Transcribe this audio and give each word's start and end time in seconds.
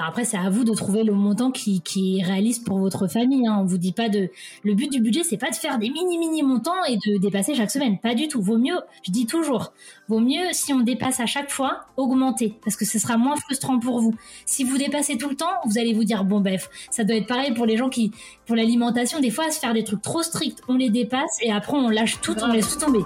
Après, 0.00 0.24
c'est 0.24 0.36
à 0.36 0.48
vous 0.48 0.62
de 0.62 0.72
trouver 0.74 1.02
le 1.02 1.12
montant 1.12 1.50
qui, 1.50 1.80
qui 1.80 2.20
est 2.20 2.22
réaliste 2.22 2.64
pour 2.64 2.78
votre 2.78 3.08
famille. 3.08 3.48
Hein. 3.48 3.58
On 3.60 3.64
vous 3.64 3.78
dit 3.78 3.90
pas 3.90 4.08
de. 4.08 4.30
Le 4.62 4.74
but 4.74 4.92
du 4.92 5.00
budget, 5.00 5.24
c'est 5.24 5.36
pas 5.36 5.50
de 5.50 5.56
faire 5.56 5.76
des 5.80 5.90
mini 5.90 6.18
mini 6.18 6.44
montants 6.44 6.84
et 6.88 6.96
de 6.96 7.18
dépasser 7.18 7.56
chaque 7.56 7.72
semaine. 7.72 7.98
Pas 7.98 8.14
du 8.14 8.28
tout. 8.28 8.40
Vaut 8.40 8.58
mieux, 8.58 8.78
je 9.02 9.10
dis 9.10 9.26
toujours, 9.26 9.72
vaut 10.08 10.20
mieux 10.20 10.52
si 10.52 10.72
on 10.72 10.80
dépasse 10.80 11.18
à 11.18 11.26
chaque 11.26 11.50
fois, 11.50 11.80
augmenter 11.96 12.54
parce 12.62 12.76
que 12.76 12.84
ce 12.84 13.00
sera 13.00 13.16
moins 13.16 13.34
frustrant 13.34 13.80
pour 13.80 13.98
vous. 13.98 14.14
Si 14.46 14.62
vous 14.62 14.78
dépassez 14.78 15.18
tout 15.18 15.30
le 15.30 15.34
temps, 15.34 15.50
vous 15.66 15.78
allez 15.78 15.94
vous 15.94 16.04
dire 16.04 16.22
bon 16.22 16.40
bref, 16.40 16.70
ça 16.92 17.02
doit 17.02 17.16
être 17.16 17.26
pareil 17.26 17.52
pour 17.52 17.66
les 17.66 17.76
gens 17.76 17.88
qui, 17.88 18.12
pour 18.46 18.54
l'alimentation, 18.54 19.18
des 19.18 19.30
fois, 19.30 19.46
à 19.46 19.50
se 19.50 19.58
faire 19.58 19.74
des 19.74 19.82
trucs 19.82 20.02
trop 20.02 20.22
stricts, 20.22 20.60
on 20.68 20.76
les 20.76 20.90
dépasse 20.90 21.38
et 21.42 21.50
après 21.50 21.76
on 21.76 21.88
lâche 21.88 22.20
tout, 22.20 22.36
on 22.40 22.52
laisse 22.52 22.78
tout 22.78 22.86
tomber. 22.86 23.02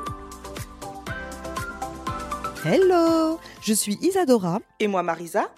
Hello, 2.67 3.39
je 3.63 3.73
suis 3.73 3.97
Isadora. 4.03 4.61
Et 4.79 4.89
moi, 4.89 5.03
Marisa. 5.03 5.49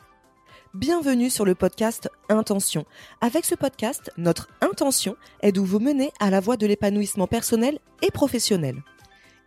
Bienvenue 0.74 1.30
sur 1.30 1.44
le 1.44 1.54
podcast 1.54 2.10
Intention. 2.28 2.84
Avec 3.20 3.44
ce 3.44 3.54
podcast, 3.54 4.10
notre 4.16 4.48
intention 4.60 5.14
est 5.40 5.52
de 5.52 5.60
vous 5.60 5.78
mener 5.78 6.10
à 6.18 6.30
la 6.30 6.40
voie 6.40 6.56
de 6.56 6.66
l'épanouissement 6.66 7.28
personnel 7.28 7.78
et 8.02 8.10
professionnel. 8.10 8.82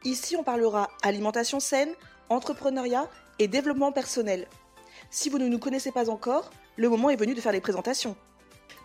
Ici, 0.05 0.37
on 0.37 0.43
parlera 0.45 0.87
alimentation 1.03 1.59
saine, 1.59 1.89
entrepreneuriat 2.29 3.09
et 3.39 3.49
développement 3.49 3.91
personnel. 3.91 4.47
Si 5.09 5.27
vous 5.27 5.37
ne 5.37 5.49
nous 5.49 5.59
connaissez 5.59 5.91
pas 5.91 6.09
encore, 6.09 6.49
le 6.77 6.87
moment 6.87 7.09
est 7.09 7.17
venu 7.17 7.35
de 7.35 7.41
faire 7.41 7.51
les 7.51 7.59
présentations. 7.59 8.15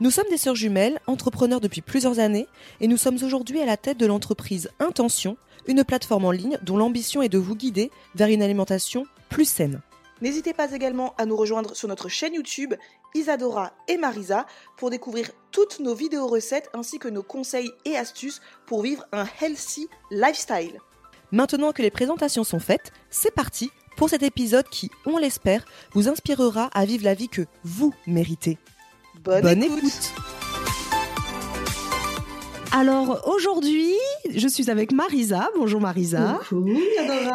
Nous 0.01 0.11
sommes 0.11 0.29
des 0.29 0.37
sœurs 0.37 0.57
jumelles, 0.57 0.99
entrepreneurs 1.07 1.61
depuis 1.61 1.81
plusieurs 1.81 2.19
années, 2.19 2.49
et 2.81 2.89
nous 2.89 2.97
sommes 2.97 3.23
aujourd'hui 3.23 3.61
à 3.61 3.67
la 3.67 3.77
tête 3.77 3.99
de 3.99 4.07
l'entreprise 4.07 4.69
Intention, 4.81 5.37
une 5.69 5.85
plateforme 5.85 6.25
en 6.25 6.33
ligne 6.33 6.59
dont 6.63 6.77
l'ambition 6.77 7.23
est 7.23 7.29
de 7.29 7.39
vous 7.39 7.55
guider 7.55 7.93
vers 8.17 8.31
une 8.31 8.43
alimentation 8.43 9.07
plus 9.29 9.45
saine. 9.45 9.81
N'hésitez 10.23 10.55
pas 10.55 10.71
également 10.71 11.15
à 11.19 11.27
nous 11.27 11.35
rejoindre 11.35 11.75
sur 11.75 11.89
notre 11.89 12.09
chaîne 12.09 12.35
YouTube 12.35 12.75
Isadora 13.13 13.73
et 13.89 13.97
Marisa 13.97 14.47
pour 14.77 14.89
découvrir 14.89 15.33
toutes 15.51 15.81
nos 15.81 15.97
vidéos 15.97 16.29
recettes 16.29 16.71
ainsi 16.75 17.01
que 17.01 17.09
nos 17.09 17.25
conseils 17.25 17.73
et 17.85 17.97
astuces 17.97 18.41
pour 18.65 18.83
vivre 18.83 19.05
un 19.11 19.27
healthy 19.41 19.89
lifestyle. 20.13 20.79
Maintenant 21.33 21.73
que 21.73 21.83
les 21.83 21.91
présentations 21.91 22.45
sont 22.45 22.61
faites, 22.61 22.93
c'est 23.11 23.35
parti 23.35 23.71
pour 23.97 24.11
cet 24.11 24.23
épisode 24.23 24.69
qui, 24.69 24.91
on 25.07 25.19
l'espère, 25.19 25.65
vous 25.93 26.09
inspirera 26.09 26.71
à 26.73 26.85
vivre 26.85 27.03
la 27.03 27.15
vie 27.15 27.29
que 27.29 27.43
vous 27.65 27.93
méritez. 28.07 28.59
Bonne, 29.25 29.61
écoute. 29.61 30.13
Alors 32.75 33.29
aujourd'hui, 33.29 33.93
je 34.35 34.49
suis 34.49 34.71
avec 34.71 34.93
Marisa. 34.93 35.51
Bonjour 35.59 35.79
Marisa. 35.79 36.41
Coucou, 36.49 36.71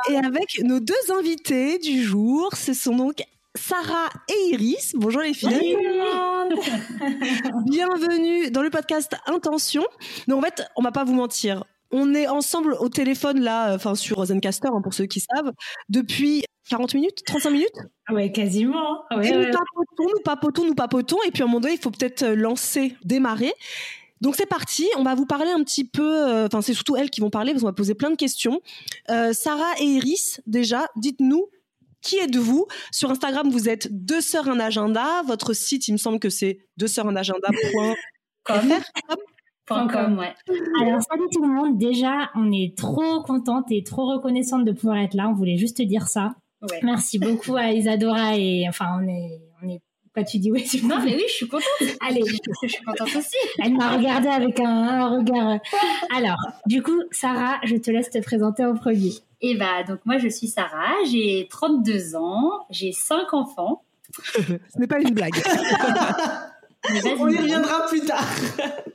Et 0.09 0.17
avec 0.17 0.59
nos 0.63 0.79
deux 0.79 0.95
invités 1.15 1.77
du 1.77 2.01
jour, 2.01 2.55
ce 2.55 2.73
sont 2.73 2.95
donc 2.95 3.21
Sarah 3.53 4.09
et 4.27 4.53
Iris. 4.53 4.95
Bonjour 4.95 5.21
les 5.21 5.35
filles. 5.35 5.77
Bienvenue 7.67 8.49
dans 8.49 8.63
le 8.63 8.71
podcast 8.71 9.15
Intention. 9.27 9.85
Donc 10.27 10.39
en 10.39 10.41
fait, 10.41 10.63
on 10.75 10.81
va 10.81 10.91
pas 10.91 11.03
vous 11.03 11.13
mentir. 11.13 11.65
On 11.91 12.15
est 12.15 12.27
ensemble 12.27 12.73
au 12.79 12.89
téléphone 12.89 13.39
là, 13.39 13.75
enfin 13.75 13.93
sur 13.93 14.25
Zencaster 14.25 14.69
hein, 14.73 14.81
pour 14.81 14.95
ceux 14.95 15.05
qui 15.05 15.19
savent, 15.19 15.51
depuis 15.87 16.45
40 16.67 16.95
minutes, 16.95 17.23
35 17.27 17.49
minutes? 17.51 17.77
Ouais, 18.09 18.31
quasiment. 18.31 19.03
Ouais, 19.15 19.29
et 19.29 19.37
ouais. 19.37 19.45
nous 19.45 19.51
papotons, 19.51 20.09
nous 20.15 20.23
papotons, 20.23 20.65
nous 20.65 20.75
papotons, 20.75 21.17
et 21.27 21.31
puis 21.31 21.43
à 21.43 21.45
un 21.45 21.47
moment 21.47 21.59
donné, 21.59 21.75
il 21.75 21.79
faut 21.79 21.91
peut-être 21.91 22.23
euh, 22.23 22.35
lancer, 22.35 22.95
démarrer. 23.05 23.53
Donc 24.21 24.35
c'est 24.35 24.45
parti, 24.45 24.87
on 24.97 25.03
va 25.03 25.15
vous 25.15 25.25
parler 25.25 25.51
un 25.51 25.63
petit 25.63 25.83
peu, 25.83 26.27
euh, 26.27 26.47
enfin 26.47 26.61
c'est 26.61 26.73
surtout 26.73 26.95
elles 26.95 27.09
qui 27.09 27.21
vont 27.21 27.29
parler, 27.29 27.51
parce 27.51 27.61
qu'on 27.61 27.69
va 27.69 27.73
poser 27.73 27.93
plein 27.93 28.09
de 28.09 28.15
questions. 28.15 28.61
Euh, 29.09 29.33
Sarah 29.33 29.73
et 29.79 29.85
Iris, 29.85 30.41
déjà, 30.47 30.87
dites-nous, 30.95 31.47
qui 32.01 32.17
êtes-vous? 32.17 32.67
Sur 32.91 33.11
Instagram, 33.11 33.49
vous 33.49 33.69
êtes 33.69 33.87
deux 33.91 34.21
sœurs 34.21 34.49
un 34.49 34.59
agenda, 34.59 35.23
votre 35.25 35.53
site, 35.53 35.87
il 35.87 35.93
me 35.93 35.97
semble 35.97 36.19
que 36.19 36.29
c'est 36.29 36.59
deux 36.77 36.87
sœurs 36.87 37.07
un. 37.07 37.13
Point 39.67 39.87
com, 39.89 40.17
ouais. 40.17 40.33
Alors, 40.81 41.01
salut 41.01 41.27
tout 41.29 41.41
le 41.41 41.53
monde. 41.53 41.77
Déjà, 41.77 42.31
on 42.35 42.53
est 42.53 42.77
trop 42.77 43.21
contente 43.23 43.65
et 43.69 43.83
trop 43.83 44.05
reconnaissante 44.13 44.63
de 44.63 44.71
pouvoir 44.71 44.99
être 44.99 45.13
là. 45.13 45.27
On 45.27 45.33
voulait 45.33 45.57
juste 45.57 45.77
te 45.77 45.83
dire 45.83 46.07
ça. 46.07 46.35
Ouais. 46.61 46.79
Merci 46.83 47.19
beaucoup 47.19 47.57
à 47.57 47.73
Isadora 47.73 48.37
et 48.37 48.65
enfin, 48.69 48.97
on 48.97 49.07
est, 49.07 49.41
on 49.61 49.67
est. 49.67 49.81
Quoi 50.17 50.23
tu 50.23 50.39
dis 50.39 50.51
oui 50.51 50.63
tu 50.63 50.83
Non, 50.83 50.97
mais 51.05 51.13
oui, 51.13 51.25
je 51.27 51.31
suis 51.33 51.47
contente. 51.47 51.63
Allez, 52.01 52.23
Je 52.25 52.67
suis 52.67 52.83
contente 52.83 53.15
aussi. 53.15 53.37
elle 53.59 53.75
m'a 53.75 53.95
regardé 53.95 54.27
avec 54.29 54.59
un, 54.59 54.65
un 54.65 55.09
regard. 55.15 55.59
Alors, 56.15 56.39
du 56.65 56.81
coup, 56.81 57.03
Sarah, 57.11 57.59
je 57.65 57.75
te 57.75 57.91
laisse 57.91 58.09
te 58.09 58.17
présenter 58.17 58.65
en 58.65 58.73
premier. 58.73 59.11
Et 59.41 59.53
bah, 59.53 59.83
donc 59.87 59.99
moi, 60.05 60.17
je 60.17 60.27
suis 60.27 60.47
Sarah, 60.47 60.95
j'ai 61.11 61.47
32 61.51 62.15
ans, 62.15 62.65
j'ai 62.71 62.93
5 62.93 63.31
enfants. 63.35 63.83
Ce 64.33 64.79
n'est 64.79 64.87
pas 64.87 64.99
une 64.99 65.13
blague. 65.13 65.35
On 67.19 67.29
y 67.29 67.37
reviendra 67.37 67.85
plus 67.87 68.01
tard. 68.01 68.25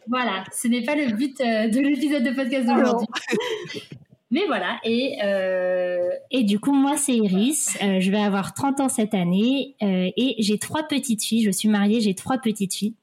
Voilà, 0.09 0.43
ce 0.53 0.67
n'est 0.67 0.83
pas 0.83 0.97
le 0.97 1.15
but 1.15 1.41
euh, 1.41 1.69
de 1.69 1.79
l'épisode 1.79 2.25
de 2.25 2.31
podcast 2.33 2.67
d'aujourd'hui. 2.67 3.07
Mais 4.33 4.47
voilà, 4.47 4.79
et 4.83 5.19
euh, 5.23 6.09
Et 6.31 6.43
du 6.43 6.59
coup, 6.59 6.73
moi, 6.73 6.97
c'est 6.97 7.15
Iris. 7.15 7.77
Euh, 7.83 8.01
je 8.01 8.11
vais 8.11 8.19
avoir 8.19 8.55
30 8.55 8.81
ans 8.81 8.89
cette 8.89 9.13
année 9.13 9.77
euh, 9.83 10.11
et 10.17 10.37
j'ai 10.39 10.59
trois 10.59 10.85
petites 10.85 11.23
filles. 11.23 11.43
Je 11.43 11.51
suis 11.51 11.69
mariée, 11.69 12.01
j'ai 12.01 12.15
trois 12.15 12.39
petites 12.39 12.75
filles. 12.75 12.95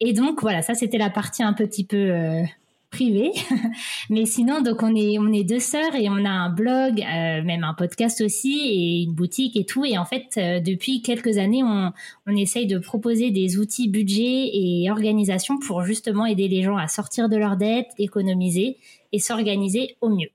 Et 0.00 0.12
donc, 0.12 0.42
voilà, 0.42 0.60
ça, 0.60 0.74
c'était 0.74 0.98
la 0.98 1.08
partie 1.08 1.42
un 1.42 1.54
petit 1.54 1.84
peu 1.84 1.96
euh, 1.96 2.42
privée. 2.90 3.32
Mais 4.10 4.26
sinon, 4.26 4.60
donc, 4.60 4.82
on 4.82 4.94
est, 4.94 5.18
on 5.18 5.32
est 5.32 5.44
deux 5.44 5.60
sœurs 5.60 5.94
et 5.94 6.10
on 6.10 6.24
a 6.26 6.30
un 6.30 6.50
blog, 6.50 7.00
euh, 7.00 7.42
même 7.42 7.64
un 7.64 7.72
podcast 7.72 8.20
aussi 8.20 8.60
et 8.60 9.02
une 9.04 9.14
boutique 9.14 9.56
et 9.56 9.64
tout. 9.64 9.86
Et 9.86 9.96
en 9.96 10.04
fait, 10.04 10.26
euh, 10.36 10.60
depuis 10.60 11.00
quelques 11.00 11.38
années, 11.38 11.62
on, 11.62 11.90
on 12.26 12.36
essaye 12.36 12.66
de 12.66 12.78
proposer 12.78 13.30
des 13.30 13.58
outils 13.58 13.88
budget 13.88 14.50
et 14.52 14.90
organisation 14.90 15.58
pour 15.58 15.84
justement 15.84 16.26
aider 16.26 16.48
les 16.48 16.62
gens 16.62 16.76
à 16.76 16.88
sortir 16.88 17.30
de 17.30 17.36
leurs 17.36 17.56
dettes, 17.56 17.92
économiser 17.96 18.76
et 19.12 19.18
s'organiser 19.18 19.96
au 20.02 20.10
mieux. 20.10 20.28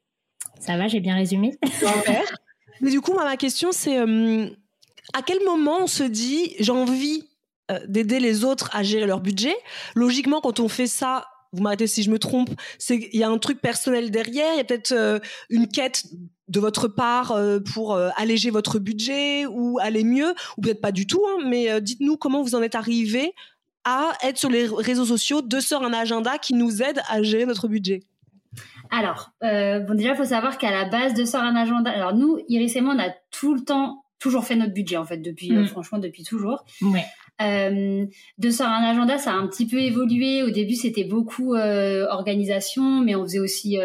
Ça 0.62 0.78
va, 0.78 0.88
j'ai 0.88 1.00
bien 1.00 1.16
résumé. 1.16 1.58
Mais 2.82 2.92
du 2.92 3.02
coup, 3.02 3.14
ma 3.14 3.36
question, 3.36 3.72
c'est 3.72 3.98
euh, 3.98 4.48
à 5.14 5.22
quel 5.24 5.44
moment 5.44 5.80
on 5.82 5.88
se 5.88 6.04
dit 6.04 6.56
j'ai 6.60 6.72
envie 6.72 7.24
euh, 7.72 7.80
d'aider 7.88 8.20
les 8.20 8.46
autres 8.46 8.70
à 8.72 8.84
gérer 8.84 9.08
leur 9.08 9.22
budget? 9.22 9.56
Logiquement, 9.96 10.40
quand 10.40 10.60
on 10.60 10.68
fait 10.68 10.86
ça, 10.86 11.26
vous 11.52 11.64
m'arrêtez 11.64 11.88
si 11.88 12.04
je 12.04 12.12
me 12.12 12.20
trompe, 12.20 12.50
il 12.90 13.18
y 13.18 13.24
a 13.24 13.30
un 13.30 13.40
truc 13.40 13.60
personnel 13.60 14.12
derrière, 14.12 14.54
il 14.54 14.58
y 14.58 14.62
a 14.62 14.64
peut-être 14.64 14.92
euh, 14.92 15.20
une 15.50 15.68
quête 15.68 16.06
de 16.48 16.60
votre 16.60 16.88
part 16.88 17.40
pour 17.74 17.96
alléger 17.96 18.50
votre 18.50 18.78
budget 18.78 19.46
ou 19.46 19.80
aller 19.80 20.04
mieux, 20.04 20.36
ou 20.58 20.62
peut-être 20.62 20.82
pas 20.82 20.92
du 20.92 21.08
tout, 21.08 21.24
hein, 21.26 21.46
mais 21.48 21.80
dites-nous 21.80 22.18
comment 22.18 22.44
vous 22.44 22.56
en 22.56 22.62
êtes 22.62 22.76
arrivé 22.76 23.34
à 23.86 24.12
être 24.22 24.38
sur 24.38 24.50
les 24.50 24.68
réseaux 24.68 25.06
sociaux, 25.06 25.42
deux 25.42 25.62
sœurs 25.62 25.84
un 25.84 25.94
agenda 25.94 26.38
qui 26.38 26.54
nous 26.54 26.84
aide 26.84 27.02
à 27.08 27.24
gérer 27.24 27.46
notre 27.46 27.70
budget. 27.70 28.02
Alors, 28.92 29.32
euh, 29.44 29.80
bon, 29.80 29.96
déjà, 29.96 30.10
il 30.12 30.16
faut 30.16 30.26
savoir 30.26 30.58
qu'à 30.58 30.70
la 30.72 30.86
base 30.86 31.14
de 31.16 31.26
Sort 31.26 31.42
un 31.42 31.56
agenda, 31.56 31.90
alors 31.92 32.14
nous, 32.14 32.38
Iris 32.50 32.76
et 32.76 32.82
moi, 32.82 32.94
on 32.96 33.00
a 33.02 33.10
tout 33.32 33.54
le 33.56 33.62
temps, 33.62 34.04
toujours 34.20 34.44
fait 34.44 34.56
notre 34.56 34.74
budget, 34.74 34.98
en 34.98 35.06
fait, 35.06 35.18
depuis, 35.18 35.56
euh, 35.56 35.64
Mm. 35.64 35.68
franchement, 35.68 35.98
depuis 35.98 36.24
toujours. 36.24 36.64
Ouais. 36.82 37.06
Euh, 37.42 38.06
de 38.38 38.50
sur 38.52 38.66
un 38.68 38.84
agenda, 38.84 39.18
ça 39.18 39.32
a 39.32 39.34
un 39.34 39.48
petit 39.48 39.66
peu 39.66 39.78
évolué. 39.80 40.44
Au 40.44 40.52
début, 40.52 40.76
c'était 40.76 41.06
beaucoup 41.06 41.56
organisation, 41.56 43.02
mais 43.02 43.16
on 43.16 43.24
faisait 43.24 43.40
aussi 43.40 43.78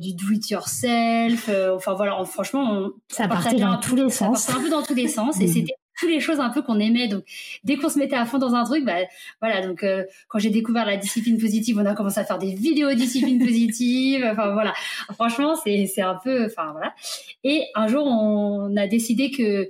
du 0.00 0.14
do 0.14 0.30
it 0.32 0.48
yourself. 0.50 1.48
enfin 1.74 1.94
voilà, 1.94 2.20
on- 2.20 2.24
franchement, 2.24 2.62
on, 2.70 2.90
Ça 3.08 3.24
on 3.24 3.28
partait 3.28 3.56
dans 3.56 3.78
tous 3.78 3.96
les 3.96 4.08
ça 4.10 4.26
sens. 4.26 4.46
partait 4.46 4.60
un 4.60 4.62
peu 4.64 4.70
dans 4.70 4.82
tous 4.82 4.94
les 4.94 5.08
sens, 5.08 5.40
et 5.40 5.46
Mhm. 5.46 5.52
c'était 5.52 5.74
toutes 5.98 6.10
les 6.10 6.20
choses 6.20 6.40
un 6.40 6.50
peu 6.50 6.62
qu'on 6.62 6.78
aimait. 6.78 7.08
Donc, 7.08 7.24
dès 7.64 7.76
qu'on 7.76 7.88
se 7.88 7.98
mettait 7.98 8.16
à 8.16 8.24
fond 8.24 8.38
dans 8.38 8.54
un 8.54 8.64
truc, 8.64 8.84
bah 8.84 8.98
voilà. 9.40 9.66
Donc, 9.66 9.82
euh, 9.82 10.04
quand 10.28 10.38
j'ai 10.38 10.50
découvert 10.50 10.86
la 10.86 10.96
discipline 10.96 11.38
positive, 11.38 11.78
on 11.78 11.86
a 11.86 11.94
commencé 11.94 12.20
à 12.20 12.24
faire 12.24 12.38
des 12.38 12.54
vidéos 12.54 12.92
discipline 12.94 13.38
positive. 13.38 14.26
Enfin 14.38 14.52
voilà, 14.52 14.72
franchement, 15.14 15.54
c'est 15.56 15.86
c'est 15.86 16.02
un 16.02 16.16
peu, 16.22 16.46
enfin 16.46 16.72
voilà. 16.72 16.94
Et 17.44 17.64
un 17.74 17.88
jour, 17.88 18.06
on 18.06 18.76
a 18.76 18.86
décidé 18.86 19.30
que 19.30 19.68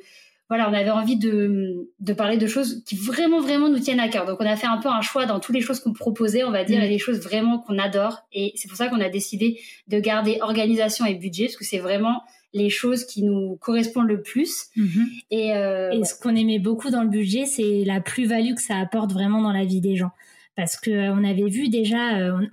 voilà, 0.48 0.68
on 0.70 0.72
avait 0.72 0.90
envie 0.90 1.16
de, 1.16 1.90
de 2.00 2.12
parler 2.14 2.38
de 2.38 2.46
choses 2.46 2.82
qui 2.86 2.96
vraiment, 2.96 3.40
vraiment 3.40 3.68
nous 3.68 3.78
tiennent 3.78 4.00
à 4.00 4.08
cœur. 4.08 4.24
Donc, 4.24 4.38
on 4.40 4.46
a 4.46 4.56
fait 4.56 4.66
un 4.66 4.78
peu 4.78 4.88
un 4.88 5.02
choix 5.02 5.26
dans 5.26 5.40
toutes 5.40 5.54
les 5.54 5.60
choses 5.60 5.78
qu'on 5.80 5.92
proposait, 5.92 6.42
on 6.42 6.50
va 6.50 6.64
dire, 6.64 6.80
mm. 6.80 6.84
et 6.84 6.88
les 6.88 6.98
choses 6.98 7.20
vraiment 7.20 7.58
qu'on 7.58 7.78
adore. 7.78 8.22
Et 8.32 8.52
c'est 8.56 8.66
pour 8.66 8.78
ça 8.78 8.88
qu'on 8.88 9.00
a 9.00 9.10
décidé 9.10 9.60
de 9.88 10.00
garder 10.00 10.38
organisation 10.40 11.04
et 11.04 11.14
budget, 11.14 11.46
parce 11.46 11.56
que 11.56 11.66
c'est 11.66 11.78
vraiment 11.78 12.22
les 12.52 12.70
choses 12.70 13.04
qui 13.04 13.22
nous 13.22 13.56
correspondent 13.56 14.08
le 14.08 14.22
plus. 14.22 14.66
Mm-hmm. 14.76 15.06
Et, 15.30 15.54
euh, 15.54 15.90
et 15.90 16.04
ce 16.04 16.18
qu'on 16.18 16.34
aimait 16.34 16.58
beaucoup 16.58 16.90
dans 16.90 17.02
le 17.02 17.08
budget, 17.08 17.46
c'est 17.46 17.84
la 17.84 18.00
plus-value 18.00 18.54
que 18.54 18.62
ça 18.62 18.76
apporte 18.76 19.12
vraiment 19.12 19.42
dans 19.42 19.52
la 19.52 19.64
vie 19.64 19.80
des 19.80 19.96
gens 19.96 20.10
parce 20.56 20.76
que 20.76 20.90
euh, 20.90 21.12
on 21.12 21.22
avait 21.22 21.48
vu 21.48 21.68
déjà 21.68 22.18
euh, 22.18 22.44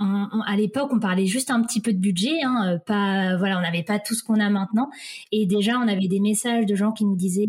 à 0.45 0.55
l'époque 0.55 0.91
on 0.93 0.99
parlait 0.99 1.25
juste 1.25 1.49
un 1.49 1.63
petit 1.63 1.81
peu 1.81 1.91
de 1.91 1.97
budget 1.97 2.43
hein, 2.43 2.77
pas 2.85 3.35
voilà 3.37 3.57
on 3.57 3.61
n'avait 3.61 3.81
pas 3.81 3.97
tout 3.97 4.13
ce 4.13 4.23
qu'on 4.23 4.39
a 4.39 4.47
maintenant 4.51 4.91
et 5.31 5.47
déjà 5.47 5.79
on 5.79 5.87
avait 5.87 6.07
des 6.07 6.19
messages 6.19 6.67
de 6.67 6.75
gens 6.75 6.91
qui 6.91 7.03
nous 7.03 7.15
disaient 7.15 7.47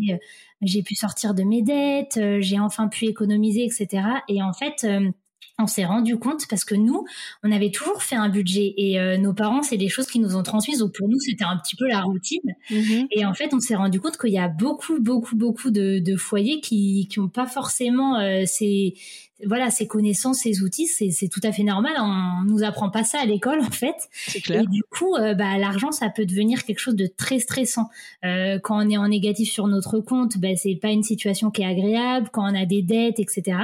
j'ai 0.63 0.81
pu 0.81 0.95
sortir 0.95 1.35
de 1.35 1.43
mes 1.43 1.61
dettes 1.61 2.19
j'ai 2.39 2.59
enfin 2.59 2.87
pu 2.87 3.05
économiser 3.05 3.65
etc 3.65 4.01
et 4.27 4.41
en 4.41 4.51
fait 4.51 4.83
on 5.59 5.67
s'est 5.67 5.85
rendu 5.85 6.17
compte 6.17 6.47
parce 6.49 6.63
que 6.63 6.75
nous, 6.75 7.05
on 7.43 7.51
avait 7.51 7.71
toujours 7.71 8.03
fait 8.03 8.15
un 8.15 8.29
budget 8.29 8.73
et 8.77 9.17
nos 9.17 9.33
parents, 9.33 9.63
c'est 9.63 9.77
des 9.77 9.89
choses 9.89 10.07
qui 10.07 10.19
nous 10.19 10.35
ont 10.35 10.43
transmises. 10.43 10.79
Donc 10.79 10.93
pour 10.93 11.09
nous, 11.09 11.19
c'était 11.19 11.45
un 11.45 11.57
petit 11.57 11.75
peu 11.75 11.87
la 11.87 12.01
routine. 12.01 12.55
Mm-hmm. 12.69 13.07
Et 13.11 13.25
en 13.25 13.33
fait, 13.33 13.53
on 13.53 13.59
s'est 13.59 13.75
rendu 13.75 13.99
compte 13.99 14.17
qu'il 14.17 14.31
y 14.31 14.39
a 14.39 14.47
beaucoup, 14.47 14.99
beaucoup, 14.99 15.35
beaucoup 15.35 15.71
de, 15.71 15.99
de 15.99 16.15
foyers 16.15 16.61
qui 16.61 17.09
n'ont 17.17 17.29
pas 17.29 17.47
forcément 17.47 18.19
ces, 18.45 18.93
voilà, 19.45 19.69
ces 19.69 19.85
connaissances, 19.85 20.39
ces 20.39 20.63
outils, 20.63 20.87
c'est 20.87 21.27
tout 21.27 21.39
à 21.43 21.51
fait 21.51 21.63
normal. 21.63 21.93
On 21.99 22.43
nous 22.43 22.63
apprend 22.63 22.89
pas 22.89 23.03
ça 23.03 23.19
à 23.21 23.25
l'école 23.25 23.59
en 23.67 23.71
fait. 23.71 23.95
Clair. 24.43 24.61
Et 24.61 24.67
du 24.67 24.83
coup, 24.83 25.15
euh, 25.15 25.35
bah, 25.35 25.57
l'argent, 25.57 25.91
ça 25.91 26.09
peut 26.09 26.25
devenir 26.25 26.65
quelque 26.65 26.79
chose 26.79 26.95
de 26.95 27.05
très 27.05 27.39
stressant. 27.39 27.89
Euh, 28.25 28.57
quand 28.59 28.83
on 28.83 28.89
est 28.89 28.97
en 28.97 29.07
négatif 29.07 29.51
sur 29.51 29.67
notre 29.67 29.99
compte, 29.99 30.37
bah, 30.39 30.55
c'est 30.55 30.75
pas 30.75 30.89
une 30.89 31.03
situation 31.03 31.51
qui 31.51 31.61
est 31.61 31.65
agréable. 31.65 32.29
Quand 32.31 32.51
on 32.51 32.55
a 32.55 32.65
des 32.65 32.81
dettes, 32.81 33.19
etc. 33.19 33.57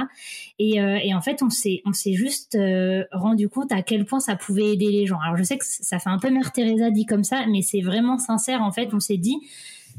Et, 0.58 0.80
euh, 0.80 0.98
et 1.02 1.12
en 1.14 1.20
fait, 1.20 1.42
on 1.42 1.50
s'est 1.50 1.82
on 1.84 1.92
s'est 1.92 2.14
juste 2.14 2.56
rendu 3.12 3.48
compte 3.48 3.72
à 3.72 3.82
quel 3.82 4.04
point 4.04 4.20
ça 4.20 4.36
pouvait 4.36 4.72
aider 4.72 4.90
les 4.90 5.06
gens. 5.06 5.18
Alors 5.20 5.36
je 5.36 5.42
sais 5.42 5.58
que 5.58 5.64
ça 5.66 5.98
fait 5.98 6.10
un 6.10 6.18
peu 6.18 6.30
Mère 6.30 6.52
Teresa 6.52 6.90
dit 6.90 7.06
comme 7.06 7.24
ça, 7.24 7.46
mais 7.48 7.62
c'est 7.62 7.80
vraiment 7.80 8.18
sincère. 8.18 8.62
En 8.62 8.70
fait, 8.70 8.94
on 8.94 9.00
s'est 9.00 9.16
dit 9.16 9.38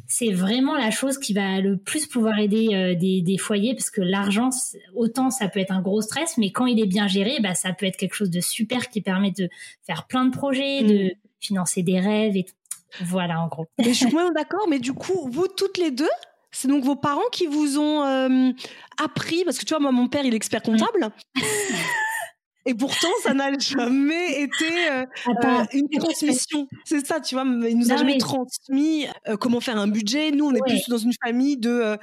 c'est 0.08 0.32
vraiment 0.32 0.76
la 0.76 0.92
chose 0.92 1.18
qui 1.18 1.34
va 1.34 1.60
le 1.62 1.78
plus 1.78 2.06
pouvoir 2.08 2.38
aider 2.40 2.70
euh, 2.74 2.96
des, 2.96 3.38
foyers 3.38 3.74
parce 3.74 3.90
que 3.90 4.02
l'argent, 4.02 4.50
autant 4.94 5.30
ça 5.30 5.48
peut 5.48 5.60
être 5.60 5.72
un 5.72 5.82
gros 5.82 6.02
stress, 6.02 6.38
mais 6.38 6.52
quand 6.52 6.66
il 6.66 6.80
est 6.80 6.86
bien 6.86 7.08
géré, 7.08 7.38
bah, 7.42 7.56
ça 7.56 7.74
peut 7.74 7.86
être 7.86 7.98
quelque 7.98 8.14
chose 8.14 8.30
de 8.30 8.42
super 8.42 8.90
qui 8.90 9.02
permet 9.02 9.32
de 9.32 9.50
faire 9.86 10.06
plein 10.08 10.26
de 10.26 10.32
projets, 10.36 10.84
de 10.84 11.06
mm. 11.06 11.12
financer 11.40 11.84
des 11.84 12.00
rêves 12.00 12.38
et 12.38 12.44
tout. 12.44 12.54
Voilà, 13.02 13.42
en 13.42 13.48
gros. 13.48 13.68
je 13.80 13.92
suis 13.92 14.06
d'accord, 14.36 14.68
mais 14.70 14.80
du 14.80 14.94
coup, 14.94 15.28
vous 15.32 15.48
toutes 15.48 15.78
les 15.78 15.92
deux, 15.92 16.10
c'est 16.52 16.68
donc 16.68 16.84
vos 16.84 16.96
parents 16.96 17.30
qui 17.32 17.48
vous 17.48 17.78
ont 17.80 18.06
euh, 18.06 18.52
appris, 19.04 19.44
parce 19.44 19.58
que 19.58 19.66
tu 19.66 19.74
vois, 19.74 19.82
moi, 19.82 19.92
mon 19.92 20.08
père, 20.08 20.24
il 20.24 20.34
est 20.34 20.38
expert 20.38 20.62
comptable. 20.62 21.10
Et 22.66 22.74
pourtant, 22.74 23.10
ça 23.22 23.34
n'a 23.34 23.52
jamais 23.60 24.42
été 24.42 24.90
euh, 24.92 25.06
euh, 25.28 25.64
une 25.72 25.88
transmission. 26.00 26.68
C'est 26.84 27.06
ça, 27.06 27.20
tu 27.20 27.36
vois, 27.36 27.46
il 27.46 27.78
nous 27.78 27.92
a 27.92 27.98
jamais 27.98 28.18
transmis 28.18 29.06
euh, 29.28 29.38
comment 29.38 29.60
faire 29.60 29.78
un 29.78 29.88
budget. 29.88 30.32
Nous, 30.32 30.46
on 30.46 30.54
est 30.54 30.66
plus 30.66 30.90
dans 30.90 30.98
une 30.98 31.14
famille 31.24 31.58
de 31.58 31.98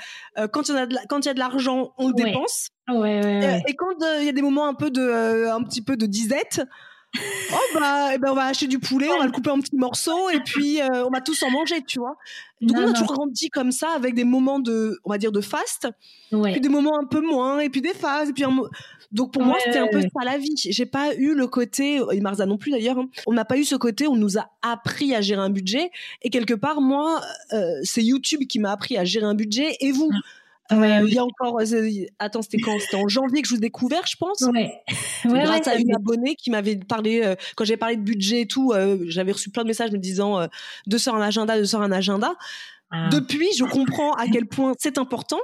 quand 0.53 0.69
il 0.69 0.75
y 0.75 0.79
a 0.79 0.87
de 0.87 0.97
quand 1.09 1.21
il 1.21 1.27
y 1.27 1.31
a 1.31 1.35
de 1.35 1.39
l'argent, 1.39 1.93
on 1.99 2.09
le 2.09 2.15
dépense. 2.15 2.71
et 2.89 3.75
quand 3.77 3.95
il 4.21 4.27
y 4.27 4.29
a 4.29 4.33
des 4.33 4.43
moments 4.43 4.69
un 4.69 4.75
peu 4.75 4.91
de 4.91 5.49
un 5.49 5.63
petit 5.65 5.83
peu 5.83 5.97
de 5.97 6.07
disette, 6.07 6.63
oh 7.53 7.57
bah, 7.75 8.15
eh 8.15 8.19
ben 8.19 8.31
on 8.31 8.35
va 8.35 8.45
acheter 8.45 8.69
du 8.69 8.79
poulet, 8.79 9.09
on 9.11 9.19
va 9.19 9.27
le 9.27 9.33
couper 9.33 9.51
en 9.51 9.61
petits 9.61 9.77
morceaux 9.77 10.31
et 10.31 10.41
puis 10.41 10.81
on 10.83 11.11
va 11.11 11.21
tous 11.21 11.43
en 11.43 11.51
manger, 11.51 11.83
tu 11.83 11.99
vois. 11.99 12.17
Donc 12.61 12.79
on 12.79 12.89
a 12.89 12.93
toujours 12.93 13.13
grandi 13.13 13.51
comme 13.51 13.73
ça 13.73 13.91
avec 13.91 14.15
des 14.15 14.25
moments 14.25 14.61
de, 14.61 14.99
on 15.05 15.11
va 15.11 15.19
dire 15.19 15.33
de 15.33 15.41
fast, 15.41 15.89
puis 16.31 16.61
des 16.61 16.69
moments 16.69 16.99
un 16.99 17.05
peu 17.05 17.21
moins, 17.21 17.59
et 17.59 17.69
puis 17.69 17.83
des 17.83 17.95
phases, 17.95 18.31
et 18.31 18.33
puis 18.33 18.45
un, 18.45 18.57
donc 19.13 19.33
pour 19.33 19.43
moi, 19.43 19.57
c'était 19.63 19.79
un 19.79 19.89
peu 19.89 20.01
ça 20.01 20.25
la 20.25 20.39
vie. 20.39 20.55
J'ai 20.57 20.87
pas 20.87 21.15
eu 21.15 21.35
le 21.35 21.47
côté, 21.47 22.01
et 22.13 22.21
Marza 22.21 22.47
non 22.47 22.57
plus 22.57 22.71
d'ailleurs, 22.71 22.99
hein. 22.99 23.09
on 23.27 23.35
n'a 23.35 23.45
pas 23.45 23.59
eu 23.59 23.65
ce 23.65 23.77
côté, 23.77 24.09
on 24.09 24.17
nous 24.17 24.39
a 24.39 24.51
appris 24.63 25.15
à 25.15 25.21
gérer 25.21 25.43
un 25.43 25.51
budget. 25.51 25.91
Et 26.23 26.31
quelque 26.31 26.55
part, 26.55 26.81
moi, 26.81 27.21
euh, 27.53 27.79
c'est 27.83 28.03
YouTube 28.03 28.47
qui 28.49 28.59
m'a 28.59 28.73
appris 28.73 28.97
à 28.97 29.05
gérer 29.05 29.27
un 29.27 29.35
budget 29.35 29.77
et 29.81 29.93
vous? 29.93 30.11
Euh, 30.71 31.05
il 31.07 31.13
y 31.13 31.19
a 31.19 31.25
encore, 31.25 31.61
euh, 31.61 31.91
attends, 32.19 32.41
c'était 32.41 32.57
quand? 32.57 32.79
C'était 32.79 32.97
en 32.97 33.09
janvier 33.09 33.43
que 33.43 33.49
je 33.49 33.53
vous 33.53 33.59
ai 33.59 33.61
découvert, 33.61 34.07
je 34.07 34.17
pense. 34.17 34.41
Ouais. 34.41 34.81
ouais 35.27 35.43
grâce 35.43 35.67
à 35.67 35.75
une 35.75 35.95
abonnée 35.95 36.35
qui 36.35 36.51
m'avait 36.51 36.77
parlé, 36.77 37.35
quand 37.57 37.65
j'ai 37.65 37.77
parlé 37.77 37.97
de 37.97 38.03
budget 38.03 38.43
et 38.43 38.47
tout, 38.47 38.73
j'avais 39.07 39.33
reçu 39.33 39.51
plein 39.51 39.65
de 39.65 39.69
messages 39.69 39.91
me 39.91 39.99
disant 39.99 40.47
de 40.87 40.99
sort 40.99 41.17
un 41.17 41.23
agenda, 41.23 41.59
de 41.59 41.65
sort 41.65 41.83
un 41.83 41.93
agenda. 41.93 42.35
Ah. 42.91 43.11
Depuis, 43.11 43.49
je 43.59 43.65
comprends 43.65 44.13
à 44.13 44.27
quel 44.29 44.47
point 44.47 44.73
c'est 44.79 44.97
important. 44.97 45.41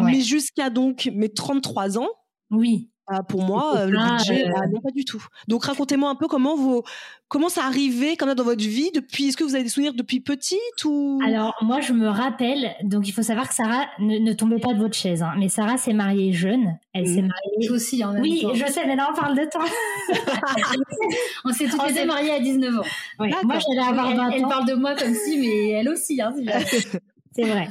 Mais 0.00 0.20
jusqu'à 0.20 0.70
donc 0.70 1.08
mes 1.14 1.28
33 1.28 1.98
ans, 1.98 2.08
oui. 2.50 2.90
Ah, 3.08 3.22
pour 3.22 3.42
moi, 3.42 3.76
euh, 3.76 3.86
le 3.86 3.98
budget, 3.98 4.50
ah, 4.54 4.66
non 4.66 4.80
pas 4.80 4.90
du 4.90 5.04
tout. 5.04 5.24
Donc 5.46 5.64
racontez-moi 5.64 6.10
un 6.10 6.16
peu 6.16 6.26
comment 6.26 6.56
vous, 6.56 6.82
comment 7.28 7.48
ça 7.48 7.64
arrivait 7.64 8.16
même 8.20 8.34
dans 8.34 8.42
votre 8.42 8.64
vie 8.64 8.90
depuis. 8.92 9.28
Est-ce 9.28 9.36
que 9.36 9.44
vous 9.44 9.54
avez 9.54 9.62
des 9.62 9.70
souvenirs 9.70 9.94
depuis 9.94 10.18
petite 10.18 10.84
ou? 10.84 11.20
Alors 11.24 11.54
moi, 11.62 11.80
je 11.80 11.92
me 11.92 12.08
rappelle. 12.08 12.74
Donc 12.82 13.06
il 13.08 13.12
faut 13.12 13.22
savoir 13.22 13.48
que 13.48 13.54
Sarah 13.54 13.86
ne, 14.00 14.18
ne 14.18 14.32
tombait 14.32 14.58
pas 14.58 14.74
de 14.74 14.80
votre 14.80 14.96
chaise, 14.96 15.22
hein, 15.22 15.34
mais 15.38 15.48
Sarah 15.48 15.76
s'est 15.76 15.92
mariée 15.92 16.32
jeune. 16.32 16.78
Elle 16.92 17.06
s'est 17.06 17.22
mmh. 17.22 17.28
mariée 17.28 17.70
aussi. 17.70 18.04
En 18.04 18.12
même 18.12 18.22
oui, 18.22 18.44
je 18.54 18.66
sais. 18.66 18.84
Mais 18.86 18.96
là, 18.96 19.08
on 19.12 19.16
parle 19.16 19.36
de 19.36 19.44
temps. 19.44 19.60
on 21.44 21.52
s'est 21.52 21.68
toutes 21.68 21.94
les 21.94 22.04
mariées 22.06 22.32
à 22.32 22.40
19 22.40 22.78
ans. 22.78 22.82
Moi, 23.18 23.58
j'allais 23.60 23.88
avoir 23.88 24.16
20 24.16 24.18
ans. 24.18 24.30
Elle 24.32 24.42
parle 24.42 24.66
de 24.66 24.74
moi 24.74 24.96
comme 24.96 25.14
si, 25.14 25.38
mais 25.38 25.70
elle 25.70 25.88
aussi. 25.88 26.20
Hein, 26.20 26.34
c'est 27.36 27.44
vrai. 27.44 27.68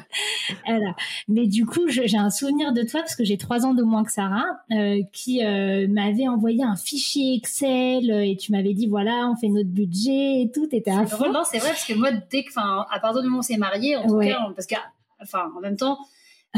Mais 1.28 1.48
du 1.48 1.66
coup, 1.66 1.88
j'ai 1.88 2.18
un 2.18 2.30
souvenir 2.30 2.72
de 2.74 2.84
toi 2.84 3.02
parce 3.02 3.16
que 3.16 3.24
j'ai 3.24 3.38
trois 3.38 3.66
ans 3.66 3.74
de 3.74 3.84
moins 3.84 4.04
que 4.04 4.12
Sarah, 4.12 4.46
euh, 4.72 5.02
qui 5.12 5.44
euh, 5.44 5.88
m'avait 5.90 6.28
envoyé 6.28 6.64
un 6.64 6.76
fichier 6.76 7.36
Excel 7.36 8.12
euh, 8.12 8.24
et 8.26 8.38
tu 8.38 8.52
m'avais 8.52 8.74
dit 8.74 8.88
voilà, 8.88 9.30
on 9.32 9.36
fait 9.36 9.50
notre 9.50 9.70
budget 9.70 10.42
et 10.42 10.52
tout. 10.54 10.68
T'étais 10.68 10.92
à 10.92 11.06
fond. 11.06 11.34
c'est 11.50 11.58
vrai 11.58 11.70
parce 11.70 11.86
que 11.86 11.94
moi, 11.94 12.12
dès 12.30 12.44
que, 12.44 12.50
enfin, 12.50 12.86
à 12.92 13.00
partir 13.00 13.22
du 13.22 13.28
moment 13.28 13.38
où 13.38 13.40
on 13.40 13.44
s'est 13.44 13.58
marié, 13.58 13.96
en 13.98 14.08
tout 14.08 14.20
cas, 14.20 14.40
parce 14.56 14.68
que, 14.68 14.76
enfin, 15.22 15.52
en 15.56 15.62
même 15.62 15.78
temps, 15.78 15.98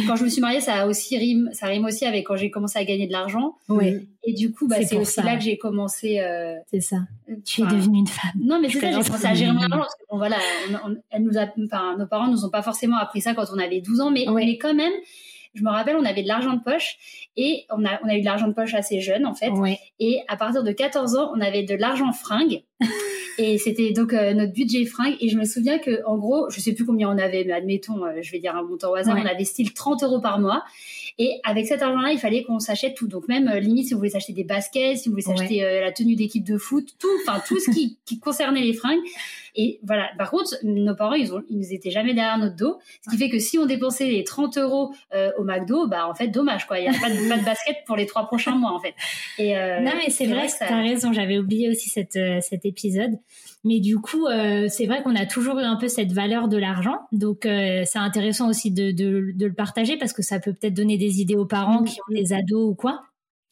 quand 0.06 0.16
je 0.16 0.24
me 0.24 0.30
suis 0.30 0.42
mariée, 0.42 0.62
ça 0.62 0.76
a 0.76 0.88
aussi 0.88 1.18
rime, 1.18 1.50
ça 1.54 1.68
rime 1.68 1.86
aussi 1.86 2.06
avec 2.06 2.28
quand 2.28 2.36
j'ai 2.36 2.52
commencé 2.52 2.78
à 2.78 2.86
gagner 2.86 3.08
de 3.08 3.12
l'argent. 3.12 3.56
Oui. 3.70 4.08
Et 4.24 4.34
du 4.34 4.52
coup, 4.52 4.68
bah, 4.68 4.78
c'est 4.84 4.98
aussi 4.98 5.22
là 5.22 5.36
que 5.36 5.44
j'ai 5.44 5.58
commencé. 5.58 6.20
Euh, 6.20 6.56
c'est 6.70 6.82
ça. 6.82 6.98
Tu 7.46 7.62
es 7.62 7.66
devenue 7.66 8.00
une 8.00 8.08
femme. 8.08 8.32
Non, 8.40 8.60
mais 8.62 8.70
c'est 8.70 8.80
ça. 8.80 8.92
J'ai 8.92 9.04
commencé 9.04 9.26
à 9.26 9.34
gérer 9.34 9.52
mon 9.52 9.62
argent 9.62 9.78
parce 9.78 9.96
que 9.96 10.04
bon, 10.10 10.18
voilà, 10.18 10.38
elle 11.10 11.24
nous 11.24 11.38
a, 11.38 11.48
enfin, 11.66 11.98
nos 11.98 12.08
parents 12.08 12.28
nous 12.28 12.46
ont 12.46 12.50
pas 12.50 12.62
forcément 12.62 12.98
appris 12.98 13.22
ça 13.22 13.34
quand 13.34 13.46
on 13.54 13.60
avait 13.60 13.82
12 13.82 14.02
ans, 14.02 14.12
mais, 14.12 14.26
mais 14.34 14.58
quand 14.58 14.74
même. 14.74 14.94
Je 15.54 15.64
me 15.64 15.72
rappelle, 15.72 15.96
on 15.96 16.06
avait 16.06 16.22
de 16.22 16.28
l'argent 16.28 16.54
de 16.54 16.62
poche 16.62 16.98
et 17.36 17.66
on 17.72 17.84
a, 17.84 18.00
on 18.04 18.10
a 18.10 18.16
eu 18.16 18.20
de 18.20 18.26
l'argent 18.26 18.48
de 18.48 18.54
poche 18.54 18.76
assez 18.76 19.02
jeune 19.02 19.26
en 19.26 19.34
fait. 19.34 19.50
Et 20.00 20.22
à 20.28 20.38
partir 20.38 20.64
de 20.64 20.72
14 20.72 21.16
ans, 21.16 21.32
on 21.36 21.42
avait 21.42 21.64
de 21.64 21.74
l'argent 21.74 22.12
fringue. 22.12 22.62
Et 23.38 23.58
c'était 23.58 23.92
donc 23.92 24.14
euh, 24.14 24.34
notre 24.34 24.54
budget 24.54 24.86
fringue. 24.86 25.16
Et 25.20 25.30
je 25.30 25.38
me 25.38 25.46
souviens 25.46 25.78
que, 25.78 26.04
en 26.06 26.18
gros, 26.18 26.50
je 26.50 26.60
sais 26.60 26.74
plus 26.74 26.86
combien 26.86 27.10
on 27.10 27.18
avait, 27.18 27.44
mais 27.46 27.54
admettons, 27.54 28.04
euh, 28.04 28.22
je 28.22 28.32
vais 28.32 28.40
dire 28.40 28.56
un 28.56 28.64
montant 28.64 28.92
au 28.92 28.96
hasard, 28.96 29.18
on 29.18 29.26
avait 29.26 29.44
style 29.44 29.74
30 29.74 30.04
euros 30.04 30.20
par 30.20 30.40
mois. 30.40 30.64
Et 31.20 31.40
avec 31.44 31.66
cet 31.66 31.82
argent-là, 31.82 32.12
il 32.12 32.20
fallait 32.20 32.44
qu'on 32.44 32.60
s'achète 32.60 32.96
tout. 32.96 33.08
Donc 33.08 33.28
même 33.28 33.48
euh, 33.48 33.60
limite, 33.60 33.88
si 33.88 33.94
vous 33.94 34.00
voulez 34.00 34.10
s'acheter 34.10 34.34
des 34.34 34.44
baskets, 34.44 34.98
si 34.98 35.10
vous 35.10 35.14
voulez 35.14 35.24
s'acheter 35.24 35.62
la 35.62 35.92
tenue 35.92 36.16
d'équipe 36.16 36.44
de 36.44 36.58
foot, 36.58 36.96
tout, 37.00 37.08
enfin 37.22 37.42
tout 37.48 37.60
ce 37.60 37.72
qui, 37.72 37.98
qui 38.06 38.20
concernait 38.20 38.62
les 38.62 38.74
fringues. 38.74 39.02
Et 39.58 39.80
voilà. 39.84 40.10
Par 40.18 40.32
contre, 40.32 40.56
nos 40.64 40.96
parents, 40.96 41.16
ils 41.16 41.34
ont, 41.34 41.44
ils 41.50 41.58
nous 41.58 41.74
étaient 41.74 41.92
jamais 41.92 42.14
derrière 42.14 42.38
notre 42.38 42.56
dos. 42.56 42.80
Ce 43.04 43.10
qui 43.10 43.18
fait 43.18 43.30
que 43.30 43.40
si 43.40 43.58
on 43.58 43.66
dépensait 43.66 44.06
les 44.06 44.24
30 44.24 44.58
euros 44.58 44.94
au 45.38 45.44
McDo, 45.44 45.88
bah 45.88 46.08
en 46.08 46.14
fait, 46.14 46.28
dommage 46.28 46.68
quoi. 46.68 46.80
Il 46.80 46.86
y 46.86 46.88
a 46.88 46.92
pas 46.92 47.10
de, 47.10 47.30
pas 47.30 47.38
de 47.38 47.44
basket 47.44 47.78
pour 47.86 47.96
les 47.96 48.06
trois 48.06 48.28
prochains 48.28 48.56
mois 48.56 48.72
en 48.72 48.80
fait. 48.80 48.94
Et 49.38 49.54
non 49.54 49.92
mais 49.98 50.10
c'est 50.10 50.26
vrai, 50.26 50.48
vrai 50.48 50.68
que 50.68 50.74
as 50.74 50.82
raison. 50.82 51.12
J'avais 51.12 51.38
oublié 51.38 51.70
aussi 51.70 51.90
cette, 51.90 52.18
cet 52.42 52.66
épisode. 52.66 53.18
Mais 53.68 53.82
du 53.82 53.98
coup, 54.00 54.28
euh, 54.28 54.68
c'est 54.70 54.86
vrai 54.86 55.04
qu'on 55.04 55.16
a 55.16 55.26
toujours 55.26 55.60
eu 55.60 55.64
un 55.64 55.76
peu 55.76 55.90
cette 55.90 56.14
valeur 56.14 56.48
de 56.48 56.58
l'argent. 56.58 57.00
Donc, 57.12 57.46
euh, 57.46 57.84
c'est 57.86 58.00
intéressant 58.00 58.50
aussi 58.50 58.72
de, 58.72 58.92
de, 58.92 59.34
de, 59.36 59.46
le 59.46 59.54
partager 59.54 59.98
parce 59.98 60.14
que 60.14 60.22
ça 60.22 60.40
peut 60.40 60.54
peut-être 60.54 60.74
donner 60.74 60.98
des 60.98 61.20
idées 61.20 61.36
aux 61.36 61.46
parents 61.46 61.84
qui 61.84 62.00
ont 62.00 62.14
des 62.14 62.32
ados 62.32 62.72
ou 62.72 62.76
quoi. 62.76 63.02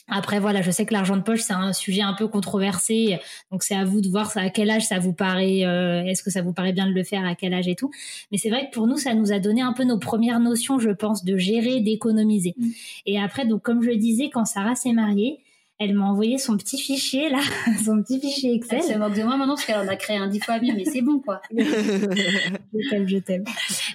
Après, 0.07 0.39
voilà, 0.39 0.61
je 0.61 0.69
sais 0.69 0.85
que 0.85 0.93
l'argent 0.93 1.17
de 1.17 1.23
poche, 1.23 1.41
c'est 1.41 1.53
un 1.53 1.73
sujet 1.73 2.01
un 2.01 2.13
peu 2.13 2.27
controversé. 2.27 3.19
Donc, 3.51 3.63
c'est 3.63 3.75
à 3.75 3.85
vous 3.85 4.01
de 4.01 4.07
voir 4.07 4.31
à 4.35 4.49
quel 4.49 4.69
âge 4.69 4.85
ça 4.85 4.99
vous 4.99 5.13
paraît, 5.13 5.65
euh, 5.65 6.03
est-ce 6.03 6.21
que 6.21 6.29
ça 6.29 6.43
vous 6.43 6.53
paraît 6.53 6.73
bien 6.73 6.87
de 6.87 6.93
le 6.93 7.03
faire, 7.03 7.25
à 7.25 7.33
quel 7.33 7.53
âge 7.53 7.67
et 7.67 7.75
tout. 7.75 7.89
Mais 8.31 8.37
c'est 8.37 8.49
vrai 8.49 8.67
que 8.69 8.73
pour 8.73 8.85
nous, 8.85 8.97
ça 8.97 9.15
nous 9.15 9.31
a 9.31 9.39
donné 9.39 9.61
un 9.61 9.73
peu 9.73 9.83
nos 9.83 9.97
premières 9.97 10.39
notions, 10.39 10.77
je 10.77 10.91
pense, 10.91 11.23
de 11.23 11.37
gérer, 11.37 11.81
d'économiser. 11.81 12.53
Mm. 12.57 12.67
Et 13.07 13.19
après, 13.19 13.45
donc, 13.45 13.63
comme 13.63 13.81
je 13.81 13.89
le 13.89 13.97
disais, 13.97 14.29
quand 14.31 14.45
Sarah 14.45 14.75
s'est 14.75 14.93
mariée, 14.93 15.39
elle 15.77 15.93
m'a 15.93 16.05
envoyé 16.05 16.37
son 16.37 16.55
petit 16.55 16.77
fichier 16.77 17.29
là, 17.29 17.39
son 17.85 18.01
petit 18.01 18.19
fichier 18.19 18.53
Excel. 18.53 18.79
Elle 18.81 18.93
se 18.93 18.97
moque 18.97 19.13
de 19.13 19.23
moi 19.23 19.35
maintenant 19.35 19.55
parce 19.55 19.65
qu'elle 19.65 19.77
en 19.77 19.87
a 19.87 19.95
créé 19.97 20.15
un 20.15 20.27
dix 20.27 20.39
fois 20.39 20.59
mieux, 20.59 20.73
mais 20.73 20.85
c'est 20.85 21.01
bon 21.01 21.19
quoi. 21.19 21.41
je 21.51 22.89
t'aime, 22.89 23.07
je 23.07 23.17
t'aime. 23.17 23.43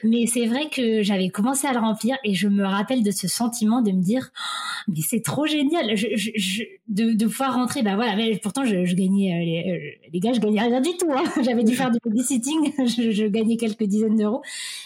Mais 0.04 0.26
c'est 0.26 0.46
vrai 0.46 0.68
que 0.68 1.02
j'avais 1.02 1.30
commencé 1.30 1.66
à 1.66 1.72
le 1.72 1.78
remplir 1.78 2.16
et 2.22 2.34
je 2.34 2.48
me 2.48 2.64
rappelle 2.64 3.02
de 3.02 3.10
ce 3.10 3.28
sentiment 3.28 3.80
de 3.80 3.92
me 3.92 4.02
dire, 4.02 4.30
oh, 4.30 4.92
mais 4.92 5.00
c'est 5.00 5.22
trop 5.22 5.46
génial, 5.46 5.96
je, 5.96 6.08
je, 6.14 6.64
de, 6.88 7.12
de, 7.14 7.26
pouvoir 7.26 7.54
rentrer. 7.54 7.82
Bah 7.82 7.96
voilà, 7.96 8.14
mais 8.14 8.38
pourtant 8.42 8.64
je, 8.64 8.94
gagnais 8.94 9.32
euh, 9.32 9.38
les, 9.38 9.72
euh, 9.72 10.08
les, 10.12 10.20
gars, 10.20 10.34
je 10.34 10.40
gagnais 10.40 10.60
rien 10.60 10.82
du 10.82 10.96
tout. 10.98 11.10
Hein. 11.10 11.24
J'avais 11.42 11.64
dû 11.64 11.74
faire 11.74 11.90
du 11.90 11.98
babysitting, 12.04 12.72
je, 12.78 13.10
je 13.10 13.24
gagnais 13.24 13.56
quelques 13.56 13.84
dizaines 13.84 14.16
d'euros, 14.16 14.42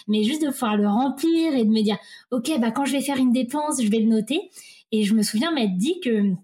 mais 0.07 0.23
juste 0.23 0.41
de 0.41 0.49
pouvoir 0.49 0.77
le 0.77 0.87
remplir 0.87 1.55
et 1.55 1.65
de 1.65 1.69
me 1.69 1.81
dire, 1.81 1.97
ok, 2.31 2.57
bah 2.61 2.71
quand 2.71 2.85
je 2.85 2.93
vais 2.93 3.01
faire 3.01 3.17
une 3.17 3.33
dépense, 3.33 3.83
je 3.83 3.89
vais 3.89 3.99
le 3.99 4.07
noter. 4.07 4.39
Et 4.91 5.03
je 5.03 5.13
me 5.13 5.23
souviens 5.23 5.51
m'être 5.51 5.75
dit 5.75 5.99
que 5.99 6.35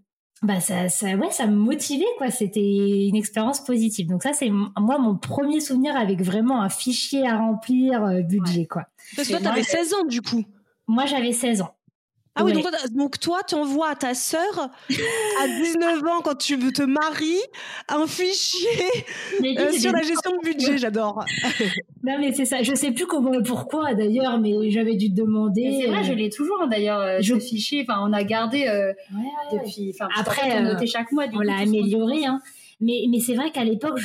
bah 0.42 0.60
ça, 0.60 0.90
ça 0.90 1.16
ouais 1.16 1.30
ça 1.30 1.46
me 1.46 1.56
motivait 1.56 2.04
quoi. 2.18 2.32
C'était 2.32 3.08
une 3.08 3.16
expérience 3.16 3.64
positive. 3.64 4.08
Donc 4.08 4.24
ça 4.24 4.34
c'est 4.34 4.50
moi 4.50 4.98
mon 4.98 5.16
premier 5.16 5.60
souvenir 5.60 5.96
avec 5.96 6.22
vraiment 6.22 6.62
un 6.62 6.70
fichier 6.70 7.28
à 7.28 7.38
remplir 7.38 8.04
euh, 8.04 8.22
budget 8.22 8.66
quoi. 8.66 8.86
Parce 9.16 9.28
que 9.28 9.34
toi 9.34 9.42
t'avais 9.42 9.64
16 9.64 9.94
ans 9.94 10.06
du 10.06 10.22
coup. 10.22 10.44
Moi 10.88 11.06
j'avais 11.06 11.32
16 11.32 11.62
ans 11.62 11.76
ah 12.36 12.46
oui, 12.46 12.54
donc, 12.94 13.20
toi, 13.20 13.42
tu 13.46 13.56
envoies 13.56 13.90
à 13.90 13.96
ta 13.96 14.14
sœur 14.14 14.70
à 15.42 15.48
19 15.48 16.04
ans, 16.06 16.22
quand 16.24 16.36
tu 16.36 16.58
te 16.72 16.82
maries, 16.82 17.42
un 17.90 18.08
fichier 18.08 18.70
euh, 19.44 19.72
sur 19.74 19.92
la 19.92 20.02
gestion 20.02 20.32
de 20.38 20.50
budget. 20.50 20.78
J'adore. 20.78 21.26
non, 22.04 22.20
mais 22.20 22.32
c'est 22.32 22.46
ça. 22.46 22.64
Je 22.64 22.74
sais 22.74 22.92
plus 22.92 23.06
comment 23.06 23.34
et 23.34 23.44
pourquoi 23.44 23.96
d'ailleurs, 23.96 24.40
mais 24.40 24.72
j'avais 24.72 24.96
dû 24.96 25.10
te 25.10 25.16
demander. 25.16 25.82
C'est 25.82 25.88
vrai, 25.88 26.06
je 26.06 26.14
l'ai 26.14 26.30
toujours 26.30 26.68
d'ailleurs, 26.70 27.02
euh, 27.02 27.18
je... 27.20 27.34
ce 27.34 27.40
fichier. 27.40 27.86
Enfin, 27.88 28.00
on 28.02 28.14
a 28.14 28.24
gardé 28.24 28.66
euh, 28.66 28.94
depuis. 29.52 29.94
Après, 30.18 30.62
noté 30.62 30.88
chaque 30.88 31.12
mois. 31.12 31.26
on 31.34 31.42
l'a 31.42 31.58
amélioré. 31.58 32.26
Hein. 32.26 32.40
Mais, 32.80 33.04
mais 33.10 33.20
c'est 33.20 33.36
vrai 33.36 33.52
qu'à 33.52 33.66
l'époque, 33.66 34.00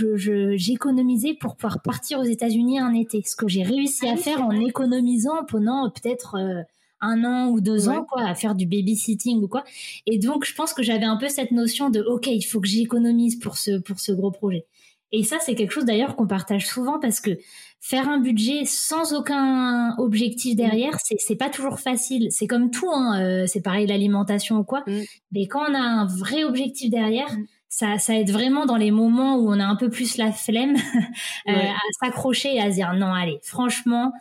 j'économisais 0.57 1.35
je, 1.35 1.39
pour 1.39 1.55
pouvoir 1.55 1.81
partir 1.81 2.19
aux 2.19 2.25
États-Unis 2.25 2.81
un 2.81 2.93
été. 2.93 3.23
Ce 3.25 3.37
que 3.37 3.47
j'ai 3.47 3.63
réussi 3.63 4.07
ah 4.09 4.15
à 4.15 4.17
faire 4.17 4.43
en 4.43 4.51
économisant 4.51 5.45
pendant 5.49 5.89
peut-être 5.91 6.67
un 7.01 7.25
an 7.25 7.49
ou 7.49 7.61
deux 7.61 7.89
ans, 7.89 8.05
quoi, 8.09 8.23
à 8.23 8.35
faire 8.35 8.55
du 8.55 8.67
babysitting 8.67 9.43
ou 9.43 9.49
quoi. 9.49 9.65
Et 10.07 10.19
donc, 10.19 10.45
je 10.45 10.55
pense 10.55 10.73
que 10.73 10.83
j'avais 10.83 11.05
un 11.05 11.17
peu 11.17 11.29
cette 11.29 11.51
notion 11.51 11.91
de, 11.91 12.01
OK, 12.01 12.27
il 12.27 12.43
faut 12.43 12.61
que 12.61 12.69
j'économise 12.69 13.39
pour 13.39 13.57
ce, 13.57 13.79
pour 13.79 14.01
ce 14.01 14.13
gros 14.13 14.31
projet. 14.31 14.67
Et 15.13 15.23
ça, 15.23 15.39
c'est 15.41 15.55
quelque 15.55 15.71
chose 15.71 15.85
d'ailleurs 15.85 16.17
qu'on 16.17 16.27
partage 16.27 16.67
souvent 16.67 16.99
parce 16.99 17.21
que 17.21 17.39
faire 17.81 18.09
un 18.09 18.19
budget 18.19 18.65
sans 18.65 19.15
aucun 19.15 19.95
objectif 19.99 20.55
mm. 20.55 20.57
derrière, 20.57 20.99
c'est, 21.03 21.17
c'est 21.19 21.37
pas 21.37 21.49
toujours 21.49 21.79
facile. 21.79 22.29
C'est 22.31 22.47
comme 22.47 22.71
tout, 22.71 22.91
hein, 22.91 23.21
euh, 23.21 23.47
c'est 23.47 23.63
pareil 23.63 23.87
l'alimentation 23.87 24.59
ou 24.59 24.65
quoi. 24.65 24.83
Mm. 24.87 25.03
Mais 25.33 25.47
quand 25.47 25.71
on 25.71 25.75
a 25.75 25.79
un 25.79 26.07
vrai 26.07 26.45
objectif 26.45 26.91
derrière, 26.91 27.31
mm. 27.33 27.47
ça, 27.69 27.99
ça 27.99 28.17
aide 28.17 28.31
vraiment 28.31 28.67
dans 28.67 28.77
les 28.77 28.91
moments 28.91 29.37
où 29.37 29.49
on 29.49 29.61
a 29.61 29.65
un 29.65 29.77
peu 29.77 29.91
plus 29.91 30.17
la 30.17 30.33
flemme 30.33 30.75
euh, 31.49 31.53
à 31.53 32.05
s'accrocher 32.05 32.57
et 32.57 32.61
à 32.61 32.71
se 32.71 32.77
dire 32.77 32.93
non, 32.95 33.13
allez, 33.13 33.39
franchement, 33.43 34.13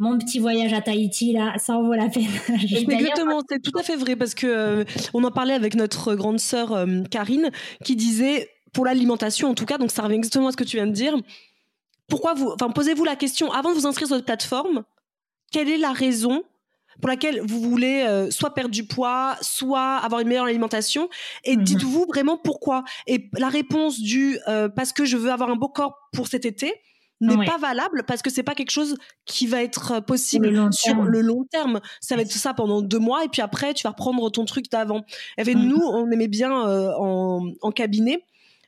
mon 0.00 0.18
petit 0.18 0.38
voyage 0.38 0.72
à 0.72 0.80
Tahiti 0.80 1.32
là, 1.32 1.52
ça 1.58 1.74
en 1.74 1.82
vaut 1.82 1.92
la 1.92 2.08
peine. 2.08 2.24
Exactement, 2.48 3.42
c'est 3.48 3.60
tout 3.60 3.78
à 3.78 3.82
fait 3.82 3.96
vrai 3.96 4.16
parce 4.16 4.34
que 4.34 4.46
euh, 4.46 4.84
on 5.12 5.22
en 5.22 5.30
parlait 5.30 5.52
avec 5.52 5.74
notre 5.74 6.14
grande 6.14 6.40
sœur 6.40 6.72
euh, 6.72 7.02
Karine 7.10 7.50
qui 7.84 7.96
disait 7.96 8.48
pour 8.72 8.86
l'alimentation 8.86 9.50
en 9.50 9.54
tout 9.54 9.66
cas, 9.66 9.76
donc 9.76 9.90
ça 9.90 10.02
revient 10.02 10.16
exactement 10.16 10.48
à 10.48 10.52
ce 10.52 10.56
que 10.56 10.64
tu 10.64 10.78
viens 10.78 10.86
de 10.86 10.92
dire. 10.92 11.14
Pourquoi 12.08 12.32
vous, 12.32 12.50
enfin 12.50 12.70
posez-vous 12.70 13.04
la 13.04 13.14
question 13.14 13.52
avant 13.52 13.70
de 13.70 13.74
vous 13.74 13.86
inscrire 13.86 14.08
sur 14.08 14.16
votre 14.16 14.26
plateforme, 14.26 14.84
quelle 15.52 15.68
est 15.68 15.78
la 15.78 15.92
raison 15.92 16.44
pour 17.02 17.08
laquelle 17.08 17.42
vous 17.42 17.60
voulez 17.60 18.02
euh, 18.08 18.30
soit 18.30 18.54
perdre 18.54 18.70
du 18.70 18.86
poids, 18.86 19.36
soit 19.42 19.96
avoir 19.96 20.22
une 20.22 20.28
meilleure 20.28 20.46
alimentation. 20.46 21.10
Et 21.44 21.56
mhm. 21.56 21.62
dites-vous 21.62 22.06
vraiment 22.08 22.38
pourquoi. 22.38 22.84
Et 23.06 23.28
la 23.36 23.50
réponse 23.50 24.00
du 24.00 24.38
parce 24.74 24.92
que 24.94 25.04
je 25.04 25.18
veux 25.18 25.30
avoir 25.30 25.50
un 25.50 25.56
beau 25.56 25.68
corps 25.68 25.94
pour 26.12 26.26
cet 26.26 26.46
été, 26.46 26.74
n'est 27.20 27.44
pas 27.44 27.58
valable 27.58 28.04
parce 28.06 28.22
que 28.22 28.30
c'est 28.30 28.42
pas 28.42 28.54
quelque 28.54 28.70
chose 28.70 28.96
qui 29.26 29.46
va 29.46 29.62
être 29.62 29.92
euh, 29.92 30.00
possible 30.00 30.72
sur 30.72 31.02
le 31.02 31.20
long 31.20 31.44
terme. 31.44 31.80
Ça 32.00 32.16
va 32.16 32.22
être 32.22 32.32
ça 32.32 32.54
pendant 32.54 32.82
deux 32.82 32.98
mois 32.98 33.24
et 33.24 33.28
puis 33.28 33.42
après 33.42 33.74
tu 33.74 33.84
vas 33.84 33.90
reprendre 33.90 34.30
ton 34.30 34.44
truc 34.44 34.70
d'avant. 34.70 35.04
Et 35.38 35.54
mm. 35.54 35.58
nous, 35.58 35.80
on 35.80 36.10
aimait 36.10 36.28
bien 36.28 36.66
euh, 36.66 36.92
en, 36.98 37.50
en, 37.60 37.70
cabinet. 37.70 38.24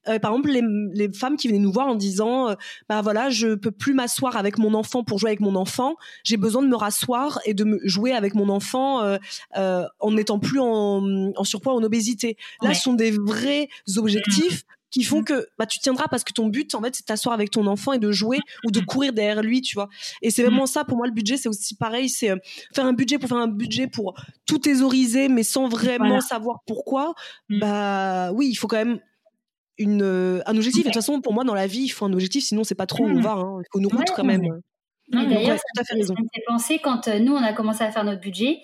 Euh, 0.09 0.19
par 0.19 0.33
exemple, 0.33 0.51
les, 0.51 0.63
les, 0.95 1.13
femmes 1.13 1.37
qui 1.37 1.47
venaient 1.47 1.61
nous 1.61 1.71
voir 1.71 1.87
en 1.87 1.95
disant, 1.95 2.49
euh, 2.49 2.55
bah 2.89 3.03
voilà, 3.03 3.31
je 3.31 3.55
peux 3.55 3.71
plus 3.71 3.95
m'asseoir 3.95 4.37
avec 4.37 4.59
mon 4.59 4.75
enfant 4.75 5.05
pour 5.05 5.19
jouer 5.19 5.31
avec 5.31 5.41
mon 5.41 5.55
enfant. 5.55 5.95
J'ai 6.25 6.37
besoin 6.37 6.63
de 6.63 6.67
me 6.67 6.75
rasseoir 6.77 7.39
et 7.45 7.55
de 7.55 7.63
me 7.63 7.79
jouer 7.85 8.13
avec 8.13 8.35
mon 8.35 8.49
enfant 8.49 9.17
en 9.55 10.11
n'étant 10.11 10.41
plus 10.41 10.59
en, 10.59 11.33
en, 11.37 11.45
surpoids, 11.45 11.75
en 11.75 11.83
obésité. 11.85 12.37
Là, 12.63 12.75
ce 12.75 12.83
sont 12.83 12.95
des 12.95 13.13
vrais 13.13 13.69
objectifs 13.97 14.65
qui 14.93 15.03
font 15.03 15.23
mm. 15.23 15.25
que 15.25 15.49
bah, 15.59 15.67
tu 15.67 15.81
tiendras 15.81 16.07
parce 16.09 16.23
que 16.23 16.33
ton 16.33 16.47
but, 16.47 16.75
en 16.75 16.83
fait, 16.83 16.95
c'est 16.95 17.03
de 17.03 17.07
t'asseoir 17.07 17.35
avec 17.35 17.51
ton 17.51 17.67
enfant 17.67 17.93
et 17.93 17.99
de 17.99 18.13
jouer 18.13 18.39
ou 18.65 18.71
de 18.71 18.81
mm. 18.81 18.85
courir 18.85 19.13
derrière 19.13 19.43
lui, 19.43 19.61
tu 19.63 19.75
vois. 19.75 19.89
Et 20.21 20.31
c'est 20.31 20.43
vraiment 20.43 20.65
mm. 20.65 20.69
ça, 20.69 20.85
pour 20.85 20.97
moi, 20.97 21.07
le 21.07 21.13
budget, 21.13 21.37
c'est 21.37 21.49
aussi 21.49 21.75
pareil, 21.75 22.09
c'est 22.09 22.31
euh, 22.31 22.37
faire 22.75 22.87
un 22.87 22.93
budget 22.93 23.19
pour 23.19 23.29
faire 23.29 23.39
un 23.39 23.49
budget 23.49 23.89
pour 23.89 24.15
tout 24.47 24.59
thésauriser, 24.59 25.29
mais 25.29 25.43
sans 25.43 25.69
vraiment 25.69 26.21
savoir 26.21 26.61
pourquoi. 26.67 27.15
Bah 27.49 28.31
oui, 28.33 28.49
il 28.51 28.55
faut 28.55 28.69
quand 28.69 28.77
même 28.77 29.01
une, 29.79 30.03
euh, 30.03 30.41
un 30.47 30.57
objectif. 30.57 30.83
Et 30.83 30.89
de 30.89 30.93
toute 30.93 30.95
façon, 30.95 31.21
pour 31.21 31.33
moi, 31.33 31.45
dans 31.45 31.55
la 31.55 31.67
vie, 31.67 31.83
il 31.83 31.89
faut 31.89 32.05
un 32.05 32.13
objectif, 32.13 32.45
sinon 32.45 32.65
c'est 32.65 32.75
pas 32.75 32.87
trop 32.87 33.05
où 33.05 33.09
on 33.09 33.21
va. 33.21 33.33
Hein. 33.33 33.61
Il 33.61 33.69
faut 33.73 33.81
nous 33.81 33.89
route 33.89 34.11
quand 34.15 34.25
même. 34.25 34.61
D'ailleurs, 35.09 35.59
ça 35.59 35.97
me 35.97 36.03
fait 36.03 36.43
penser 36.47 36.79
quand 36.79 37.09
euh, 37.09 37.19
nous, 37.19 37.33
on 37.33 37.43
a 37.43 37.53
commencé 37.53 37.83
à 37.83 37.91
faire 37.91 38.05
notre 38.05 38.21
budget. 38.21 38.59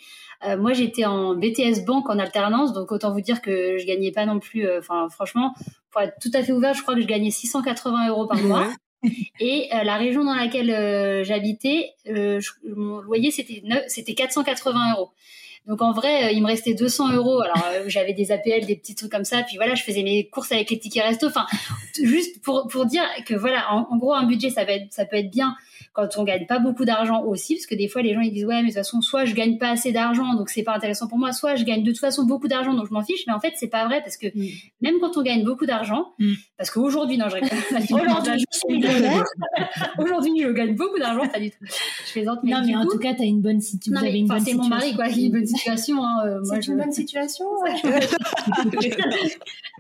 Euh, 0.47 0.57
moi, 0.57 0.73
j'étais 0.73 1.05
en 1.05 1.35
BTS 1.35 1.85
banque 1.85 2.09
en 2.09 2.19
alternance, 2.19 2.73
donc 2.73 2.93
autant 2.93 3.13
vous 3.13 3.21
dire 3.21 3.43
que 3.43 3.77
je 3.77 3.87
gagnais 3.87 4.13
pas 4.13 4.25
non 4.25 4.39
plus. 4.39 4.67
Enfin, 4.79 5.09
franchement, 5.09 5.53
pour 5.99 6.07
être 6.07 6.19
tout 6.21 6.31
à 6.35 6.43
fait 6.43 6.53
ouvert, 6.53 6.75
je 6.75 6.83
crois 6.83 6.95
que 6.95 7.01
je 7.01 7.07
gagnais 7.07 7.31
680 7.31 8.09
euros 8.09 8.27
par 8.27 8.39
mois. 8.39 8.73
Et 9.41 9.69
euh, 9.75 9.85
la 9.85 9.97
région 9.97 10.25
dans 10.25 10.35
laquelle 10.35 11.25
j'habitais, 11.25 11.93
mon 12.65 13.01
loyer 13.01 13.31
c'était 13.31 13.63
c'était 13.89 14.15
480 14.15 14.95
euros. 14.95 15.11
Donc 15.69 15.83
en 15.83 15.93
vrai, 15.93 16.35
il 16.35 16.43
me 16.43 16.47
restait 16.47 16.75
200 16.75 17.13
euros. 17.13 17.41
Alors 17.43 17.63
j'avais 17.87 18.15
des 18.15 18.33
APL, 18.33 18.67
des 18.67 18.77
petits 18.77 18.95
trucs 18.95 19.13
comme 19.13 19.25
ça. 19.25 19.43
Puis 19.43 19.57
voilà, 19.57 19.75
je 19.75 19.85
faisais 19.85 20.03
mes 20.03 20.29
courses 20.29 20.51
avec 20.51 20.71
les 20.71 20.79
tickets 20.79 21.05
resto. 21.05 21.27
Enfin, 21.27 21.47
juste 22.03 22.43
pour 22.43 22.67
pour 22.69 22.87
dire 22.87 23.05
que 23.27 23.35
voilà, 23.35 23.73
en, 23.73 23.87
en 23.91 23.97
gros, 23.99 24.15
un 24.15 24.27
budget 24.27 24.51
ça 24.51 24.65
va 24.65 24.73
être 24.73 24.93
ça 24.93 25.05
peut 25.05 25.17
être 25.17 25.31
bien 25.31 25.55
quand 25.99 26.17
on 26.17 26.23
gagne 26.23 26.47
pas 26.47 26.61
beaucoup 26.61 26.85
d'argent 26.85 27.25
aussi, 27.25 27.57
parce 27.57 27.67
que 27.67 27.75
des 27.75 27.89
fois 27.89 28.03
les 28.03 28.15
gens 28.15 28.21
ils 28.21 28.33
disent 28.33 28.45
ouais 28.45 28.63
mais 28.63 28.63
de 28.63 28.67
toute 28.69 28.77
façon 28.77 29.01
soit 29.01 29.25
je 29.25 29.35
gagne 29.35 29.59
pas 29.59 29.71
assez 29.71 29.91
d'argent 29.91 30.35
donc 30.35 30.49
c'est 30.49 30.63
pas 30.63 30.77
intéressant 30.77 31.09
pour 31.09 31.19
moi, 31.19 31.33
soit 31.33 31.57
je 31.57 31.65
gagne 31.65 31.83
de 31.83 31.91
toute 31.91 31.99
façon 31.99 32.25
beaucoup 32.25 32.47
d'argent 32.47 32.73
donc 32.75 32.87
je 32.89 32.93
m'en 32.93 33.03
fiche, 33.03 33.25
mais 33.27 33.33
en 33.33 33.41
fait 33.41 33.55
c'est 33.57 33.67
pas 33.67 33.85
vrai 33.87 34.01
parce 34.01 34.17
que 34.17 34.29
mm. 34.29 34.49
même 34.81 34.95
quand 35.01 35.17
on 35.17 35.23
gagne 35.23 35.43
beaucoup 35.43 35.67
d'argent, 35.67 36.13
mm. 36.21 36.35
parce 36.57 36.71
qu'aujourd'hui 36.71 37.19
non 37.19 37.27
je 37.29 37.37
aujourd'hui 37.95 38.45
je, 38.81 39.99
aujourd'hui 40.03 40.41
je 40.41 40.53
gagne 40.53 40.77
beaucoup 40.77 41.01
d'argent 41.01 41.27
pas 41.27 41.41
du 41.41 41.51
tout. 41.51 41.65
Je 42.07 42.13
plaisante 42.13 42.39
mais 42.45 42.53
non 42.53 42.63
mais 42.65 42.77
en 42.77 42.87
tout 42.87 42.99
cas 42.99 43.15
t'as 43.15 43.25
une 43.25 43.41
bonne 43.41 43.61
situation. 43.61 44.09
Vous 44.09 44.15
une 44.15 44.29
bonne 44.29 44.55
mon 44.55 44.69
mari 44.69 44.95
quoi, 44.95 45.09
une 45.09 45.33
bonne 45.33 45.47
situation. 45.59 46.05
Hein, 46.05 46.27
euh, 46.27 46.41
c'est 46.45 46.67
une 46.67 46.79
bonne 46.79 46.93
situation. 46.93 47.45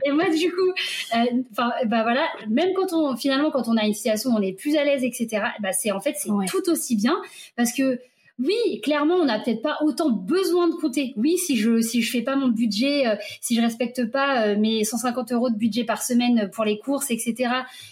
Et 0.04 0.12
moi 0.12 0.28
du 0.30 0.50
coup, 0.50 0.72
euh, 1.14 1.42
enfin 1.52 1.72
bah 1.86 2.02
voilà, 2.02 2.26
même 2.48 2.70
quand 2.74 2.92
on 2.92 3.16
finalement 3.16 3.50
quand 3.50 3.68
on 3.68 3.76
a 3.76 3.84
une 3.84 3.94
situation 3.94 4.30
on 4.30 4.42
est 4.42 4.52
plus 4.52 4.76
à 4.76 4.84
l'aise 4.84 5.02
etc. 5.04 5.42
Bah 5.60 5.72
c'est 5.72 5.90
en 5.92 6.00
fait 6.00 6.14
c'est 6.16 6.30
tout 6.48 6.68
aussi 6.70 6.96
bien 6.96 7.16
parce 7.56 7.72
que 7.72 8.00
oui, 8.40 8.80
clairement, 8.82 9.16
on 9.16 9.24
n'a 9.24 9.40
peut-être 9.40 9.62
pas 9.62 9.78
autant 9.82 10.10
besoin 10.10 10.68
de 10.68 10.74
compter. 10.74 11.12
Oui, 11.16 11.38
si 11.38 11.56
je 11.56 11.80
si 11.80 12.02
je 12.02 12.10
fais 12.10 12.22
pas 12.22 12.36
mon 12.36 12.48
budget, 12.48 13.08
euh, 13.08 13.16
si 13.40 13.56
je 13.56 13.60
respecte 13.60 14.08
pas 14.10 14.46
euh, 14.46 14.56
mes 14.56 14.84
150 14.84 15.32
euros 15.32 15.50
de 15.50 15.56
budget 15.56 15.82
par 15.82 16.02
semaine 16.02 16.48
pour 16.52 16.64
les 16.64 16.78
courses, 16.78 17.10
etc. 17.10 17.50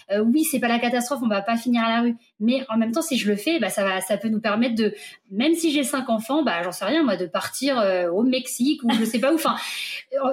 Euh, 0.09 0.19
oui, 0.19 0.45
c'est 0.45 0.59
pas 0.59 0.69
la 0.69 0.79
catastrophe, 0.79 1.19
on 1.21 1.27
va 1.27 1.41
pas 1.41 1.57
finir 1.57 1.83
à 1.83 1.89
la 1.89 2.01
rue. 2.01 2.15
Mais 2.39 2.65
en 2.69 2.77
même 2.77 2.93
temps, 2.93 3.01
si 3.01 3.17
je 3.17 3.29
le 3.29 3.35
fais, 3.35 3.59
bah 3.59 3.69
ça 3.69 3.83
va, 3.83 3.99
ça 3.99 4.15
peut 4.15 4.29
nous 4.29 4.39
permettre 4.39 4.75
de, 4.75 4.93
même 5.31 5.53
si 5.53 5.69
j'ai 5.71 5.83
cinq 5.83 6.09
enfants, 6.09 6.43
bah 6.43 6.63
j'en 6.63 6.71
sais 6.71 6.85
rien 6.85 7.03
moi, 7.03 7.17
de 7.17 7.25
partir 7.25 7.83
au 8.13 8.23
Mexique 8.23 8.83
ou 8.83 8.91
je 8.91 9.03
sais 9.03 9.19
pas 9.19 9.33
où. 9.33 9.35
Enfin, 9.35 9.57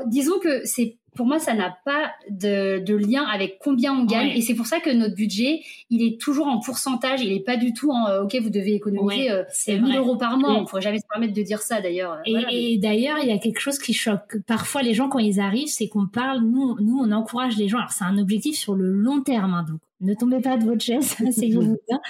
disons 0.06 0.38
que 0.38 0.64
c'est 0.64 0.97
pour 1.14 1.26
moi, 1.26 1.38
ça 1.38 1.54
n'a 1.54 1.76
pas 1.85 2.12
de, 2.28 2.78
de, 2.80 2.94
lien 2.94 3.25
avec 3.25 3.59
combien 3.61 3.94
on 3.94 4.04
gagne. 4.04 4.30
Et 4.30 4.40
c'est 4.40 4.54
pour 4.54 4.66
ça 4.66 4.80
que 4.80 4.90
notre 4.90 5.14
budget, 5.14 5.62
il 5.90 6.02
est 6.02 6.21
toujours 6.21 6.47
en 6.47 6.59
pourcentage. 6.59 7.23
Il 7.23 7.33
n'est 7.33 7.40
pas 7.40 7.56
du 7.56 7.73
tout 7.73 7.90
en, 7.90 8.09
euh, 8.09 8.23
OK, 8.25 8.37
vous 8.40 8.50
devez 8.50 8.75
économiser 8.75 9.30
euh, 9.30 9.44
1000 9.68 9.97
euros 9.97 10.16
par 10.16 10.37
mois. 10.38 10.52
On 10.52 10.61
ne 10.62 10.66
pourrait 10.66 10.83
jamais 10.83 10.99
se 10.99 11.06
permettre 11.09 11.33
de 11.33 11.42
dire 11.42 11.61
ça, 11.61 11.80
d'ailleurs. 11.80 12.18
Et, 12.26 12.78
d'ailleurs, 12.78 13.18
il 13.23 13.28
y 13.28 13.33
a 13.33 13.38
quelque 13.38 13.61
chose 13.61 13.78
qui 13.78 13.92
choque. 13.92 14.38
Parfois, 14.47 14.83
les 14.83 14.94
gens, 14.94 15.09
quand 15.09 15.21
ils 15.21 15.40
arrivent, 15.40 15.68
c'est 15.68 15.88
qu'on 15.88 16.06
parle, 16.06 16.40
nous, 16.40 16.76
nous, 16.80 16.99
on 16.99 17.11
encourage 17.12 17.56
les 17.56 17.68
gens. 17.68 17.78
Alors, 17.78 17.92
c'est 17.92 18.04
un 18.04 18.18
objectif 18.18 18.56
sur 18.56 18.75
le 18.75 18.90
long 18.90 19.23
terme. 19.23 19.54
Hein, 19.54 19.64
donc, 19.68 19.80
ne 20.04 20.14
tombez 20.14 20.40
pas 20.40 20.56
de 20.56 20.64
votre 20.64 20.82
chaise, 20.82 21.16
asseyez-vous 21.26 21.78
bien. 21.88 22.00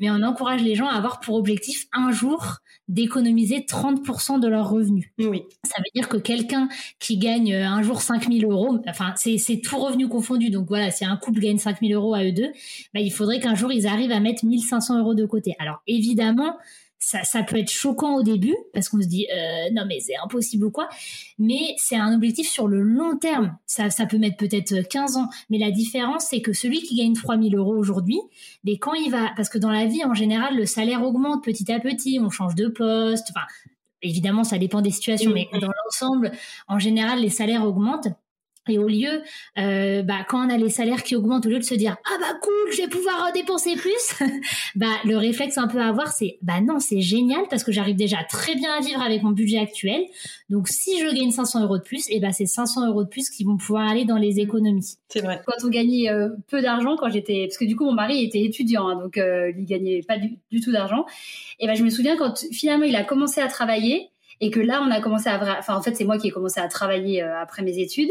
Mais 0.00 0.10
on 0.10 0.22
encourage 0.22 0.62
les 0.62 0.74
gens 0.74 0.86
à 0.86 0.94
avoir 0.94 1.20
pour 1.20 1.36
objectif 1.36 1.86
un 1.92 2.12
jour 2.12 2.58
d'économiser 2.88 3.60
30% 3.60 4.40
de 4.40 4.48
leurs 4.48 4.68
revenus. 4.68 5.06
Oui. 5.18 5.42
Ça 5.64 5.76
veut 5.78 5.90
dire 5.94 6.08
que 6.08 6.18
quelqu'un 6.18 6.68
qui 6.98 7.16
gagne 7.16 7.54
euh, 7.54 7.66
un 7.66 7.82
jour 7.82 8.02
5000 8.02 8.44
euros, 8.44 8.78
enfin, 8.86 9.14
c'est, 9.16 9.38
c'est 9.38 9.60
tout 9.60 9.78
revenu 9.78 10.08
confondu. 10.08 10.50
Donc 10.50 10.68
voilà, 10.68 10.90
si 10.90 11.04
un 11.04 11.16
couple 11.16 11.40
gagne 11.40 11.58
5000 11.58 11.94
euros 11.94 12.14
à 12.14 12.24
eux 12.24 12.32
deux, 12.32 12.52
bah, 12.92 13.00
il 13.00 13.10
faudrait 13.10 13.40
qu'un 13.40 13.54
jour 13.54 13.72
ils 13.72 13.86
arrivent 13.86 14.12
à 14.12 14.20
mettre 14.20 14.44
1500 14.44 14.98
euros 14.98 15.14
de 15.14 15.24
côté. 15.24 15.54
Alors 15.58 15.82
évidemment, 15.86 16.56
ça, 17.04 17.42
peut 17.42 17.58
être 17.58 17.70
choquant 17.70 18.16
au 18.16 18.22
début 18.22 18.56
parce 18.72 18.88
qu'on 18.88 19.00
se 19.00 19.06
dit 19.06 19.26
euh, 19.32 19.70
non 19.72 19.84
mais 19.86 20.00
c'est 20.00 20.16
impossible 20.22 20.66
ou 20.66 20.70
quoi. 20.70 20.88
Mais 21.38 21.74
c'est 21.76 21.96
un 21.96 22.14
objectif 22.14 22.48
sur 22.48 22.68
le 22.68 22.82
long 22.82 23.16
terme. 23.16 23.56
Ça, 23.66 23.90
ça 23.90 24.06
peut 24.06 24.18
mettre 24.18 24.36
peut-être 24.36 24.88
15 24.88 25.16
ans. 25.16 25.28
Mais 25.50 25.58
la 25.58 25.70
différence, 25.70 26.26
c'est 26.30 26.40
que 26.40 26.52
celui 26.52 26.82
qui 26.82 26.96
gagne 26.96 27.14
3000 27.14 27.54
euros 27.56 27.76
aujourd'hui, 27.76 28.20
mais 28.64 28.78
quand 28.78 28.94
il 28.94 29.10
va, 29.10 29.32
parce 29.36 29.48
que 29.48 29.58
dans 29.58 29.70
la 29.70 29.86
vie 29.86 30.04
en 30.04 30.14
général, 30.14 30.56
le 30.56 30.66
salaire 30.66 31.02
augmente 31.02 31.44
petit 31.44 31.70
à 31.70 31.80
petit, 31.80 32.18
on 32.20 32.30
change 32.30 32.54
de 32.54 32.68
poste. 32.68 33.28
Enfin, 33.30 33.46
évidemment, 34.02 34.44
ça 34.44 34.58
dépend 34.58 34.80
des 34.80 34.90
situations, 34.90 35.32
mais 35.32 35.48
dans 35.52 35.70
l'ensemble, 35.84 36.32
en 36.68 36.78
général, 36.78 37.20
les 37.20 37.30
salaires 37.30 37.64
augmentent. 37.64 38.08
Et 38.68 38.78
au 38.78 38.88
lieu, 38.88 39.22
euh, 39.58 40.02
bah, 40.02 40.24
quand 40.28 40.46
on 40.46 40.50
a 40.50 40.56
les 40.56 40.70
salaires 40.70 41.02
qui 41.02 41.16
augmentent, 41.16 41.46
au 41.46 41.50
lieu 41.50 41.58
de 41.58 41.64
se 41.64 41.74
dire 41.74 41.96
ah 42.06 42.16
bah 42.18 42.38
cool, 42.40 42.72
je 42.72 42.82
vais 42.82 42.88
pouvoir 42.88 43.30
dépenser 43.34 43.76
plus, 43.76 44.14
bah 44.74 44.86
le 45.04 45.16
réflexe 45.16 45.58
un 45.58 45.68
peu 45.68 45.78
à 45.78 45.88
avoir, 45.88 46.12
c'est 46.12 46.38
bah 46.42 46.60
non, 46.62 46.78
c'est 46.78 47.00
génial 47.00 47.42
parce 47.50 47.62
que 47.62 47.72
j'arrive 47.72 47.96
déjà 47.96 48.18
très 48.28 48.54
bien 48.54 48.70
à 48.72 48.80
vivre 48.80 49.02
avec 49.02 49.22
mon 49.22 49.32
budget 49.32 49.58
actuel. 49.58 50.04
Donc 50.48 50.68
si 50.68 50.98
je 50.98 51.14
gagne 51.14 51.30
500 51.30 51.62
euros 51.62 51.78
de 51.78 51.82
plus, 51.82 52.08
et 52.10 52.20
bah 52.20 52.32
c'est 52.32 52.46
500 52.46 52.88
euros 52.88 53.04
de 53.04 53.08
plus 53.08 53.28
qui 53.28 53.44
vont 53.44 53.56
pouvoir 53.56 53.88
aller 53.88 54.04
dans 54.04 54.18
les 54.18 54.40
économies. 54.40 54.96
C'est 55.08 55.20
vrai. 55.20 55.42
Quand 55.46 55.64
on 55.64 55.68
gagnait 55.68 56.10
euh, 56.10 56.30
peu 56.48 56.62
d'argent, 56.62 56.96
quand 56.96 57.10
j'étais, 57.10 57.46
parce 57.46 57.58
que 57.58 57.64
du 57.64 57.76
coup 57.76 57.84
mon 57.84 57.92
mari 57.92 58.24
était 58.24 58.42
étudiant, 58.42 58.88
hein, 58.88 58.96
donc 58.96 59.18
euh, 59.18 59.52
il 59.56 59.64
gagnait 59.64 60.02
pas 60.02 60.18
du, 60.18 60.60
tout 60.60 60.72
d'argent. 60.72 61.04
Et 61.60 61.66
bah 61.66 61.74
je 61.74 61.82
me 61.84 61.90
souviens 61.90 62.16
quand 62.16 62.46
finalement 62.52 62.84
il 62.84 62.96
a 62.96 63.04
commencé 63.04 63.40
à 63.40 63.48
travailler 63.48 64.10
et 64.40 64.50
que 64.50 64.60
là 64.60 64.82
on 64.86 64.90
a 64.90 65.00
commencé 65.00 65.28
à, 65.28 65.58
enfin 65.58 65.76
en 65.76 65.82
fait 65.82 65.94
c'est 65.94 66.04
moi 66.04 66.18
qui 66.18 66.28
ai 66.28 66.30
commencé 66.30 66.60
à 66.60 66.68
travailler 66.68 67.22
euh, 67.22 67.40
après 67.40 67.62
mes 67.62 67.78
études. 67.78 68.10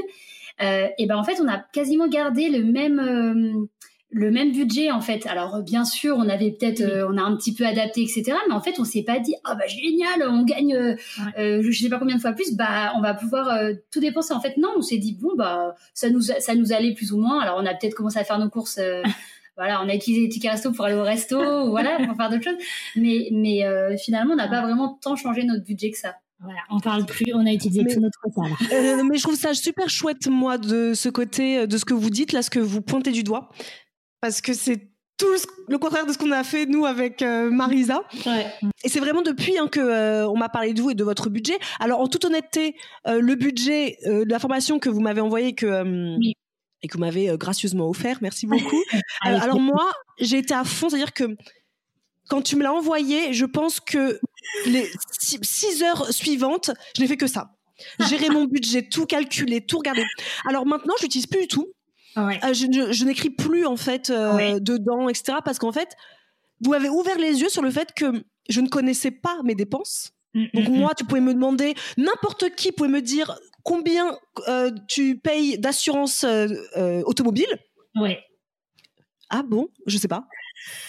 Euh, 0.62 0.88
et 0.98 1.06
ben 1.08 1.18
en 1.18 1.24
fait, 1.24 1.40
on 1.42 1.48
a 1.48 1.58
quasiment 1.58 2.08
gardé 2.08 2.50
le 2.50 2.64
même 2.64 3.00
euh, 3.00 3.68
le 4.10 4.32
même 4.32 4.52
budget 4.52 4.92
en 4.92 5.02
fait. 5.02 5.26
Alors 5.26 5.64
bien 5.64 5.86
sûr, 5.86 6.16
on 6.18 6.30
avait 6.30 6.52
peut-être, 6.52 6.82
euh, 6.82 7.08
on 7.10 7.18
a 7.18 7.22
un 7.22 7.36
petit 7.36 7.54
peu 7.54 7.66
adapté, 7.66 8.02
etc. 8.02 8.34
Mais 8.48 8.54
en 8.54 8.62
fait, 8.62 8.76
on 8.80 8.86
s'est 8.86 9.04
pas 9.04 9.20
dit, 9.20 9.36
ah 9.44 9.56
bah 9.56 9.66
génial, 9.68 10.28
on 10.30 10.44
gagne, 10.44 10.76
euh, 10.76 10.96
je 11.38 11.72
sais 11.72 11.90
pas 11.90 11.98
combien 11.98 12.18
de 12.18 12.22
fois 12.22 12.34
plus, 12.34 12.56
bah 12.56 12.94
on 12.96 13.02
va 13.02 13.14
pouvoir 13.16 13.58
tout 13.92 14.00
dépenser. 14.00 14.34
En 14.34 14.42
fait, 14.42 14.58
non, 14.58 14.70
on 14.78 14.82
s'est 14.82 14.98
dit 14.98 15.18
bon 15.20 15.32
bah 15.36 15.76
ça 15.94 16.10
nous 16.10 16.22
ça 16.22 16.56
nous 16.56 16.74
allait 16.74 16.94
plus 16.94 17.12
ou 17.12 17.18
moins. 17.18 17.42
Alors 17.42 17.58
on 17.60 17.66
a 17.66 17.74
peut-être 17.74 17.96
commencé 17.96 18.20
à 18.20 18.24
faire 18.24 18.40
nos 18.40 18.50
courses. 18.50 18.80
voilà, 19.58 19.82
on 19.84 19.90
a 19.90 19.96
utilisé 19.96 20.24
les 20.24 20.30
tickets 20.30 20.52
resto 20.52 20.72
pour 20.72 20.86
aller 20.86 20.96
au 20.96 21.04
resto, 21.04 21.70
voilà, 21.70 21.98
pour 22.06 22.16
faire 22.16 22.30
d'autres 22.30 22.44
choses. 22.44 22.64
Mais 22.96 23.30
mais 23.32 23.64
finalement, 23.98 24.34
on 24.34 24.38
n'a 24.38 24.48
pas 24.48 24.62
vraiment 24.62 25.00
tant 25.02 25.16
changé 25.16 25.44
notre 25.44 25.64
budget 25.64 25.92
que 25.92 25.98
ça. 25.98 26.16
Voilà, 26.44 26.60
on 26.70 26.80
parle 26.82 27.06
plus, 27.06 27.34
on 27.34 27.46
a 27.46 27.54
utilisé 27.54 27.86
tout 27.86 28.02
notre 28.02 28.20
temps. 28.36 28.44
Euh, 28.74 29.04
mais 29.04 29.18
je 29.18 29.24
trouve 29.24 29.36
ça 29.36 29.54
super 29.54 29.90
chouette, 29.90 30.28
moi, 30.28 30.58
de 30.58 30.94
ce 30.94 31.10
côté, 31.10 31.60
euh, 31.60 31.68
de 31.68 31.78
ce 31.78 31.86
que 31.86 31.94
vous 31.94 32.10
dites, 32.10 32.34
là, 32.34 32.42
ce 32.42 32.50
que 32.50 32.60
vous 32.60 32.82
pointez 32.82 33.12
du 33.12 33.24
doigt. 33.24 33.50
Parce 34.20 34.42
que 34.42 34.54
c'est 34.54 34.90
tout 35.18 35.28
le 35.70 35.78
contraire 35.78 36.06
de 36.06 36.12
ce 36.12 36.18
qu'on 36.18 36.32
a 36.32 36.44
fait, 36.44 36.66
nous, 36.66 36.86
avec 36.86 37.22
euh, 37.22 37.50
Marisa. 37.50 38.02
Et 38.84 38.90
c'est 38.90 39.00
vraiment 39.00 39.22
depuis 39.22 39.58
hein, 39.58 39.68
que 39.68 40.26
on 40.26 40.36
m'a 40.36 40.50
parlé 40.50 40.74
de 40.74 40.82
vous 40.82 40.90
et 40.92 40.96
de 40.96 41.04
votre 41.04 41.30
budget. 41.30 41.58
Alors, 41.80 42.02
en 42.02 42.08
toute 42.08 42.26
honnêteté, 42.26 42.76
le 43.06 43.36
budget 43.36 43.98
de 44.06 44.30
la 44.30 44.40
formation 44.40 44.80
que 44.80 44.90
vous 44.90 45.02
m'avez 45.02 45.22
envoyé, 45.22 45.54
que. 45.54 46.18
Et 46.86 46.90
que 46.90 46.96
vous 46.96 47.00
m'avez 47.00 47.38
gracieusement 47.38 47.88
offert, 47.88 48.18
merci 48.22 48.46
beaucoup. 48.46 48.84
alors 49.22 49.62
moi, 49.62 49.90
j'ai 50.20 50.40
été 50.40 50.54
à 50.54 50.66
fond, 50.66 50.90
c'est-à-dire 50.90 51.14
que 51.14 51.38
quand 52.30 52.42
tu 52.42 52.56
me 52.56 52.64
l'as 52.64 52.74
envoyé, 52.74 53.34
je 53.34 53.46
pense 53.46 53.80
que 53.80 54.20
les 54.66 54.90
six 55.20 55.84
heures 55.84 56.12
suivantes, 56.12 56.72
je 56.96 57.02
n'ai 57.02 57.08
fait 57.08 57.18
que 57.18 57.28
ça. 57.28 57.52
Gérer 58.08 58.30
mon 58.30 58.46
budget, 58.46 58.88
tout 58.88 59.06
calculer, 59.06 59.62
tout 59.62 59.78
regarder. 59.78 60.04
Alors 60.48 60.66
maintenant, 60.66 60.94
je 61.00 61.06
n'utilise 61.06 61.28
plus 61.28 61.42
du 61.42 61.48
tout. 61.48 61.68
Euh, 62.18 62.54
je, 62.54 63.06
n'écris 63.06 63.32
plus 63.32 63.66
en 63.66 63.76
fait 63.76 64.10
euh, 64.10 64.60
dedans, 64.60 65.10
etc. 65.10 65.40
Parce 65.44 65.58
qu'en 65.58 65.72
fait, 65.72 65.96
vous 66.62 66.74
avez 66.74 66.90
ouvert 66.90 67.18
les 67.18 67.42
yeux 67.42 67.50
sur 67.50 67.62
le 67.62 67.72
fait 67.72 67.94
que 67.94 68.24
je 68.50 68.62
ne 68.62 68.68
connaissais 68.68 69.12
pas 69.12 69.42
mes 69.44 69.56
dépenses. 69.56 70.12
Mm, 70.34 70.46
Donc 70.54 70.70
mm, 70.70 70.76
moi, 70.76 70.92
mm. 70.92 70.96
tu 70.98 71.06
pouvais 71.06 71.22
me 71.22 71.34
demander, 71.34 71.74
n'importe 71.98 72.56
qui 72.56 72.72
pouvait 72.72 72.90
me 72.90 73.02
dire 73.02 73.36
combien 73.64 74.18
euh, 74.48 74.72
tu 74.88 75.18
payes 75.18 75.58
d'assurance 75.58 76.26
automobile. 77.06 77.58
Ouais. 77.96 78.20
Ah 79.30 79.42
bon? 79.42 79.70
Je 79.88 79.98
sais 79.98 80.08
pas. 80.08 80.28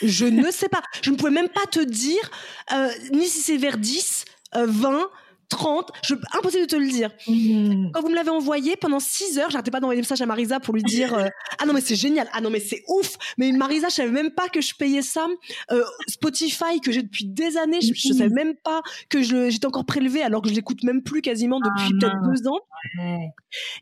Je 0.02 0.26
ne 0.26 0.50
sais 0.50 0.68
pas. 0.68 0.82
Je 1.02 1.10
ne 1.10 1.16
pouvais 1.16 1.30
même 1.30 1.48
pas 1.48 1.66
te 1.70 1.80
dire 1.80 2.30
euh, 2.72 2.88
ni 3.12 3.26
si 3.26 3.40
c'est 3.40 3.56
vers 3.56 3.78
10, 3.78 4.24
20, 4.54 5.08
30. 5.48 5.92
Je, 6.06 6.14
impossible 6.36 6.66
de 6.66 6.68
te 6.68 6.76
le 6.76 6.88
dire. 6.88 7.10
Mmh. 7.26 7.90
Quand 7.92 8.00
vous 8.00 8.08
me 8.08 8.14
l'avez 8.14 8.30
envoyé 8.30 8.76
pendant 8.76 9.00
6 9.00 9.38
heures, 9.38 9.50
j'arrêtais 9.50 9.70
pas 9.70 9.80
d'envoyer 9.80 10.00
des 10.00 10.02
messages 10.02 10.22
à 10.22 10.26
Marisa 10.26 10.60
pour 10.60 10.74
lui 10.74 10.82
dire 10.82 11.14
euh, 11.14 11.28
Ah 11.60 11.66
non, 11.66 11.72
mais 11.72 11.80
c'est 11.80 11.96
génial. 11.96 12.28
Ah 12.32 12.40
non, 12.40 12.50
mais 12.50 12.60
c'est 12.60 12.82
ouf. 12.88 13.16
Mais 13.38 13.52
Marisa, 13.52 13.88
je 13.88 13.94
savais 13.94 14.10
même 14.10 14.30
pas 14.30 14.48
que 14.48 14.60
je 14.60 14.74
payais 14.74 15.02
ça. 15.02 15.26
Euh, 15.70 15.84
Spotify, 16.08 16.80
que 16.82 16.92
j'ai 16.92 17.02
depuis 17.02 17.26
des 17.26 17.56
années, 17.56 17.80
je, 17.80 18.08
ne 18.08 18.14
savais 18.14 18.34
même 18.34 18.54
pas 18.56 18.82
que 19.08 19.22
j'étais 19.22 19.66
encore 19.66 19.86
prélevée 19.86 20.22
alors 20.22 20.42
que 20.42 20.48
je 20.48 20.54
l'écoute 20.54 20.82
même 20.82 21.02
plus 21.02 21.22
quasiment 21.22 21.60
depuis 21.60 21.92
ah 21.94 21.98
peut-être 22.00 22.22
deux 22.22 22.48
ans. 22.48 22.60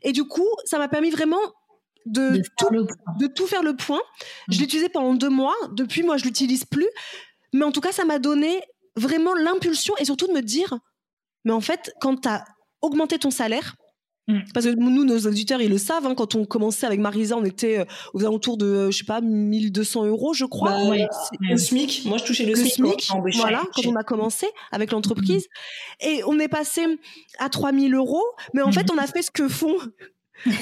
Et 0.03 0.11
du 0.11 0.23
coup, 0.23 0.47
ça 0.65 0.77
m'a 0.77 0.87
permis 0.87 1.09
vraiment 1.09 1.39
de, 2.05 2.41
tout, 2.57 2.69
de 3.19 3.27
tout 3.27 3.47
faire 3.47 3.63
le 3.63 3.75
point. 3.75 4.01
Je 4.49 4.59
l'ai 4.59 4.65
utilisé 4.65 4.89
pendant 4.89 5.13
deux 5.13 5.29
mois. 5.29 5.55
Depuis, 5.71 6.03
moi, 6.03 6.17
je 6.17 6.25
l'utilise 6.25 6.65
plus. 6.65 6.89
Mais 7.53 7.63
en 7.63 7.71
tout 7.71 7.81
cas, 7.81 7.91
ça 7.91 8.05
m'a 8.05 8.19
donné 8.19 8.61
vraiment 8.95 9.33
l'impulsion 9.33 9.93
et 9.99 10.05
surtout 10.05 10.27
de 10.27 10.33
me 10.33 10.41
dire, 10.41 10.77
mais 11.45 11.51
en 11.51 11.61
fait, 11.61 11.93
quand 11.99 12.21
tu 12.21 12.29
as 12.29 12.45
augmenté 12.81 13.17
ton 13.19 13.31
salaire, 13.31 13.75
mm. 14.27 14.39
Parce 14.53 14.65
que 14.65 14.71
nous, 14.71 15.03
nos 15.03 15.19
auditeurs, 15.19 15.61
ils 15.61 15.69
le 15.69 15.77
savent. 15.77 16.05
Hein, 16.05 16.15
quand 16.15 16.35
on 16.35 16.45
commençait 16.45 16.85
avec 16.85 16.99
Marisa, 16.99 17.35
on 17.37 17.43
était 17.43 17.79
euh, 17.79 17.85
aux 18.13 18.21
alentours 18.21 18.57
de, 18.57 18.89
je 18.89 18.97
sais 18.97 19.03
pas, 19.03 19.21
1200 19.21 20.05
euros, 20.05 20.33
je 20.33 20.45
crois. 20.45 20.71
Bah, 20.71 20.95
Le 21.41 21.57
SMIC. 21.57 22.05
Moi, 22.05 22.17
je 22.17 22.23
touchais 22.23 22.45
le, 22.45 22.55
SMIC. 22.55 23.09
voilà, 23.35 23.63
quand 23.73 23.85
on 23.85 23.95
a 23.95 24.03
commencé 24.03 24.47
avec 24.71 24.91
l'entreprise. 24.91 25.47
Et 25.99 26.23
on 26.25 26.39
est 26.39 26.47
passé 26.47 26.85
à 27.39 27.49
3000 27.49 27.93
euros. 27.93 28.23
Mais 28.53 28.61
en 28.61 28.69
mm. 28.69 28.73
fait, 28.73 28.91
on 28.91 28.97
a 28.97 29.07
fait 29.07 29.21
ce 29.21 29.31
que 29.31 29.47
font 29.47 29.75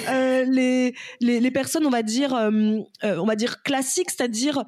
euh, 0.09 0.43
les, 0.45 0.95
les, 1.19 1.51
personnes, 1.51 1.85
on 1.85 1.91
va 1.91 2.03
dire, 2.03 2.33
euh, 2.33 2.79
euh, 3.03 3.17
on 3.17 3.25
va 3.25 3.35
dire 3.35 3.63
classiques, 3.63 4.11
c'est-à-dire 4.11 4.63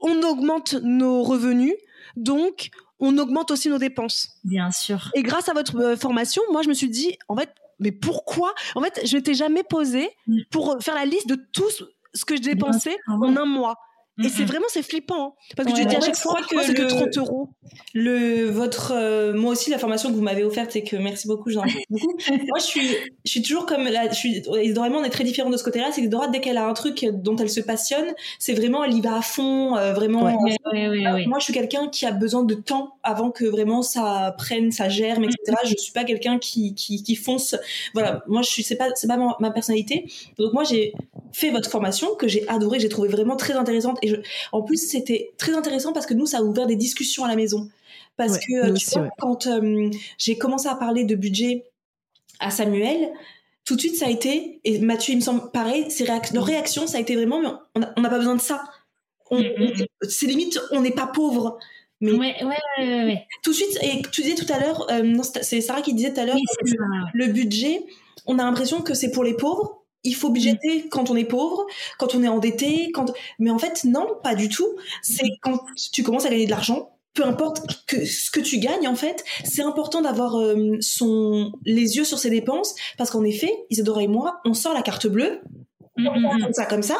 on 0.00 0.22
augmente 0.22 0.74
nos 0.74 1.22
revenus, 1.22 1.74
donc 2.16 2.70
on 3.00 3.16
augmente 3.18 3.50
aussi 3.50 3.68
nos 3.68 3.78
dépenses. 3.78 4.28
Bien 4.44 4.70
sûr. 4.70 5.10
Et 5.14 5.22
grâce 5.22 5.48
à 5.48 5.54
votre 5.54 5.96
formation, 5.96 6.42
moi, 6.52 6.62
je 6.62 6.68
me 6.68 6.74
suis 6.74 6.90
dit, 6.90 7.16
en 7.28 7.36
fait, 7.36 7.50
mais 7.80 7.92
pourquoi? 7.92 8.54
En 8.74 8.80
fait, 8.80 9.00
je 9.04 9.16
m'étais 9.16 9.34
jamais 9.34 9.62
posée 9.64 10.08
mm. 10.26 10.40
pour 10.50 10.76
faire 10.80 10.94
la 10.94 11.04
liste 11.04 11.28
de 11.28 11.36
tout 11.52 11.68
ce 12.12 12.24
que 12.24 12.36
je 12.36 12.42
dépensais 12.42 12.96
en 13.08 13.36
un 13.36 13.46
mois. 13.46 13.76
Et 14.22 14.28
c'est 14.28 14.44
vraiment 14.44 14.66
c'est 14.68 14.82
flippant 14.82 15.26
hein. 15.26 15.32
parce 15.56 15.72
que 15.72 15.76
tu 15.76 15.86
dis 15.86 15.96
à 15.96 16.00
chaque 16.00 16.16
fois 16.16 16.40
que 16.48 16.62
c'est 16.62 16.74
que 16.74 16.82
30 16.82 17.18
euros. 17.18 17.48
Le 17.94 18.44
votre 18.44 18.92
euh, 18.94 19.34
moi 19.34 19.52
aussi 19.52 19.70
la 19.70 19.78
formation 19.78 20.10
que 20.10 20.14
vous 20.14 20.22
m'avez 20.22 20.44
offerte 20.44 20.76
et 20.76 20.84
que 20.84 20.94
merci 20.94 21.26
beaucoup 21.26 21.50
j'en 21.50 21.62
beaucoup. 21.62 22.06
moi 22.28 22.58
je 22.58 22.64
suis 22.64 22.88
je 23.24 23.30
suis 23.30 23.42
toujours 23.42 23.66
comme 23.66 23.84
là 23.84 24.08
je 24.08 24.14
suis 24.14 24.40
vraiment 24.72 24.98
on 24.98 25.04
est 25.04 25.10
très 25.10 25.24
différent 25.24 25.50
de 25.50 25.56
ce 25.56 25.64
côté-là 25.64 25.90
c'est 25.92 26.02
que 26.02 26.08
Dora 26.08 26.28
dès 26.28 26.40
qu'elle 26.40 26.58
a 26.58 26.66
un 26.66 26.74
truc 26.74 27.04
dont 27.12 27.34
elle 27.36 27.50
se 27.50 27.60
passionne 27.60 28.06
c'est 28.38 28.54
vraiment 28.54 28.84
elle 28.84 28.94
y 28.94 29.00
va 29.00 29.16
à 29.16 29.22
fond 29.22 29.76
euh, 29.76 29.92
vraiment. 29.92 30.28
Euh, 30.28 31.26
moi 31.26 31.40
je 31.40 31.44
suis 31.44 31.52
quelqu'un 31.52 31.88
qui 31.88 32.06
a 32.06 32.12
besoin 32.12 32.44
de 32.44 32.54
temps 32.54 32.96
avant 33.02 33.32
que 33.32 33.44
vraiment 33.44 33.82
ça 33.82 34.34
prenne 34.38 34.70
ça 34.70 34.88
germe 34.88 35.24
etc. 35.24 35.38
Mm-hmm. 35.48 35.68
Je 35.70 35.76
suis 35.76 35.92
pas 35.92 36.04
quelqu'un 36.04 36.38
qui, 36.38 36.74
qui, 36.76 37.02
qui 37.02 37.16
fonce 37.16 37.56
voilà 37.94 38.22
moi 38.28 38.42
je 38.42 38.48
suis 38.48 38.62
c'est 38.62 38.76
pas 38.76 38.90
c'est 38.94 39.08
pas 39.08 39.16
ma, 39.16 39.36
ma 39.40 39.50
personnalité 39.50 40.08
donc 40.38 40.52
moi 40.52 40.62
j'ai 40.62 40.92
fait 41.32 41.50
votre 41.50 41.68
formation 41.68 42.14
que 42.14 42.28
j'ai 42.28 42.48
adoré 42.48 42.78
j'ai 42.78 42.88
trouvé 42.88 43.08
vraiment 43.08 43.34
très 43.34 43.54
intéressante 43.54 43.98
et 44.04 44.22
en 44.52 44.62
plus, 44.62 44.76
c'était 44.76 45.32
très 45.38 45.54
intéressant 45.54 45.92
parce 45.92 46.06
que 46.06 46.14
nous, 46.14 46.26
ça 46.26 46.38
a 46.38 46.42
ouvert 46.42 46.66
des 46.66 46.76
discussions 46.76 47.24
à 47.24 47.28
la 47.28 47.36
maison. 47.36 47.68
Parce 48.16 48.38
que 48.38 48.76
tu 48.76 48.98
vois, 48.98 49.08
quand 49.18 49.46
euh, 49.46 49.90
j'ai 50.18 50.38
commencé 50.38 50.68
à 50.68 50.76
parler 50.76 51.04
de 51.04 51.16
budget 51.16 51.64
à 52.38 52.50
Samuel, 52.50 53.10
tout 53.64 53.76
de 53.76 53.80
suite, 53.80 53.96
ça 53.96 54.06
a 54.06 54.10
été, 54.10 54.60
et 54.64 54.78
Mathieu, 54.78 55.14
il 55.14 55.16
me 55.16 55.22
semble 55.22 55.50
pareil, 55.50 55.90
ses 55.90 56.04
réactions, 56.04 56.86
ça 56.86 56.98
a 56.98 57.00
été 57.00 57.16
vraiment, 57.16 57.40
mais 57.40 57.86
on 57.96 58.00
n'a 58.00 58.08
pas 58.08 58.18
besoin 58.18 58.36
de 58.36 58.40
ça. 58.40 58.64
Mm, 59.30 59.36
mm, 59.36 59.64
mm. 59.64 59.86
C'est 60.08 60.26
limite, 60.26 60.60
on 60.70 60.82
n'est 60.82 60.92
pas 60.92 61.06
pauvre. 61.06 61.58
Mais 62.00 62.12
ouais, 62.12 62.36
ouais, 62.44 62.58
ouais, 62.78 63.26
tout 63.42 63.50
de 63.50 63.56
suite, 63.56 63.78
et 63.82 64.02
tu 64.12 64.22
disais 64.22 64.34
tout 64.34 64.52
à 64.52 64.60
l'heure, 64.60 64.90
euh, 64.90 65.22
c'est 65.40 65.60
Sarah 65.60 65.80
qui 65.80 65.94
disait 65.94 66.12
tout 66.12 66.20
à 66.20 66.26
l'heure, 66.26 66.36
le 67.14 67.26
budget, 67.28 67.80
on 68.26 68.38
a 68.38 68.44
l'impression 68.44 68.82
que 68.82 68.92
c'est 68.94 69.10
pour 69.10 69.24
les 69.24 69.34
pauvres, 69.34 69.83
il 70.04 70.14
faut 70.14 70.30
budgéter 70.30 70.88
quand 70.88 71.10
on 71.10 71.16
est 71.16 71.24
pauvre, 71.24 71.66
quand 71.98 72.14
on 72.14 72.22
est 72.22 72.28
endetté, 72.28 72.90
quand 72.92 73.12
mais 73.38 73.50
en 73.50 73.58
fait 73.58 73.84
non, 73.84 74.06
pas 74.22 74.34
du 74.34 74.48
tout. 74.48 74.76
C'est 75.02 75.28
quand 75.42 75.58
tu 75.92 76.02
commences 76.02 76.26
à 76.26 76.30
gagner 76.30 76.46
de 76.46 76.50
l'argent, 76.50 76.96
peu 77.14 77.24
importe 77.24 77.84
que, 77.86 78.04
ce 78.04 78.30
que 78.30 78.40
tu 78.40 78.58
gagnes 78.58 78.88
en 78.88 78.96
fait, 78.96 79.24
c'est 79.44 79.62
important 79.62 80.02
d'avoir 80.02 80.38
euh, 80.38 80.76
son 80.80 81.52
les 81.64 81.96
yeux 81.96 82.04
sur 82.04 82.18
ses 82.18 82.30
dépenses 82.30 82.74
parce 82.98 83.10
qu'en 83.10 83.24
effet, 83.24 83.52
Isadora 83.70 84.02
et 84.02 84.08
moi, 84.08 84.40
on 84.44 84.54
sort 84.54 84.74
la 84.74 84.82
carte 84.82 85.06
bleue. 85.06 85.40
Mm, 85.96 86.08
on 86.08 86.20
mm, 86.20 86.48
mm. 86.48 86.52
ça 86.52 86.66
comme 86.66 86.82
ça. 86.82 86.98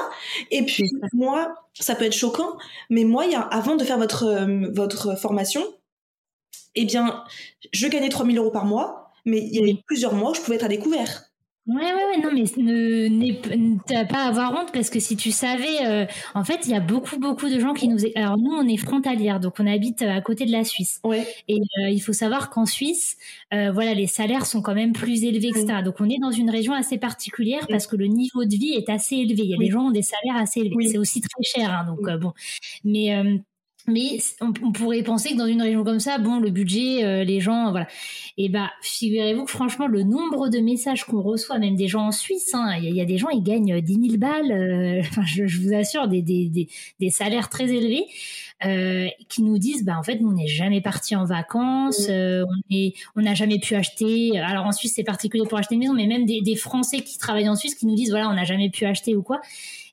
Et 0.51 0.65
puis 0.65 0.89
moi, 1.13 1.55
ça 1.75 1.95
peut 1.97 2.05
être 2.05 2.13
choquant, 2.13 2.57
mais 2.91 3.05
moi, 3.05 3.27
y 3.27 3.35
a, 3.35 3.41
avant 3.41 3.77
de 3.77 3.85
faire 3.85 3.99
votre 3.99 4.25
euh, 4.25 4.71
votre 4.73 5.19
formation, 5.19 5.63
eh 6.77 6.85
bien, 6.85 7.25
je 7.73 7.87
gagnais 7.89 8.09
3000 8.09 8.39
euros 8.39 8.51
par 8.51 8.65
mois, 8.65 9.13
mais 9.25 9.39
il 9.39 9.55
y 9.55 9.59
avait 9.59 9.83
plusieurs 9.87 10.15
mois 10.15 10.31
où 10.31 10.35
je 10.35 10.41
pouvais 10.41 10.57
être 10.57 10.65
à 10.65 10.69
découvert. 10.69 11.24
Ouais, 11.67 11.77
ouais, 11.77 11.93
ouais, 11.95 12.19
non, 12.23 12.31
mais 12.35 12.43
ne 12.59 13.79
t'as 13.87 14.05
pas 14.05 14.25
à 14.25 14.29
avoir 14.29 14.53
honte 14.53 14.71
parce 14.71 14.91
que 14.91 15.01
si 15.01 15.17
tu 15.17 15.31
savais, 15.31 15.87
euh, 15.87 16.05
en 16.35 16.45
fait, 16.45 16.61
il 16.67 16.73
y 16.73 16.75
a 16.75 16.81
beaucoup, 16.81 17.19
beaucoup 17.19 17.49
de 17.49 17.59
gens 17.59 17.73
qui 17.73 17.89
nous. 17.89 17.97
Alors 18.17 18.37
nous, 18.37 18.53
on 18.53 18.69
est 18.69 18.77
frontalière, 18.77 19.41
donc 19.41 19.55
on 19.59 19.67
habite 19.67 20.03
à 20.03 20.21
côté 20.21 20.45
de 20.45 20.53
la 20.53 20.63
Suisse. 20.65 21.01
Ouais. 21.05 21.27
Et 21.49 21.57
euh, 21.57 21.89
il 21.89 22.01
faut 22.01 22.13
savoir 22.13 22.51
qu'en 22.51 22.67
Suisse, 22.67 23.17
euh, 23.55 23.73
voilà, 23.73 23.95
les 23.95 24.07
salaires 24.07 24.45
sont 24.45 24.61
quand 24.61 24.75
même 24.75 24.93
plus 24.93 25.25
élevés 25.25 25.53
que 25.53 25.67
ça. 25.67 25.81
Donc 25.81 25.95
on 26.01 26.11
est 26.11 26.19
dans 26.21 26.33
une 26.33 26.51
région 26.51 26.75
assez 26.75 26.99
particulière 26.99 27.67
parce 27.67 27.87
que 27.87 27.97
le 27.97 28.09
niveau 28.09 28.45
de 28.45 28.55
vie 28.55 28.75
est 28.75 28.91
assez 28.91 29.17
élevé. 29.17 29.45
Il 29.45 29.51
y 29.51 29.55
a 29.55 29.59
des 29.59 29.71
gens 29.71 29.87
ont 29.87 29.91
des 29.91 30.03
salaires 30.03 30.37
assez 30.37 30.61
élevés. 30.61 30.89
C'est 30.89 30.99
aussi 30.99 31.23
très 31.23 31.43
cher, 31.43 31.71
hein, 31.73 31.87
donc 31.87 32.03
bon. 32.21 32.35
Mais 32.85 33.17
mais 33.87 34.19
on, 34.41 34.53
pourrait 34.73 35.03
penser 35.03 35.33
que 35.33 35.37
dans 35.37 35.47
une 35.47 35.61
région 35.61 35.85
comme 35.85 36.01
ça, 36.01 36.19
bon, 36.19 36.39
le 36.39 36.51
budget, 36.51 37.05
euh, 37.05 37.25
les 37.25 37.41
gens, 37.41 37.71
voilà. 37.71 37.87
Et 38.39 38.49
bah, 38.49 38.71
figurez-vous 38.83 39.45
que 39.45 39.51
franchement, 39.51 39.87
le 39.87 40.03
nombre 40.03 40.49
de 40.49 40.59
messages 40.59 41.05
qu'on 41.05 41.21
reçoit, 41.21 41.59
même 41.59 41.77
des 41.77 41.89
gens 41.89 42.07
en 42.07 42.13
Suisse, 42.13 42.55
hein, 42.55 42.77
il 42.83 42.95
y, 42.95 43.01
a 43.01 43.05
des 43.05 43.19
gens, 43.19 43.29
ils 43.29 43.43
gagnent 43.43 43.81
10 43.81 43.95
000 43.95 44.17
balles, 44.17 44.53
euh, 44.53 45.03
je, 45.27 45.47
je, 45.47 45.61
vous 45.61 45.75
assure, 45.75 46.09
des, 46.09 46.23
des, 46.23 46.49
des, 46.49 46.69
des 46.99 47.11
salaires 47.11 47.51
très 47.51 47.71
élevés, 47.71 48.07
euh, 48.65 49.09
qui 49.29 49.43
nous 49.43 49.59
disent, 49.59 49.85
bah, 49.85 49.99
en 49.99 50.03
fait, 50.03 50.17
nous, 50.21 50.29
on 50.29 50.33
n'est 50.33 50.47
jamais 50.47 50.81
parti 50.81 51.15
en 51.15 51.27
vacances, 51.27 52.07
euh, 52.09 52.45
on 52.49 52.75
est, 52.75 52.95
on 53.17 53.21
n'a 53.21 53.35
jamais 53.35 53.59
pu 53.59 53.75
acheter. 53.75 54.39
Alors 54.39 54.65
en 54.65 54.73
Suisse, 54.73 54.95
c'est 54.95 55.05
particulier 55.05 55.45
pour 55.47 55.59
acheter 55.59 55.75
une 55.75 55.83
maison, 55.83 55.93
mais 55.93 56.07
même 56.07 56.25
des, 56.25 56.41
des 56.41 56.57
Français 56.57 57.03
qui 57.03 57.19
travaillent 57.19 57.49
en 57.49 57.57
Suisse 57.57 57.75
qui 57.75 57.87
nous 57.87 57.95
disent, 57.95 58.11
voilà, 58.11 58.31
on 58.31 58.35
n'a 58.35 58.45
jamais 58.45 58.71
pu 58.71 58.87
acheter 58.87 59.15
ou 59.15 59.23
quoi. 59.23 59.41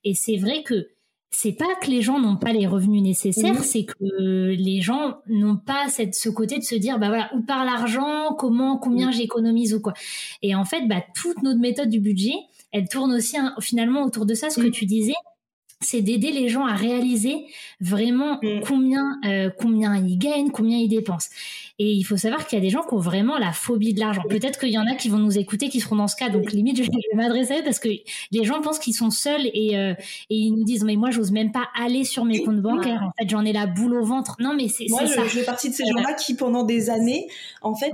Et 0.05 0.13
c'est 0.13 0.37
vrai 0.37 0.63
que 0.63 0.89
c'est 1.31 1.53
pas 1.53 1.73
que 1.81 1.89
les 1.89 2.01
gens 2.01 2.19
n'ont 2.19 2.35
pas 2.35 2.51
les 2.51 2.67
revenus 2.67 3.01
nécessaires, 3.01 3.63
c'est 3.63 3.85
que 3.85 4.49
les 4.49 4.81
gens 4.81 5.19
n'ont 5.27 5.55
pas 5.55 5.87
cette, 5.87 6.13
ce 6.13 6.29
côté 6.29 6.57
de 6.57 6.63
se 6.63 6.75
dire 6.75 6.99
bah 6.99 7.07
voilà 7.07 7.31
où 7.35 7.41
part 7.41 7.63
l'argent, 7.63 8.35
comment, 8.37 8.77
combien 8.77 9.11
j'économise 9.11 9.73
ou 9.73 9.79
quoi. 9.79 9.93
Et 10.41 10.55
en 10.55 10.65
fait, 10.65 10.87
bah 10.87 11.01
toute 11.15 11.41
notre 11.41 11.59
méthode 11.59 11.89
du 11.89 11.99
budget, 11.99 12.33
elle 12.73 12.87
tourne 12.87 13.13
aussi 13.13 13.37
hein, 13.37 13.55
finalement 13.61 14.03
autour 14.03 14.25
de 14.25 14.33
ça, 14.33 14.49
ce 14.49 14.59
que 14.59 14.67
tu 14.67 14.85
disais, 14.85 15.13
c'est 15.81 16.01
d'aider 16.01 16.31
les 16.31 16.47
gens 16.47 16.65
à 16.65 16.75
réaliser 16.75 17.45
vraiment 17.79 18.39
mm. 18.41 18.61
combien 18.65 19.19
euh, 19.25 19.49
combien 19.57 19.95
ils 19.97 20.17
gagnent, 20.17 20.51
combien 20.51 20.77
ils 20.77 20.87
dépensent. 20.87 21.29
Et 21.79 21.91
il 21.91 22.03
faut 22.03 22.17
savoir 22.17 22.45
qu'il 22.45 22.59
y 22.59 22.61
a 22.61 22.63
des 22.63 22.69
gens 22.69 22.83
qui 22.83 22.93
ont 22.93 22.99
vraiment 22.99 23.39
la 23.39 23.51
phobie 23.51 23.93
de 23.93 23.99
l'argent. 23.99 24.21
Peut-être 24.29 24.59
qu'il 24.59 24.69
y 24.69 24.77
en 24.77 24.85
a 24.85 24.93
qui 24.95 25.09
vont 25.09 25.17
nous 25.17 25.39
écouter, 25.39 25.69
qui 25.69 25.79
seront 25.79 25.95
dans 25.95 26.07
ce 26.07 26.15
cas. 26.15 26.29
Donc 26.29 26.51
limite, 26.51 26.77
je 26.77 26.83
vais 26.83 27.15
m'adresser 27.15 27.55
à 27.55 27.59
eux 27.59 27.63
parce 27.63 27.79
que 27.79 27.89
les 27.89 28.43
gens 28.43 28.61
pensent 28.61 28.77
qu'ils 28.77 28.93
sont 28.93 29.09
seuls 29.09 29.47
et, 29.53 29.77
euh, 29.77 29.93
et 30.29 30.35
ils 30.35 30.51
nous 30.51 30.63
disent 30.63 30.83
mais 30.83 30.95
moi 30.95 31.09
j'ose 31.09 31.31
même 31.31 31.51
pas 31.51 31.67
aller 31.79 32.03
sur 32.03 32.23
mes 32.23 32.43
comptes 32.43 32.61
bancaires. 32.61 33.01
En 33.03 33.11
fait, 33.19 33.27
j'en 33.29 33.43
ai 33.43 33.51
la 33.51 33.65
boule 33.65 33.95
au 33.95 34.05
ventre. 34.05 34.35
Non 34.39 34.53
mais 34.53 34.67
c'est 34.67 34.87
ça. 34.87 35.03
Moi, 35.03 35.05
je 35.05 35.39
fais 35.39 35.43
partie 35.43 35.69
de 35.69 35.75
ces 35.75 35.85
gens-là 35.85 36.13
qui 36.13 36.35
pendant 36.35 36.63
des 36.63 36.89
années, 36.89 37.27
en 37.61 37.73
fait, 37.73 37.91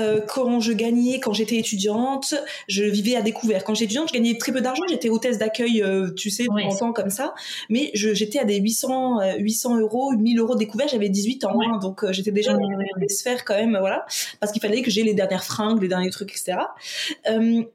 euh, 0.00 0.20
quand 0.26 0.60
je 0.60 0.72
gagnais, 0.72 1.20
quand 1.20 1.34
j'étais 1.34 1.56
étudiante, 1.56 2.34
je 2.66 2.84
vivais 2.84 3.14
à 3.14 3.22
découvert. 3.22 3.62
Quand 3.64 3.74
j'étais 3.74 3.84
étudiante, 3.84 4.08
je 4.08 4.14
gagnais 4.14 4.38
très 4.38 4.50
peu 4.50 4.62
d'argent. 4.62 4.82
J'étais 4.88 5.10
hôtesse 5.10 5.36
d'accueil, 5.38 5.82
euh, 5.82 6.10
tu 6.14 6.30
sais, 6.30 6.48
ouais. 6.48 6.68
temps 6.78 6.92
comme 6.92 7.10
ça. 7.10 7.34
Mais 7.68 7.90
j'étais 7.94 8.38
à 8.38 8.44
des 8.44 8.56
800, 8.56 9.36
800 9.38 9.76
euh, 9.76 9.80
euros, 9.80 10.12
1000 10.12 10.38
euros 10.38 10.56
découvert. 10.56 10.88
J'avais 10.88 11.10
18 11.10 11.44
ans, 11.44 11.58
hein, 11.60 11.78
donc 11.78 12.04
euh, 12.04 12.12
j'étais 12.12 12.32
déjà 12.32 12.54
dans 12.54 12.68
des 12.96 13.08
sphères 13.08 13.44
quand 13.44 13.54
même, 13.54 13.76
voilà, 13.78 14.06
parce 14.40 14.52
qu'il 14.52 14.62
fallait 14.62 14.82
que 14.82 14.90
j'ai 14.90 15.02
les 15.02 15.14
dernières 15.14 15.44
fringues, 15.44 15.80
les 15.82 15.88
derniers 15.88 16.10
trucs, 16.10 16.30
etc. 16.30 16.58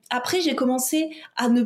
après, 0.09 0.41
j'ai 0.41 0.55
commencé 0.55 1.09
à 1.35 1.49
ne 1.49 1.63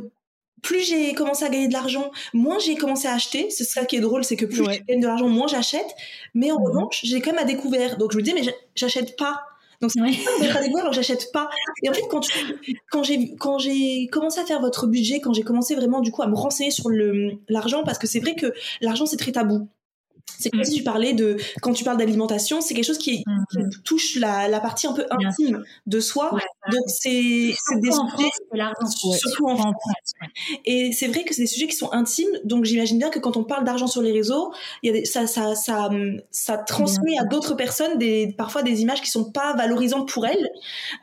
plus 0.62 0.82
j'ai 0.82 1.14
commencé 1.14 1.44
à 1.44 1.50
gagner 1.50 1.68
de 1.68 1.74
l'argent, 1.74 2.12
moins 2.34 2.60
j'ai 2.60 2.76
commencé 2.76 3.08
à 3.08 3.14
acheter. 3.14 3.50
C'est 3.50 3.64
ça 3.64 3.86
qui 3.86 3.96
est 3.96 4.00
drôle, 4.00 4.24
c'est 4.24 4.36
que 4.36 4.46
plus 4.46 4.58
je 4.58 4.84
gagne 4.88 5.02
de 5.02 5.08
l'argent, 5.08 5.28
moins 5.28 5.48
j'achète. 5.48 5.96
Mais 6.36 6.52
en 6.52 6.60
mmh 6.60 6.66
revanche, 6.66 7.02
j'ai 7.04 7.20
quand 7.20 7.32
même 7.32 7.42
à 7.42 7.46
découvert. 7.46 7.98
Donc 7.98 8.12
je 8.12 8.18
me 8.18 8.22
dis, 8.22 8.34
mais 8.34 8.44
j'achète 8.76 9.18
pas 9.18 9.42
donc 9.82 9.91
c'est 9.91 10.02
ouais. 10.02 10.12
des 10.39 10.80
alors 10.80 10.94
j'achète 10.94 11.32
pas. 11.32 11.50
Et 11.84 11.89
en 11.89 11.94
fait 11.94 12.04
quand 12.10 12.26
quand 12.91 13.04
j'ai 13.04 13.36
quand 13.36 13.58
j'ai 13.58 14.08
commencé 14.08 14.39
à 14.39 14.46
faire 14.46 14.62
votre 14.62 14.88
budget, 14.88 15.20
quand 15.20 15.34
j'ai 15.34 15.44
commencé 15.44 15.76
vraiment 15.76 16.02
du 16.02 16.12
coup 16.12 16.22
à 16.22 16.28
me 16.28 16.36
renseigner 16.36 16.72
sur 16.72 16.89
le 16.89 17.34
l'argent 17.50 17.84
parce 17.84 17.98
que 17.98 18.08
c'est 18.08 18.20
vrai 18.20 18.36
que 18.36 18.54
l'argent 18.82 19.06
c'est 19.06 19.17
très 19.17 19.32
tabou. 19.32 19.67
C'est 20.39 20.50
comme 20.50 20.63
si 20.63 20.74
tu 20.74 20.84
parlais 20.84 21.13
de 21.13 21.38
quand 21.62 21.74
tu 21.74 21.84
parles 21.84 21.98
d'alimentation, 21.98 22.62
c'est 22.62 22.74
quelque 22.74 22.86
chose 22.86 22.98
qui, 22.98 23.24
qui 23.52 23.60
touche 23.84 24.15
la, 24.17 24.48
la, 24.48 24.60
partie 24.60 24.88
un 24.88 24.94
peu 24.94 25.06
intime 25.10 25.63
de 25.86 26.00
soi. 26.00 26.34
Ouais, 26.34 26.41
Donc 26.72 26.84
c'est 26.88 27.54
des 27.76 27.91
sujets 27.91 29.17
surtout 29.17 29.48
en 29.48 29.58
France. 29.58 30.13
Et 30.65 30.91
c'est 30.94 31.08
vrai 31.08 31.24
que 31.24 31.34
c'est 31.34 31.44
des 31.44 31.48
sujets 31.48 31.67
qui 31.67 31.76
sont 31.76 31.91
intimes. 31.91 32.32
Donc 32.44 32.65
j'imagine 32.65 32.98
bien 32.98 33.10
que 33.10 33.20
quand 33.20 33.38
on 33.38 33.44
parle 33.44 33.63
d'argent 33.63 33.88
sur 33.88 34.02
les 34.02 34.12
réseaux, 34.12 34.54
y 34.84 34.89
a 34.89 34.94
des, 34.94 35.06
ça, 35.06 35.28
ça, 35.28 35.56
ça, 35.56 35.89
ça 36.32 36.58
transmet 36.58 37.17
à 37.20 37.26
d'autres 37.26 37.56
personnes 37.56 37.98
des 37.98 38.34
parfois 38.38 38.63
des 38.63 38.82
images 38.82 39.02
qui 39.02 39.10
sont 39.10 39.32
pas 39.32 39.56
valorisantes 39.56 40.08
pour 40.08 40.26
elles. 40.26 40.50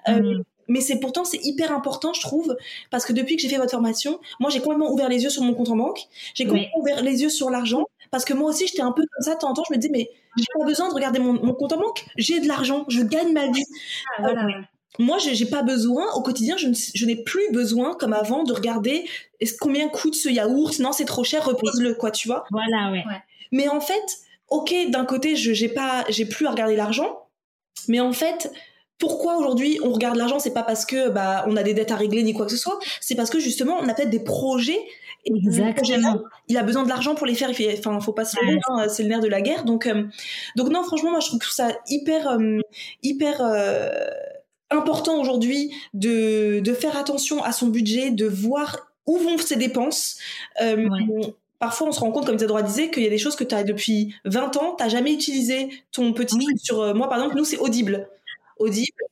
Euh, 0.09 0.43
mais 0.69 0.81
c'est 0.81 1.01
pourtant 1.01 1.25
c'est 1.25 1.41
hyper 1.43 1.73
important 1.73 2.13
je 2.13 2.21
trouve 2.21 2.55
parce 2.91 3.07
que 3.07 3.13
depuis 3.13 3.37
que 3.37 3.43
j'ai 3.43 3.49
fait 3.49 3.57
votre 3.57 3.71
formation 3.71 4.21
moi 4.39 4.51
j'ai 4.51 4.61
complètement 4.61 4.93
ouvert 4.93 5.09
les 5.09 5.23
yeux 5.23 5.31
sur 5.31 5.43
mon 5.43 5.55
compte 5.55 5.71
en 5.71 5.77
banque. 5.77 6.01
J'ai 6.35 6.45
complètement 6.45 6.79
ouvert 6.79 7.03
les 7.03 7.23
yeux 7.23 7.31
sur 7.31 7.51
l'argent 7.51 7.87
parce 8.11 8.25
que 8.25 8.35
moi 8.35 8.51
aussi 8.51 8.67
j'étais 8.67 8.83
un 8.83 8.93
peu 8.93 9.03
comme 9.03 9.23
ça 9.25 9.35
de 9.35 9.41
temps 9.41 9.51
en 9.51 9.55
temps. 9.55 9.65
Je 9.69 9.75
me 9.75 9.79
disais 9.79 9.93
mais 9.93 10.11
j'ai 10.37 10.45
pas 10.59 10.65
besoin 10.65 10.89
de 10.89 10.95
regarder 10.95 11.19
mon, 11.19 11.33
mon 11.35 11.55
compte 11.55 11.73
en 11.73 11.79
banque. 11.79 12.05
J'ai 12.17 12.41
de 12.41 12.49
l'argent. 12.49 12.85
Je 12.89 13.03
gagne 13.03 13.33
ma 13.33 13.47
vie. 13.49 13.65
Ah, 14.19 14.23
voilà. 14.23 14.45
euh, 14.45 14.63
moi 14.99 15.19
j'ai 15.19 15.47
pas 15.47 15.63
besoin. 15.63 16.11
Au 16.15 16.23
quotidien 16.23 16.57
je, 16.57 16.69
je 16.95 17.07
n'ai 17.07 17.17
plus 17.17 17.51
besoin 17.53 17.95
comme 17.95 18.13
avant 18.13 18.45
de 18.45 18.53
regarder 18.53 19.09
combien 19.61 19.89
coûte 19.89 20.15
ce 20.15 20.29
yaourt? 20.29 20.79
Non 20.79 20.93
c'est 20.93 21.05
trop 21.05 21.25
cher 21.25 21.45
repose-le 21.45 21.95
quoi 21.95 22.11
tu 22.11 22.29
vois. 22.29 22.45
Voilà 22.51 22.91
ouais. 22.91 23.05
mais 23.53 23.69
en 23.69 23.81
fait 23.81 24.19
ok 24.49 24.75
d'un 24.91 25.05
côté 25.05 25.37
je 25.37 25.53
j'ai 25.53 25.69
pas 25.69 26.05
j'ai 26.09 26.25
plus 26.25 26.47
à 26.47 26.51
regarder 26.51 26.77
l'argent. 26.77 27.27
Mais 27.87 28.01
en 28.01 28.13
fait 28.13 28.51
pourquoi 28.99 29.37
aujourd'hui 29.37 29.79
on 29.85 29.93
regarde 29.93 30.17
l'argent? 30.17 30.41
C'est 30.41 30.53
pas 30.55 30.65
parce 30.65 30.85
que 30.85 31.09
bah 31.11 31.45
on 31.47 31.57
a 31.57 31.63
des 31.63 31.75
dettes 31.75 31.93
à 31.93 31.97
régler 31.97 32.25
ni 32.25 32.33
quoi 32.33 32.47
que 32.47 32.51
ce 32.53 32.59
soit. 32.59 32.81
C'est 33.01 33.15
parce 33.15 33.31
que 33.31 33.39
justement 33.39 33.77
on 33.81 33.89
a 33.89 33.95
peut-être 33.95 34.11
des 34.11 34.25
projets. 34.25 34.81
Exactement. 35.25 36.23
Il 36.49 36.57
a 36.57 36.63
besoin 36.63 36.85
de 36.85 36.89
l'argent 36.89 37.15
pour 37.15 37.27
les 37.27 37.35
faire. 37.35 37.51
Enfin, 37.79 38.01
faut 38.01 38.13
pas 38.13 38.25
se 38.25 38.37
le 38.45 38.59
hein, 38.69 38.89
c'est 38.89 39.03
le 39.03 39.09
nerf 39.09 39.21
de 39.21 39.29
la 39.29 39.41
guerre. 39.41 39.65
Donc, 39.65 39.87
euh, 39.87 40.05
donc 40.57 40.69
non, 40.71 40.83
franchement, 40.83 41.11
moi 41.11 41.21
je 41.21 41.29
trouve 41.29 41.43
ça 41.43 41.73
hyper, 41.89 42.29
euh, 42.29 42.61
hyper. 43.03 43.41
Euh, 43.41 43.91
important 44.71 45.19
aujourd'hui 45.19 45.73
de, 45.95 46.61
de 46.61 46.75
faire 46.75 46.95
attention 46.99 47.43
à 47.43 47.53
son 47.53 47.69
budget, 47.69 48.11
de 48.11 48.27
voir 48.27 48.91
où 49.07 49.17
vont 49.17 49.39
ses 49.39 49.57
dépenses. 49.57 50.19
Euh, 50.61 50.89
ouais 50.89 51.35
parfois 51.59 51.89
on 51.89 51.93
se 51.93 51.99
rend 51.99 52.13
compte, 52.13 52.25
comme 52.27 52.37
Isadora 52.37 52.63
disait, 52.63 52.89
qu'il 52.89 53.03
y 53.03 53.07
a 53.07 53.11
des 53.11 53.19
choses 53.19 53.35
que 53.35 53.43
tu 53.43 53.53
as 53.53 53.65
depuis 53.65 54.15
20 54.27 54.57
ans, 54.59 54.77
tu 54.79 54.89
jamais 54.89 55.13
utilisé 55.13 55.71
ton 55.91 56.13
petit 56.13 56.37
oui. 56.37 56.57
sur 56.57 56.95
moi 56.95 57.09
par 57.09 57.19
exemple, 57.19 57.37
nous 57.37 57.45
c'est 57.45 57.59
Audible. 57.59 58.09
Audible. 58.59 59.03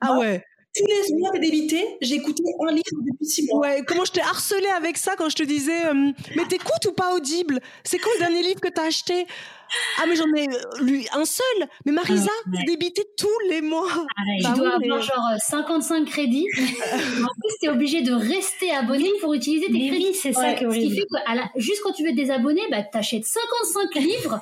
Ah 0.00 0.16
ouais. 0.16 0.44
Tous 0.80 0.86
les 0.86 1.18
mois 1.18 1.38
débité, 1.38 1.96
j'ai 2.00 2.14
écouté 2.14 2.42
un 2.66 2.72
livre 2.72 2.82
depuis 3.02 3.26
six 3.26 3.46
mois. 3.46 3.60
Ouais, 3.60 3.82
comment 3.86 4.04
je 4.04 4.12
t'ai 4.12 4.22
harcelé 4.22 4.66
avec 4.76 4.96
ça 4.96 5.14
quand 5.16 5.28
je 5.28 5.36
te 5.36 5.42
disais, 5.42 5.86
euh, 5.86 6.12
mais 6.36 6.44
t'écoutes 6.48 6.86
ou 6.86 6.92
pas 6.92 7.14
Audible? 7.14 7.60
C'est 7.84 7.98
quoi 7.98 8.10
le 8.14 8.20
dernier 8.20 8.42
livre 8.42 8.60
que 8.60 8.68
t'as 8.68 8.86
acheté? 8.86 9.26
Ah 9.98 10.04
mais 10.08 10.16
j'en 10.16 10.32
ai 10.34 10.46
lu 10.82 11.04
un 11.12 11.24
seul. 11.24 11.68
Mais 11.84 11.92
Marisa, 11.92 12.30
ah, 12.30 12.50
ouais. 12.50 12.64
débité 12.66 13.02
tous 13.16 13.28
les 13.48 13.60
mois. 13.60 13.86
Pareil, 13.88 14.42
bah, 14.42 14.52
tu 14.54 14.60
dois 14.60 14.76
oui, 14.78 14.84
avoir 14.84 14.98
mais... 14.98 15.04
genre 15.04 15.28
55 15.38 16.04
crédits. 16.06 16.46
en 16.58 17.34
plus, 17.40 17.54
t'es 17.60 17.68
obligé 17.68 18.02
de 18.02 18.12
rester 18.12 18.72
abonné 18.72 19.08
pour 19.20 19.34
utiliser 19.34 19.66
tes 19.66 19.72
mais 19.72 19.88
crédits. 19.88 20.06
Oui, 20.08 20.14
c'est 20.14 20.32
ça 20.32 20.54
qui 20.54 20.64
est 20.64 20.66
horrible. 20.66 20.84
Ce 20.84 20.88
qui 20.88 21.00
fait 21.00 21.06
que 21.06 21.36
la... 21.36 21.50
juste 21.56 21.82
quand 21.82 21.92
tu 21.92 22.04
veux 22.04 22.10
te 22.10 22.16
désabonner, 22.16 22.62
bah 22.70 22.82
t'achètes 22.82 23.24
55 23.24 23.94
livres. 23.96 24.40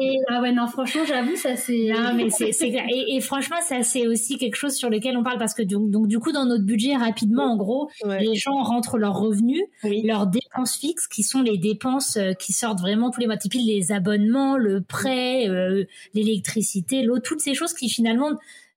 et 0.00 0.18
ah 0.28 0.40
ouais 0.40 0.52
non, 0.52 0.66
franchement, 0.66 1.02
j'avoue, 1.06 1.36
ça 1.36 1.56
c'est. 1.56 1.90
Non 1.92 2.14
mais 2.14 2.30
c'est 2.30 2.50
et, 2.62 3.16
et, 3.16 3.20
franchement, 3.20 3.56
ça 3.66 3.82
c'est 3.82 4.06
aussi 4.06 4.38
quelque 4.38 4.56
chose 4.56 4.74
sur 4.74 4.90
lequel 4.90 5.16
on 5.16 5.22
parle 5.22 5.38
parce 5.38 5.54
que 5.54 5.62
donc, 5.62 5.90
donc 5.90 6.06
du 6.06 6.18
coup 6.18 6.32
dans 6.32 6.46
notre 6.46 6.64
budget 6.64 6.96
rapidement, 6.96 7.52
en 7.52 7.56
gros, 7.56 7.90
ouais. 8.04 8.20
les 8.20 8.34
gens 8.34 8.62
rentrent 8.62 8.98
leurs 8.98 9.18
revenus, 9.18 9.62
oui. 9.84 10.02
leurs 10.02 10.26
dépenses 10.26 10.76
fixes, 10.76 11.06
qui 11.06 11.22
sont 11.22 11.42
les 11.42 11.58
dépenses 11.58 12.18
qui 12.38 12.52
sortent 12.52 12.80
vraiment 12.80 13.10
tous 13.10 13.20
les 13.20 13.26
mois, 13.26 13.36
typiques 13.36 13.66
les 13.66 13.92
abonnements 13.92 14.51
le 14.56 14.82
prêt, 14.82 15.48
euh, 15.48 15.84
l'électricité, 16.14 17.02
l'eau, 17.02 17.18
toutes 17.18 17.40
ces 17.40 17.54
choses 17.54 17.74
qui 17.74 17.88
finalement 17.88 18.30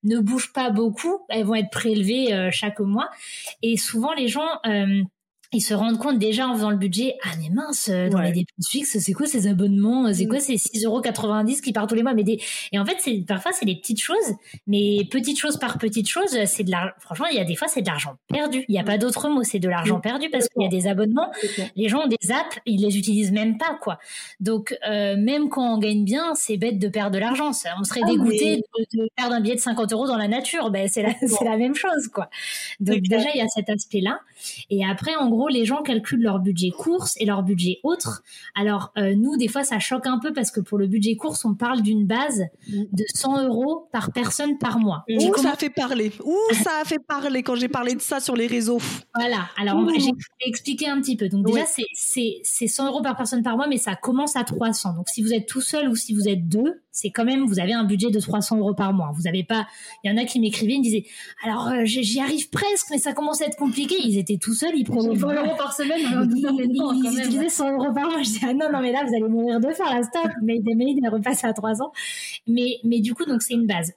ne 0.03 0.19
bougent 0.19 0.53
pas 0.53 0.69
beaucoup, 0.69 1.25
elles 1.29 1.45
vont 1.45 1.55
être 1.55 1.71
prélevées 1.71 2.33
euh, 2.33 2.49
chaque 2.51 2.79
mois. 2.79 3.09
Et 3.61 3.77
souvent 3.77 4.13
les 4.13 4.27
gens 4.27 4.47
euh, 4.65 5.01
ils 5.55 5.61
se 5.61 5.73
rendent 5.73 5.97
compte 5.97 6.19
déjà 6.19 6.47
en 6.47 6.55
faisant 6.55 6.69
le 6.69 6.77
budget, 6.77 7.15
ah 7.23 7.29
mais 7.39 7.49
mince, 7.49 7.89
dans 7.89 8.19
ouais. 8.19 8.27
les 8.27 8.31
dépenses 8.31 8.69
fixes, 8.69 8.97
c'est 8.99 9.13
quoi 9.13 9.25
ces 9.25 9.47
abonnements 9.47 10.13
C'est 10.13 10.27
quoi 10.27 10.39
ces 10.39 10.55
6,90€ 10.55 11.61
qui 11.61 11.73
partent 11.73 11.89
tous 11.89 11.95
les 11.95 12.03
mois? 12.03 12.13
Mais 12.13 12.23
des... 12.23 12.39
Et 12.71 12.79
en 12.79 12.85
fait, 12.85 12.97
c'est 12.99 13.23
parfois, 13.27 13.51
c'est 13.51 13.65
des 13.65 13.75
petites 13.75 14.01
choses, 14.01 14.35
mais 14.67 15.07
petites 15.09 15.39
choses 15.39 15.57
par 15.57 15.77
petites 15.77 16.09
choses, 16.09 16.37
c'est 16.45 16.63
de 16.63 16.71
l'argent. 16.71 16.93
Franchement, 16.99 17.27
il 17.31 17.37
y 17.37 17.39
a 17.39 17.43
des 17.43 17.55
fois, 17.55 17.67
c'est 17.67 17.81
de 17.81 17.87
l'argent 17.87 18.17
perdu. 18.27 18.65
Il 18.67 18.71
n'y 18.71 18.79
a 18.79 18.83
pas 18.83 18.97
d'autre 18.97 19.29
mot, 19.29 19.43
c'est 19.43 19.59
de 19.59 19.69
l'argent 19.69 19.99
perdu 19.99 20.29
parce 20.29 20.47
qu'il 20.49 20.61
y 20.61 20.65
a 20.65 20.69
des 20.69 20.87
abonnements. 20.87 21.31
Les 21.75 21.89
gens 21.89 22.03
ont 22.03 22.07
des 22.07 22.31
apps, 22.31 22.59
ils 22.65 22.81
les 22.81 22.97
utilisent 22.97 23.31
même 23.31 23.57
pas, 23.57 23.77
quoi. 23.81 23.99
Donc, 24.39 24.77
euh, 24.87 25.15
même 25.17 25.49
quand 25.49 25.75
on 25.75 25.77
gagne 25.77 26.03
bien, 26.03 26.33
c'est 26.35 26.57
bête 26.57 26.79
de 26.79 26.87
perdre 26.87 27.11
de 27.11 27.19
l'argent. 27.19 27.49
On 27.49 27.83
serait 27.83 28.01
ah, 28.03 28.09
dégoûté 28.09 28.63
mais... 28.77 28.97
de, 28.97 29.03
de, 29.03 29.09
perdre 29.15 29.35
un 29.35 29.41
billet 29.41 29.55
de 29.55 29.59
50 29.59 29.93
euros 29.93 30.07
dans 30.07 30.17
la 30.17 30.27
nature. 30.27 30.69
Ben, 30.69 30.87
c'est 30.87 31.01
la, 31.01 31.13
la 31.49 31.57
même 31.57 31.75
chose, 31.75 32.07
quoi. 32.13 32.29
Donc, 32.79 33.01
déjà, 33.01 33.29
il 33.33 33.37
y 33.37 33.41
a 33.41 33.47
cet 33.47 33.69
aspect-là. 33.69 34.19
Et 34.69 34.85
après, 34.85 35.15
en 35.15 35.29
gros, 35.29 35.44
gros, 35.45 35.53
les 35.53 35.65
gens 35.65 35.81
calculent 35.81 36.21
leur 36.21 36.39
budget 36.39 36.71
course 36.71 37.15
et 37.19 37.25
leur 37.25 37.43
budget 37.43 37.79
autre. 37.84 38.23
Alors, 38.55 38.91
euh, 38.97 39.15
nous, 39.15 39.38
des 39.38 39.47
fois, 39.47 39.63
ça 39.63 39.79
choque 39.79 40.08
un 40.08 40.19
peu 40.19 40.34
parce 40.34 40.51
que 40.51 40.60
pour 40.60 40.77
le 40.77 40.88
budget 40.88 41.15
course, 41.15 41.45
on 41.45 41.53
parle 41.53 41.81
d'une 41.81 42.05
base 42.05 42.43
de 42.67 43.03
100 43.13 43.47
euros 43.47 43.88
par 43.91 44.12
personne 44.12 44.58
par 44.58 44.79
mois. 44.79 45.05
Ouh, 45.10 45.36
ça 45.38 45.51
a 45.51 45.55
fait 45.55 45.69
parler. 45.69 46.12
Ouh, 46.23 46.53
ça 46.53 46.71
a 46.81 46.86
fait 46.86 46.99
parler 46.99 47.43
quand 47.43 47.55
j'ai 47.55 47.67
parlé 47.67 47.95
de 47.95 48.01
ça 48.01 48.19
sur 48.19 48.36
les 48.36 48.47
réseaux. 48.47 48.79
Voilà. 49.13 49.49
Alors, 49.58 49.88
j'ai 49.97 50.12
expliqué 50.47 50.88
un 50.88 50.99
petit 51.01 51.15
peu. 51.15 51.29
Donc, 51.29 51.45
déjà, 51.45 51.65
c'est 51.65 52.67
100 52.67 52.88
euros 52.88 53.01
par 53.01 53.15
personne 53.15 53.43
par 53.43 53.58
mois, 53.58 53.67
mais 53.67 53.77
ça 53.77 53.95
commence 53.95 54.36
à 54.36 54.43
300. 54.43 54.93
Donc, 54.95 55.10
si 55.10 55.21
vous 55.21 55.34
êtes 55.34 55.47
tout 55.47 55.62
seul 55.62 55.89
ou 55.89 55.95
si 55.95 56.13
vous 56.13 56.27
êtes 56.27 56.47
deux, 56.47 56.81
c'est 56.95 57.10
quand 57.10 57.25
même, 57.25 57.45
vous 57.45 57.60
avez 57.60 57.73
un 57.73 57.84
budget 57.84 58.10
de 58.10 58.19
300 58.21 58.58
euros 58.58 58.73
par 58.73 58.93
mois. 58.93 59.12
Vous 59.13 59.23
n'avez 59.23 59.43
pas, 59.43 59.67
il 60.03 60.10
y 60.10 60.13
en 60.13 60.17
a 60.17 60.23
qui 60.23 60.39
m'écrivaient, 60.39 60.75
ils 60.75 60.79
me 60.79 60.84
disaient, 60.84 61.05
alors, 61.43 61.67
euh, 61.67 61.81
j'y 61.84 62.21
arrive 62.21 62.49
presque, 62.49 62.88
mais 62.89 62.99
ça 62.99 63.12
commence 63.12 63.41
à 63.41 63.47
être 63.47 63.58
compliqué. 63.58 63.95
Ils 64.01 64.17
étaient 64.17 64.38
tout 64.38 64.53
seuls, 64.53 64.71
ils 64.75 64.86
prenaient 64.86 65.19
100 65.19 65.34
euros 65.34 65.58
par 65.58 65.73
semaine. 65.73 65.99
Ils, 65.99 67.19
utilisaient 67.19 67.49
100 67.49 67.73
euros 67.73 67.93
par 67.93 68.10
mois. 68.10 68.19
Je 68.19 68.29
disais, 68.29 68.47
ah 68.49 68.53
non, 68.53 68.71
non, 68.71 68.79
mais 68.79 68.93
là, 68.93 69.03
vous 69.05 69.13
allez 69.13 69.27
mourir 69.27 69.60
de 69.60 69.71
faim, 69.71 69.84
la 69.93 70.03
stop. 70.03 70.31
Mais 70.41 70.60
des 70.60 70.73
mails, 70.73 70.97
ils 70.97 71.10
repassent 71.10 71.43
à 71.43 71.51
300. 71.51 71.91
Mais, 72.47 72.77
mais 72.86 73.01
du 73.01 73.13
coup, 73.13 73.25
donc, 73.25 73.41
c'est 73.41 73.55
une 73.55 73.67
base. 73.67 73.91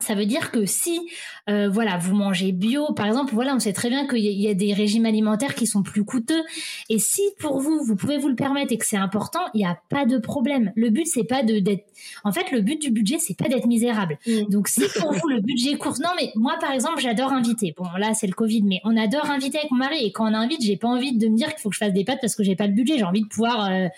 Ça 0.00 0.14
veut 0.14 0.26
dire 0.26 0.50
que 0.50 0.66
si, 0.66 1.00
euh, 1.48 1.68
voilà, 1.70 1.96
vous 1.96 2.14
mangez 2.14 2.52
bio, 2.52 2.92
par 2.94 3.06
exemple, 3.06 3.32
voilà, 3.32 3.54
on 3.54 3.60
sait 3.60 3.72
très 3.72 3.88
bien 3.88 4.06
qu'il 4.08 4.18
y, 4.18 4.48
a 4.48 4.54
des 4.54 4.72
régimes 4.74 5.06
alimentaires 5.06 5.54
qui 5.54 5.66
sont 5.66 5.82
plus 5.82 6.04
coûteux. 6.04 6.42
Et 6.90 6.98
si 6.98 7.22
pour 7.38 7.60
vous, 7.60 7.82
vous 7.84 7.94
pouvez 7.94 8.18
vous 8.18 8.28
le 8.28 8.34
permettre 8.34 8.72
et 8.72 8.78
que 8.78 8.84
c'est 8.84 8.96
important, 8.96 9.40
il 9.54 9.58
n'y 9.58 9.66
a 9.66 9.78
pas 9.88 10.04
de 10.04 10.18
problème. 10.18 10.72
Le 10.74 10.90
but, 10.90 11.06
c'est 11.06 11.24
pas 11.24 11.42
de 11.42 11.60
d'être. 11.60 11.84
En 12.24 12.32
fait, 12.32 12.50
le 12.50 12.60
but 12.60 12.80
du 12.80 12.90
budget, 12.90 13.18
c'est 13.18 13.36
pas 13.36 13.48
d'être 13.48 13.66
misérable. 13.66 14.18
Mm. 14.26 14.50
Donc, 14.50 14.68
si 14.68 14.82
pour 14.98 15.12
vous 15.12 15.28
le 15.28 15.40
budget 15.40 15.76
course, 15.78 16.00
non, 16.00 16.10
mais 16.16 16.32
moi, 16.34 16.56
par 16.60 16.72
exemple, 16.72 17.00
j'adore 17.00 17.32
inviter. 17.32 17.72
Bon, 17.76 17.86
là, 17.96 18.14
c'est 18.14 18.26
le 18.26 18.34
Covid, 18.34 18.62
mais 18.62 18.80
on 18.84 18.96
adore 18.96 19.30
inviter 19.30 19.58
avec 19.58 19.70
mon 19.70 19.78
mari. 19.78 20.04
Et 20.04 20.12
quand 20.12 20.30
on 20.30 20.34
invite, 20.34 20.60
j'ai 20.60 20.76
pas 20.76 20.88
envie 20.88 21.16
de 21.16 21.28
me 21.28 21.36
dire 21.36 21.48
qu'il 21.48 21.60
faut 21.60 21.70
que 21.70 21.76
je 21.76 21.80
fasse 21.80 21.92
des 21.92 22.04
pâtes 22.04 22.18
parce 22.20 22.34
que 22.34 22.42
j'ai 22.42 22.56
pas 22.56 22.66
le 22.66 22.74
budget. 22.74 22.98
J'ai 22.98 23.04
envie 23.04 23.22
de 23.22 23.28
pouvoir 23.28 23.70
euh, 23.70 23.88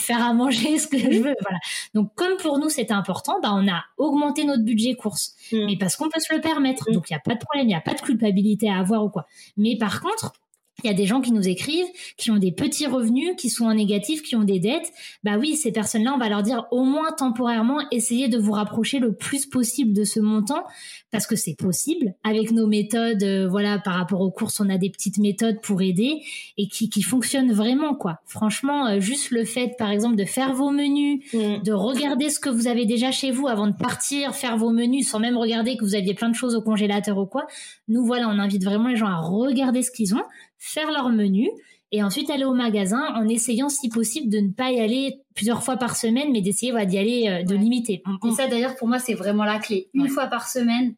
faire 0.00 0.24
à 0.24 0.32
manger 0.32 0.78
ce 0.78 0.86
que 0.88 0.98
je 0.98 1.20
veux. 1.20 1.34
Voilà. 1.40 1.58
Donc 1.94 2.14
comme 2.14 2.36
pour 2.38 2.58
nous 2.58 2.68
c'est 2.68 2.90
important, 2.90 3.40
bah 3.40 3.50
on 3.52 3.68
a 3.68 3.84
augmenté 3.98 4.44
notre 4.44 4.62
budget 4.62 4.94
course, 4.94 5.34
mm. 5.52 5.66
mais 5.66 5.76
parce 5.76 5.96
qu'on 5.96 6.08
peut 6.08 6.20
se 6.20 6.34
le 6.34 6.40
permettre. 6.40 6.90
Mm. 6.90 6.94
Donc 6.94 7.10
il 7.10 7.12
y 7.12 7.16
a 7.16 7.20
pas 7.20 7.34
de 7.34 7.40
problème, 7.40 7.68
il 7.68 7.72
y 7.72 7.76
a 7.76 7.80
pas 7.80 7.94
de 7.94 8.00
culpabilité 8.00 8.70
à 8.70 8.78
avoir 8.78 9.04
ou 9.04 9.10
quoi. 9.10 9.26
Mais 9.56 9.76
par 9.76 10.00
contre, 10.00 10.32
il 10.82 10.88
y 10.88 10.90
a 10.90 10.94
des 10.94 11.06
gens 11.06 11.20
qui 11.20 11.32
nous 11.32 11.48
écrivent, 11.48 11.86
qui 12.16 12.30
ont 12.30 12.36
des 12.36 12.50
petits 12.50 12.86
revenus, 12.86 13.36
qui 13.38 13.48
sont 13.48 13.66
en 13.66 13.74
négatif, 13.74 14.22
qui 14.22 14.34
ont 14.34 14.42
des 14.42 14.58
dettes. 14.58 14.92
Bah 15.22 15.38
oui, 15.38 15.56
ces 15.56 15.70
personnes-là, 15.70 16.12
on 16.14 16.18
va 16.18 16.28
leur 16.28 16.42
dire 16.42 16.66
au 16.72 16.82
moins 16.82 17.12
temporairement, 17.12 17.78
essayez 17.92 18.28
de 18.28 18.38
vous 18.38 18.52
rapprocher 18.52 18.98
le 18.98 19.14
plus 19.14 19.46
possible 19.46 19.92
de 19.92 20.04
ce 20.04 20.18
montant, 20.18 20.64
parce 21.12 21.26
que 21.26 21.36
c'est 21.36 21.54
possible. 21.54 22.14
Avec 22.24 22.50
nos 22.50 22.66
méthodes, 22.66 23.22
euh, 23.22 23.48
voilà, 23.48 23.78
par 23.78 23.94
rapport 23.94 24.20
aux 24.20 24.32
courses, 24.32 24.60
on 24.60 24.68
a 24.68 24.76
des 24.76 24.90
petites 24.90 25.18
méthodes 25.18 25.60
pour 25.60 25.80
aider 25.80 26.22
et 26.58 26.66
qui, 26.66 26.90
qui 26.90 27.02
fonctionnent 27.02 27.52
vraiment, 27.52 27.94
quoi. 27.94 28.18
Franchement, 28.26 28.88
euh, 28.88 29.00
juste 29.00 29.30
le 29.30 29.44
fait, 29.44 29.76
par 29.78 29.90
exemple, 29.90 30.16
de 30.16 30.24
faire 30.24 30.54
vos 30.54 30.70
menus, 30.70 31.20
mmh. 31.32 31.62
de 31.62 31.72
regarder 31.72 32.30
ce 32.30 32.40
que 32.40 32.48
vous 32.48 32.66
avez 32.66 32.84
déjà 32.84 33.12
chez 33.12 33.30
vous 33.30 33.46
avant 33.46 33.68
de 33.68 33.76
partir, 33.76 34.34
faire 34.34 34.56
vos 34.56 34.70
menus 34.70 35.08
sans 35.08 35.20
même 35.20 35.36
regarder 35.36 35.76
que 35.76 35.84
vous 35.84 35.94
aviez 35.94 36.14
plein 36.14 36.30
de 36.30 36.34
choses 36.34 36.56
au 36.56 36.62
congélateur 36.62 37.16
ou 37.16 37.26
quoi. 37.26 37.46
Nous, 37.86 38.04
voilà, 38.04 38.28
on 38.28 38.38
invite 38.40 38.64
vraiment 38.64 38.88
les 38.88 38.96
gens 38.96 39.06
à 39.06 39.20
regarder 39.20 39.82
ce 39.82 39.92
qu'ils 39.92 40.14
ont 40.14 40.22
faire 40.64 40.90
leur 40.90 41.10
menu 41.10 41.50
et 41.92 42.02
ensuite 42.02 42.30
aller 42.30 42.44
au 42.44 42.54
magasin 42.54 43.12
en 43.14 43.28
essayant 43.28 43.68
si 43.68 43.88
possible 43.88 44.30
de 44.30 44.38
ne 44.38 44.50
pas 44.50 44.72
y 44.72 44.80
aller 44.80 45.20
plusieurs 45.34 45.62
fois 45.62 45.76
par 45.76 45.94
semaine, 45.94 46.32
mais 46.32 46.40
d'essayer 46.40 46.72
d'y 46.86 46.98
aller, 46.98 47.28
euh, 47.28 47.44
de 47.44 47.54
limiter. 47.54 48.02
Et 48.26 48.30
ça 48.32 48.48
d'ailleurs 48.48 48.74
pour 48.76 48.88
moi 48.88 48.98
c'est 48.98 49.12
vraiment 49.12 49.44
la 49.44 49.58
clé. 49.58 49.90
Une 49.92 50.08
fois 50.08 50.26
par 50.26 50.48
semaine, 50.48 50.94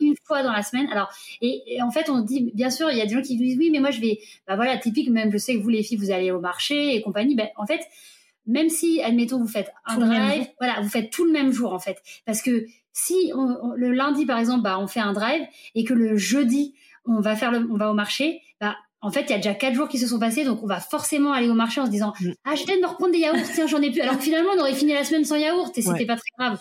une 0.00 0.14
fois 0.24 0.42
dans 0.44 0.52
la 0.52 0.62
semaine. 0.62 0.86
Alors 0.92 1.10
et, 1.42 1.82
en 1.82 1.90
fait 1.90 2.08
on 2.08 2.20
dit 2.20 2.52
bien 2.54 2.70
sûr 2.70 2.90
il 2.90 2.98
y 2.98 3.00
a 3.02 3.06
des 3.06 3.14
gens 3.14 3.20
qui 3.20 3.36
disent 3.36 3.58
oui 3.58 3.70
mais 3.70 3.80
moi 3.80 3.90
je 3.90 4.00
vais 4.00 4.20
bah 4.46 4.54
voilà 4.54 4.78
typique 4.78 5.10
même 5.10 5.32
je 5.32 5.38
sais 5.38 5.54
que 5.54 5.60
vous 5.60 5.68
les 5.68 5.82
filles 5.82 5.98
vous 5.98 6.12
allez 6.12 6.30
au 6.30 6.40
marché 6.40 6.94
et 6.94 7.02
compagnie. 7.02 7.34
Ben 7.34 7.48
en 7.56 7.66
fait 7.66 7.80
même 8.46 8.68
si 8.68 9.02
admettons 9.02 9.38
vous 9.38 9.48
faites 9.48 9.72
un 9.84 9.98
drive, 9.98 10.46
voilà 10.60 10.80
vous 10.80 10.88
faites 10.88 11.10
tout 11.10 11.24
le 11.24 11.32
même 11.32 11.50
jour 11.50 11.72
en 11.72 11.80
fait 11.80 12.00
parce 12.24 12.42
que 12.42 12.64
si 12.92 13.32
le 13.76 13.90
lundi 13.90 14.24
par 14.24 14.38
exemple 14.38 14.62
bah 14.62 14.78
on 14.78 14.86
fait 14.86 15.00
un 15.00 15.12
drive 15.12 15.42
et 15.74 15.84
que 15.84 15.94
le 15.94 16.16
jeudi 16.16 16.74
on 17.04 17.20
va 17.20 17.36
faire 17.36 17.50
le, 17.50 17.66
on 17.70 17.76
va 17.76 17.90
au 17.90 17.94
marché, 17.94 18.42
en 19.02 19.10
fait, 19.10 19.22
il 19.22 19.30
y 19.30 19.32
a 19.32 19.36
déjà 19.36 19.54
quatre 19.54 19.74
jours 19.74 19.88
qui 19.88 19.98
se 19.98 20.06
sont 20.06 20.18
passés, 20.18 20.44
donc 20.44 20.62
on 20.62 20.66
va 20.66 20.80
forcément 20.80 21.32
aller 21.32 21.48
au 21.48 21.54
marché 21.54 21.80
en 21.80 21.86
se 21.86 21.90
disant 21.90 22.12
mm. 22.20 22.32
ah 22.44 22.54
je 22.54 22.64
viens 22.64 22.76
de 22.76 22.82
me 22.82 22.86
reprendre 22.86 23.12
des 23.12 23.18
yaourts, 23.18 23.38
tiens 23.54 23.66
j'en 23.66 23.80
ai 23.80 23.90
plus. 23.90 24.00
Alors 24.00 24.18
que 24.18 24.22
finalement 24.22 24.50
on 24.56 24.60
aurait 24.60 24.74
fini 24.74 24.92
la 24.92 25.04
semaine 25.04 25.24
sans 25.24 25.36
yaourt 25.36 25.76
et 25.76 25.82
c'était 25.82 26.06
pas 26.06 26.16
très 26.16 26.30
grave. 26.38 26.58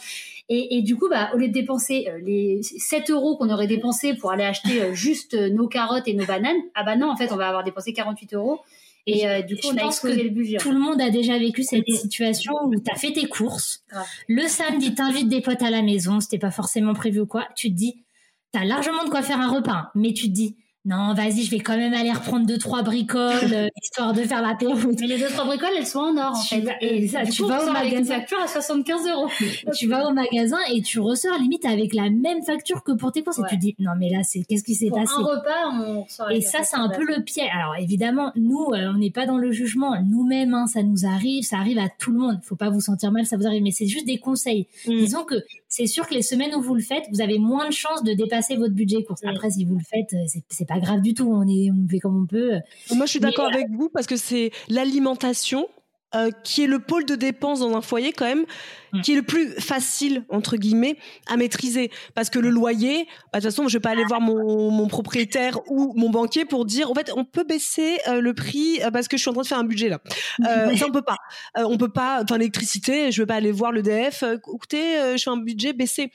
Et, 0.52 0.82
du 0.82 0.96
coup, 0.96 1.08
bah, 1.10 1.30
au 1.36 1.38
lieu 1.38 1.48
de 1.48 1.54
dépenser 1.54 2.08
euh, 2.10 2.18
les 2.26 2.64
7 2.64 3.12
euros 3.12 3.38
qu'on 3.38 3.52
aurait 3.52 3.68
dépensé 3.68 4.16
pour 4.16 4.32
aller 4.32 4.44
acheter 4.44 4.82
euh, 4.82 4.94
juste 4.96 5.36
euh, 5.36 5.52
nos 5.52 5.68
carottes 5.68 6.08
et 6.08 6.16
nos 6.16 6.26
bananes, 6.26 6.58
ah 6.74 6.84
bah 6.84 6.96
non, 6.96 7.12
en 7.12 7.16
fait, 7.16 7.32
on 7.32 7.36
va 7.36 7.48
avoir 7.48 7.64
dépensé 7.64 7.94
48 7.94 8.34
euros. 8.34 8.60
Et 9.06 9.26
du 9.44 9.56
coup, 9.56 9.68
on 9.68 9.78
a 9.78 10.14
le 10.14 10.30
budget. 10.30 10.58
Tout 10.58 10.72
le 10.72 10.78
monde 10.78 11.02
a 11.02 11.10
déjà 11.10 11.40
vécu 11.40 11.64
cette 11.64 11.88
situation 11.88 12.54
où 12.66 12.80
tu 12.80 12.92
as 12.92 12.96
fait 12.96 13.12
tes 13.12 13.28
courses. 13.28 13.84
Le 14.28 14.48
samedi, 14.48 14.94
t'invites 14.94 15.30
des 15.30 15.42
potes 15.42 15.64
à 15.64 15.72
la 15.72 15.82
maison, 15.82 16.20
c'était 16.20 16.38
pas 16.38 16.52
forcément 16.52 16.94
prévu 16.94 17.22
ou 17.22 17.26
quoi. 17.26 17.48
Tu 17.56 17.70
te 17.70 17.76
dis, 17.76 18.04
t'as 18.52 18.66
largement 18.66 19.04
de 19.06 19.10
quoi 19.10 19.24
faire 19.24 19.40
un 19.40 19.50
repas, 19.50 19.72
hein. 19.72 19.90
mais 19.96 20.14
tu 20.14 20.28
te 20.28 20.34
dis, 20.34 20.58
non, 20.90 21.14
vas-y, 21.14 21.44
je 21.44 21.52
vais 21.52 21.60
quand 21.60 21.78
même 21.78 21.94
aller 21.94 22.12
reprendre 22.12 22.48
deux 22.48 22.58
trois 22.58 22.82
bricoles 22.82 23.54
euh, 23.54 23.68
histoire 23.84 24.12
de 24.12 24.24
faire 24.24 24.42
l'apéro. 24.42 24.74
Mais 25.00 25.06
les 25.06 25.20
deux 25.20 25.28
trois 25.28 25.46
bricoles, 25.46 25.70
elles 25.78 25.86
sont 25.86 26.00
en 26.00 26.18
or 26.18 26.32
en 26.32 26.42
fait. 26.42 26.66
et 26.82 27.08
ça, 27.08 27.24
tu 27.28 27.44
vas 27.44 27.64
au 27.64 27.72
magasin, 27.72 28.16
facture 28.16 28.40
à 28.44 28.48
75 28.48 29.08
euros. 29.08 29.30
tu 29.78 29.88
vas 29.88 30.10
au 30.10 30.14
magasin 30.14 30.58
et 30.74 30.82
tu 30.82 31.00
ressors 31.00 31.38
limite 31.38 31.64
avec 31.66 31.94
la 31.94 32.10
même 32.10 32.42
facture 32.44 32.84
que 32.84 32.92
pour 32.94 33.12
tes 33.12 33.22
courses 33.22 33.38
et 33.38 33.44
tu 33.50 33.58
dis 33.58 33.76
non 33.78 33.92
mais 34.00 34.10
là 34.10 34.24
c'est 34.24 34.44
qu'est-ce 34.50 34.64
qui 34.64 34.74
s'est 34.74 34.90
passé? 34.90 35.14
Un 35.16 35.22
repas, 35.22 35.70
on 35.72 36.32
Et 36.32 36.42
ça 36.42 36.64
c'est 36.64 36.78
un 36.78 36.90
peu 36.90 37.06
le 37.06 37.24
piège. 37.24 37.50
Alors 37.54 37.76
évidemment, 37.80 38.32
nous 38.36 38.70
euh, 38.74 38.92
on 38.92 38.98
n'est 38.98 39.12
pas 39.12 39.28
dans 39.28 39.38
le 39.38 39.52
jugement, 39.52 39.96
nous-mêmes 40.02 40.56
hein, 40.56 40.66
ça 40.66 40.82
nous 40.82 41.06
arrive, 41.06 41.44
ça 41.44 41.58
arrive 41.58 41.78
à 41.78 41.90
tout 42.00 42.12
le 42.12 42.18
monde. 42.18 42.40
Faut 42.42 42.56
pas 42.56 42.72
vous 42.72 42.82
sentir 42.82 43.12
mal, 43.12 43.28
ça 43.28 43.38
vous 43.38 43.46
arrive, 43.46 43.62
mais 43.62 43.72
c'est 43.72 43.86
juste 43.86 44.08
des 44.08 44.18
conseils. 44.18 44.66
Mm. 44.88 44.98
Disons 44.98 45.24
que 45.24 45.36
c'est 45.70 45.86
sûr 45.86 46.08
que 46.08 46.16
les 46.16 46.24
semaines 46.24 46.54
où 46.56 46.62
vous 46.62 46.76
le 46.76 46.82
faites, 46.82 47.04
vous 47.12 47.22
avez 47.22 47.38
moins 47.38 47.68
de 47.68 47.74
chances 47.74 48.04
de 48.04 48.14
dépasser 48.14 48.56
votre 48.56 48.74
budget 48.74 49.04
course. 49.04 49.22
Après 49.24 49.52
si 49.52 49.66
vous 49.66 49.76
le 49.76 49.84
faites, 49.84 50.14
euh, 50.14 50.40
c'est 50.50 50.68
pas 50.68 50.80
grave 50.80 51.02
du 51.02 51.14
tout. 51.14 51.32
On 51.32 51.48
est, 51.48 51.70
on 51.72 51.88
fait 51.88 52.00
comme 52.00 52.24
on 52.24 52.26
peut. 52.26 52.60
Moi, 52.94 53.06
je 53.06 53.12
suis 53.12 53.20
d'accord 53.20 53.48
avec 53.48 53.70
vous 53.70 53.90
parce 53.90 54.08
que 54.08 54.18
c'est 54.18 54.52
l'alimentation 54.68 55.70
euh, 56.16 56.32
qui 56.44 56.64
est 56.64 56.68
le 56.68 56.80
pôle 56.80 57.06
de 57.06 57.14
dépenses 57.14 57.60
dans 57.60 57.78
un 57.78 57.82
foyer 57.82 58.14
quand 58.14 58.26
même, 58.26 58.46
mm. 58.94 59.02
qui 59.02 59.14
est 59.14 59.16
le 59.16 59.22
plus 59.22 59.52
facile 59.62 60.26
entre 60.30 60.58
guillemets 60.58 60.98
à 61.28 61.38
maîtriser. 61.38 61.92
Parce 62.16 62.32
que 62.32 62.40
le 62.40 62.50
loyer, 62.50 63.06
bah, 63.32 63.40
de 63.40 63.44
toute 63.44 63.52
façon, 63.52 63.68
je 63.68 63.78
vais 63.78 63.82
pas 63.82 63.92
aller 63.92 64.06
voir 64.06 64.20
mon, 64.20 64.72
mon, 64.72 64.88
propriétaire 64.88 65.60
ou 65.68 65.94
mon 65.96 66.10
banquier 66.10 66.46
pour 66.46 66.66
dire, 66.66 66.90
en 66.90 66.96
fait, 66.96 67.12
on 67.16 67.26
peut 67.26 67.44
baisser 67.44 68.00
euh, 68.08 68.22
le 68.22 68.34
prix 68.34 68.82
euh, 68.82 68.90
parce 68.90 69.08
que 69.08 69.18
je 69.18 69.22
suis 69.22 69.30
en 69.30 69.34
train 69.34 69.44
de 69.44 69.48
faire 69.48 69.60
un 69.60 69.66
budget 69.66 69.88
là. 69.88 70.00
ça 70.44 70.88
on 70.88 70.92
peut 70.92 71.04
pas. 71.04 71.18
on 71.56 71.78
peut 71.78 71.92
pas. 71.92 72.24
Enfin, 72.24 72.40
l'électricité, 72.40 73.12
je 73.12 73.22
vais 73.22 73.28
pas 73.28 73.36
aller 73.36 73.52
voir 73.52 73.72
le 73.72 73.84
DF. 73.84 74.24
écoutez, 74.24 75.16
je 75.16 75.22
fais 75.22 75.30
un 75.30 75.38
budget 75.38 75.74
baissé 75.74 76.12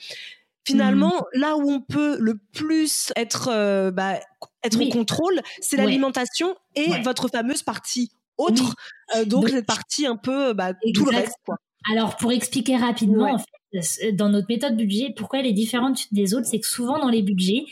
finalement, 0.67 1.15
mmh. 1.35 1.39
là 1.39 1.57
où 1.57 1.71
on 1.71 1.81
peut 1.81 2.17
le 2.19 2.41
plus 2.53 3.13
être, 3.15 3.91
bah, 3.93 4.19
être 4.65 4.81
au 4.81 4.89
contrôle, 4.89 5.41
c'est 5.61 5.77
l'alimentation 5.77 6.57
et 6.75 7.01
votre 7.03 7.29
fameuse 7.29 7.63
partie 7.63 8.11
autre. 8.39 8.75
Euh, 9.17 9.25
donc, 9.25 9.49
cette 9.49 9.67
partie 9.67 10.07
un 10.07 10.17
peu 10.17 10.53
bah, 10.53 10.73
tout 10.95 11.05
le 11.05 11.17
reste. 11.17 11.37
Quoi. 11.45 11.57
Alors, 11.93 12.17
pour 12.17 12.33
expliquer 12.33 12.77
rapidement, 12.77 13.35
en 13.35 13.39
fait, 13.39 14.13
dans 14.13 14.29
notre 14.29 14.47
méthode 14.49 14.77
budget, 14.77 15.13
pourquoi 15.15 15.41
elle 15.41 15.47
est 15.47 15.53
différente 15.53 16.07
des 16.13 16.35
autres, 16.35 16.47
c'est 16.47 16.61
que 16.61 16.67
souvent 16.67 16.99
dans 16.99 17.11
les 17.11 17.23
budgets, 17.23 17.65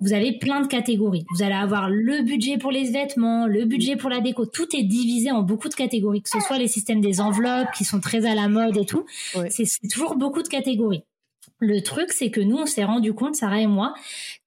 vous 0.00 0.12
avez 0.12 0.38
plein 0.38 0.60
de 0.60 0.66
catégories. 0.66 1.24
Vous 1.34 1.42
allez 1.42 1.54
avoir 1.54 1.90
le 1.90 2.22
budget 2.22 2.58
pour 2.58 2.70
les 2.70 2.90
vêtements, 2.90 3.46
le 3.46 3.64
budget 3.64 3.96
pour 3.96 4.08
la 4.08 4.20
déco. 4.20 4.46
Tout 4.46 4.74
est 4.74 4.84
divisé 4.84 5.30
en 5.30 5.42
beaucoup 5.42 5.68
de 5.68 5.74
catégories, 5.74 6.22
que 6.22 6.30
ce 6.30 6.40
soit 6.40 6.58
les 6.58 6.68
systèmes 6.68 7.00
des 7.00 7.20
enveloppes 7.20 7.72
qui 7.76 7.84
sont 7.84 8.00
très 8.00 8.24
à 8.24 8.34
la 8.34 8.48
mode 8.48 8.76
et 8.76 8.86
tout. 8.86 9.04
C'est 9.50 9.66
toujours 9.90 10.16
beaucoup 10.16 10.42
de 10.42 10.48
catégories. 10.48 11.02
Le 11.60 11.82
truc, 11.82 12.12
c'est 12.12 12.30
que 12.30 12.40
nous, 12.40 12.56
on 12.56 12.66
s'est 12.66 12.84
rendu 12.84 13.12
compte, 13.14 13.34
Sarah 13.34 13.60
et 13.60 13.66
moi, 13.66 13.92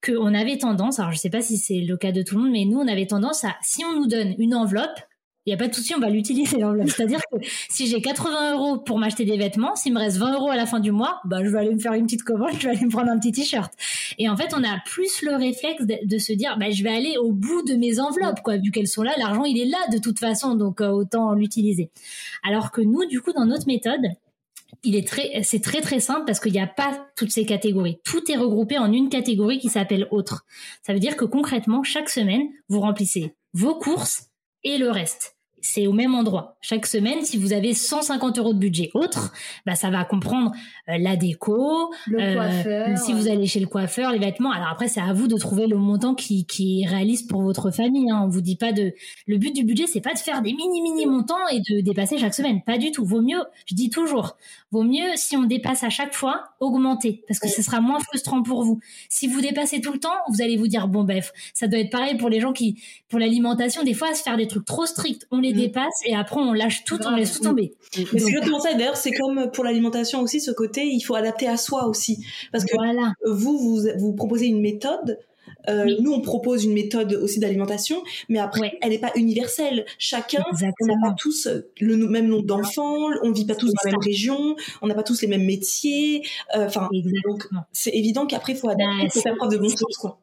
qu'on 0.04 0.32
avait 0.32 0.56
tendance, 0.56 0.98
alors 0.98 1.12
je 1.12 1.18
sais 1.18 1.28
pas 1.28 1.42
si 1.42 1.58
c'est 1.58 1.80
le 1.80 1.96
cas 1.98 2.10
de 2.10 2.22
tout 2.22 2.36
le 2.36 2.42
monde, 2.42 2.52
mais 2.52 2.64
nous, 2.64 2.78
on 2.78 2.88
avait 2.88 3.06
tendance 3.06 3.44
à, 3.44 3.54
si 3.60 3.84
on 3.84 3.94
nous 3.94 4.06
donne 4.06 4.34
une 4.38 4.54
enveloppe, 4.54 4.98
il 5.44 5.50
n'y 5.50 5.54
a 5.54 5.56
pas 5.56 5.66
de 5.66 5.74
souci, 5.74 5.92
on 5.94 5.98
va 5.98 6.08
l'utiliser 6.08 6.58
l'enveloppe. 6.58 6.88
C'est-à-dire 6.96 7.20
que 7.32 7.38
si 7.68 7.86
j'ai 7.88 8.00
80 8.00 8.54
euros 8.54 8.78
pour 8.78 8.98
m'acheter 8.98 9.24
des 9.24 9.36
vêtements, 9.36 9.74
s'il 9.74 9.92
me 9.92 9.98
reste 9.98 10.18
20 10.18 10.34
euros 10.34 10.50
à 10.50 10.56
la 10.56 10.66
fin 10.66 10.78
du 10.78 10.92
mois, 10.92 11.20
bah 11.24 11.38
je 11.42 11.48
vais 11.48 11.58
aller 11.58 11.74
me 11.74 11.80
faire 11.80 11.94
une 11.94 12.04
petite 12.04 12.22
commande, 12.22 12.52
je 12.58 12.68
vais 12.68 12.76
aller 12.76 12.86
me 12.86 12.90
prendre 12.90 13.10
un 13.10 13.18
petit 13.18 13.32
t-shirt. 13.32 13.72
Et 14.18 14.28
en 14.28 14.36
fait, 14.36 14.54
on 14.54 14.62
a 14.62 14.78
plus 14.86 15.22
le 15.22 15.34
réflexe 15.34 15.84
de, 15.84 16.18
se 16.18 16.32
dire, 16.32 16.56
bah 16.58 16.70
je 16.70 16.82
vais 16.84 16.94
aller 16.94 17.16
au 17.18 17.32
bout 17.32 17.62
de 17.62 17.74
mes 17.74 17.98
enveloppes, 17.98 18.40
quoi, 18.42 18.56
vu 18.56 18.70
qu'elles 18.70 18.88
sont 18.88 19.02
là, 19.02 19.12
l'argent 19.18 19.44
il 19.44 19.58
est 19.58 19.66
là 19.66 19.78
de 19.90 19.98
toute 19.98 20.18
façon, 20.18 20.54
donc 20.54 20.80
euh, 20.80 20.88
autant 20.88 21.32
l'utiliser. 21.32 21.90
Alors 22.44 22.70
que 22.70 22.80
nous, 22.80 23.04
du 23.06 23.20
coup, 23.20 23.32
dans 23.32 23.46
notre 23.46 23.66
méthode, 23.66 24.02
il 24.84 24.96
est 24.96 25.06
très, 25.06 25.42
c'est 25.42 25.62
très 25.62 25.80
très 25.80 26.00
simple 26.00 26.24
parce 26.26 26.40
qu'il 26.40 26.52
n'y 26.52 26.60
a 26.60 26.66
pas 26.66 27.06
toutes 27.16 27.30
ces 27.30 27.44
catégories. 27.44 27.98
Tout 28.04 28.30
est 28.30 28.36
regroupé 28.36 28.78
en 28.78 28.92
une 28.92 29.08
catégorie 29.08 29.58
qui 29.58 29.68
s'appelle 29.68 30.08
autre. 30.10 30.44
Ça 30.82 30.92
veut 30.92 30.98
dire 30.98 31.16
que 31.16 31.24
concrètement, 31.24 31.82
chaque 31.82 32.08
semaine, 32.08 32.48
vous 32.68 32.80
remplissez 32.80 33.34
vos 33.54 33.74
courses 33.74 34.28
et 34.64 34.78
le 34.78 34.90
reste. 34.90 35.31
C'est 35.62 35.86
au 35.86 35.92
même 35.92 36.14
endroit. 36.14 36.56
Chaque 36.60 36.86
semaine, 36.86 37.24
si 37.24 37.38
vous 37.38 37.52
avez 37.52 37.72
150 37.72 38.38
euros 38.38 38.52
de 38.52 38.58
budget 38.58 38.90
autre, 38.94 39.32
bah 39.64 39.74
ça 39.76 39.90
va 39.90 40.04
comprendre 40.04 40.52
euh, 40.88 40.98
la 40.98 41.16
déco, 41.16 41.92
le 42.06 42.20
euh, 42.20 42.34
coiffeur, 42.34 42.98
si 42.98 43.12
vous 43.12 43.28
allez 43.28 43.46
chez 43.46 43.60
le 43.60 43.66
coiffeur, 43.66 44.12
les 44.12 44.18
vêtements. 44.18 44.50
Alors 44.50 44.68
après, 44.68 44.88
c'est 44.88 45.00
à 45.00 45.12
vous 45.12 45.28
de 45.28 45.36
trouver 45.36 45.66
le 45.68 45.76
montant 45.76 46.14
qui, 46.14 46.44
qui 46.46 46.82
est 46.82 46.86
réaliste 46.86 47.30
pour 47.30 47.42
votre 47.42 47.70
famille. 47.70 48.10
Hein. 48.10 48.22
On 48.24 48.28
vous 48.28 48.40
dit 48.40 48.56
pas 48.56 48.72
de. 48.72 48.92
Le 49.26 49.38
but 49.38 49.54
du 49.54 49.64
budget, 49.64 49.86
c'est 49.86 50.00
pas 50.00 50.12
de 50.12 50.18
faire 50.18 50.42
des 50.42 50.52
mini 50.52 50.82
mini 50.82 51.06
montants 51.06 51.46
et 51.50 51.60
de 51.60 51.80
dépasser 51.80 52.18
chaque 52.18 52.34
semaine. 52.34 52.60
Pas 52.62 52.76
du 52.76 52.90
tout. 52.90 53.04
Vaut 53.04 53.22
mieux, 53.22 53.40
je 53.66 53.74
dis 53.74 53.88
toujours, 53.88 54.36
vaut 54.72 54.82
mieux 54.82 55.10
si 55.14 55.36
on 55.36 55.44
dépasse 55.44 55.84
à 55.84 55.90
chaque 55.90 56.14
fois, 56.14 56.44
augmenter 56.60 57.22
parce 57.28 57.38
que 57.38 57.48
ce 57.48 57.62
sera 57.62 57.80
moins 57.80 58.00
frustrant 58.00 58.42
pour 58.42 58.64
vous. 58.64 58.80
Si 59.08 59.28
vous 59.28 59.40
dépassez 59.40 59.80
tout 59.80 59.92
le 59.92 60.00
temps, 60.00 60.08
vous 60.28 60.42
allez 60.42 60.56
vous 60.56 60.66
dire 60.66 60.88
bon 60.88 61.04
bref, 61.04 61.32
ça 61.54 61.68
doit 61.68 61.78
être 61.78 61.90
pareil 61.90 62.16
pour 62.16 62.28
les 62.28 62.40
gens 62.40 62.52
qui, 62.52 62.82
pour 63.08 63.18
l'alimentation, 63.20 63.84
des 63.84 63.94
fois, 63.94 64.12
se 64.14 64.22
faire 64.22 64.36
des 64.36 64.46
trucs 64.46 64.64
trop 64.64 64.86
stricts, 64.86 65.26
on 65.30 65.38
les 65.38 65.51
mm. 65.52 65.56
dépasse 65.56 66.00
et 66.06 66.14
après 66.14 66.40
on 66.40 66.52
lâche 66.52 66.84
tout, 66.84 66.98
on 67.04 67.16
laisse 67.16 67.32
tout 67.32 67.44
tomber. 67.44 67.74
Mais 67.96 68.18
c'est 68.18 68.28
exactement 68.28 68.60
ça. 68.60 68.74
D'ailleurs, 68.74 68.96
c'est 68.96 69.12
comme 69.12 69.50
pour 69.52 69.64
l'alimentation 69.64 70.20
aussi, 70.20 70.40
ce 70.40 70.50
côté, 70.50 70.84
il 70.84 71.00
faut 71.00 71.14
adapter 71.14 71.48
à 71.48 71.56
soi 71.56 71.86
aussi, 71.86 72.24
parce 72.52 72.64
que 72.64 72.76
vous, 73.30 73.58
vous, 73.58 73.88
vous 73.98 74.12
proposez 74.14 74.46
une 74.46 74.60
méthode. 74.60 75.18
Euh, 75.68 75.86
Nous, 76.00 76.12
on 76.12 76.20
propose 76.20 76.64
une 76.64 76.72
méthode 76.72 77.14
aussi 77.14 77.38
d'alimentation, 77.38 78.02
mais 78.28 78.38
après, 78.38 78.78
elle 78.80 78.90
n'est 78.90 78.98
pas 78.98 79.12
universelle. 79.14 79.84
Chacun, 79.98 80.42
on 80.50 80.86
n'a 80.86 80.94
pas 81.02 81.14
tous 81.16 81.48
le 81.80 81.96
même 81.96 82.26
nombre 82.26 82.46
d'enfants, 82.46 83.08
on 83.22 83.32
vit 83.32 83.46
pas 83.46 83.54
tous 83.54 83.68
dans 83.68 83.80
la 83.84 83.92
même 83.92 84.00
région, 84.00 84.56
on 84.80 84.86
n'a 84.86 84.94
pas 84.94 85.02
tous 85.02 85.20
les 85.22 85.28
mêmes 85.28 85.44
métiers. 85.44 86.22
Euh, 86.56 86.66
enfin, 86.66 86.88
donc 87.24 87.48
c'est 87.72 87.94
évident 87.94 88.26
qu'après, 88.26 88.52
il 88.52 88.58
faut 88.58 88.68
adapter, 88.68 89.04
bah, 89.04 89.10
faut 89.10 89.20
faire 89.20 89.36
preuve 89.36 89.52
de 89.52 89.58
bon 89.58 89.68
sens, 89.68 89.96
quoi. 89.98 90.20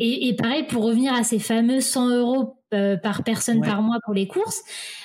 Et, 0.00 0.28
et, 0.28 0.34
pareil, 0.34 0.64
pour 0.64 0.82
revenir 0.84 1.12
à 1.12 1.22
ces 1.22 1.38
fameux 1.38 1.80
100 1.80 2.16
euros 2.16 2.56
euh, 2.74 2.96
par 2.96 3.24
personne 3.24 3.60
par 3.60 3.82
mois 3.82 3.98
pour 4.04 4.14
les 4.14 4.26
courses, 4.26 4.62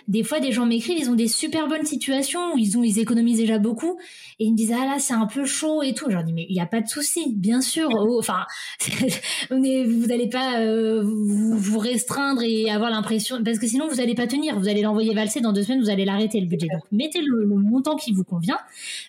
des 0.09 0.23
fois, 0.23 0.39
des 0.39 0.51
gens 0.51 0.65
m'écrivent, 0.65 0.97
ils 0.97 1.09
ont 1.11 1.15
des 1.15 1.27
super 1.27 1.67
bonnes 1.67 1.85
situations 1.85 2.55
où 2.55 2.57
ils 2.57 2.77
ont, 2.79 2.83
ils 2.83 2.97
économisent 2.97 3.37
déjà 3.37 3.59
beaucoup 3.59 3.99
et 4.39 4.45
ils 4.45 4.51
me 4.51 4.57
disent, 4.57 4.73
ah 4.75 4.83
là, 4.83 4.97
c'est 4.97 5.13
un 5.13 5.27
peu 5.27 5.45
chaud 5.45 5.83
et 5.83 5.93
tout. 5.93 6.05
Je 6.09 6.15
leur 6.15 6.23
dis, 6.23 6.33
mais 6.33 6.47
il 6.49 6.53
n'y 6.53 6.61
a 6.61 6.65
pas 6.65 6.81
de 6.81 6.87
souci, 6.87 7.33
bien 7.35 7.61
sûr. 7.61 7.89
Oh, 8.01 8.17
enfin, 8.17 8.45
vous 9.51 10.07
n'allez 10.07 10.29
pas 10.29 10.61
euh, 10.61 11.03
vous, 11.03 11.57
vous, 11.57 11.79
restreindre 11.79 12.41
et 12.43 12.71
avoir 12.71 12.89
l'impression, 12.89 13.43
parce 13.43 13.59
que 13.59 13.67
sinon, 13.67 13.87
vous 13.87 13.97
n'allez 13.97 14.15
pas 14.15 14.25
tenir. 14.25 14.57
Vous 14.57 14.69
allez 14.69 14.81
l'envoyer 14.81 15.13
valser 15.13 15.41
dans 15.41 15.51
deux 15.51 15.63
semaines, 15.63 15.81
vous 15.81 15.89
allez 15.89 16.05
l'arrêter 16.05 16.39
le 16.39 16.47
budget. 16.47 16.67
Donc, 16.71 16.83
mettez 16.91 17.21
le, 17.21 17.45
montant 17.45 17.97
qui 17.97 18.13
vous 18.13 18.23
convient. 18.23 18.57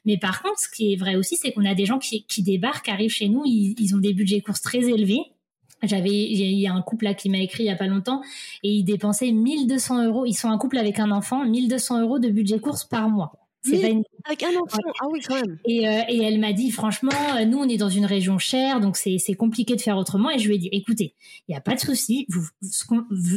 Mais 0.04 0.18
par 0.18 0.42
contre, 0.42 0.58
ce 0.58 0.68
qui 0.68 0.92
est 0.92 0.96
vrai 0.96 1.14
aussi, 1.14 1.36
c'est 1.36 1.52
qu'on 1.52 1.64
a 1.64 1.74
des 1.74 1.86
gens 1.86 1.98
qui, 1.98 2.24
qui 2.24 2.42
débarquent, 2.42 2.88
arrivent 2.88 3.12
chez 3.12 3.28
nous, 3.28 3.42
ils, 3.46 3.74
ils 3.78 3.94
ont 3.94 3.98
des 3.98 4.12
budgets 4.12 4.40
courses 4.40 4.60
très 4.60 4.80
élevés 4.80 5.22
j'avais, 5.82 6.10
il 6.10 6.58
y 6.58 6.66
a 6.66 6.72
un 6.72 6.82
couple 6.82 7.06
là 7.06 7.14
qui 7.14 7.30
m'a 7.30 7.38
écrit 7.38 7.64
il 7.64 7.66
y 7.66 7.70
a 7.70 7.76
pas 7.76 7.86
longtemps 7.86 8.22
et 8.62 8.70
ils 8.70 8.84
dépensaient 8.84 9.32
1200 9.32 10.04
euros. 10.04 10.26
Ils 10.26 10.34
sont 10.34 10.50
un 10.50 10.58
couple 10.58 10.78
avec 10.78 10.98
un 10.98 11.10
enfant, 11.10 11.44
1200 11.44 12.02
euros 12.02 12.18
de 12.18 12.28
budget 12.28 12.58
course 12.58 12.84
par 12.84 13.08
mois. 13.08 13.32
C'est 13.62 13.80
pas 13.80 13.88
une... 13.88 14.04
Avec 14.24 14.42
un 14.42 14.56
enfant, 14.60 14.78
ah 15.00 15.06
oui, 15.10 15.20
quand 15.26 15.34
même. 15.34 15.58
Et, 15.64 15.88
euh, 15.88 16.02
et 16.08 16.22
elle 16.22 16.38
m'a 16.38 16.52
dit, 16.52 16.70
franchement, 16.70 17.10
euh, 17.36 17.44
nous, 17.44 17.58
on 17.58 17.68
est 17.68 17.76
dans 17.76 17.88
une 17.88 18.06
région 18.06 18.38
chère, 18.38 18.80
donc 18.80 18.96
c'est 18.96 19.34
compliqué 19.34 19.76
de 19.76 19.80
faire 19.80 19.96
autrement. 19.96 20.30
Et 20.30 20.38
je 20.38 20.48
lui 20.48 20.56
ai 20.56 20.58
dit, 20.58 20.68
écoutez, 20.72 21.14
il 21.48 21.52
n'y 21.52 21.56
a 21.56 21.60
pas 21.60 21.74
de 21.74 21.80
souci, 21.80 22.26
vous, 22.28 22.46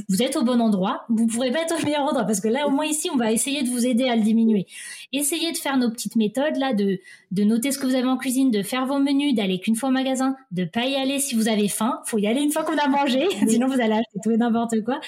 vous 0.10 0.22
êtes 0.22 0.36
au 0.36 0.44
bon 0.44 0.60
endroit, 0.62 1.04
vous 1.10 1.28
pourrez 1.28 1.52
pas 1.52 1.62
être 1.62 1.76
au 1.80 1.86
meilleur 1.86 2.04
endroit, 2.04 2.24
parce 2.26 2.42
que 2.42 2.48
là, 2.48 2.68
au 2.68 2.72
moins 2.72 2.86
ici, 2.86 3.10
on 3.14 3.18
va 3.18 3.32
essayer 3.32 3.64
de 3.64 3.70
vous 3.70 3.86
aider 3.86 4.06
à 4.06 4.16
le 4.16 4.22
diminuer. 4.22 4.68
Essayez 5.12 5.52
de 5.52 5.58
faire 5.58 5.78
nos 5.78 5.90
petites 5.90 6.16
méthodes, 6.16 6.58
là, 6.58 6.74
de, 6.74 7.00
de 7.32 7.44
noter 7.44 7.72
ce 7.72 7.80
que 7.80 7.88
vous 7.88 7.96
avez 7.96 8.08
en 8.08 8.18
cuisine, 8.18 8.52
de 8.52 8.62
faire 8.62 8.86
vos 8.86 9.00
menus, 9.00 9.34
d'aller 9.34 9.60
qu'une 9.60 9.76
fois 9.76 9.90
au 9.90 9.92
magasin, 9.92 10.36
de 10.52 10.66
pas 10.66 10.86
y 10.86 10.96
aller 10.96 11.20
si 11.20 11.36
vous 11.36 11.48
avez 11.48 11.68
faim. 11.68 12.00
Faut 12.06 12.18
y 12.18 12.28
aller 12.28 12.42
une 12.42 12.52
fois 12.52 12.64
qu'on 12.64 12.78
a 12.78 12.88
mangé, 12.88 13.28
sinon 13.48 13.68
vous 13.68 13.82
allez 13.82 13.94
acheter 13.94 14.20
tout 14.24 14.32
et 14.32 14.38
n'importe 14.38 14.84
quoi. 14.84 15.00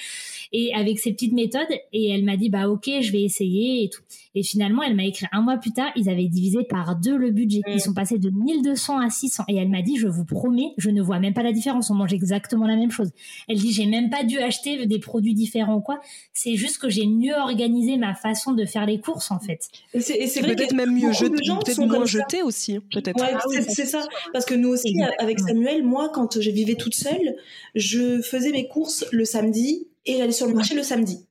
Et 0.52 0.72
avec 0.74 0.98
ces 0.98 1.12
petites 1.12 1.32
méthodes, 1.32 1.66
et 1.92 2.10
elle 2.10 2.24
m'a 2.24 2.36
dit, 2.36 2.50
bah 2.50 2.68
ok, 2.68 2.88
je 3.00 3.12
vais 3.12 3.22
essayer 3.22 3.84
et 3.84 3.90
tout. 3.90 4.02
Et 4.34 4.42
finalement, 4.42 4.82
elle 4.82 4.94
m'a 4.94 5.04
écrit 5.04 5.26
un 5.32 5.40
mois 5.40 5.56
plus 5.56 5.65
tard, 5.72 5.90
ils 5.96 6.08
avaient 6.08 6.28
divisé 6.28 6.64
par 6.64 6.96
deux 6.96 7.16
le 7.16 7.30
budget. 7.30 7.60
Ils 7.66 7.76
mm. 7.76 7.80
sont 7.80 7.94
passés 7.94 8.18
de 8.18 8.30
1200 8.30 8.98
à 8.98 9.10
600. 9.10 9.44
Et 9.48 9.56
elle 9.56 9.68
m'a 9.68 9.82
dit, 9.82 9.96
je 9.96 10.08
vous 10.08 10.24
promets, 10.24 10.72
je 10.78 10.90
ne 10.90 11.02
vois 11.02 11.18
même 11.18 11.34
pas 11.34 11.42
la 11.42 11.52
différence. 11.52 11.90
On 11.90 11.94
mange 11.94 12.12
exactement 12.12 12.66
la 12.66 12.76
même 12.76 12.90
chose. 12.90 13.10
Elle 13.48 13.58
dit, 13.58 13.72
j'ai 13.72 13.86
même 13.86 14.10
pas 14.10 14.24
dû 14.24 14.38
acheter 14.38 14.86
des 14.86 14.98
produits 14.98 15.34
différents 15.34 15.76
ou 15.76 15.80
quoi. 15.80 16.00
C'est 16.32 16.56
juste 16.56 16.78
que 16.78 16.88
j'ai 16.88 17.06
mieux 17.06 17.34
organisé 17.34 17.96
ma 17.96 18.14
façon 18.14 18.52
de 18.52 18.64
faire 18.64 18.86
les 18.86 19.00
courses, 19.00 19.30
en 19.30 19.38
fait. 19.38 19.68
Et 19.94 20.00
c'est 20.00 20.42
peut-être 20.42 20.74
même 20.74 20.92
mieux 20.92 21.12
jeté, 21.12 21.36
peut-être 21.36 21.86
moins 21.86 22.04
jeté 22.04 22.42
aussi, 22.42 22.78
peut-être. 22.92 23.20
Ouais, 23.20 23.32
ah 23.34 23.62
c'est 23.68 23.86
ça. 23.86 24.06
Parce 24.32 24.44
que 24.44 24.54
nous 24.54 24.68
aussi, 24.68 24.96
avec 25.18 25.38
Samuel, 25.40 25.84
moi, 25.84 26.10
quand 26.12 26.40
je 26.40 26.50
vivais 26.50 26.74
toute 26.74 26.94
seule, 26.94 27.36
je 27.74 28.20
faisais 28.22 28.50
mes 28.50 28.68
courses 28.68 29.04
le 29.12 29.24
samedi 29.24 29.86
et 30.04 30.18
j'allais 30.18 30.32
sur 30.32 30.46
le 30.46 30.54
marché 30.54 30.74
le 30.74 30.82
samedi. 30.82 31.26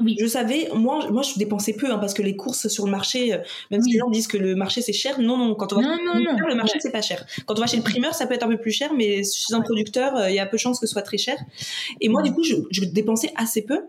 Oui. 0.00 0.16
Je 0.20 0.26
savais, 0.26 0.68
moi, 0.74 1.10
moi, 1.10 1.22
je 1.22 1.36
dépensais 1.38 1.72
peu 1.72 1.90
hein, 1.90 1.98
parce 1.98 2.14
que 2.14 2.22
les 2.22 2.36
courses 2.36 2.68
sur 2.68 2.84
le 2.84 2.90
marché, 2.90 3.34
euh, 3.34 3.38
même 3.70 3.82
si 3.82 3.92
les 3.92 3.98
gens 3.98 4.08
disent 4.10 4.28
que 4.28 4.36
le 4.36 4.54
marché 4.54 4.80
c'est 4.80 4.92
cher, 4.92 5.20
non, 5.20 5.36
non, 5.36 5.54
quand 5.56 5.72
on 5.72 5.76
va 5.76 5.82
chez 5.82 5.88
le 5.88 6.48
le 6.48 6.54
marché 6.54 6.78
c'est 6.80 6.92
pas 6.92 7.02
cher. 7.02 7.26
Quand 7.46 7.58
on 7.58 7.60
va 7.60 7.66
chez 7.66 7.76
le 7.76 7.82
primeur, 7.82 8.14
ça 8.14 8.26
peut 8.26 8.34
être 8.34 8.44
un 8.44 8.48
peu 8.48 8.58
plus 8.58 8.70
cher, 8.70 8.92
mais 8.94 9.22
chez 9.24 9.54
un 9.54 9.60
producteur, 9.60 10.16
euh, 10.16 10.30
il 10.30 10.36
y 10.36 10.38
a 10.38 10.46
peu 10.46 10.56
de 10.56 10.60
chances 10.60 10.78
que 10.78 10.86
ce 10.86 10.92
soit 10.92 11.02
très 11.02 11.18
cher. 11.18 11.36
Et 12.00 12.08
moi, 12.08 12.22
du 12.22 12.32
coup, 12.32 12.44
je, 12.44 12.54
je 12.70 12.84
dépensais 12.84 13.32
assez 13.36 13.62
peu. 13.62 13.80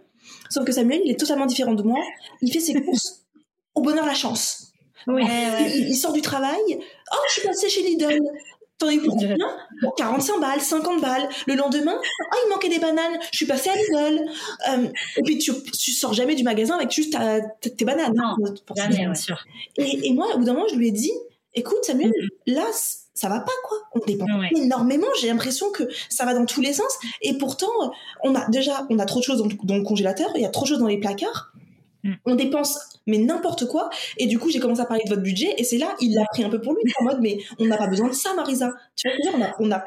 Sauf 0.50 0.66
que 0.66 0.72
Samuel, 0.72 1.02
il 1.06 1.12
est 1.12 1.20
totalement 1.20 1.46
différent 1.46 1.76
de 1.76 1.84
moi. 1.84 2.00
Il 2.42 2.52
fait 2.52 2.60
ses 2.60 2.74
courses 2.82 3.26
au 3.76 3.82
bonheur 3.82 4.06
la 4.06 4.16
chance. 4.16 4.74
Il, 5.08 5.88
il, 5.90 5.96
sort 5.96 6.14
du 6.14 6.22
travail. 6.22 6.60
Oh, 6.70 7.16
je 7.28 7.34
suis 7.40 7.48
passée 7.48 7.70
chez 7.70 7.84
Lidl. 7.84 8.20
T'en 8.80 8.90
es 8.90 8.98
pour 8.98 9.16
combien? 9.16 9.36
45 9.98 10.40
balles, 10.40 10.62
50 10.62 11.02
balles. 11.02 11.28
Le 11.48 11.56
lendemain, 11.56 11.96
ah, 11.98 12.36
il 12.46 12.50
manquait 12.50 12.70
des 12.70 12.80
bananes. 12.80 13.20
Je 13.32 13.38
suis 13.38 13.46
passée 13.46 13.70
à 13.70 13.76
Lidl. 13.76 14.26
Euh, 14.72 14.88
et 15.18 15.22
puis, 15.24 15.38
tu, 15.38 15.52
tu 15.78 15.92
sors 15.92 16.14
jamais 16.14 16.36
du 16.36 16.44
magasin 16.44 16.76
avec 16.76 16.90
juste 16.92 17.16
tes 17.62 17.86
bananes. 17.86 18.14
Non, 18.16 18.36
jamais, 18.76 18.96
bien 18.96 19.14
sûr. 19.14 19.38
Et, 19.78 20.08
et, 20.08 20.14
moi, 20.14 20.34
au 20.34 20.40
bout 20.40 20.46
d'un 20.46 20.54
moment, 20.54 20.68
je 20.72 20.76
lui 20.76 20.88
ai 20.88 20.92
dit, 20.92 21.12
écoute, 21.54 21.84
Samuel, 21.84 22.10
mm-hmm. 22.10 22.54
là, 22.54 22.66
ça 23.14 23.28
va 23.28 23.42
pas, 23.42 23.52
quoi. 23.68 23.78
On 23.96 24.00
dépense 24.06 24.30
énormément. 24.56 25.08
J'ai 25.20 25.28
l'impression 25.28 25.72
que 25.72 25.84
ça 26.08 26.24
va 26.24 26.34
dans 26.34 26.46
tous 26.46 26.62
les 26.62 26.72
sens. 26.72 26.98
Et 27.22 27.38
pourtant, 27.38 27.68
on 28.24 28.34
a 28.34 28.48
déjà, 28.50 28.88
on 28.90 28.98
a 28.98 29.06
trop 29.06 29.20
de 29.20 29.26
choses 29.26 29.40
dans 29.40 29.50
dans 29.64 29.76
le 29.76 29.84
congélateur. 29.84 30.30
Il 30.36 30.42
y 30.42 30.46
a 30.46 30.50
trop 30.50 30.64
de 30.64 30.70
choses 30.70 30.80
dans 30.80 30.88
les 30.88 31.00
placards. 31.00 31.52
Mm. 32.04 32.14
On 32.26 32.36
dépense 32.36 32.80
mais 33.08 33.18
n'importe 33.18 33.68
quoi. 33.68 33.90
Et 34.18 34.28
du 34.28 34.40
coup 34.40 34.50
j'ai 34.50 34.60
commencé 34.60 34.82
à 34.82 34.86
parler 34.86 35.04
de 35.04 35.10
votre 35.10 35.22
budget 35.22 35.54
et 35.58 35.64
c'est 35.64 35.78
là 35.78 35.96
il 36.00 36.14
l'a 36.14 36.26
pris 36.32 36.44
un 36.44 36.50
peu 36.50 36.62
pour 36.62 36.74
lui 36.74 36.82
en 37.00 37.04
mode 37.04 37.20
mais 37.22 37.40
on 37.58 37.66
n'a 37.66 37.78
pas 37.78 37.88
besoin 37.88 38.08
de 38.08 38.14
ça 38.14 38.34
Marisa. 38.36 38.74
Tu 38.96 39.10
vois 39.10 39.18
dire? 39.18 39.34
On 39.38 39.42
a 39.42 39.56
on 39.60 39.72
a 39.72 39.84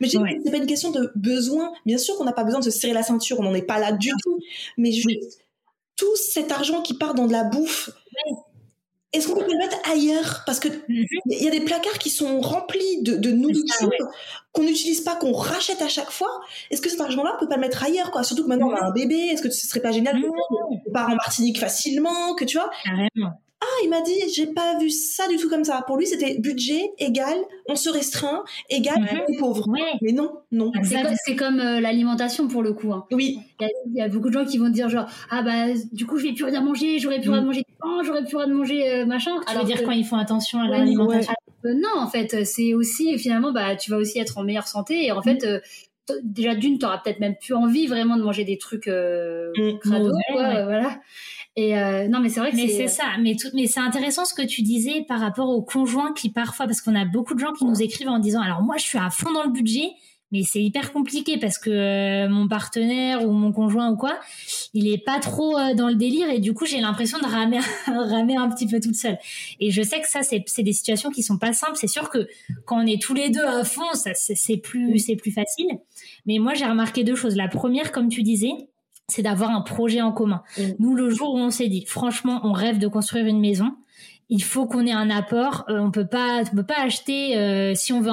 mais 0.00 0.08
c'est 0.08 0.50
pas 0.50 0.56
une 0.56 0.66
question 0.66 0.90
de 0.90 1.12
besoin. 1.14 1.72
Bien 1.86 1.98
sûr 1.98 2.16
qu'on 2.16 2.24
n'a 2.24 2.32
pas 2.32 2.44
besoin 2.44 2.60
de 2.60 2.64
se 2.64 2.70
serrer 2.70 2.92
la 2.92 3.02
ceinture 3.02 3.40
on 3.40 3.44
n'en 3.44 3.54
est 3.54 3.62
pas 3.62 3.78
là 3.78 3.92
du 3.92 4.10
tout. 4.22 4.38
mais 4.76 4.92
juste 4.92 5.40
tout 5.96 6.16
cet 6.16 6.50
argent 6.50 6.82
qui 6.82 6.94
part 6.94 7.14
dans 7.14 7.26
de 7.26 7.32
la 7.32 7.44
bouffe 7.44 7.90
est-ce 9.14 9.28
qu'on 9.28 9.36
peut 9.36 9.50
le 9.50 9.58
mettre 9.58 9.78
ailleurs? 9.90 10.42
Parce 10.44 10.60
que 10.60 10.68
mhm. 10.68 11.06
il 11.26 11.42
y 11.42 11.48
a 11.48 11.50
des 11.50 11.60
placards 11.60 11.98
qui 11.98 12.10
sont 12.10 12.40
remplis 12.40 13.02
de, 13.02 13.16
de 13.16 13.30
nourriture 13.30 13.90
qu'on 14.52 14.62
n'utilise 14.62 15.00
pas, 15.00 15.16
qu'on 15.16 15.32
rachète 15.32 15.82
à 15.82 15.88
chaque 15.88 16.10
fois. 16.10 16.40
Est-ce 16.70 16.82
que 16.82 16.90
cet 16.90 17.00
argent-là, 17.00 17.32
on 17.36 17.40
peut 17.40 17.48
pas 17.48 17.56
le 17.56 17.62
mettre 17.62 17.82
ailleurs, 17.82 18.10
quoi? 18.10 18.22
Surtout 18.24 18.44
que 18.44 18.48
maintenant 18.48 18.70
on 18.70 18.74
a 18.74 18.84
un 18.84 18.92
bébé. 18.92 19.16
Est-ce 19.16 19.42
que 19.42 19.50
ce 19.50 19.66
serait 19.66 19.80
pas 19.80 19.92
génial 19.92 20.20
qu'on 20.20 20.92
part 20.92 21.08
en 21.08 21.14
Martinique 21.14 21.58
facilement, 21.58 22.34
que 22.34 22.44
tu 22.44 22.58
vois? 22.58 22.70
Carrément 22.84 23.40
ah, 23.64 23.80
il 23.84 23.90
m'a 23.90 24.00
dit, 24.02 24.18
j'ai 24.34 24.46
pas 24.46 24.78
vu 24.78 24.90
ça 24.90 25.28
du 25.28 25.36
tout 25.36 25.48
comme 25.48 25.64
ça. 25.64 25.82
Pour 25.86 25.96
lui, 25.96 26.06
c'était 26.06 26.38
budget 26.38 26.92
égal, 26.98 27.36
on 27.68 27.76
se 27.76 27.88
restreint, 27.88 28.44
égal, 28.68 28.96
on 28.98 29.32
est 29.32 29.38
pauvre. 29.38 29.66
Mais 30.02 30.12
non, 30.12 30.40
non. 30.52 30.70
C'est 31.24 31.36
comme, 31.36 31.60
euh, 31.60 31.80
l'alimentation 31.80 32.48
pour 32.48 32.62
le 32.62 32.72
coup. 32.72 32.92
Hein. 32.92 33.06
Oui. 33.10 33.38
Il 33.60 33.94
y, 33.94 34.00
a 34.00 34.08
beaucoup 34.08 34.28
de 34.28 34.34
gens 34.34 34.44
qui 34.44 34.58
vont 34.58 34.68
dire 34.68 34.88
genre, 34.88 35.06
ah 35.30 35.42
bah, 35.42 35.66
du 35.92 36.06
coup, 36.06 36.18
je 36.18 36.26
vais 36.26 36.32
plus 36.32 36.44
rien 36.44 36.60
manger, 36.60 36.98
j'aurais 36.98 37.20
plus 37.20 37.30
rien 37.30 37.40
de 37.40 37.46
manger 37.46 37.62
du 37.62 37.74
pain, 37.80 38.02
j'aurais 38.04 38.24
plus 38.24 38.36
rien 38.36 38.46
manger 38.46 38.90
euh, 38.90 39.06
machin. 39.06 39.32
Tu 39.48 39.56
veux 39.56 39.64
dire 39.64 39.82
quand 39.84 39.92
ils 39.92 40.04
font 40.04 40.16
attention 40.16 40.60
à 40.60 40.68
l'alimentation 40.68 41.34
euh, 41.64 41.74
Non, 41.74 42.00
en 42.00 42.08
fait, 42.08 42.44
c'est 42.44 42.74
aussi, 42.74 43.18
finalement, 43.18 43.52
bah, 43.52 43.76
tu 43.76 43.90
vas 43.90 43.96
aussi 43.96 44.18
être 44.18 44.38
en 44.38 44.44
meilleure 44.44 44.68
santé 44.68 45.06
et 45.06 45.12
en 45.12 45.22
fait, 45.22 45.46
déjà 46.22 46.54
d'une, 46.54 46.78
tu 46.78 46.86
auras 46.86 46.98
peut-être 46.98 47.20
même 47.20 47.36
plus 47.36 47.54
envie 47.54 47.86
vraiment 47.86 48.16
de 48.16 48.22
manger 48.22 48.44
des 48.44 48.58
trucs 48.58 48.88
euh, 48.88 49.50
mm. 49.56 49.78
crado, 49.78 50.12
quoi, 50.32 50.64
voilà. 50.64 51.00
Et 51.56 51.78
euh, 51.78 52.08
non, 52.08 52.20
mais 52.20 52.28
c'est 52.28 52.40
vrai 52.40 52.50
que 52.50 52.56
mais 52.56 52.68
c'est 52.68 52.88
ça. 52.88 53.04
Mais 53.20 53.36
tout, 53.36 53.48
mais 53.54 53.66
c'est 53.66 53.80
intéressant 53.80 54.24
ce 54.24 54.34
que 54.34 54.42
tu 54.42 54.62
disais 54.62 55.04
par 55.06 55.20
rapport 55.20 55.48
aux 55.48 55.62
conjoints 55.62 56.12
qui 56.12 56.30
parfois, 56.30 56.66
parce 56.66 56.80
qu'on 56.80 56.96
a 56.96 57.04
beaucoup 57.04 57.34
de 57.34 57.38
gens 57.38 57.52
qui 57.52 57.64
nous 57.64 57.80
écrivent 57.80 58.08
en 58.08 58.18
disant, 58.18 58.40
alors 58.40 58.62
moi 58.62 58.76
je 58.76 58.82
suis 58.82 58.98
à 58.98 59.10
fond 59.10 59.30
dans 59.32 59.44
le 59.44 59.50
budget, 59.50 59.90
mais 60.32 60.42
c'est 60.42 60.60
hyper 60.60 60.92
compliqué 60.92 61.38
parce 61.38 61.58
que 61.58 61.70
euh, 61.70 62.28
mon 62.28 62.48
partenaire 62.48 63.22
ou 63.22 63.30
mon 63.30 63.52
conjoint 63.52 63.92
ou 63.92 63.96
quoi, 63.96 64.18
il 64.72 64.88
est 64.88 64.98
pas 64.98 65.20
trop 65.20 65.56
euh, 65.56 65.74
dans 65.74 65.88
le 65.88 65.94
délire 65.94 66.28
et 66.28 66.40
du 66.40 66.54
coup 66.54 66.66
j'ai 66.66 66.80
l'impression 66.80 67.18
de 67.20 67.24
ramer, 67.24 67.60
ramer 67.86 68.36
un 68.36 68.48
petit 68.50 68.66
peu 68.66 68.80
toute 68.80 68.96
seule. 68.96 69.18
Et 69.60 69.70
je 69.70 69.80
sais 69.80 70.00
que 70.00 70.08
ça 70.08 70.24
c'est 70.24 70.42
c'est 70.46 70.64
des 70.64 70.72
situations 70.72 71.10
qui 71.10 71.22
sont 71.22 71.38
pas 71.38 71.52
simples. 71.52 71.76
C'est 71.76 71.86
sûr 71.86 72.10
que 72.10 72.26
quand 72.64 72.82
on 72.82 72.86
est 72.86 73.00
tous 73.00 73.14
les 73.14 73.30
deux 73.30 73.44
à 73.44 73.62
fond, 73.62 73.92
ça 73.92 74.10
c'est 74.14 74.56
plus 74.56 74.98
c'est 74.98 75.14
plus 75.14 75.30
facile. 75.30 75.68
Mais 76.26 76.38
moi 76.38 76.54
j'ai 76.54 76.66
remarqué 76.66 77.04
deux 77.04 77.14
choses. 77.14 77.36
La 77.36 77.46
première, 77.46 77.92
comme 77.92 78.08
tu 78.08 78.24
disais, 78.24 78.50
c'est 79.08 79.22
d'avoir 79.22 79.50
un 79.50 79.60
projet 79.60 80.00
en 80.00 80.12
commun. 80.12 80.42
Mm. 80.58 80.62
Nous, 80.78 80.94
le 80.94 81.10
jour 81.10 81.34
où 81.34 81.38
on 81.38 81.50
s'est 81.50 81.68
dit, 81.68 81.84
franchement, 81.86 82.40
on 82.44 82.52
rêve 82.52 82.78
de 82.78 82.88
construire 82.88 83.26
une 83.26 83.40
maison, 83.40 83.74
il 84.30 84.42
faut 84.42 84.66
qu'on 84.66 84.86
ait 84.86 84.92
un 84.92 85.10
apport. 85.10 85.64
Euh, 85.68 85.78
on 85.78 85.90
peut 85.90 86.06
pas, 86.06 86.42
on 86.50 86.56
peut 86.56 86.64
pas 86.64 86.80
acheter 86.80 87.36
euh, 87.36 87.74
si 87.74 87.92
on 87.92 88.00
veut. 88.00 88.10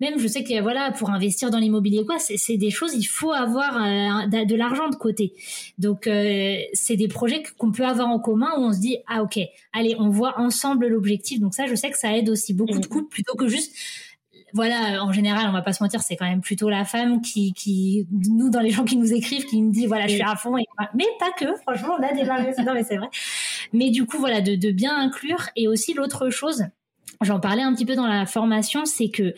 même, 0.00 0.18
je 0.18 0.26
sais 0.26 0.42
que 0.42 0.60
voilà, 0.62 0.90
pour 0.92 1.10
investir 1.10 1.50
dans 1.50 1.58
l'immobilier, 1.58 2.04
quoi, 2.06 2.16
c'est 2.18 2.56
des 2.56 2.70
choses. 2.70 2.94
Il 2.94 3.04
faut 3.04 3.32
avoir 3.32 3.76
euh, 3.76 4.44
de, 4.44 4.54
l'argent 4.54 4.88
de 4.88 4.96
côté. 4.96 5.34
Donc, 5.78 6.08
c'est 6.72 6.96
des 6.96 7.08
projets 7.08 7.42
qu'on 7.58 7.72
peut 7.72 7.84
avoir 7.84 8.08
en 8.08 8.18
commun 8.18 8.50
où 8.56 8.62
on 8.62 8.72
se 8.72 8.80
dit 8.80 8.98
ah 9.06 9.22
ok, 9.22 9.38
allez, 9.72 9.94
on 9.98 10.08
voit 10.08 10.38
ensemble 10.40 10.86
l'objectif. 10.86 11.40
Donc 11.40 11.54
ça, 11.54 11.66
je 11.66 11.74
sais 11.74 11.90
que 11.90 11.98
ça 11.98 12.16
aide 12.16 12.30
aussi 12.30 12.54
beaucoup 12.54 12.78
de 12.78 12.86
mm. 12.86 12.90
couples 12.90 13.08
plutôt 13.08 13.36
que 13.36 13.46
juste 13.46 13.74
voilà, 14.52 15.04
en 15.04 15.12
général, 15.12 15.46
on 15.48 15.52
va 15.52 15.62
pas 15.62 15.72
se 15.72 15.82
mentir, 15.82 16.02
c'est 16.02 16.16
quand 16.16 16.28
même 16.28 16.40
plutôt 16.40 16.68
la 16.68 16.84
femme 16.84 17.20
qui, 17.20 17.52
qui, 17.52 18.06
nous, 18.28 18.50
dans 18.50 18.60
les 18.60 18.70
gens 18.70 18.84
qui 18.84 18.96
nous 18.96 19.12
écrivent, 19.12 19.44
qui 19.46 19.62
me 19.62 19.72
dit, 19.72 19.86
voilà, 19.86 20.06
je 20.06 20.14
suis 20.14 20.22
à 20.22 20.36
fond. 20.36 20.54
Mais 20.94 21.06
pas 21.18 21.30
que, 21.36 21.54
franchement, 21.62 21.94
on 21.98 22.02
a 22.02 22.12
des 22.12 22.24
gens, 22.24 22.36
non, 22.64 22.74
mais 22.74 22.84
c'est 22.84 22.96
vrai. 22.96 23.08
Mais 23.72 23.90
du 23.90 24.06
coup, 24.06 24.18
voilà, 24.18 24.40
de, 24.40 24.70
bien 24.70 24.96
inclure. 24.98 25.48
Et 25.56 25.68
aussi, 25.68 25.94
l'autre 25.94 26.30
chose, 26.30 26.64
j'en 27.20 27.40
parlais 27.40 27.62
un 27.62 27.74
petit 27.74 27.86
peu 27.86 27.94
dans 27.94 28.06
la 28.06 28.26
formation, 28.26 28.84
c'est 28.84 29.10
que, 29.10 29.34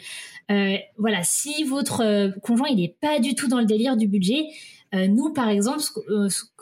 euh, 0.51 0.77
voilà, 0.98 1.22
si 1.22 1.64
votre 1.64 2.03
euh, 2.03 2.31
conjoint, 2.42 2.68
il 2.68 2.83
est 2.83 2.96
pas 3.01 3.18
du 3.18 3.35
tout 3.35 3.48
dans 3.48 3.59
le 3.59 3.67
délire 3.67 3.96
du 3.96 4.06
budget, 4.06 4.46
euh, 4.94 5.06
nous, 5.06 5.33
par 5.33 5.48
exemple, 5.48 5.83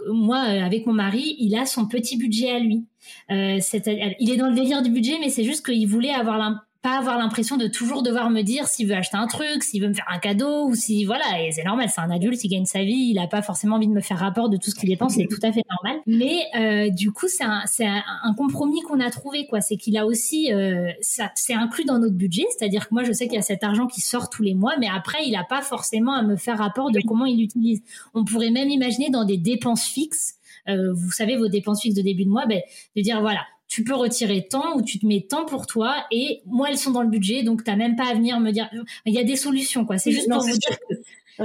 moi, 0.08 0.38
avec 0.38 0.86
mon 0.86 0.92
mari, 0.92 1.36
il 1.38 1.56
a 1.56 1.66
son 1.66 1.86
petit 1.86 2.16
budget 2.16 2.50
à 2.50 2.58
lui. 2.58 2.84
Il 3.28 4.30
est 4.30 4.36
dans 4.36 4.48
le 4.48 4.54
délire 4.54 4.82
du 4.82 4.90
budget, 4.90 5.18
mais 5.20 5.30
c'est 5.30 5.44
juste 5.44 5.64
qu'il 5.64 5.86
voulait 5.88 6.12
avoir 6.12 6.38
pas 6.82 6.98
avoir 6.98 7.18
l'impression 7.18 7.56
de 7.56 7.66
toujours 7.66 8.02
devoir 8.02 8.30
me 8.30 8.42
dire 8.42 8.66
s'il 8.66 8.88
veut 8.88 8.94
acheter 8.94 9.16
un 9.16 9.26
truc, 9.26 9.62
s'il 9.62 9.82
veut 9.82 9.88
me 9.88 9.94
faire 9.94 10.08
un 10.10 10.18
cadeau 10.18 10.66
ou 10.66 10.74
si 10.74 11.04
voilà 11.04 11.42
et 11.42 11.52
c'est 11.52 11.64
normal, 11.64 11.88
c'est 11.92 12.00
un 12.00 12.10
adulte, 12.10 12.42
il 12.42 12.48
gagne 12.48 12.64
sa 12.64 12.82
vie, 12.82 13.10
il 13.10 13.18
a 13.18 13.26
pas 13.26 13.42
forcément 13.42 13.76
envie 13.76 13.86
de 13.86 13.92
me 13.92 14.00
faire 14.00 14.18
rapport 14.18 14.48
de 14.48 14.56
tout 14.56 14.70
ce 14.70 14.74
qu'il 14.74 14.88
dépense, 14.88 15.14
c'est 15.14 15.26
tout 15.26 15.40
à 15.42 15.52
fait 15.52 15.62
normal. 15.70 16.00
Mais 16.06 16.44
euh, 16.56 16.90
du 16.90 17.12
coup 17.12 17.28
c'est 17.28 17.44
un 17.44 17.62
c'est 17.66 17.86
un, 17.86 18.34
compromis 18.34 18.80
qu'on 18.82 19.00
a 19.00 19.10
trouvé 19.10 19.46
quoi, 19.46 19.60
c'est 19.60 19.76
qu'il 19.76 19.98
a 19.98 20.06
aussi 20.06 20.52
euh, 20.52 20.90
ça 21.00 21.30
c'est 21.34 21.54
inclus 21.54 21.84
dans 21.84 21.98
notre 21.98 22.16
budget, 22.16 22.46
c'est-à-dire 22.56 22.88
que 22.88 22.94
moi 22.94 23.04
je 23.04 23.12
sais 23.12 23.26
qu'il 23.26 23.36
y 23.36 23.38
a 23.38 23.42
cet 23.42 23.62
argent 23.62 23.86
qui 23.86 24.00
sort 24.00 24.30
tous 24.30 24.42
les 24.42 24.54
mois, 24.54 24.74
mais 24.78 24.88
après 24.88 25.26
il 25.26 25.36
a 25.36 25.44
pas 25.44 25.62
forcément 25.62 26.14
à 26.14 26.22
me 26.22 26.36
faire 26.36 26.58
rapport 26.58 26.90
de 26.90 27.00
comment 27.06 27.26
il 27.26 27.38
l'utilise. 27.38 27.82
On 28.14 28.24
pourrait 28.24 28.50
même 28.50 28.68
imaginer 28.68 29.10
dans 29.10 29.24
des 29.24 29.36
dépenses 29.36 29.84
fixes 29.84 30.36
euh, 30.68 30.92
vous 30.92 31.10
savez 31.10 31.36
vos 31.36 31.48
dépenses 31.48 31.82
fixes 31.82 31.96
de 31.96 32.02
début 32.02 32.24
de 32.24 32.30
mois, 32.30 32.46
ben, 32.46 32.60
de 32.96 33.02
dire 33.02 33.20
voilà, 33.20 33.40
tu 33.70 33.84
peux 33.84 33.94
retirer 33.94 34.48
tant 34.50 34.76
ou 34.76 34.82
tu 34.82 34.98
te 34.98 35.06
mets 35.06 35.24
tant 35.26 35.46
pour 35.46 35.66
toi 35.66 35.94
et 36.10 36.42
moi 36.44 36.68
elles 36.68 36.76
sont 36.76 36.90
dans 36.90 37.02
le 37.02 37.08
budget 37.08 37.44
donc 37.44 37.62
t'as 37.62 37.76
même 37.76 37.94
pas 37.94 38.08
à 38.08 38.14
venir 38.14 38.40
me 38.40 38.50
dire 38.50 38.68
il 39.06 39.14
y 39.14 39.18
a 39.18 39.24
des 39.24 39.36
solutions 39.36 39.86
quoi 39.86 39.96
c'est 39.96 40.10
juste 40.10 40.28
pour 40.28 40.40
vous 40.40 40.50
dire 40.50 40.78
que 40.88 40.96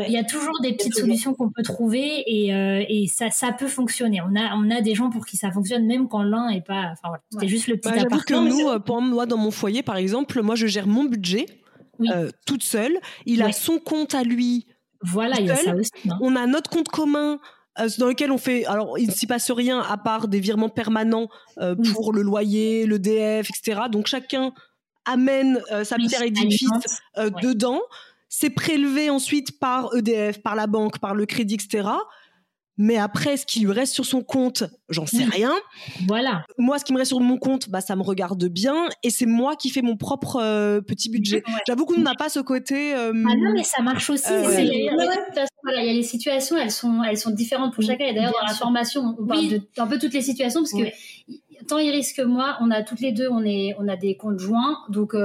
il 0.07 0.11
y 0.11 0.17
a 0.17 0.23
toujours 0.23 0.59
des 0.61 0.73
petites 0.73 0.95
solutions 0.95 1.33
qu'on 1.33 1.49
peut 1.49 1.63
trouver 1.63 2.23
et, 2.25 2.53
euh, 2.53 2.83
et 2.89 3.07
ça, 3.07 3.29
ça 3.29 3.53
peut 3.53 3.67
fonctionner. 3.67 4.19
On 4.21 4.35
a, 4.35 4.55
on 4.55 4.69
a 4.69 4.81
des 4.81 4.93
gens 4.95 5.09
pour 5.09 5.25
qui 5.25 5.37
ça 5.37 5.51
fonctionne 5.51 5.85
même 5.85 6.09
quand 6.09 6.23
l'un 6.23 6.49
est 6.49 6.65
pas. 6.65 6.89
Enfin 6.91 7.07
voilà, 7.07 7.23
c'était 7.31 7.47
juste 7.47 7.67
le 7.67 7.77
petit 7.77 7.91
bah, 7.91 8.17
que 8.25 8.33
nous, 8.33 8.67
euh, 8.67 8.79
pour 8.79 9.01
moi, 9.01 9.25
dans 9.25 9.37
mon 9.37 9.51
foyer, 9.51 9.83
par 9.83 9.95
exemple, 9.95 10.41
moi, 10.41 10.55
je 10.55 10.67
gère 10.67 10.87
mon 10.87 11.05
budget 11.05 11.45
euh, 12.01 12.29
toute 12.45 12.63
seule. 12.63 12.97
Il 13.25 13.41
a 13.41 13.51
son 13.51 13.79
compte 13.79 14.15
à 14.15 14.23
lui. 14.23 14.65
Voilà, 15.01 15.39
il 15.39 15.45
y 15.45 15.51
a 15.51 15.55
ça 15.55 15.75
aussi. 15.75 15.91
Hein. 16.09 16.17
On 16.21 16.35
a 16.35 16.45
notre 16.47 16.69
compte 16.69 16.89
commun 16.89 17.33
euh, 17.33 17.37
dans 17.97 18.07
lequel 18.07 18.31
on 18.31 18.37
fait 18.37 18.65
alors 18.65 18.97
il 18.97 19.07
ne 19.07 19.11
s'y 19.13 19.27
passe 19.27 19.51
rien 19.51 19.79
à 19.79 19.97
part 19.97 20.27
des 20.27 20.39
virements 20.39 20.69
permanents 20.69 21.27
euh, 21.59 21.75
pour 21.93 22.13
le 22.13 22.21
loyer, 22.21 22.85
le 22.85 22.99
DF, 22.99 23.49
etc. 23.49 23.81
Donc 23.91 24.07
chacun 24.07 24.53
amène 25.05 25.61
euh, 25.71 25.83
sa 25.83 25.97
pierre 25.97 26.23
édifice 26.23 26.69
dedans. 27.41 27.81
C'est 28.27 28.49
prélevé 28.49 29.09
ensuite 29.09 29.59
par 29.59 29.95
EDF, 29.95 30.41
par 30.41 30.55
la 30.55 30.67
banque, 30.67 30.99
par 30.99 31.15
le 31.15 31.25
crédit, 31.25 31.55
etc. 31.55 31.87
Mais 32.77 32.97
après, 32.97 33.37
ce 33.37 33.45
qui 33.45 33.61
lui 33.61 33.71
reste 33.71 33.93
sur 33.93 34.05
son 34.05 34.21
compte, 34.21 34.63
j'en 34.89 35.05
sais 35.05 35.23
rien. 35.23 35.53
Voilà. 36.07 36.43
Moi, 36.57 36.77
ce 36.77 36.83
qui 36.83 36.91
me 36.91 36.97
reste 36.97 37.09
sur 37.09 37.21
mon 37.21 37.37
compte, 37.37 37.69
bah, 37.69 37.79
ça 37.79 37.95
me 37.95 38.03
regarde 38.03 38.43
bien. 38.45 38.89
Et 39.03 39.09
c'est 39.09 39.25
moi 39.25 39.55
qui 39.55 39.69
fais 39.69 39.81
mon 39.81 39.95
propre 39.95 40.37
euh, 40.41 40.81
petit 40.81 41.09
budget. 41.09 41.43
J'avoue 41.67 41.85
qu'on 41.85 41.99
n'a 41.99 42.15
pas 42.15 42.27
ce 42.27 42.39
côté. 42.39 42.93
Euh, 42.93 43.13
ah 43.15 43.35
non, 43.37 43.53
mais 43.53 43.63
ça 43.63 43.81
marche 43.81 44.09
aussi. 44.09 44.31
Euh, 44.31 44.59
il 44.59 44.85
y 44.85 45.89
a 45.89 45.93
les 45.93 46.03
situations, 46.03 46.57
elles 46.57 46.71
sont, 46.71 47.01
elles 47.03 47.17
sont 47.17 47.31
différentes 47.31 47.73
pour 47.73 47.83
chacun. 47.83 48.05
Et 48.05 48.13
d'ailleurs, 48.13 48.33
dans 48.33 48.47
la 48.47 48.53
formation, 48.53 49.15
on 49.17 49.25
parle 49.25 49.47
de 49.47 49.61
un 49.77 49.87
peu 49.87 49.97
toutes 49.97 50.13
les 50.13 50.21
situations 50.21 50.61
parce 50.61 50.73
que 50.73 51.65
tant 51.67 51.79
Iris 51.79 52.13
que 52.13 52.21
moi, 52.21 52.57
on 52.59 52.71
a 52.71 52.83
toutes 52.83 52.99
les 52.99 53.13
deux, 53.13 53.29
on, 53.29 53.43
est, 53.43 53.73
on 53.79 53.87
a 53.87 53.95
des 53.95 54.17
comptes 54.17 54.39
joints. 54.39 54.79
Donc, 54.89 55.15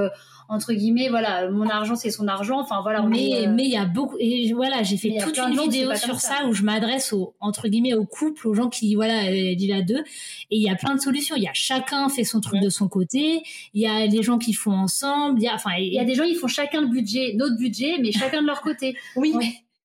entre 0.51 0.73
guillemets, 0.73 1.07
voilà, 1.07 1.49
mon 1.49 1.69
argent 1.69 1.95
c'est 1.95 2.11
son 2.11 2.27
argent. 2.27 2.59
Enfin 2.59 2.81
voilà. 2.81 3.01
Mais 3.03 3.47
mais 3.47 3.63
il 3.63 3.71
y 3.71 3.77
a 3.77 3.85
beaucoup 3.85 4.17
et 4.19 4.51
voilà, 4.53 4.83
j'ai 4.83 4.97
fait 4.97 5.15
toute 5.23 5.39
une 5.39 5.57
vidéo 5.57 5.95
sur 5.95 6.19
ça, 6.19 6.45
où 6.47 6.53
je 6.53 6.63
m'adresse 6.63 7.13
aux 7.13 7.33
entre 7.39 7.69
guillemets 7.69 7.93
aux 7.93 8.05
couples, 8.05 8.47
aux 8.47 8.53
gens 8.53 8.69
qui 8.69 8.95
voilà 8.95 9.31
vivent 9.31 9.73
à 9.73 9.81
deux. 9.81 10.03
Et 10.51 10.57
il 10.57 10.61
y 10.61 10.69
a 10.69 10.75
plein 10.75 10.93
de 10.95 10.99
solutions. 10.99 11.35
Il 11.37 11.43
y 11.43 11.47
a 11.47 11.53
chacun 11.53 12.09
fait 12.09 12.25
son 12.25 12.41
truc 12.41 12.61
de 12.61 12.69
son 12.69 12.89
côté. 12.89 13.43
Il 13.73 13.81
y 13.81 13.87
a 13.87 14.05
les 14.05 14.23
gens 14.23 14.37
qui 14.37 14.51
font 14.51 14.73
ensemble. 14.73 15.39
Il 15.39 15.43
y 15.43 15.47
a 15.47 15.55
enfin 15.55 15.71
il 15.79 15.93
y 15.93 15.99
a 15.99 16.03
des 16.03 16.15
gens 16.15 16.25
qui 16.25 16.35
font 16.35 16.47
chacun 16.47 16.81
le 16.81 16.87
budget, 16.87 17.33
notre 17.35 17.57
budget, 17.57 17.97
mais 18.01 18.11
chacun 18.11 18.41
de 18.41 18.47
leur 18.47 18.61
côté. 18.61 18.97
Oui. 19.15 19.33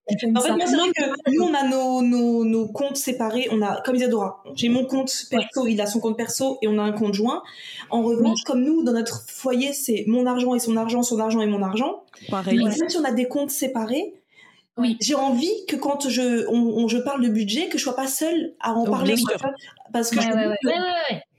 En 0.09 0.41
fait, 0.41 0.53
moi, 0.53 0.67
c'est 0.67 0.77
vrai 0.77 0.91
que 0.97 1.33
nous, 1.33 1.43
on 1.43 1.55
a 1.55 1.65
nos, 1.69 2.03
nos, 2.03 2.45
nos, 2.45 2.69
comptes 2.69 2.97
séparés. 2.97 3.49
On 3.51 3.61
a, 3.61 3.81
comme 3.83 3.97
Isadora, 3.97 4.43
j'ai 4.55 4.69
mon 4.69 4.85
compte 4.85 5.13
perso, 5.31 5.67
il 5.67 5.81
a 5.81 5.87
son 5.87 5.99
compte 5.99 6.17
perso 6.17 6.59
et 6.63 6.69
on 6.69 6.79
a 6.79 6.83
un 6.83 6.93
compte 6.93 7.15
joint. 7.15 7.43
En 7.91 8.03
revanche, 8.03 8.43
comme 8.45 8.63
nous, 8.63 8.85
dans 8.85 8.93
notre 8.93 9.25
foyer, 9.29 9.73
c'est 9.73 10.05
mon 10.07 10.27
argent 10.27 10.55
et 10.55 10.61
son 10.61 10.77
argent, 10.77 11.03
son 11.03 11.19
argent 11.19 11.41
et 11.41 11.47
mon 11.47 11.63
argent. 11.63 12.05
Pareil. 12.31 12.59
Même 12.59 12.73
si 12.89 12.97
on 12.97 13.05
a 13.05 13.11
des 13.11 13.27
comptes 13.27 13.51
séparés, 13.51 14.15
oui. 14.79 14.99
J'ai 15.01 15.15
envie 15.15 15.65
que 15.67 15.77
quand 15.77 16.09
je, 16.09 16.47
on, 16.49 16.87
je 16.87 16.99
parle 16.99 17.23
de 17.23 17.31
budget, 17.31 17.69
que 17.69 17.79
je 17.79 17.83
sois 17.83 17.97
pas 17.97 18.07
seule 18.07 18.53
à 18.61 18.75
en 18.75 18.85
parler. 18.85 19.15
Parce 19.93 20.11
que 20.11 20.19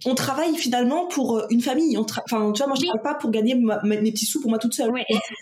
on 0.06 0.14
travaille 0.16 0.56
finalement 0.56 1.08
pour 1.08 1.38
euh, 1.38 1.48
une 1.50 1.62
famille. 1.62 1.98
enfin, 1.98 2.52
tu 2.52 2.60
vois, 2.60 2.68
moi, 2.68 2.76
je 2.76 2.86
travaille 2.86 3.04
pas 3.04 3.16
pour 3.16 3.32
gagner 3.32 3.56
mes 3.84 4.12
petits 4.12 4.26
sous 4.26 4.40
pour 4.40 4.50
moi 4.50 4.60
toute 4.60 4.74
seule. 4.74 4.92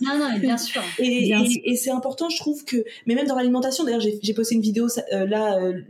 Non, 0.01 0.17
non, 0.17 0.37
bien 0.39 0.57
sûr. 0.57 0.81
Et, 0.99 1.33
et, 1.65 1.75
c'est 1.75 1.91
important, 1.91 2.29
je 2.29 2.37
trouve 2.37 2.63
que, 2.63 2.77
mais 3.05 3.15
même 3.15 3.27
dans 3.27 3.35
l'alimentation, 3.35 3.83
d'ailleurs, 3.83 4.01
j'ai 4.01 4.33
posté 4.33 4.55
une 4.55 4.61
vidéo 4.61 4.87
euh, 5.11 5.25
là 5.25 5.57
euh, 5.57 5.81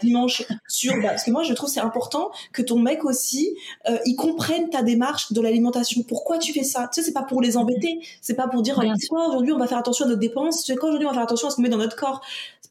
dimanche 0.00 0.42
sur, 0.68 0.94
bah, 0.96 1.10
parce 1.10 1.24
que 1.24 1.30
moi, 1.30 1.42
je 1.42 1.54
trouve 1.54 1.70
c'est 1.70 1.80
important 1.80 2.30
que 2.52 2.62
ton 2.62 2.78
mec 2.78 3.04
aussi, 3.04 3.56
il 4.04 4.16
comprenne 4.16 4.68
ta 4.70 4.82
démarche 4.82 5.32
de 5.32 5.40
l'alimentation. 5.40 6.02
Pourquoi 6.02 6.38
tu 6.38 6.52
fais 6.52 6.64
ça? 6.64 6.88
Tu 6.92 7.00
sais, 7.00 7.06
c'est 7.06 7.14
pas 7.14 7.22
pour 7.22 7.40
les 7.40 7.56
embêter, 7.56 8.00
c'est 8.20 8.34
pas 8.34 8.48
pour 8.48 8.62
dire, 8.62 8.80
quoi, 9.08 9.28
aujourd'hui, 9.28 9.52
on 9.52 9.58
va 9.58 9.66
faire 9.66 9.78
attention 9.78 10.04
à 10.04 10.08
notre 10.08 10.20
dépenses. 10.20 10.64
Tu 10.64 10.72
sais 10.72 10.76
quoi, 10.76 10.88
aujourd'hui, 10.88 11.06
on 11.06 11.10
va 11.10 11.14
faire 11.14 11.24
attention 11.24 11.48
à 11.48 11.50
ce 11.50 11.56
qu'on 11.56 11.62
met 11.62 11.68
dans 11.68 11.78
notre 11.78 11.96
corps. 11.96 12.20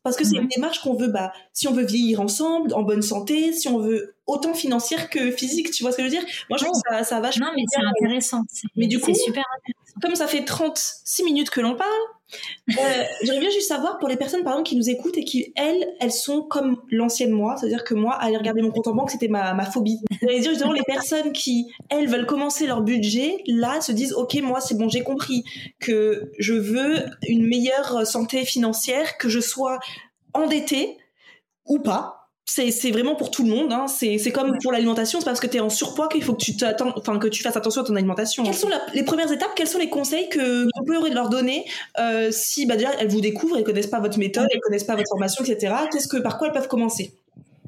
Parce 0.03 0.17
que 0.17 0.25
c'est 0.25 0.35
une 0.35 0.49
démarche 0.49 0.81
qu'on 0.81 0.95
veut, 0.95 1.07
bah, 1.07 1.31
si 1.53 1.67
on 1.69 1.71
veut 1.71 1.85
vieillir 1.85 2.19
ensemble, 2.19 2.73
en 2.73 2.83
bonne 2.83 3.01
santé, 3.01 3.53
si 3.53 3.69
on 3.69 3.79
veut 3.79 4.13
autant 4.25 4.53
financière 4.53 5.09
que 5.09 5.31
physique, 5.31 5.71
tu 5.71 5.83
vois 5.83 5.91
ce 5.91 5.97
que 5.97 6.03
je 6.03 6.07
veux 6.07 6.13
dire? 6.13 6.25
Moi, 6.49 6.57
je 6.57 6.65
trouve 6.65 6.79
ça, 6.89 7.03
ça 7.03 7.19
vachement. 7.19 7.47
Non, 7.47 7.51
mais 7.55 7.63
c'est 7.67 7.81
intéressant. 7.83 8.41
Mais 8.75 8.87
du 8.87 8.99
coup, 8.99 9.13
super. 9.13 9.43
Comme 10.01 10.15
ça 10.15 10.27
fait 10.27 10.43
36 10.43 11.23
minutes 11.23 11.49
que 11.49 11.61
l'on 11.61 11.75
parle, 11.75 11.89
euh, 12.69 12.73
j'aimerais 13.23 13.41
bien 13.41 13.49
juste 13.49 13.67
savoir 13.67 13.99
pour 13.99 14.09
les 14.09 14.17
personnes, 14.17 14.43
par 14.43 14.53
exemple, 14.53 14.69
qui 14.69 14.75
nous 14.75 14.89
écoutent 14.89 15.17
et 15.17 15.23
qui, 15.23 15.53
elles, 15.55 15.85
elles 15.99 16.11
sont 16.11 16.41
comme 16.41 16.81
l'ancienne 16.89 17.31
moi, 17.31 17.57
c'est-à-dire 17.57 17.83
que 17.83 17.93
moi, 17.93 18.15
aller 18.15 18.37
regarder 18.37 18.61
mon 18.61 18.71
compte 18.71 18.87
en 18.87 18.95
banque, 18.95 19.11
c'était 19.11 19.27
ma, 19.27 19.53
ma 19.53 19.65
phobie. 19.65 19.99
J'allais 20.21 20.39
dire 20.39 20.51
justement, 20.51 20.73
les 20.73 20.83
personnes 20.83 21.31
qui, 21.31 21.67
elles, 21.89 22.07
veulent 22.07 22.25
commencer 22.25 22.65
leur 22.65 22.81
budget, 22.81 23.43
là, 23.45 23.81
se 23.81 23.91
disent, 23.91 24.13
OK, 24.13 24.35
moi, 24.41 24.61
c'est 24.61 24.75
bon, 24.75 24.89
j'ai 24.89 25.03
compris 25.03 25.43
que 25.79 26.31
je 26.39 26.53
veux 26.53 27.05
une 27.27 27.45
meilleure 27.45 28.07
santé 28.07 28.45
financière, 28.45 29.17
que 29.17 29.29
je 29.29 29.39
sois 29.39 29.79
endettée 30.33 30.97
ou 31.65 31.79
pas 31.79 32.22
c'est 32.71 32.91
vraiment 32.91 33.15
pour 33.15 33.31
tout 33.31 33.43
le 33.43 33.49
monde. 33.49 33.71
Hein. 33.71 33.87
C'est 33.87 34.31
comme 34.31 34.57
pour 34.61 34.71
l'alimentation. 34.71 35.19
C'est 35.19 35.25
parce 35.25 35.39
que 35.39 35.47
tu 35.47 35.57
es 35.57 35.59
en 35.59 35.69
surpoids 35.69 36.07
qu'il 36.07 36.23
faut 36.23 36.33
que 36.33 36.43
tu 36.43 36.53
enfin 36.79 37.17
que 37.19 37.27
tu 37.27 37.41
fasses 37.41 37.57
attention 37.57 37.81
à 37.81 37.85
ton 37.85 37.95
alimentation. 37.95 38.43
Quelles 38.43 38.53
sont 38.53 38.69
les 38.93 39.03
premières 39.03 39.31
étapes? 39.31 39.51
Quels 39.55 39.67
sont 39.67 39.79
les 39.79 39.89
conseils 39.89 40.29
que 40.29 40.63
vous 40.63 40.85
pouvez 40.85 41.09
leur 41.09 41.29
donner 41.29 41.65
euh, 41.99 42.29
si 42.31 42.65
bah 42.65 42.75
déjà 42.75 42.91
elles 42.99 43.09
vous 43.09 43.21
découvrent, 43.21 43.57
elles 43.57 43.63
connaissent 43.63 43.87
pas 43.87 43.99
votre 43.99 44.19
méthode, 44.19 44.47
elles 44.51 44.59
connaissent 44.59 44.83
pas 44.83 44.95
votre 44.95 45.09
formation, 45.09 45.43
etc. 45.43 45.73
Qu'est-ce 45.91 46.07
que 46.07 46.17
par 46.17 46.37
quoi 46.37 46.47
elles 46.47 46.53
peuvent 46.53 46.67
commencer? 46.67 47.13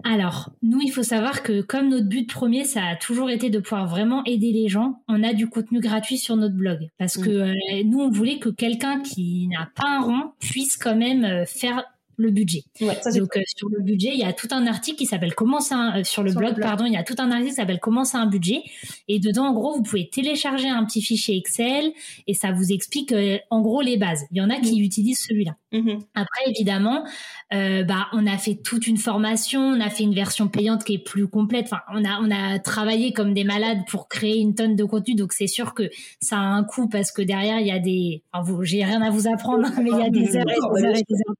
Alors, 0.07 0.51
nous, 0.61 0.81
il 0.81 0.91
faut 0.91 1.01
savoir 1.01 1.41
que 1.41 1.61
comme 1.61 1.89
notre 1.89 2.05
but 2.05 2.31
premier, 2.31 2.63
ça 2.63 2.86
a 2.86 2.95
toujours 2.95 3.31
été 3.31 3.49
de 3.49 3.57
pouvoir 3.57 3.88
vraiment 3.88 4.23
aider 4.25 4.51
les 4.51 4.67
gens, 4.67 5.01
on 5.07 5.23
a 5.23 5.33
du 5.33 5.49
contenu 5.49 5.79
gratuit 5.79 6.19
sur 6.19 6.36
notre 6.36 6.53
blog. 6.53 6.89
Parce 6.99 7.17
que 7.17 7.29
mmh. 7.29 7.53
euh, 7.73 7.83
nous, 7.86 8.01
on 8.01 8.11
voulait 8.11 8.38
que 8.38 8.49
quelqu'un 8.49 9.01
qui 9.01 9.47
n'a 9.47 9.67
pas 9.75 9.88
un 9.88 10.01
rond 10.01 10.31
puisse 10.39 10.77
quand 10.77 10.95
même 10.95 11.25
euh, 11.25 11.45
faire 11.45 11.86
le 12.18 12.32
budget. 12.32 12.63
Donc 12.80 13.38
euh, 13.38 13.41
sur 13.45 13.70
le 13.70 13.82
budget, 13.82 14.11
il 14.13 14.20
y 14.20 14.24
a 14.24 14.34
tout 14.34 14.47
un 14.51 14.68
article 14.68 14.97
qui 14.97 15.05
s'appelle 15.05 15.36
comment 15.36 15.59
ça 15.59 15.95
euh, 15.97 16.03
sur 16.03 16.24
le 16.24 16.34
blog, 16.34 16.59
pardon, 16.59 16.86
il 16.86 16.93
y 16.93 16.97
a 16.97 17.03
tout 17.03 17.16
un 17.18 17.30
article 17.32 17.49
qui 17.49 17.55
s'appelle 17.55 17.80
comment 17.80 18.03
c'est 18.03 18.18
un 18.18 18.26
budget 18.26 18.61
et 19.07 19.20
dedans 19.20 19.45
en 19.45 19.53
gros, 19.53 19.76
vous 19.76 19.84
pouvez 19.84 20.09
télécharger 20.09 20.70
un 20.70 20.86
petit 20.86 21.01
fichier 21.01 21.38
Excel 21.38 21.91
et 22.28 22.34
ça 22.34 22.51
vous 22.51 22.72
explique 22.72 23.11
euh, 23.11 23.38
en 23.49 23.61
gros 23.61 23.82
les 23.82 23.97
bases. 23.97 24.24
Il 24.32 24.38
y 24.38 24.41
en 24.41 24.49
a 24.49 24.59
qui 24.59 24.80
mm. 24.80 24.84
utilisent 24.84 25.26
celui-là. 25.28 25.55
Mm-hmm. 25.74 25.99
Après 26.16 26.41
évidemment, 26.47 27.05
bah 27.51 28.07
on 28.13 28.28
a 28.28 28.38
fait 28.38 28.55
toute 28.55 28.88
une 28.88 28.97
formation, 28.97 29.61
on 29.61 29.80
a 29.80 29.89
fait 29.89 30.03
une 30.03 30.13
version 30.13 30.47
payante 30.47 30.84
qui 30.84 30.95
est 30.95 31.03
plus 31.03 31.28
complète. 31.28 31.66
Enfin, 31.66 31.82
on 31.93 32.03
a 32.03 32.20
on 32.22 32.32
a 32.32 32.59
travaillé 32.59 33.13
comme 33.13 33.34
des 33.34 33.43
malades 33.43 33.80
pour 33.89 34.07
créer 34.07 34.39
une 34.39 34.55
tonne 34.55 34.76
de 34.76 34.84
contenu, 34.84 35.16
donc 35.16 35.34
c'est 35.34 35.47
sûr 35.47 35.74
que 35.74 35.89
ça 36.22 36.38
a 36.38 36.41
un 36.41 36.63
coût 36.63 36.88
parce 36.88 37.11
que 37.11 37.22
derrière 37.22 37.59
il 37.59 37.68
y 37.68 37.72
a 37.72 37.80
des 37.80 38.24
enfin, 38.34 38.57
j'ai 38.63 38.84
rien 38.84 39.01
à 39.01 39.09
vous 39.09 39.28
apprendre, 39.28 39.68
mais 39.82 39.91
il 39.91 39.99
y 39.99 40.01
a 40.01 40.09
des 40.09 40.38
heures 40.38 40.49
et 40.49 40.78
des 40.78 40.86
heures 40.86 40.95
et 40.95 41.03
des 41.03 41.16
heures 41.16 41.36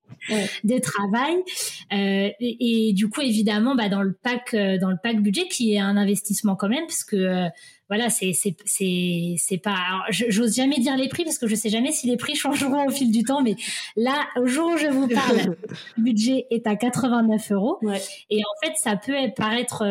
de 0.66 0.80
travail. 0.80 1.38
Euh, 1.94 2.30
et, 2.40 2.92
du 2.94 3.10
coup, 3.10 3.22
évidemment, 3.22 3.76
bah, 3.76 3.90
dans 3.90 4.02
le 4.02 4.14
pack, 4.14 4.54
euh, 4.54 4.78
dans 4.78 4.90
le 4.90 4.98
pack 5.02 5.22
budget, 5.22 5.48
qui 5.48 5.74
est 5.74 5.80
un 5.80 5.96
investissement 5.96 6.56
quand 6.56 6.70
même, 6.70 6.86
parce 6.88 7.04
que 7.04 7.16
euh, 7.16 7.48
voilà, 7.88 8.10
c'est 8.10 8.34
c'est 8.34 8.56
c'est 8.66 9.36
c'est 9.38 9.58
pas. 9.60 9.78
J'ose 10.10 10.56
jamais 10.56 10.80
dire 10.80 10.98
les 10.98 11.08
prix 11.08 11.24
parce 11.24 11.38
que 11.38 11.48
je 11.48 11.56
sais 11.56 11.70
jamais 11.70 11.92
si 11.92 12.08
les 12.08 12.18
prix 12.18 12.36
changeront 12.36 12.88
au 12.88 12.90
fil 12.90 13.12
du 13.12 13.24
temps. 13.24 13.44
Mais 13.44 13.56
là, 13.96 14.26
au 14.38 14.48
jour 14.48 14.72
où 14.74 14.78
je 14.78 14.88
vous 14.88 15.08
parle, 15.08 15.56
le 15.98 16.04
budget 16.04 16.48
est 16.50 16.66
à 16.66 16.76
89 16.76 17.52
euros. 17.52 17.80
Et 18.30 18.40
en 18.40 18.68
fait, 18.68 18.74
ça 18.78 18.96
peut 18.96 19.14
paraître 19.36 19.84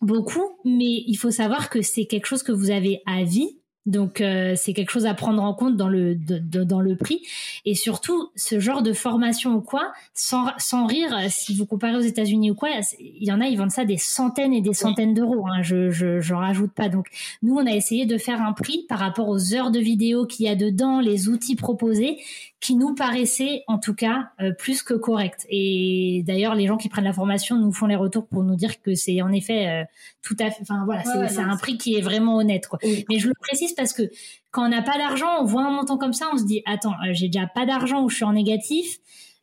beaucoup, 0.00 0.56
mais 0.64 1.02
il 1.06 1.16
faut 1.16 1.32
savoir 1.32 1.68
que 1.68 1.82
c'est 1.82 2.06
quelque 2.06 2.26
chose 2.26 2.44
que 2.44 2.52
vous 2.52 2.70
avez 2.70 3.02
à 3.06 3.24
vie 3.24 3.58
donc 3.86 4.20
euh, 4.20 4.54
c'est 4.56 4.72
quelque 4.72 4.90
chose 4.90 5.06
à 5.06 5.14
prendre 5.14 5.42
en 5.42 5.54
compte 5.54 5.76
dans 5.76 5.88
le 5.88 6.16
dans 6.16 6.80
le 6.80 6.96
prix. 6.96 7.22
Et 7.64 7.74
surtout 7.74 8.30
ce 8.34 8.60
genre 8.60 8.82
de 8.82 8.92
formation 8.92 9.54
ou 9.54 9.60
quoi 9.60 9.92
sans 10.14 10.48
sans 10.58 10.86
rire 10.86 11.16
si 11.30 11.56
vous 11.56 11.66
comparez 11.66 11.96
aux 11.96 12.00
États-Unis 12.00 12.50
ou 12.50 12.54
quoi 12.54 12.68
il 12.98 13.24
y 13.24 13.32
en 13.32 13.40
a 13.40 13.46
ils 13.46 13.56
vendent 13.56 13.70
ça 13.70 13.84
des 13.84 13.96
centaines 13.96 14.52
et 14.52 14.60
des 14.60 14.74
centaines 14.74 15.14
d'euros 15.14 15.46
hein, 15.46 15.62
je, 15.62 15.90
je 15.90 16.20
je 16.20 16.34
rajoute 16.34 16.72
pas. 16.72 16.88
Donc 16.88 17.06
nous 17.42 17.54
on 17.54 17.66
a 17.66 17.72
essayé 17.72 18.06
de 18.06 18.18
faire 18.18 18.42
un 18.42 18.52
prix 18.52 18.84
par 18.88 18.98
rapport 18.98 19.28
aux 19.28 19.54
heures 19.54 19.70
de 19.70 19.78
vidéo 19.78 20.26
qu'il 20.26 20.46
y 20.46 20.48
a 20.48 20.56
dedans 20.56 21.00
les 21.00 21.28
outils 21.28 21.56
proposés 21.56 22.18
qui 22.60 22.74
nous 22.74 22.94
paraissaient 22.94 23.62
en 23.66 23.78
tout 23.78 23.94
cas 23.94 24.30
euh, 24.40 24.52
plus 24.52 24.82
que 24.82 24.94
correct 24.94 25.46
et 25.50 26.22
d'ailleurs 26.26 26.54
les 26.54 26.66
gens 26.66 26.76
qui 26.76 26.88
prennent 26.88 27.04
la 27.04 27.12
formation 27.12 27.56
nous 27.58 27.72
font 27.72 27.86
les 27.86 27.96
retours 27.96 28.26
pour 28.26 28.42
nous 28.42 28.56
dire 28.56 28.80
que 28.80 28.94
c'est 28.94 29.20
en 29.20 29.30
effet 29.30 29.68
euh, 29.68 29.84
tout 30.22 30.36
à 30.40 30.50
fait 30.50 30.62
enfin 30.62 30.84
voilà 30.86 31.02
c'est 31.28 31.40
un 31.40 31.56
prix 31.56 31.76
qui 31.76 31.96
est 31.96 32.00
vraiment 32.00 32.36
honnête 32.36 32.66
quoi 32.66 32.78
mais 32.82 33.18
je 33.18 33.28
le 33.28 33.34
précise 33.40 33.74
parce 33.74 33.92
que 33.92 34.10
quand 34.56 34.64
on 34.64 34.68
n'a 34.70 34.80
pas 34.80 34.96
d'argent, 34.96 35.26
on 35.40 35.44
voit 35.44 35.66
un 35.66 35.70
montant 35.70 35.98
comme 35.98 36.14
ça, 36.14 36.30
on 36.32 36.38
se 36.38 36.44
dit 36.44 36.62
attends, 36.64 36.94
euh, 37.06 37.12
j'ai 37.12 37.28
déjà 37.28 37.46
pas 37.46 37.66
d'argent 37.66 38.02
ou 38.02 38.08
je 38.08 38.16
suis 38.16 38.24
en 38.24 38.32
négatif. 38.32 38.96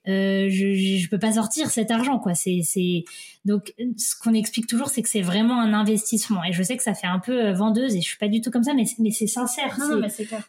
Euh, 0.10 0.50
je, 0.50 0.74
je 0.74 1.10
peux 1.10 1.18
pas 1.18 1.34
sortir 1.34 1.70
cet 1.70 1.90
argent 1.90 2.20
quoi 2.20 2.34
c'est 2.34 2.60
c'est 2.62 3.06
donc 3.46 3.74
ce 3.96 4.20
qu'on 4.20 4.34
explique 4.34 4.68
toujours 4.68 4.90
c'est 4.90 5.02
que 5.02 5.08
c'est 5.08 5.22
vraiment 5.22 5.62
un 5.62 5.74
investissement 5.74 6.44
et 6.44 6.52
je 6.52 6.62
sais 6.62 6.76
que 6.76 6.84
ça 6.84 6.94
fait 6.94 7.08
un 7.08 7.20
peu 7.20 7.46
euh, 7.46 7.54
vendeuse 7.54 7.96
et 7.96 8.02
je 8.02 8.08
suis 8.08 8.18
pas 8.18 8.28
du 8.28 8.42
tout 8.42 8.52
comme 8.52 8.66
ça 8.66 8.74
mais 8.74 8.84
mais 9.00 9.12
c'est 9.12 9.28
sincère 9.28 9.78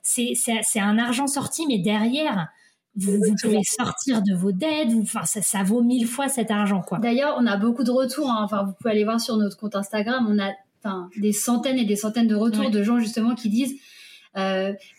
c'est 0.03 0.33
c'est 0.35 0.61
c'est 0.65 0.81
un 0.81 0.99
argent 0.99 1.29
sorti 1.29 1.69
mais 1.69 1.79
derrière 1.79 2.49
vous, 2.97 3.35
pouvez 3.43 3.63
sortir 3.65 4.23
de 4.23 4.35
vos 4.35 4.53
dettes, 4.53 4.91
enfin 5.03 5.25
ça, 5.25 5.43
ça, 5.43 5.63
vaut 5.65 5.83
mille 5.83 6.07
fois 6.07 6.29
cet 6.29 6.53
argent 6.53 6.81
quoi. 6.81 6.99
D'ailleurs, 6.99 7.37
on 7.41 7.45
a 7.45 7.57
beaucoup 7.57 7.83
de 7.83 7.91
retours. 7.91 8.31
Hein. 8.31 8.43
Enfin, 8.45 8.63
vous 8.63 8.73
pouvez 8.73 8.93
aller 8.93 9.03
voir 9.03 9.21
sur 9.21 9.37
notre 9.37 9.57
compte 9.57 9.75
Instagram. 9.75 10.29
On 10.31 10.39
a 10.39 10.53
des 11.17 11.33
centaines 11.33 11.79
et 11.79 11.85
des 11.85 11.97
centaines 11.97 12.29
de 12.29 12.35
retours 12.35 12.71
de 12.71 12.83
gens 12.83 12.99
justement 12.99 13.35
qui 13.35 13.49
disent 13.49 13.75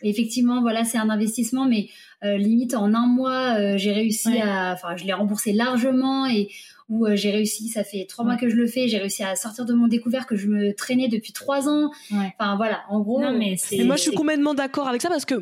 effectivement 0.02 0.62
voilà 0.62 0.84
c'est 0.84 0.98
un 0.98 1.10
investissement 1.10 1.66
mais 1.66 1.90
euh, 2.24 2.38
limite 2.38 2.74
en 2.74 2.94
un 2.94 3.08
mois 3.08 3.60
euh, 3.60 3.78
j'ai 3.78 3.92
réussi 3.92 4.40
à 4.40 4.74
enfin 4.74 4.96
je 4.96 5.04
l'ai 5.04 5.14
remboursé 5.14 5.52
largement 5.52 6.26
et 6.26 6.50
où 6.88 7.06
j'ai 7.14 7.32
réussi 7.32 7.68
ça 7.68 7.84
fait 7.84 8.06
trois 8.08 8.24
mois 8.24 8.38
que 8.38 8.48
je 8.48 8.56
le 8.56 8.68
fais 8.68 8.88
j'ai 8.88 8.98
réussi 8.98 9.24
à 9.24 9.36
sortir 9.36 9.66
de 9.66 9.74
mon 9.74 9.88
découvert 9.88 10.26
que 10.26 10.36
je 10.36 10.48
me 10.48 10.74
traînais 10.74 11.08
depuis 11.08 11.34
trois 11.34 11.68
ans. 11.68 11.92
Enfin 12.12 12.56
voilà 12.56 12.84
en 12.90 13.02
gros 13.02 13.20
mais 13.32 13.56
et 13.72 13.84
moi 13.84 13.96
je 13.96 14.04
suis 14.04 14.12
complètement 14.12 14.54
d'accord 14.54 14.88
avec 14.88 15.02
ça 15.02 15.10
parce 15.10 15.26
que 15.26 15.42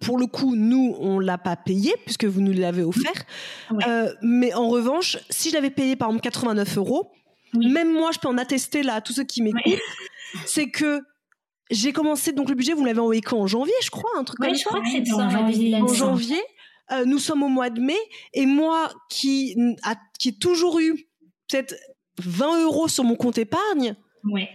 pour 0.00 0.16
le 0.16 0.24
coup, 0.24 0.56
nous, 0.56 0.96
on 0.98 1.18
l'a 1.18 1.36
pas 1.36 1.56
payé 1.56 1.92
puisque 2.06 2.24
vous 2.24 2.40
nous 2.40 2.54
l'avez 2.54 2.82
offert. 2.82 3.26
mais 4.22 4.54
en 4.54 4.70
revanche, 4.70 5.18
si 5.28 5.50
je 5.50 5.54
l'avais 5.54 5.68
payé 5.68 5.94
par 5.94 6.08
exemple 6.08 6.22
89 6.22 6.78
euros, 6.78 7.12
même 7.54 7.92
moi, 7.92 8.12
je 8.12 8.18
peux 8.18 8.28
en 8.28 8.38
attester 8.38 8.82
là 8.82 8.94
à 8.94 9.00
tous 9.02 9.12
ceux 9.12 9.24
qui 9.24 9.42
m'écoutent, 9.42 9.78
c'est 10.46 10.70
que 10.70 11.02
j'ai 11.72 11.92
commencé 11.92 12.32
donc 12.32 12.48
le 12.48 12.54
budget, 12.54 12.74
vous 12.74 12.84
l'avez 12.84 13.00
envoyé 13.00 13.20
quand? 13.20 13.38
En 13.38 13.46
janvier, 13.46 13.74
je 13.82 13.90
crois, 13.90 14.10
un 14.16 14.24
truc 14.24 14.38
comme 14.38 14.54
je 14.54 14.64
crois 14.64 14.80
que 14.80 14.88
c'était 14.88 15.12
en 15.12 15.28
janvier. 15.28 15.74
En 15.76 15.88
janvier, 15.88 16.42
euh, 16.92 17.04
nous 17.04 17.18
sommes 17.18 17.42
au 17.42 17.48
mois 17.48 17.70
de 17.70 17.80
mai, 17.80 17.98
et 18.34 18.46
moi 18.46 18.92
qui 19.08 19.56
a 19.82 19.96
qui 20.18 20.28
ai 20.28 20.32
toujours 20.32 20.78
eu 20.78 21.08
peut-être 21.48 21.74
20 22.18 22.64
euros 22.64 22.88
sur 22.88 23.04
mon 23.04 23.16
compte 23.16 23.38
épargne, 23.38 23.96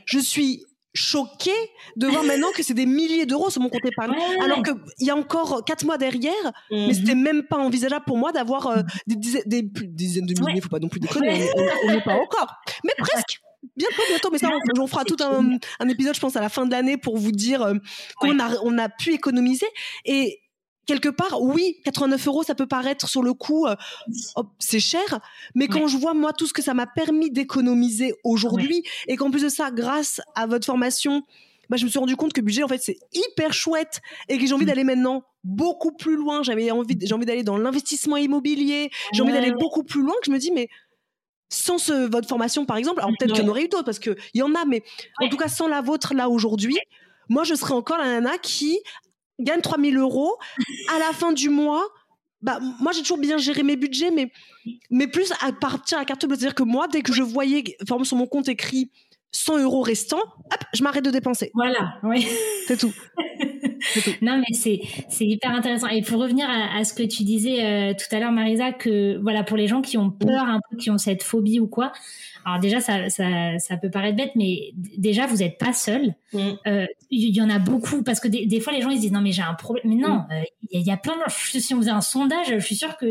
je 0.05 0.20
suis 0.20 0.63
choquée 0.93 1.51
de 1.95 2.07
voir 2.07 2.24
maintenant 2.24 2.51
que 2.55 2.63
c'est 2.63 2.74
des 2.74 2.86
milliers 2.86 3.26
d'euros 3.26 3.49
sur 3.49 3.61
mon 3.61 3.70
compte 3.70 3.86
épargne. 3.86 4.13
Alors 4.43 4.61
qu'il 4.63 5.07
y 5.07 5.09
a 5.09 5.15
encore 5.15 5.63
quatre 5.65 5.86
mois 5.86 5.97
derrière, 5.97 6.34
mais 6.72 6.88
mhm. 6.88 6.93
c'était 6.93 7.15
même 7.15 7.43
pas 7.43 7.57
envisageable 7.57 8.05
pour 8.05 8.18
moi 8.18 8.32
d'avoir 8.32 8.68
euh, 8.68 8.82
des, 9.07 9.15
dizaines, 9.15 9.43
des, 9.45 9.61
dizaines 9.63 10.26
de 10.26 10.39
milliers, 10.45 10.61
faut 10.61 10.70
pas 10.70 10.80
non 10.80 10.89
plus 10.89 10.99
déconner, 10.99 11.49
on 11.86 11.91
n'est 11.91 12.01
pas 12.01 12.15
encore. 12.15 12.55
Mais 12.84 12.93
presque 12.97 13.41
bientôt, 13.76 14.01
bientôt, 14.09 14.30
mais 14.32 14.38
ça, 14.38 14.49
on, 14.80 14.88
fera 14.88 15.03
tout 15.03 15.18
un, 15.22 15.57
un, 15.80 15.89
épisode, 15.89 16.15
je 16.15 16.20
pense, 16.20 16.36
à 16.36 16.41
la 16.41 16.49
fin 16.49 16.65
de 16.65 16.72
l'année 16.72 16.97
pour 16.97 17.18
vous 17.18 17.32
dire 17.32 17.61
euh, 17.61 17.76
qu'on 18.18 18.39
a, 18.39 18.57
on 18.63 18.78
a 18.78 18.89
pu 18.89 19.13
économiser. 19.13 19.68
Et 20.05 20.39
quelque 20.86 21.09
part, 21.09 21.41
oui, 21.41 21.78
89 21.86 22.28
euros, 22.28 22.43
ça 22.43 22.55
peut 22.55 22.68
paraître 22.68 23.07
sur 23.07 23.22
le 23.22 23.34
coup, 23.34 23.68
euh, 23.68 23.76
c'est 24.59 24.80
cher, 24.80 25.20
mais 25.53 25.68
quand 25.68 25.88
je 25.88 25.97
vois 25.97 26.13
moi 26.13 26.34
tout 26.34 26.47
ce 26.47 26.53
que 26.53 26.61
ça 26.61 26.74
m'a 26.74 26.88
permis 26.88 27.30
d'économiser 27.30 28.13
aujourd'hui, 28.24 28.84
et 29.07 29.15
qu'en 29.15 29.30
plus 29.30 29.43
de 29.43 29.49
ça, 29.49 29.70
grâce 29.72 30.22
à 30.36 30.47
votre 30.47 30.65
formation, 30.65 31.24
bah, 31.70 31.78
je 31.78 31.86
me 31.86 31.89
suis 31.89 31.99
rendu 31.99 32.15
compte 32.15 32.34
que 32.34 32.41
budget, 32.41 32.63
en 32.63 32.68
fait, 32.68 32.82
c'est 32.82 32.97
hyper 33.13 33.53
chouette 33.53 33.99
et 34.30 34.38
que 34.38 34.45
j'ai 34.45 34.53
envie 34.53 34.63
mm. 34.63 34.68
d'aller 34.68 34.84
maintenant 34.84 35.24
beaucoup 35.43 35.91
plus 35.91 36.15
loin. 36.15 36.43
J'avais 36.43 36.72
envie, 36.72 36.97
j'ai 37.01 37.13
envie 37.13 37.26
d'aller 37.26 37.43
dans 37.43 37.57
l'investissement 37.57 38.18
immobilier. 38.18 38.89
J'ai 39.13 39.22
envie 39.22 39.34
d'aller 39.34 39.51
beaucoup 39.51 39.84
plus 39.84 40.01
loin. 40.01 40.13
Que 40.22 40.28
je 40.28 40.32
me 40.32 40.39
dis, 40.39 40.51
mais 40.51 40.70
sans 41.50 41.78
ce, 41.78 42.10
votre 42.10 42.28
formation, 42.28 42.66
par 42.66 42.78
exemple, 42.78 43.00
alors 43.00 43.12
peut-être 43.18 43.34
qu'il 43.34 43.43
y 43.43 43.48
en 43.48 43.50
aurait 43.50 43.66
eu 43.66 43.68
d'autres 43.68 43.86
parce 43.86 44.00
qu'il 44.00 44.16
y 44.34 44.41
en 44.41 44.54
a, 44.56 44.66
mais 44.66 44.84
en 45.22 45.30
tout 45.30 45.38
cas, 45.38 45.48
sans 45.48 45.68
la 45.68 45.82
vôtre 45.82 46.14
là 46.14 46.30
aujourd'hui, 46.30 46.78
moi, 47.30 47.43
je 47.43 47.56
serais 47.56 47.74
encore 47.74 47.98
la 47.98 48.06
nana 48.06 48.38
qui 48.38 48.80
gagne 49.39 49.62
3000 49.62 49.98
euros 49.98 50.38
à 50.93 51.00
la 51.00 51.12
fin 51.14 51.32
du 51.32 51.50
mois. 51.50 51.86
Bah, 52.41 52.60
moi, 52.80 52.91
j'ai 52.91 53.02
toujours 53.02 53.18
bien 53.18 53.38
géré 53.38 53.64
mes 53.64 53.76
budgets, 53.76 54.12
mais, 54.12 54.32
mais 54.89 55.08
plus 55.08 55.34
à 55.41 55.52
partir 55.52 55.98
à 55.98 56.02
la 56.02 56.06
carte 56.06 56.26
bleue. 56.26 56.36
C'est-à-dire 56.36 56.56
que 56.56 56.64
moi, 56.64 56.88
dès 56.88 57.02
que 57.02 57.14
je 57.14 57.24
voyais, 57.24 57.64
par 57.88 58.06
sur 58.06 58.18
mon 58.18 58.28
compte 58.28 58.48
écrit 58.48 58.91
100 59.32 59.60
euros 59.60 59.82
restants, 59.82 60.22
hop, 60.22 60.60
je 60.74 60.84
m'arrête 60.84 61.04
de 61.04 61.12
dépenser. 61.12 61.52
Voilà, 61.54 61.95
oui. 62.04 62.28
C'est 62.68 62.78
tout. 62.78 62.93
non, 64.22 64.38
mais 64.38 64.54
c'est 64.54 64.82
c'est 65.10 65.26
hyper 65.26 65.52
intéressant. 65.52 65.88
Et 65.88 66.02
pour 66.02 66.20
revenir 66.20 66.48
à, 66.50 66.84
ce 66.84 66.94
que 66.94 67.04
tu 67.04 67.24
disais 67.24 67.64
euh, 67.64 67.94
tout 67.94 68.14
à 68.16 68.20
l'heure, 68.20 68.32
Marisa, 68.32 68.72
que 68.72 69.18
voilà, 69.22 69.44
pour 69.44 69.58
les 69.58 69.68
gens 69.68 69.82
qui 69.82 69.98
ont 69.98 70.12
peur 70.12 70.44
un 70.44 70.60
peu, 70.70 70.78
qui 70.78 70.90
ont 70.90 70.98
cette 70.98 71.24
phobie 71.24 71.60
ou 71.60 71.68
quoi, 71.68 71.92
alors 72.48 72.60
déjà, 72.60 72.80
ça, 72.80 73.10
ça, 73.10 73.60
ça 73.60 73.76
peut 73.76 73.90
paraître 73.90 74.16
bête, 74.16 74.32
mais 74.36 74.72
déjà, 74.98 75.26
vous 75.28 75.38
n'êtes 75.38 75.58
pas 75.58 75.74
seul. 75.74 76.16
Mm. 76.32 76.40
Euh, 76.66 76.86
il 77.10 77.36
y, 77.36 77.42
en 77.42 77.50
a 77.50 77.60
beaucoup, 77.60 78.04
parce 78.04 78.22
que 78.22 78.30
des, 78.30 78.60
fois, 78.62 78.72
les 78.72 78.82
gens, 78.82 78.90
ils 78.90 78.96
se 78.96 79.02
disent, 79.02 79.12
non, 79.12 79.20
mais 79.20 79.34
j'ai 79.34 79.42
un 79.42 79.54
problème. 79.54 79.84
Mais 79.86 79.96
non, 79.96 80.20
mm. 80.20 80.28
euh, 80.32 80.44
il 80.72 80.82
y, 80.82 80.92
a 80.92 80.96
plein 80.96 81.16
de... 81.18 81.24
Si 81.30 81.74
on 81.74 81.80
faisait 81.80 81.92
un 81.92 82.00
sondage, 82.00 82.48
je 82.48 82.60
suis 82.60 82.76
sûre 82.76 82.96
que 82.96 83.06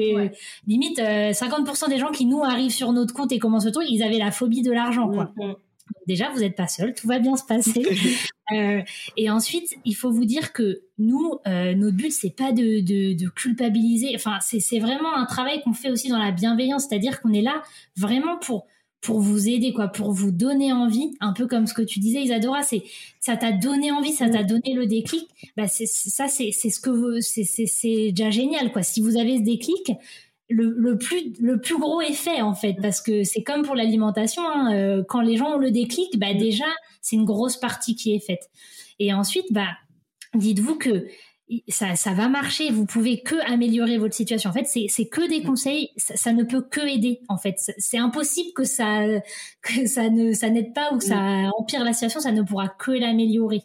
limite, 0.66 0.98
50% 0.98 1.90
des 1.90 1.98
gens 1.98 2.12
qui 2.12 2.24
nous 2.24 2.42
arrivent 2.42 2.70
sur 2.70 2.92
notre 2.92 3.12
compte 3.12 3.30
et 3.30 3.38
commencent 3.38 3.66
le 3.66 3.72
tour, 3.72 3.82
ils 3.82 4.02
avaient 4.02 4.16
la 4.16 4.30
phobie 4.30 4.62
de 4.62 4.72
l'argent, 4.72 5.10
quoi. 5.10 5.32
Mm, 5.36 5.52
déjà, 6.06 6.30
vous 6.30 6.40
n'êtes 6.40 6.56
pas 6.56 6.68
seul, 6.68 6.94
tout 6.94 7.06
va 7.06 7.18
bien 7.18 7.36
se 7.36 7.44
passer. 7.44 7.82
euh, 8.52 8.82
et 9.16 9.30
ensuite, 9.30 9.74
il 9.84 9.94
faut 9.94 10.10
vous 10.10 10.24
dire 10.24 10.52
que 10.52 10.82
nous, 10.98 11.34
euh, 11.46 11.74
notre 11.74 11.96
but, 11.96 12.10
c'est 12.10 12.34
pas 12.34 12.52
de, 12.52 12.80
de, 12.80 13.14
de, 13.14 13.28
culpabiliser. 13.28 14.12
Enfin, 14.14 14.38
c'est 14.40 14.78
vraiment 14.78 15.14
un 15.14 15.26
travail 15.26 15.62
qu'on 15.62 15.72
fait 15.72 15.90
aussi 15.90 16.08
dans 16.08 16.18
la 16.18 16.32
bienveillance, 16.32 16.86
c'est-à-dire 16.88 17.20
qu'on 17.20 17.32
est 17.32 17.42
là 17.42 17.62
vraiment 17.96 18.38
pour 18.38 18.66
pour 19.02 19.20
vous 19.20 19.48
aider, 19.48 19.72
quoi, 19.72 19.86
pour 19.86 20.10
vous 20.10 20.32
donner 20.32 20.72
envie, 20.72 21.12
un 21.20 21.32
peu 21.32 21.46
comme 21.46 21.66
ce 21.68 21.74
que 21.74 21.82
tu 21.82 22.00
disais, 22.00 22.22
Isadora, 22.22 22.64
c'est 22.64 22.82
ça 23.20 23.36
t'a 23.36 23.52
donné 23.52 23.92
envie, 23.92 24.12
ça 24.12 24.28
t'a 24.28 24.42
donné 24.42 24.74
le 24.74 24.86
déclic. 24.86 25.28
Bah, 25.56 25.68
c'est 25.68 25.86
ça, 25.86 26.26
c'est 26.26 26.50
ce 26.50 26.80
que 26.80 27.20
c'est 27.20 28.10
déjà 28.10 28.30
génial, 28.30 28.72
quoi. 28.72 28.82
Si 28.82 29.00
vous 29.00 29.16
avez 29.16 29.36
ce 29.36 29.42
déclic, 29.42 29.92
le, 30.48 30.74
le, 30.76 30.96
plus 30.98 31.34
le 31.40 31.60
plus 31.60 31.78
gros 31.78 32.00
effet 32.00 32.40
en 32.40 32.54
fait 32.54 32.76
parce 32.80 33.00
que 33.00 33.24
c'est 33.24 33.42
comme 33.42 33.62
pour 33.62 33.74
l'alimentation 33.74 34.42
hein, 34.48 34.74
euh, 34.74 35.04
quand 35.08 35.20
les 35.20 35.36
gens 35.36 35.54
ont 35.54 35.58
le 35.58 35.70
déclic 35.70 36.18
bah 36.18 36.34
déjà 36.34 36.66
c'est 37.00 37.16
une 37.16 37.24
grosse 37.24 37.56
partie 37.56 37.96
qui 37.96 38.14
est 38.14 38.24
faite. 38.24 38.48
Et 38.98 39.12
ensuite 39.12 39.46
bah 39.52 39.76
dites-vous 40.34 40.76
que 40.76 41.06
ça, 41.68 41.94
ça 41.94 42.12
va 42.12 42.28
marcher. 42.28 42.70
Vous 42.70 42.86
pouvez 42.86 43.22
que 43.22 43.36
améliorer 43.50 43.98
votre 43.98 44.14
situation. 44.14 44.50
En 44.50 44.52
fait 44.52 44.66
c'est 44.66 45.06
que 45.06 45.28
des 45.28 45.42
conseils. 45.42 45.90
Ça, 45.96 46.16
ça, 46.16 46.32
ne 46.32 46.42
peut 46.42 46.62
que 46.62 46.80
aider 46.80 47.20
en 47.28 47.38
fait. 47.38 47.56
C'est 47.78 47.98
impossible 47.98 48.50
que 48.54 48.64
ça 48.64 49.04
que 49.62 49.86
ça 49.86 50.10
ne 50.10 50.32
ça 50.32 50.48
n'aide 50.50 50.74
pas 50.74 50.92
ou 50.92 50.98
que 50.98 51.04
ça 51.04 51.50
empire 51.58 51.84
la 51.84 51.92
situation. 51.92 52.20
Ça 52.20 52.32
ne 52.32 52.42
pourra 52.42 52.68
que 52.68 52.92
l'améliorer 52.92 53.62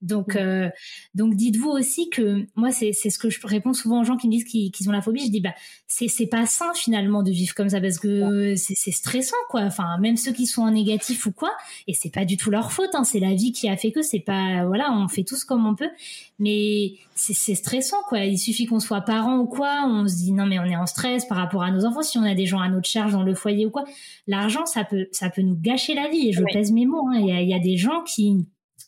donc, 0.00 0.34
mm. 0.34 0.38
euh, 0.38 0.68
donc 1.14 1.34
dites-vous 1.34 1.70
aussi 1.70 2.08
que 2.10 2.46
moi, 2.54 2.70
c'est 2.70 2.92
ce 2.92 3.18
que 3.18 3.30
je 3.30 3.38
réponds 3.44 3.72
souvent 3.72 4.00
aux 4.00 4.04
gens 4.04 4.16
qui 4.16 4.28
me 4.28 4.32
disent 4.32 4.44
qu'ils 4.44 4.88
ont 4.88 4.92
la 4.92 5.02
phobie. 5.02 5.24
Je 5.26 5.30
dis, 5.30 5.40
bah, 5.40 5.54
c'est 5.86 6.26
pas 6.26 6.46
sain 6.46 6.72
finalement 6.74 7.22
de 7.22 7.30
vivre 7.30 7.54
comme 7.54 7.68
ça 7.68 7.80
parce 7.80 7.98
que 7.98 8.54
c'est 8.56 8.90
stressant, 8.90 9.36
quoi. 9.48 9.62
Enfin, 9.62 9.98
même 10.00 10.16
ceux 10.16 10.32
qui 10.32 10.46
sont 10.46 10.62
en 10.62 10.70
négatif 10.70 11.26
ou 11.26 11.32
quoi, 11.32 11.50
et 11.86 11.94
c'est 11.94 12.12
pas 12.12 12.24
du 12.24 12.36
tout 12.36 12.50
leur 12.50 12.72
faute. 12.72 12.90
Hein, 12.94 13.04
c'est 13.04 13.20
la 13.20 13.34
vie 13.34 13.52
qui 13.52 13.68
a 13.68 13.76
fait 13.76 13.90
que 13.90 14.02
c'est 14.02 14.20
pas, 14.20 14.64
voilà, 14.66 14.92
on 14.92 15.08
fait 15.08 15.24
tous 15.24 15.44
comme 15.44 15.66
on 15.66 15.74
peut, 15.74 15.90
mais 16.38 16.94
c'est 17.14 17.54
stressant, 17.54 18.02
quoi. 18.08 18.20
Il 18.20 18.38
suffit 18.38 18.66
qu'on 18.66 18.80
soit 18.80 19.00
parent 19.00 19.38
ou 19.38 19.46
quoi, 19.46 19.84
on 19.86 20.06
se 20.06 20.16
dit 20.16 20.32
non 20.32 20.46
mais 20.46 20.60
on 20.60 20.64
est 20.64 20.76
en 20.76 20.86
stress 20.86 21.26
par 21.26 21.38
rapport 21.38 21.62
à 21.62 21.72
nos 21.72 21.84
enfants. 21.84 22.02
Si 22.02 22.18
on 22.18 22.22
a 22.22 22.34
des 22.34 22.46
gens 22.46 22.60
à 22.60 22.68
notre 22.68 22.88
charge 22.88 23.12
dans 23.12 23.24
le 23.24 23.34
foyer 23.34 23.66
ou 23.66 23.70
quoi, 23.70 23.84
l'argent 24.28 24.64
ça 24.66 24.84
peut 24.84 25.08
ça 25.10 25.28
peut 25.30 25.42
nous 25.42 25.56
gâcher 25.60 25.94
la 25.94 26.08
vie. 26.08 26.28
Et 26.28 26.32
je 26.32 26.42
pèse 26.52 26.70
mes 26.70 26.86
mots. 26.86 27.08
Hein. 27.08 27.18
Il 27.18 27.26
y, 27.26 27.32
a, 27.32 27.42
y 27.42 27.54
a 27.54 27.58
des 27.58 27.76
gens 27.76 28.02
qui 28.04 28.46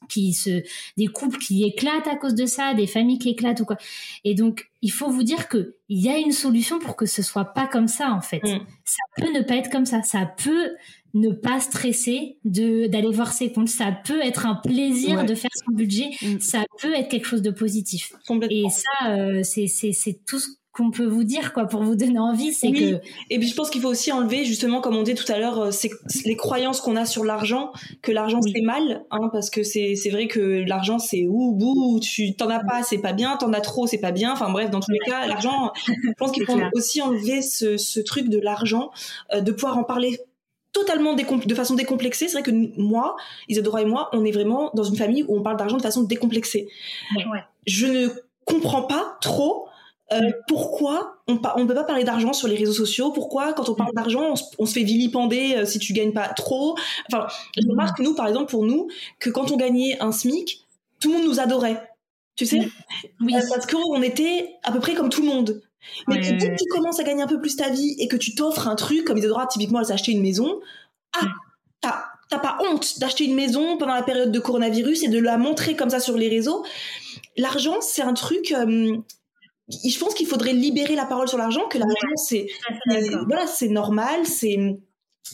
qui 0.08 0.32
se 0.32 0.62
des 0.96 1.06
couples 1.06 1.38
qui 1.38 1.64
éclatent 1.64 2.08
à 2.08 2.16
cause 2.16 2.34
de 2.34 2.46
ça, 2.46 2.74
des 2.74 2.86
familles 2.86 3.18
qui 3.18 3.30
éclatent 3.30 3.60
ou 3.60 3.64
quoi. 3.64 3.76
Et 4.24 4.34
donc 4.34 4.70
il 4.82 4.92
faut 4.92 5.10
vous 5.10 5.22
dire 5.22 5.48
que 5.48 5.76
il 5.88 6.00
y 6.00 6.08
a 6.08 6.18
une 6.18 6.32
solution 6.32 6.78
pour 6.78 6.96
que 6.96 7.06
ce 7.06 7.22
soit 7.22 7.46
pas 7.46 7.66
comme 7.66 7.88
ça 7.88 8.12
en 8.12 8.20
fait. 8.20 8.42
Mm. 8.42 8.60
Ça 8.84 9.02
peut 9.16 9.32
ne 9.32 9.42
pas 9.42 9.56
être 9.56 9.70
comme 9.70 9.86
ça. 9.86 10.02
Ça 10.02 10.26
peut 10.26 10.70
ne 11.14 11.30
pas 11.30 11.60
stresser 11.60 12.38
de 12.44 12.86
d'aller 12.86 13.10
voir 13.10 13.32
ses 13.32 13.52
comptes. 13.52 13.68
Ça 13.68 13.92
peut 14.04 14.20
être 14.22 14.46
un 14.46 14.54
plaisir 14.54 15.24
de 15.24 15.34
faire 15.34 15.50
son 15.64 15.72
budget. 15.72 16.10
Mm. 16.22 16.40
Ça 16.40 16.64
peut 16.80 16.94
être 16.94 17.08
quelque 17.08 17.26
chose 17.26 17.42
de 17.42 17.50
positif. 17.50 18.12
Et 18.50 18.64
ça, 18.70 19.10
euh, 19.10 19.42
c'est 19.42 19.66
c'est 19.66 20.20
tout 20.26 20.38
ce 20.38 20.48
qu'on 20.72 20.90
peut 20.90 21.06
vous 21.06 21.24
dire 21.24 21.52
quoi 21.52 21.66
pour 21.66 21.82
vous 21.82 21.96
donner 21.96 22.18
envie 22.18 22.52
c'est 22.52 22.70
que 22.70 23.00
et 23.30 23.38
puis 23.38 23.48
je 23.48 23.54
pense 23.54 23.70
qu'il 23.70 23.80
faut 23.80 23.88
aussi 23.88 24.12
enlever 24.12 24.44
justement 24.44 24.80
comme 24.80 24.96
on 24.96 25.02
dit 25.02 25.14
tout 25.14 25.30
à 25.30 25.38
l'heure 25.38 25.58
euh, 25.58 25.70
c'est 25.70 25.90
les 26.24 26.36
croyances 26.36 26.80
qu'on 26.80 26.94
a 26.96 27.04
sur 27.04 27.24
l'argent 27.24 27.72
que 28.02 28.12
l'argent 28.12 28.40
c'est 28.40 28.60
mal 28.60 29.04
hein, 29.10 29.30
parce 29.32 29.50
que 29.50 29.64
c'est 29.64 29.96
c'est 29.96 30.10
vrai 30.10 30.28
que 30.28 30.64
l'argent 30.66 30.98
c'est 30.98 31.26
ou 31.28 31.52
bouh 31.54 31.98
tu 32.00 32.34
t'en 32.34 32.48
as 32.50 32.60
pas 32.60 32.82
c'est 32.84 32.98
pas 32.98 33.12
bien 33.12 33.36
t'en 33.36 33.52
as 33.52 33.60
trop 33.60 33.86
c'est 33.86 33.98
pas 33.98 34.12
bien 34.12 34.32
enfin 34.32 34.50
bref 34.50 34.70
dans 34.70 34.80
tous 34.80 34.92
les 34.92 35.00
cas 35.00 35.26
l'argent 35.26 35.72
je 35.86 36.12
pense 36.16 36.30
qu'il 36.30 36.44
faut 36.44 36.58
aussi 36.74 37.02
enlever 37.02 37.42
ce, 37.42 37.76
ce 37.76 38.00
truc 38.00 38.28
de 38.28 38.38
l'argent 38.38 38.90
euh, 39.34 39.40
de 39.40 39.50
pouvoir 39.50 39.76
en 39.76 39.84
parler 39.84 40.20
totalement 40.72 41.14
de 41.14 41.54
façon 41.54 41.74
décomplexée. 41.74 42.28
C'est 42.28 42.40
vrai 42.40 42.42
que 42.42 42.80
moi, 42.80 43.16
Isadora 43.48 43.82
et 43.82 43.84
moi, 43.84 44.08
on 44.12 44.24
est 44.24 44.30
vraiment 44.30 44.70
dans 44.74 44.84
une 44.84 44.96
famille 44.96 45.24
où 45.26 45.36
on 45.36 45.42
parle 45.42 45.56
d'argent 45.56 45.76
de 45.76 45.82
façon 45.82 46.04
décomplexée. 46.04 46.68
Ouais. 47.16 47.42
Je 47.66 47.86
ne 47.86 48.08
comprends 48.44 48.82
pas 48.82 49.18
trop 49.20 49.66
euh, 50.12 50.32
pourquoi 50.48 51.22
on 51.28 51.34
ne 51.34 51.64
peut 51.64 51.74
pas 51.74 51.84
parler 51.84 52.02
d'argent 52.02 52.32
sur 52.32 52.48
les 52.48 52.56
réseaux 52.56 52.72
sociaux? 52.72 53.12
Pourquoi, 53.12 53.52
quand 53.52 53.68
on 53.68 53.74
parle 53.74 53.94
d'argent, 53.94 54.34
on, 54.58 54.66
se 54.66 54.72
fait 54.72 54.82
vilipender 54.82 55.54
euh, 55.56 55.64
si 55.64 55.78
tu 55.78 55.92
gagnes 55.92 56.12
pas 56.12 56.28
trop? 56.28 56.76
Enfin, 57.10 57.28
je 57.56 57.68
remarque, 57.68 58.00
nous, 58.00 58.14
par 58.14 58.26
exemple, 58.26 58.50
pour 58.50 58.64
nous, 58.64 58.88
que 59.20 59.30
quand 59.30 59.52
on 59.52 59.56
gagnait 59.56 60.00
un 60.00 60.10
SMIC, 60.10 60.66
tout 60.98 61.12
le 61.12 61.18
monde 61.18 61.26
nous 61.26 61.38
adorait. 61.38 61.88
Tu 62.34 62.44
sais? 62.44 62.68
Oui. 63.20 63.34
Euh, 63.36 63.40
parce 63.48 63.66
qu'on 63.66 64.02
était 64.02 64.56
à 64.64 64.72
peu 64.72 64.80
près 64.80 64.94
comme 64.94 65.10
tout 65.10 65.22
le 65.22 65.28
monde. 65.28 65.62
Mais 66.08 66.18
dès 66.18 66.36
que 66.36 66.56
tu 66.56 66.68
commences 66.70 66.98
à 66.98 67.04
gagner 67.04 67.22
un 67.22 67.28
peu 67.28 67.40
plus 67.40 67.56
ta 67.56 67.70
vie 67.70 67.94
et 67.98 68.08
que 68.08 68.16
tu 68.16 68.34
t'offres 68.34 68.66
un 68.66 68.74
truc, 68.74 69.04
comme 69.04 69.16
Isadora, 69.16 69.46
typiquement, 69.46 69.80
elle 69.80 69.92
acheté 69.92 70.12
une 70.12 70.22
maison, 70.22 70.60
ah, 71.18 71.26
t'as 71.80 72.38
pas 72.38 72.58
honte 72.60 72.98
d'acheter 72.98 73.24
une 73.24 73.34
maison 73.34 73.76
pendant 73.78 73.94
la 73.94 74.02
période 74.02 74.32
de 74.32 74.38
coronavirus 74.38 75.04
et 75.04 75.08
de 75.08 75.18
la 75.18 75.36
montrer 75.36 75.76
comme 75.76 75.90
ça 75.90 76.00
sur 76.00 76.16
les 76.16 76.28
réseaux? 76.28 76.64
L'argent, 77.36 77.80
c'est 77.80 78.02
un 78.02 78.14
truc 78.14 78.54
je 79.70 79.98
pense 79.98 80.14
qu'il 80.14 80.26
faudrait 80.26 80.52
libérer 80.52 80.94
la 80.94 81.04
parole 81.04 81.28
sur 81.28 81.38
l'argent, 81.38 81.66
que 81.68 81.78
l'argent 81.78 82.16
c'est 82.16 82.46
voilà 83.26 83.46
c'est 83.46 83.68
normal, 83.68 84.26
c'est 84.26 84.58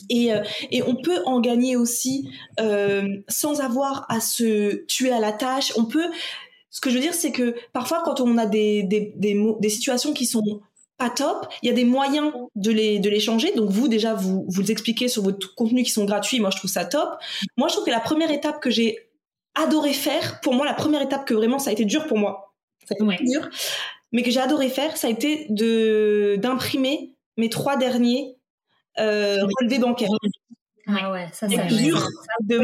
et, 0.09 0.33
euh, 0.33 0.43
et 0.71 0.83
on 0.83 0.95
peut 0.95 1.19
en 1.25 1.39
gagner 1.39 1.75
aussi 1.75 2.29
euh, 2.59 3.07
sans 3.27 3.61
avoir 3.61 4.05
à 4.09 4.19
se 4.19 4.85
tuer 4.85 5.11
à 5.11 5.19
la 5.19 5.31
tâche. 5.31 5.73
On 5.75 5.85
peut. 5.85 6.05
Ce 6.69 6.81
que 6.81 6.89
je 6.89 6.95
veux 6.95 7.01
dire, 7.01 7.13
c'est 7.13 7.31
que 7.31 7.55
parfois, 7.73 8.03
quand 8.05 8.21
on 8.21 8.37
a 8.37 8.45
des, 8.45 8.83
des, 8.83 9.13
des, 9.15 9.35
des 9.59 9.69
situations 9.69 10.13
qui 10.13 10.25
sont 10.27 10.61
pas 10.97 11.09
top, 11.09 11.47
il 11.63 11.67
y 11.67 11.71
a 11.71 11.73
des 11.73 11.85
moyens 11.85 12.31
de 12.55 12.71
les, 12.71 12.99
de 12.99 13.09
les 13.09 13.19
changer. 13.19 13.51
Donc 13.55 13.69
vous, 13.71 13.87
déjà, 13.87 14.13
vous, 14.13 14.45
vous 14.47 14.61
les 14.61 14.71
expliquez 14.71 15.07
sur 15.07 15.23
votre 15.23 15.55
contenu 15.55 15.81
qui 15.83 15.91
sont 15.91 16.05
gratuits. 16.05 16.39
Moi, 16.39 16.51
je 16.51 16.57
trouve 16.57 16.69
ça 16.69 16.85
top. 16.85 17.09
Moi, 17.55 17.67
je 17.67 17.73
trouve 17.73 17.85
que 17.85 17.91
la 17.91 17.99
première 17.99 18.31
étape 18.31 18.61
que 18.61 18.69
j'ai 18.69 19.09
adoré 19.55 19.93
faire, 19.93 20.39
pour 20.41 20.53
moi, 20.53 20.65
la 20.65 20.73
première 20.75 21.01
étape 21.01 21.25
que 21.25 21.33
vraiment 21.33 21.57
ça 21.57 21.71
a 21.71 21.73
été 21.73 21.85
dur 21.85 22.05
pour 22.05 22.17
moi, 22.17 22.53
ça 22.87 22.93
a 22.99 23.13
été 23.13 23.23
dur, 23.23 23.49
mais 24.11 24.23
que 24.23 24.31
j'ai 24.31 24.39
adoré 24.39 24.69
faire, 24.69 24.97
ça 24.97 25.07
a 25.07 25.09
été 25.09 25.47
de 25.49 26.37
d'imprimer 26.37 27.15
mes 27.37 27.49
trois 27.49 27.77
derniers 27.77 28.37
euh, 28.99 29.37
relevés 29.59 29.79
bancaires. 29.79 30.09
Ah 30.89 31.11
ouais, 31.11 31.27
ça 31.33 31.49
c'est 31.49 31.67
dur 31.67 32.01
de, 32.43 32.55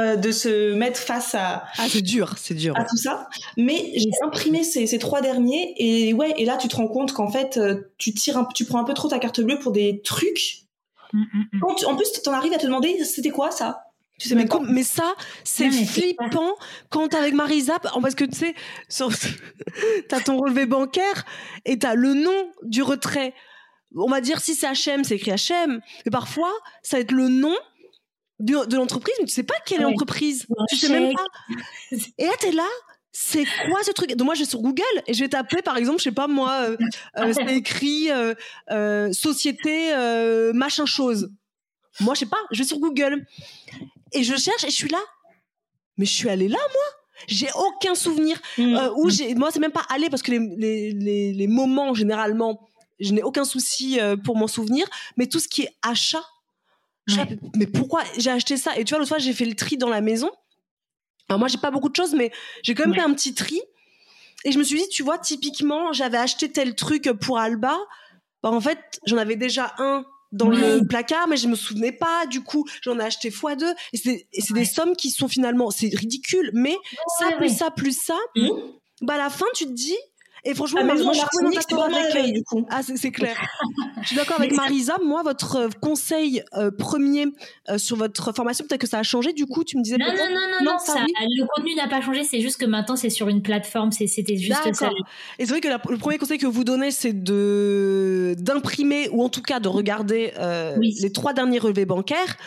euh, 0.00 0.16
de 0.16 0.32
se 0.32 0.74
mettre 0.74 0.98
face 0.98 1.36
à. 1.36 1.64
Ah 1.78 1.86
c'est 1.88 2.02
dur, 2.02 2.34
c'est 2.36 2.54
dur. 2.54 2.74
À 2.76 2.84
tout 2.84 2.96
ça, 2.96 3.28
mais 3.56 3.92
j'ai 3.94 4.10
imprimé 4.24 4.64
ces, 4.64 4.88
ces, 4.88 4.98
trois 4.98 5.20
derniers 5.20 5.74
et 5.76 6.12
ouais 6.12 6.34
et 6.38 6.44
là 6.44 6.56
tu 6.56 6.66
te 6.66 6.74
rends 6.74 6.88
compte 6.88 7.12
qu'en 7.12 7.30
fait 7.30 7.56
euh, 7.56 7.92
tu 7.96 8.12
tires 8.12 8.36
un, 8.36 8.48
tu 8.52 8.64
prends 8.64 8.80
un 8.80 8.84
peu 8.84 8.94
trop 8.94 9.08
ta 9.08 9.20
carte 9.20 9.40
bleue 9.40 9.60
pour 9.60 9.70
des 9.70 10.02
trucs. 10.02 10.64
Mm, 11.12 11.20
mm, 11.20 11.44
mm. 11.52 11.64
en 11.86 11.96
plus 11.96 12.12
tu 12.12 12.28
en 12.28 12.32
arrives 12.32 12.52
à 12.52 12.58
te 12.58 12.66
demander 12.66 13.04
c'était 13.04 13.30
quoi 13.30 13.52
ça? 13.52 13.84
Tu 14.18 14.28
sais 14.28 14.34
mais, 14.34 14.46
mais 14.68 14.82
ça, 14.82 15.14
c'est 15.44 15.70
flippant 15.70 16.54
quand 16.90 17.14
avec 17.14 17.34
Marisa, 17.34 17.78
parce 17.78 18.14
que 18.14 18.24
tu 18.24 18.36
sais, 18.36 18.54
t'as 20.08 20.20
ton 20.20 20.38
relevé 20.38 20.66
bancaire 20.66 21.24
et 21.64 21.78
t'as 21.78 21.94
le 21.94 22.14
nom 22.14 22.52
du 22.62 22.82
retrait. 22.82 23.34
On 23.96 24.10
va 24.10 24.20
dire 24.20 24.40
si 24.40 24.54
c'est 24.54 24.66
HM, 24.66 25.04
c'est 25.04 25.16
écrit 25.16 25.30
HM. 25.30 25.80
Mais 26.04 26.10
parfois, 26.10 26.52
ça 26.82 26.96
va 26.96 27.00
être 27.02 27.12
le 27.12 27.28
nom 27.28 27.56
de, 28.40 28.76
l'entreprise, 28.76 29.14
mais 29.20 29.26
tu 29.26 29.32
sais 29.32 29.42
pas 29.42 29.54
quelle 29.64 29.80
est 29.80 29.84
l'entreprise. 29.84 30.46
Tu 30.68 30.76
sais 30.76 30.88
même 30.88 31.14
pas. 31.14 31.26
Et 32.18 32.26
là, 32.26 32.32
t'es 32.38 32.52
là, 32.52 32.68
c'est 33.12 33.44
quoi 33.68 33.82
ce 33.82 33.90
truc? 33.90 34.14
Donc 34.14 34.26
moi 34.26 34.34
je 34.34 34.40
vais 34.40 34.48
sur 34.48 34.60
Google 34.60 34.82
et 35.06 35.14
je 35.14 35.20
vais 35.20 35.28
taper 35.28 35.62
par 35.62 35.76
exemple, 35.76 35.98
je 35.98 36.04
sais 36.04 36.12
pas 36.12 36.28
moi, 36.28 36.52
euh, 36.62 36.76
euh, 37.18 37.32
c'est 37.36 37.56
écrit 37.56 38.10
euh, 38.10 39.12
société 39.12 39.92
machin 40.54 40.86
chose. 40.86 41.30
Moi 42.00 42.14
je 42.14 42.20
sais 42.20 42.26
pas, 42.26 42.38
je 42.52 42.58
vais 42.58 42.68
sur 42.68 42.78
Google 42.78 43.26
et 44.12 44.22
je 44.22 44.36
cherche 44.36 44.64
et 44.64 44.70
je 44.70 44.74
suis 44.74 44.88
là. 44.88 45.00
Mais 45.96 46.06
je 46.06 46.12
suis 46.12 46.28
allée 46.28 46.48
là, 46.48 46.58
moi. 46.58 46.98
J'ai 47.26 47.48
aucun 47.56 47.94
souvenir. 47.94 48.40
Mmh. 48.56 48.76
Euh, 48.76 48.92
où 48.96 49.10
j'ai, 49.10 49.34
moi, 49.34 49.50
c'est 49.50 49.58
même 49.58 49.72
pas 49.72 49.84
aller 49.88 50.08
parce 50.08 50.22
que 50.22 50.30
les, 50.30 50.92
les, 50.92 51.32
les, 51.32 51.46
moments, 51.48 51.92
généralement, 51.92 52.68
je 53.00 53.12
n'ai 53.12 53.22
aucun 53.22 53.44
souci 53.44 54.00
euh, 54.00 54.16
pour 54.16 54.36
m'en 54.36 54.46
souvenir. 54.46 54.86
Mais 55.16 55.26
tout 55.26 55.40
ce 55.40 55.48
qui 55.48 55.62
est 55.62 55.76
achat, 55.82 56.22
mais 57.56 57.66
pourquoi 57.66 58.02
j'ai 58.18 58.30
acheté 58.30 58.56
ça? 58.56 58.76
Et 58.78 58.84
tu 58.84 58.90
vois, 58.90 58.98
l'autre 58.98 59.08
fois, 59.08 59.18
j'ai 59.18 59.32
fait 59.32 59.46
le 59.46 59.54
tri 59.54 59.76
dans 59.76 59.88
la 59.88 60.00
maison. 60.00 60.30
Alors, 61.28 61.38
moi, 61.38 61.48
j'ai 61.48 61.58
pas 61.58 61.70
beaucoup 61.70 61.88
de 61.88 61.96
choses, 61.96 62.14
mais 62.14 62.30
j'ai 62.62 62.74
quand 62.74 62.86
même 62.86 62.94
fait 62.94 63.00
un 63.00 63.12
petit 63.14 63.34
tri. 63.34 63.60
Et 64.44 64.52
je 64.52 64.58
me 64.58 64.62
suis 64.62 64.78
dit, 64.78 64.88
tu 64.88 65.02
vois, 65.02 65.18
typiquement, 65.18 65.92
j'avais 65.92 66.18
acheté 66.18 66.50
tel 66.50 66.74
truc 66.74 67.10
pour 67.20 67.38
Alba. 67.38 67.76
Bah, 68.42 68.50
en 68.50 68.60
fait, 68.60 68.78
j'en 69.06 69.16
avais 69.16 69.36
déjà 69.36 69.74
un 69.78 70.04
dans 70.32 70.48
le 70.48 70.86
placard, 70.86 71.28
mais 71.28 71.36
je 71.36 71.48
me 71.48 71.56
souvenais 71.56 71.92
pas. 71.92 72.26
Du 72.26 72.42
coup, 72.42 72.66
j'en 72.82 72.98
ai 72.98 73.04
acheté 73.04 73.30
fois 73.30 73.56
deux. 73.56 73.72
Et 73.92 73.96
c'est 73.96 74.54
des 74.54 74.64
sommes 74.64 74.96
qui 74.96 75.10
sont 75.10 75.28
finalement, 75.28 75.70
c'est 75.70 75.94
ridicule, 75.94 76.50
mais 76.54 76.76
ça 77.18 77.32
plus 77.32 77.56
ça 77.56 77.70
plus 77.70 77.98
ça, 77.98 78.18
mmh. 78.36 78.48
bah 79.02 79.14
à 79.14 79.18
la 79.18 79.30
fin 79.30 79.46
tu 79.54 79.64
te 79.64 79.72
dis. 79.72 79.96
Et 80.48 80.54
franchement, 80.54 80.80
ah, 80.80 80.84
moi, 80.84 80.94
je 80.94 81.02
suis 81.02 81.54
d'accord 81.54 81.84
avec 81.84 82.32
du 82.32 82.42
coup. 82.42 82.66
Ah, 82.70 82.80
c'est 82.82 83.10
clair. 83.10 83.36
je 84.00 84.06
suis 84.06 84.16
d'accord 84.16 84.36
avec 84.38 84.54
Marisa. 84.54 84.96
Moi, 85.04 85.22
votre 85.22 85.56
euh, 85.56 85.68
conseil 85.78 86.42
euh, 86.54 86.70
premier 86.70 87.26
euh, 87.68 87.76
sur 87.76 87.96
votre 87.96 88.34
formation, 88.34 88.64
peut-être 88.66 88.80
que 88.80 88.86
ça 88.86 88.98
a 88.98 89.02
changé. 89.02 89.34
Du 89.34 89.44
coup, 89.44 89.62
tu 89.62 89.76
me 89.76 89.82
disais. 89.82 89.98
Non, 89.98 90.06
non, 90.06 90.14
non, 90.14 90.72
non, 90.72 90.78
ça, 90.78 91.04
le 91.04 91.46
contenu 91.54 91.74
n'a 91.74 91.86
pas 91.86 92.00
changé. 92.00 92.24
C'est 92.24 92.40
juste 92.40 92.58
que 92.58 92.64
maintenant, 92.64 92.96
c'est 92.96 93.10
sur 93.10 93.28
une 93.28 93.42
plateforme. 93.42 93.92
C'était 93.92 94.38
juste 94.38 94.72
ça. 94.72 94.90
Et 95.38 95.44
c'est 95.44 95.50
vrai 95.50 95.60
que 95.60 95.68
le 95.68 95.98
premier 95.98 96.16
conseil 96.16 96.38
que 96.38 96.46
vous 96.46 96.64
donnez, 96.64 96.92
c'est 96.92 97.12
de 97.12 98.34
d'imprimer 98.38 99.10
ou 99.10 99.22
en 99.22 99.28
tout 99.28 99.42
cas 99.42 99.60
de 99.60 99.68
regarder 99.68 100.32
les 100.80 101.12
trois 101.12 101.34
derniers 101.34 101.58
relevés 101.58 101.84
bancaires. 101.84 102.38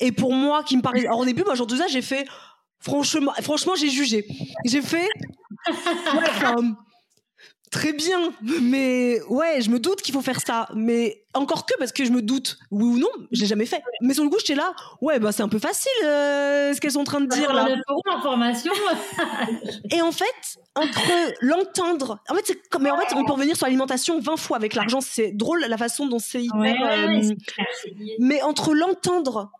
Et 0.00 0.12
pour 0.12 0.32
moi, 0.32 0.62
qui 0.62 0.78
me 0.78 0.82
parlait. 0.82 1.06
Alors 1.06 1.20
au 1.20 1.26
début, 1.26 1.44
moi, 1.44 1.56
ça, 1.56 1.86
j'ai 1.88 2.02
fait. 2.02 2.26
Franchement, 2.80 3.32
franchement, 3.42 3.74
j'ai 3.76 3.90
jugé. 3.90 4.24
J'ai 4.64 4.80
fait. 4.80 5.08
Ouais, 5.68 6.30
Très 7.70 7.92
bien, 7.92 8.32
mais 8.62 9.20
ouais, 9.28 9.60
je 9.60 9.70
me 9.70 9.78
doute 9.78 10.00
qu'il 10.00 10.14
faut 10.14 10.22
faire 10.22 10.40
ça. 10.40 10.68
Mais 10.74 11.24
encore 11.34 11.66
que 11.66 11.74
parce 11.78 11.92
que 11.92 12.04
je 12.04 12.10
me 12.10 12.22
doute, 12.22 12.58
oui 12.70 12.84
ou 12.84 12.98
non, 12.98 13.08
je 13.30 13.40
l'ai 13.40 13.46
jamais 13.46 13.66
fait. 13.66 13.82
Mais 14.00 14.14
sur 14.14 14.24
le 14.24 14.30
coup, 14.30 14.38
j'étais 14.38 14.54
là, 14.54 14.74
ouais, 15.00 15.18
bah 15.18 15.32
c'est 15.32 15.42
un 15.42 15.48
peu 15.48 15.58
facile 15.58 15.90
euh, 16.04 16.72
ce 16.72 16.80
qu'elles 16.80 16.92
sont 16.92 17.00
en 17.00 17.04
train 17.04 17.20
de 17.20 17.26
dire 17.26 17.52
là. 17.52 17.68
Et 19.90 20.00
en 20.00 20.12
fait, 20.12 20.58
entre 20.74 21.00
l'entendre, 21.40 22.20
en 22.28 22.34
fait, 22.34 22.44
c'est 22.46 22.78
mais 22.80 22.90
en 22.90 22.98
fait, 22.98 23.14
on 23.14 23.24
peut 23.24 23.32
revenir 23.32 23.56
sur 23.56 23.66
l'alimentation 23.66 24.20
20 24.20 24.36
fois 24.36 24.56
avec 24.56 24.74
l'argent. 24.74 25.00
C'est 25.00 25.32
drôle 25.32 25.60
la 25.68 25.76
façon 25.76 26.06
dont 26.06 26.18
c'est 26.18 26.46
euh, 26.54 27.34
mais 28.18 28.40
entre 28.42 28.74
l'entendre 28.74 29.50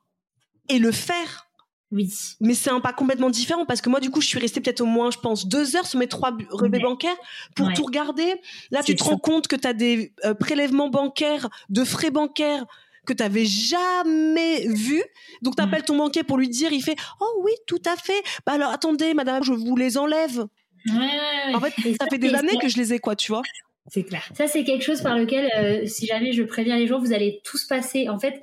et 0.69 0.79
le 0.79 0.93
faire, 0.93 1.48
oui. 1.91 2.13
Mais 2.41 2.55
c'est 2.55 2.71
un 2.71 2.81
pas 2.81 2.93
complètement 2.93 3.31
différent 3.31 3.65
parce 3.65 3.81
que 3.81 3.89
moi, 3.89 4.01
du 4.01 4.11
coup, 4.11 4.21
je 4.21 4.27
suis 4.27 4.39
restée 4.39 4.61
peut-être 4.61 4.83
au 4.83 4.87
moins, 4.87 5.11
je 5.11 5.19
pense, 5.19 5.47
deux 5.47 5.75
heures 5.75 5.87
sur 5.87 5.99
mes 5.99 6.07
trois 6.07 6.37
relevés 6.51 6.81
bancaires 6.81 7.17
pour 7.57 7.73
tout 7.73 7.85
regarder. 7.85 8.35
Là, 8.71 8.83
tu 8.83 8.95
te 8.95 9.05
rends 9.05 9.19
compte 9.19 9.49
que 9.49 9.57
tu 9.57 9.67
as 9.67 9.73
des 9.73 10.13
euh, 10.25 10.35
prélèvements 10.35 10.91
bancaires, 10.91 11.49
de 11.71 11.85
frais 11.85 12.11
bancaires 12.11 12.67
que 13.07 13.15
tu 13.15 13.23
n'avais 13.23 13.47
jamais 13.47 14.67
vus. 14.69 15.03
Donc, 15.41 15.57
tu 15.57 15.63
appelles 15.63 15.85
ton 15.85 15.97
banquier 15.97 16.25
pour 16.25 16.37
lui 16.37 16.51
dire, 16.51 16.73
il 16.73 16.83
fait 16.83 16.97
Oh 17.21 17.43
oui, 17.43 17.53
tout 17.67 17.83
à 17.87 17.97
fait. 17.97 18.23
Bah 18.45 18.53
alors, 18.53 18.71
attendez, 18.71 19.15
madame, 19.15 19.43
je 19.43 19.53
vous 19.53 19.77
les 19.77 19.97
enlève. 19.97 20.47
Ouais, 20.87 21.55
en 21.55 21.61
fait, 21.61 21.73
ça 21.99 22.07
fait 22.09 22.19
des 22.19 22.35
années 22.35 22.59
que 22.61 22.69
je 22.69 22.77
les 22.77 22.93
ai, 22.93 22.99
quoi, 22.99 23.17
tu 23.17 23.33
vois. 23.33 23.43
C'est 23.91 24.05
clair. 24.05 24.29
Ça, 24.37 24.47
c'est 24.47 24.65
quelque 24.65 24.85
chose 24.85 25.01
par 25.01 25.17
lequel, 25.17 25.49
euh, 25.57 25.87
si 25.87 26.07
jamais 26.07 26.33
je 26.33 26.43
préviens 26.43 26.77
les 26.77 26.87
gens, 26.87 26.99
vous 26.99 27.15
allez 27.15 27.41
tous 27.43 27.65
passer. 27.65 28.09
En 28.09 28.19
fait, 28.19 28.39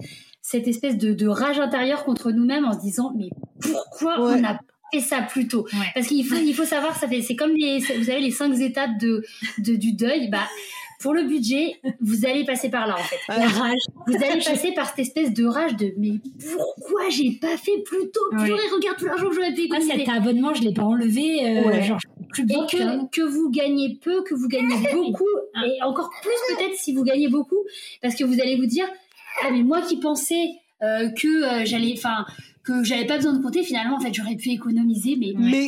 cette 0.47 0.67
espèce 0.67 0.95
de, 0.97 1.27
rage 1.27 1.59
intérieure 1.59 2.03
contre 2.03 2.31
nous-mêmes 2.31 2.65
en 2.65 2.73
se 2.73 2.79
disant 2.79 3.11
mais 3.17 3.29
pourquoi 3.59 4.17
on 4.19 4.43
a 4.43 4.59
fait 4.93 4.99
ça 4.99 5.23
plus 5.23 5.47
tôt 5.47 5.65
Parce 5.95 6.05
qu'il 6.07 6.23
faut, 6.23 6.35
il 6.35 6.53
faut 6.53 6.65
savoir, 6.65 6.95
ça 6.95 7.07
fait, 7.07 7.21
c'est 7.23 7.35
comme 7.35 7.53
les, 7.55 7.79
vous 7.79 8.03
savez, 8.03 8.19
les 8.21 8.29
cinq 8.29 8.53
étapes 8.59 8.91
de, 8.99 9.23
du 9.57 9.93
deuil. 9.93 10.29
Bah, 10.29 10.47
pour 11.01 11.13
le 11.15 11.23
budget, 11.23 11.73
vous 11.99 12.25
allez 12.27 12.45
passer 12.45 12.69
par 12.69 12.85
là 12.87 12.95
en 12.95 13.03
fait. 13.03 13.17
La 13.27 13.47
rage. 13.47 13.81
Vous 14.07 14.15
allez 14.23 14.39
passer 14.43 14.71
par 14.73 14.87
cette 14.89 14.99
espèce 14.99 15.33
de 15.33 15.45
rage 15.45 15.75
de 15.77 15.91
mais 15.97 16.19
pourquoi 16.55 17.09
j'ai 17.09 17.31
pas 17.41 17.57
fait 17.57 17.81
plus 17.83 18.09
tôt 18.11 18.21
Purée, 18.31 18.69
regarde 18.73 18.97
tout 18.99 19.05
l'argent 19.05 19.29
que 19.29 19.33
j'aurais 19.35 19.53
pu 19.53 19.61
Ah, 19.61 19.65
économiser. 19.77 20.05
cet 20.05 20.09
abonnement, 20.09 20.53
je 20.53 20.61
l'ai 20.61 20.73
pas 20.73 20.83
enlevé. 20.83 21.43
euh, 21.43 21.63
Ouais. 21.67 21.81
genre, 21.81 21.99
plus 22.29 22.45
bien 22.45 22.65
que, 22.67 23.07
que 23.09 23.21
vous 23.21 23.49
gagnez 23.49 23.97
peu, 24.01 24.23
que 24.23 24.35
vous 24.35 24.47
gagnez 24.47 24.75
beaucoup, 24.93 25.25
et 25.65 25.81
encore 25.83 26.11
plus 26.21 26.55
peut-être 26.55 26.75
si 26.75 26.93
vous 26.93 27.03
gagnez 27.03 27.29
beaucoup, 27.29 27.63
parce 28.01 28.13
que 28.15 28.23
vous 28.23 28.39
allez 28.39 28.55
vous 28.57 28.65
dire 28.67 28.85
ah 29.43 29.49
mais 29.51 29.63
moi 29.63 29.81
qui 29.81 29.97
pensais 29.97 30.49
euh, 30.83 31.09
que 31.11 31.27
euh, 31.61 31.65
j'allais, 31.65 31.93
enfin 31.97 32.25
que 32.63 32.83
j'avais 32.83 33.05
pas 33.05 33.17
besoin 33.17 33.33
de 33.33 33.41
compter, 33.43 33.63
finalement 33.63 33.97
en 33.97 33.99
fait 33.99 34.13
j'aurais 34.13 34.35
pu 34.35 34.49
économiser, 34.49 35.15
mais 35.19 35.33
Mais 35.37 35.67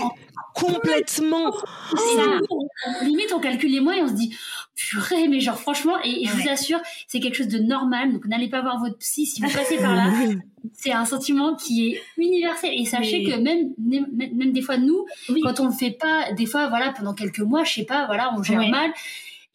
complètement. 0.54 1.54
c'est 1.92 2.16
ça. 2.22 3.04
Limite, 3.06 3.32
on 3.36 3.40
calcule 3.40 3.72
les 3.72 3.80
mois 3.80 3.96
et 3.98 4.02
on 4.02 4.08
se 4.08 4.14
dit, 4.14 4.36
purée, 4.76 5.28
mais 5.28 5.40
genre, 5.40 5.60
franchement, 5.60 5.96
et, 6.04 6.24
et 6.24 6.26
je 6.26 6.32
vous 6.34 6.50
assure, 6.50 6.80
c'est 7.08 7.20
quelque 7.20 7.36
chose 7.36 7.48
de 7.48 7.60
normal. 7.60 8.14
Donc, 8.14 8.26
n'allez 8.26 8.50
pas 8.50 8.62
voir 8.62 8.80
votre 8.80 8.98
psy 8.98 9.26
si 9.26 9.42
vous 9.42 9.50
passez 9.52 9.78
par 9.78 9.96
là. 9.96 10.12
C'est 10.74 10.92
un 10.92 11.06
sentiment 11.06 11.56
qui 11.56 11.88
est 11.88 12.02
universel. 12.18 12.72
Et 12.76 12.84
sachez 12.86 13.24
Mais- 13.24 13.32
que 13.32 13.38
même, 13.40 13.70
même, 13.78 14.06
même 14.36 14.52
des 14.52 14.62
fois, 14.62 14.78
nous, 14.78 15.06
Oui. 15.30 15.40
quand 15.42 15.60
on 15.62 15.68
le 15.68 15.72
fait 15.72 15.92
pas, 15.92 16.34
des 16.34 16.46
fois, 16.46 16.68
voilà, 16.68 16.92
pendant 16.92 17.14
quelques 17.14 17.40
mois, 17.40 17.64
je 17.64 17.74
sais 17.76 17.86
pas, 17.86 18.06
voilà, 18.06 18.34
on 18.38 18.44
gère 18.44 18.60
Ouais. 18.60 18.70
mal. 18.70 18.92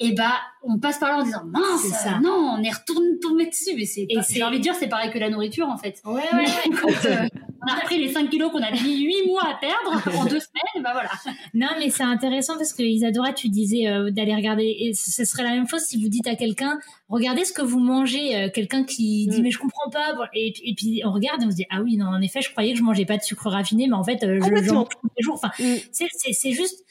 Et 0.02 0.12
bah, 0.12 0.34
on 0.64 0.78
passe 0.78 0.98
par 0.98 1.10
là 1.10 1.18
en 1.18 1.24
disant, 1.24 1.42
mince, 1.46 1.80
C'est 1.82 1.88
ça. 2.08 2.18
non, 2.22 2.56
on 2.58 2.62
est 2.62 2.70
retourné 2.70 3.46
dessus. 3.46 3.70
Mais 3.76 3.84
c'est, 3.86 4.06
Et 4.08 4.14
pas- 4.16 4.22
c'est- 4.22 4.34
j'ai 4.34 4.42
envie 4.42 4.58
de 4.58 4.62
dire, 4.62 4.74
c'est 4.74 4.88
pareil 4.88 5.10
que 5.10 5.18
la 5.18 5.30
nourriture, 5.30 5.68
en 5.68 5.76
fait. 5.78 6.00
Ouais, 6.04 6.22
Mais 6.34 6.44
quand, 6.80 6.88
euh, 7.06 7.26
on 7.64 7.72
a 7.72 7.76
repris 7.80 7.98
les 7.98 8.12
5 8.12 8.28
kilos 8.30 8.50
qu'on 8.50 8.62
a 8.62 8.70
mis 8.72 9.02
8 9.04 9.26
mois 9.28 9.44
à 9.44 9.54
perdre 9.54 9.92
en 10.20 10.24
deux 10.24 10.40
semaines, 10.40 10.82
bah 10.82 10.90
voilà. 10.92 11.10
Non, 11.54 11.68
mais 11.78 11.90
c'est 11.90 12.02
intéressant 12.02 12.54
parce 12.56 12.72
que 12.72 12.82
Isadora, 12.82 13.32
tu 13.32 13.48
disais 13.48 13.86
euh, 13.88 14.10
d'aller 14.10 14.34
regarder. 14.34 14.64
Et 14.80 14.92
ce 14.94 15.24
serait 15.24 15.44
la 15.44 15.50
même 15.50 15.68
chose 15.68 15.82
si 15.82 16.02
vous 16.02 16.08
dites 16.08 16.26
à 16.26 16.34
quelqu'un, 16.34 16.78
regardez 17.08 17.44
ce 17.44 17.52
que 17.52 17.62
vous 17.62 17.78
mangez. 17.80 18.36
euh, 18.36 18.48
quelqu'un 18.52 18.82
qui 18.84 19.26
dit 19.28 19.40
Mm. 19.40 19.42
mais 19.42 19.50
je 19.50 19.58
comprends 19.58 19.90
pas. 19.90 20.14
Et, 20.34 20.52
puis- 20.52 20.62
et 20.70 20.74
puis 20.74 21.02
on 21.04 21.12
regarde 21.12 21.42
et 21.42 21.46
on 21.46 21.50
se 21.50 21.56
dit 21.56 21.66
ah 21.70 21.80
oui 21.82 21.96
non 21.96 22.06
en 22.06 22.20
effet 22.20 22.40
je 22.42 22.50
croyais 22.50 22.72
que 22.72 22.78
je 22.78 22.82
mangeais 22.82 23.04
pas 23.04 23.16
de 23.16 23.22
sucre 23.22 23.48
raffiné, 23.48 23.86
mais 23.86 23.94
en 23.94 24.02
fait 24.04 24.22
euh, 24.24 24.36
je 24.36 24.40
Complètement. 24.40 24.68
j'en 24.68 24.74
mange 24.80 24.88
tous 25.00 25.08
les 25.16 25.22
jours. 25.22 25.34
Enfin 25.34 25.50
Mm. 25.58 25.74
c'est 26.32 26.52
juste 26.52 26.84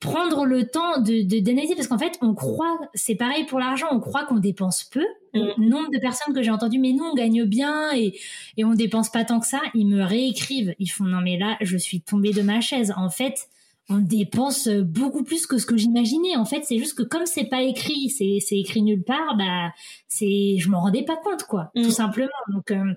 prendre 0.00 0.46
le 0.46 0.66
temps 0.66 1.00
de 1.00 1.22
de- 1.22 1.40
d'analyser 1.40 1.74
parce 1.74 1.86
qu'en 1.88 1.98
fait 1.98 2.18
on 2.22 2.34
croit 2.34 2.78
c'est 2.94 3.14
pareil 3.16 3.44
pour 3.44 3.58
l'argent 3.60 3.86
on 3.92 4.00
croit 4.00 4.24
qu'on 4.24 4.38
dépense 4.38 4.84
peu 4.84 5.04
Mm. 5.32 5.50
nombre 5.58 5.90
de 5.92 5.98
personnes 6.00 6.34
que 6.34 6.42
j'ai 6.42 6.50
entendues 6.50 6.80
mais 6.80 6.92
nous 6.92 7.04
on 7.04 7.14
gagne 7.14 7.44
bien 7.44 7.92
et 7.94 8.18
et 8.56 8.64
on 8.64 8.74
dépense 8.74 9.10
pas 9.10 9.24
tant 9.24 9.38
que 9.38 9.46
ça 9.46 9.60
ils 9.74 9.86
me 9.86 10.02
réécrivent 10.02 10.74
ils 10.80 10.88
font 10.88 11.04
non 11.04 11.20
mais 11.20 11.38
là 11.38 11.56
je 11.60 11.76
suis 11.76 12.00
tombée 12.00 12.32
de 12.32 12.42
ma 12.42 12.60
chaise 12.60 12.92
en 12.96 13.10
fait 13.10 13.48
on 13.88 13.98
dépense 13.98 14.66
beaucoup 14.68 15.22
plus 15.22 15.46
que 15.46 15.58
ce 15.58 15.66
que 15.66 15.76
j'imaginais 15.76 16.34
en 16.36 16.44
fait 16.44 16.62
c'est 16.64 16.78
juste 16.78 16.94
que 16.98 17.02
comme 17.04 17.26
c'est 17.26 17.44
pas 17.44 17.62
écrit 17.62 18.10
c'est 18.10 18.38
c'est 18.40 18.58
écrit 18.58 18.82
nulle 18.82 19.04
part 19.04 19.36
bah 19.36 19.72
c'est 20.08 20.56
je 20.58 20.68
m'en 20.68 20.80
rendais 20.80 21.04
pas 21.04 21.16
compte 21.16 21.44
quoi 21.44 21.70
Mm. 21.76 21.82
tout 21.84 21.90
simplement 21.92 22.28
donc 22.52 22.70
euh, 22.72 22.92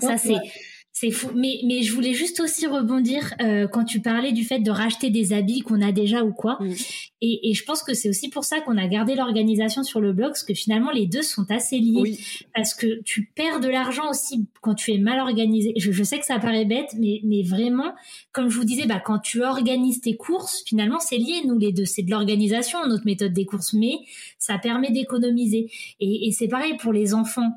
ça 0.00 0.06
Ouais, 0.12 0.16
c'est 0.18 0.36
c'est 1.04 1.10
fou. 1.10 1.28
Mais, 1.34 1.60
mais 1.64 1.82
je 1.82 1.92
voulais 1.92 2.14
juste 2.14 2.40
aussi 2.40 2.66
rebondir 2.66 3.34
euh, 3.40 3.66
quand 3.68 3.84
tu 3.84 4.00
parlais 4.00 4.32
du 4.32 4.44
fait 4.44 4.60
de 4.60 4.70
racheter 4.70 5.10
des 5.10 5.32
habits 5.32 5.60
qu'on 5.60 5.82
a 5.82 5.92
déjà 5.92 6.24
ou 6.24 6.32
quoi. 6.32 6.58
Mm. 6.60 6.72
Et, 7.20 7.50
et 7.50 7.54
je 7.54 7.64
pense 7.64 7.82
que 7.82 7.94
c'est 7.94 8.08
aussi 8.08 8.28
pour 8.28 8.44
ça 8.44 8.60
qu'on 8.60 8.76
a 8.76 8.86
gardé 8.86 9.14
l'organisation 9.14 9.82
sur 9.82 10.00
le 10.00 10.12
blog, 10.12 10.30
parce 10.30 10.42
que 10.42 10.54
finalement 10.54 10.90
les 10.90 11.06
deux 11.06 11.22
sont 11.22 11.50
assez 11.50 11.78
liés. 11.78 12.00
Oui. 12.00 12.20
Parce 12.54 12.74
que 12.74 13.02
tu 13.02 13.30
perds 13.34 13.60
de 13.60 13.68
l'argent 13.68 14.08
aussi 14.10 14.46
quand 14.60 14.74
tu 14.74 14.92
es 14.92 14.98
mal 14.98 15.20
organisé. 15.20 15.72
Je, 15.76 15.92
je 15.92 16.04
sais 16.04 16.18
que 16.18 16.26
ça 16.26 16.38
paraît 16.38 16.64
bête, 16.64 16.94
mais, 16.98 17.20
mais 17.24 17.42
vraiment, 17.42 17.94
comme 18.32 18.48
je 18.48 18.56
vous 18.56 18.64
disais, 18.64 18.86
bah, 18.86 19.00
quand 19.04 19.18
tu 19.18 19.42
organises 19.42 20.00
tes 20.00 20.16
courses, 20.16 20.62
finalement 20.66 21.00
c'est 21.00 21.18
lié, 21.18 21.42
nous 21.46 21.58
les 21.58 21.72
deux. 21.72 21.84
C'est 21.84 22.02
de 22.02 22.10
l'organisation, 22.10 22.78
notre 22.86 23.06
méthode 23.06 23.32
des 23.32 23.46
courses, 23.46 23.72
mais 23.72 23.98
ça 24.38 24.58
permet 24.58 24.90
d'économiser. 24.90 25.70
Et, 26.00 26.28
et 26.28 26.32
c'est 26.32 26.48
pareil 26.48 26.76
pour 26.76 26.92
les 26.92 27.14
enfants. 27.14 27.52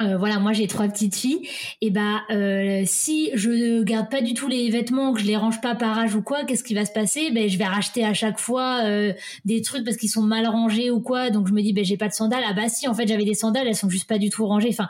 Euh, 0.00 0.16
voilà, 0.16 0.38
moi 0.38 0.52
j'ai 0.52 0.66
trois 0.66 0.88
petites 0.88 1.14
filles. 1.14 1.46
Et 1.80 1.90
bah, 1.90 2.22
euh, 2.30 2.82
si 2.86 3.30
je 3.34 3.82
garde 3.82 4.10
pas 4.10 4.20
du 4.22 4.34
tout 4.34 4.48
les 4.48 4.70
vêtements, 4.70 5.12
que 5.12 5.20
je 5.20 5.26
les 5.26 5.36
range 5.36 5.60
pas 5.60 5.74
par 5.74 5.98
âge 5.98 6.14
ou 6.14 6.22
quoi, 6.22 6.44
qu'est-ce 6.44 6.64
qui 6.64 6.74
va 6.74 6.84
se 6.84 6.92
passer? 6.92 7.30
Ben, 7.32 7.48
je 7.48 7.58
vais 7.58 7.64
racheter 7.64 8.04
à 8.04 8.14
chaque 8.14 8.38
fois 8.38 8.80
euh, 8.84 9.12
des 9.44 9.60
trucs 9.62 9.84
parce 9.84 9.96
qu'ils 9.96 10.08
sont 10.10 10.22
mal 10.22 10.46
rangés 10.46 10.90
ou 10.90 11.00
quoi. 11.00 11.30
Donc 11.30 11.48
je 11.48 11.52
me 11.52 11.62
dis, 11.62 11.72
ben 11.72 11.84
j'ai 11.84 11.96
pas 11.96 12.08
de 12.08 12.12
sandales. 12.14 12.42
Ah 12.48 12.52
bah 12.54 12.68
si, 12.68 12.88
en 12.88 12.94
fait 12.94 13.06
j'avais 13.06 13.24
des 13.24 13.34
sandales, 13.34 13.66
elles 13.66 13.76
sont 13.76 13.88
juste 13.90 14.08
pas 14.08 14.18
du 14.18 14.30
tout 14.30 14.46
rangées. 14.46 14.70
Enfin, 14.70 14.88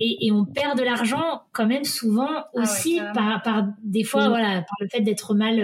et, 0.00 0.26
et 0.26 0.32
on 0.32 0.44
perd 0.44 0.78
de 0.78 0.82
l'argent 0.84 1.42
quand 1.52 1.66
même 1.66 1.84
souvent 1.84 2.28
ouais, 2.54 2.62
aussi 2.62 3.00
par, 3.14 3.42
par 3.42 3.64
des 3.82 4.04
fois, 4.04 4.28
voilà, 4.28 4.56
par 4.62 4.76
le 4.80 4.88
fait 4.88 5.00
d'être 5.00 5.34
mal 5.34 5.58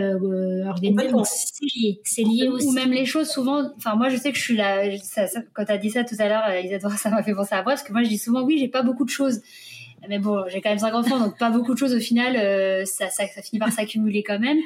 organisé. 0.66 1.08
Donc 1.10 1.26
c'est 1.26 1.64
lié, 1.76 2.00
c'est 2.04 2.22
lié 2.22 2.48
aussi. 2.48 2.66
Ou 2.66 2.72
même 2.72 2.92
les 2.92 3.04
choses 3.06 3.28
souvent. 3.28 3.62
Enfin, 3.76 3.94
moi, 3.96 4.08
je 4.08 4.16
sais 4.16 4.32
que 4.32 4.38
je 4.38 4.42
suis 4.42 4.56
là. 4.56 4.96
ça- 5.02 5.26
ça- 5.26 5.40
quand 5.54 5.64
t'as 5.64 5.78
dit 5.78 5.90
ça 5.90 6.04
tout 6.04 6.14
à 6.18 6.28
l'heure, 6.28 6.42
Isadora, 6.64 6.96
ça 6.96 7.10
m'a 7.10 7.22
fait 7.22 7.34
penser 7.34 7.54
à 7.54 7.62
moi 7.62 7.72
parce 7.72 7.82
que 7.82 7.92
moi, 7.92 8.02
je 8.02 8.08
dis 8.08 8.18
souvent, 8.18 8.42
oui, 8.42 8.58
j'ai 8.58 8.68
pas 8.68 8.77
beaucoup 8.82 9.04
de 9.04 9.10
choses. 9.10 9.40
Mais 10.08 10.18
bon, 10.18 10.44
j'ai 10.48 10.60
quand 10.60 10.70
même 10.70 10.78
cinq 10.78 10.94
enfants, 10.94 11.18
donc 11.18 11.38
pas 11.38 11.50
beaucoup 11.50 11.74
de 11.74 11.78
choses 11.78 11.94
au 11.94 12.00
final. 12.00 12.36
euh, 12.36 12.84
ça 12.84 13.08
finit 13.42 13.58
par 13.58 13.72
s'accumuler 13.72 14.22
quand 14.22 14.38
même. 14.38 14.58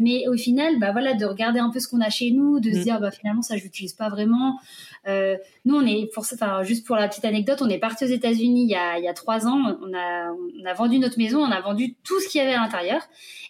Mais 0.00 0.26
au 0.26 0.36
final, 0.36 0.78
bah 0.80 0.90
voilà, 0.90 1.14
de 1.14 1.24
regarder 1.24 1.60
un 1.60 1.70
peu 1.70 1.78
ce 1.78 1.86
qu'on 1.86 2.00
a 2.00 2.10
chez 2.10 2.32
nous, 2.32 2.58
de 2.58 2.72
se 2.72 2.78
Mm. 2.78 2.82
dire, 2.82 3.00
bah 3.00 3.10
finalement, 3.12 3.42
ça, 3.42 3.56
je 3.56 3.62
l'utilise 3.62 3.92
pas 3.92 4.08
vraiment. 4.08 4.58
Euh, 5.06 5.36
nous, 5.64 5.76
on 5.76 5.86
est, 5.86 6.10
pour, 6.12 6.24
enfin, 6.32 6.62
juste 6.64 6.84
pour 6.86 6.96
la 6.96 7.06
petite 7.08 7.24
anecdote, 7.24 7.62
on 7.62 7.68
est 7.68 7.78
parti 7.78 8.04
aux 8.04 8.08
États-Unis 8.08 8.64
il 8.64 8.70
y 8.70 8.74
a, 8.74 8.98
il 8.98 9.04
y 9.04 9.08
a 9.08 9.14
trois 9.14 9.46
ans. 9.46 9.78
On 9.82 9.94
a, 9.96 10.30
on 10.32 10.64
a 10.66 10.74
vendu 10.74 10.98
notre 10.98 11.18
maison, 11.18 11.38
on 11.40 11.50
a 11.50 11.60
vendu 11.60 11.94
tout 12.04 12.18
ce 12.20 12.28
qu'il 12.28 12.40
y 12.40 12.44
avait 12.44 12.54
à 12.54 12.60
l'intérieur. 12.60 13.00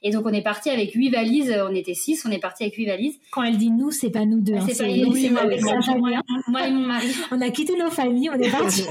Et 0.02 0.10
donc, 0.10 0.26
on 0.26 0.32
est 0.32 0.42
parti 0.42 0.70
avec 0.70 0.92
huit 0.92 1.10
valises. 1.10 1.54
On 1.68 1.74
était 1.74 1.94
six, 1.94 2.24
on 2.26 2.30
est 2.30 2.38
parti 2.38 2.62
avec 2.64 2.74
huit 2.76 2.86
valises. 2.86 3.18
Quand 3.32 3.42
elle 3.42 3.56
dit 3.58 3.70
nous, 3.70 3.90
c'est 3.90 4.10
pas 4.10 4.24
nous 4.26 4.40
deux. 4.40 4.54
hein, 4.54 4.60
C'est 4.68 4.84
pas 4.84 4.90
c'est 4.90 4.96
nous, 4.98 5.14
c'est 5.14 5.30
moi, 5.30 6.66
et 6.66 6.70
mon 6.70 6.86
mari. 6.86 7.08
On 7.30 7.40
a 7.40 7.50
quitté 7.50 7.76
nos 7.76 7.90
familles, 7.90 8.30
on 8.30 8.38
est 8.38 8.50
parti. 8.50 8.82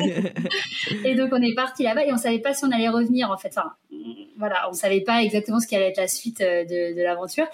Et 1.06 1.16
donc 1.16 1.30
on 1.32 1.42
est 1.42 1.54
parti 1.56 1.84
là-bas 1.84 2.06
et 2.06 2.14
on 2.14 2.18
savait 2.18 2.40
pas 2.40 2.54
si 2.54 2.64
on 2.66 2.72
allait 2.72 2.90
revenir 2.90 3.30
en 3.32 3.38
fait. 3.38 3.50
Enfin, 3.50 3.72
voilà, 4.38 4.70
on 4.70 4.74
savait 4.74 5.02
pas 5.02 5.22
exactement 5.24 5.60
ce 5.60 5.68
qui 5.68 5.76
allait 5.76 5.90
être 5.90 5.98
la 5.98 6.08
suite 6.08 6.42
euh, 6.42 6.66
de, 6.66 7.02
l'aventure. 7.02 7.46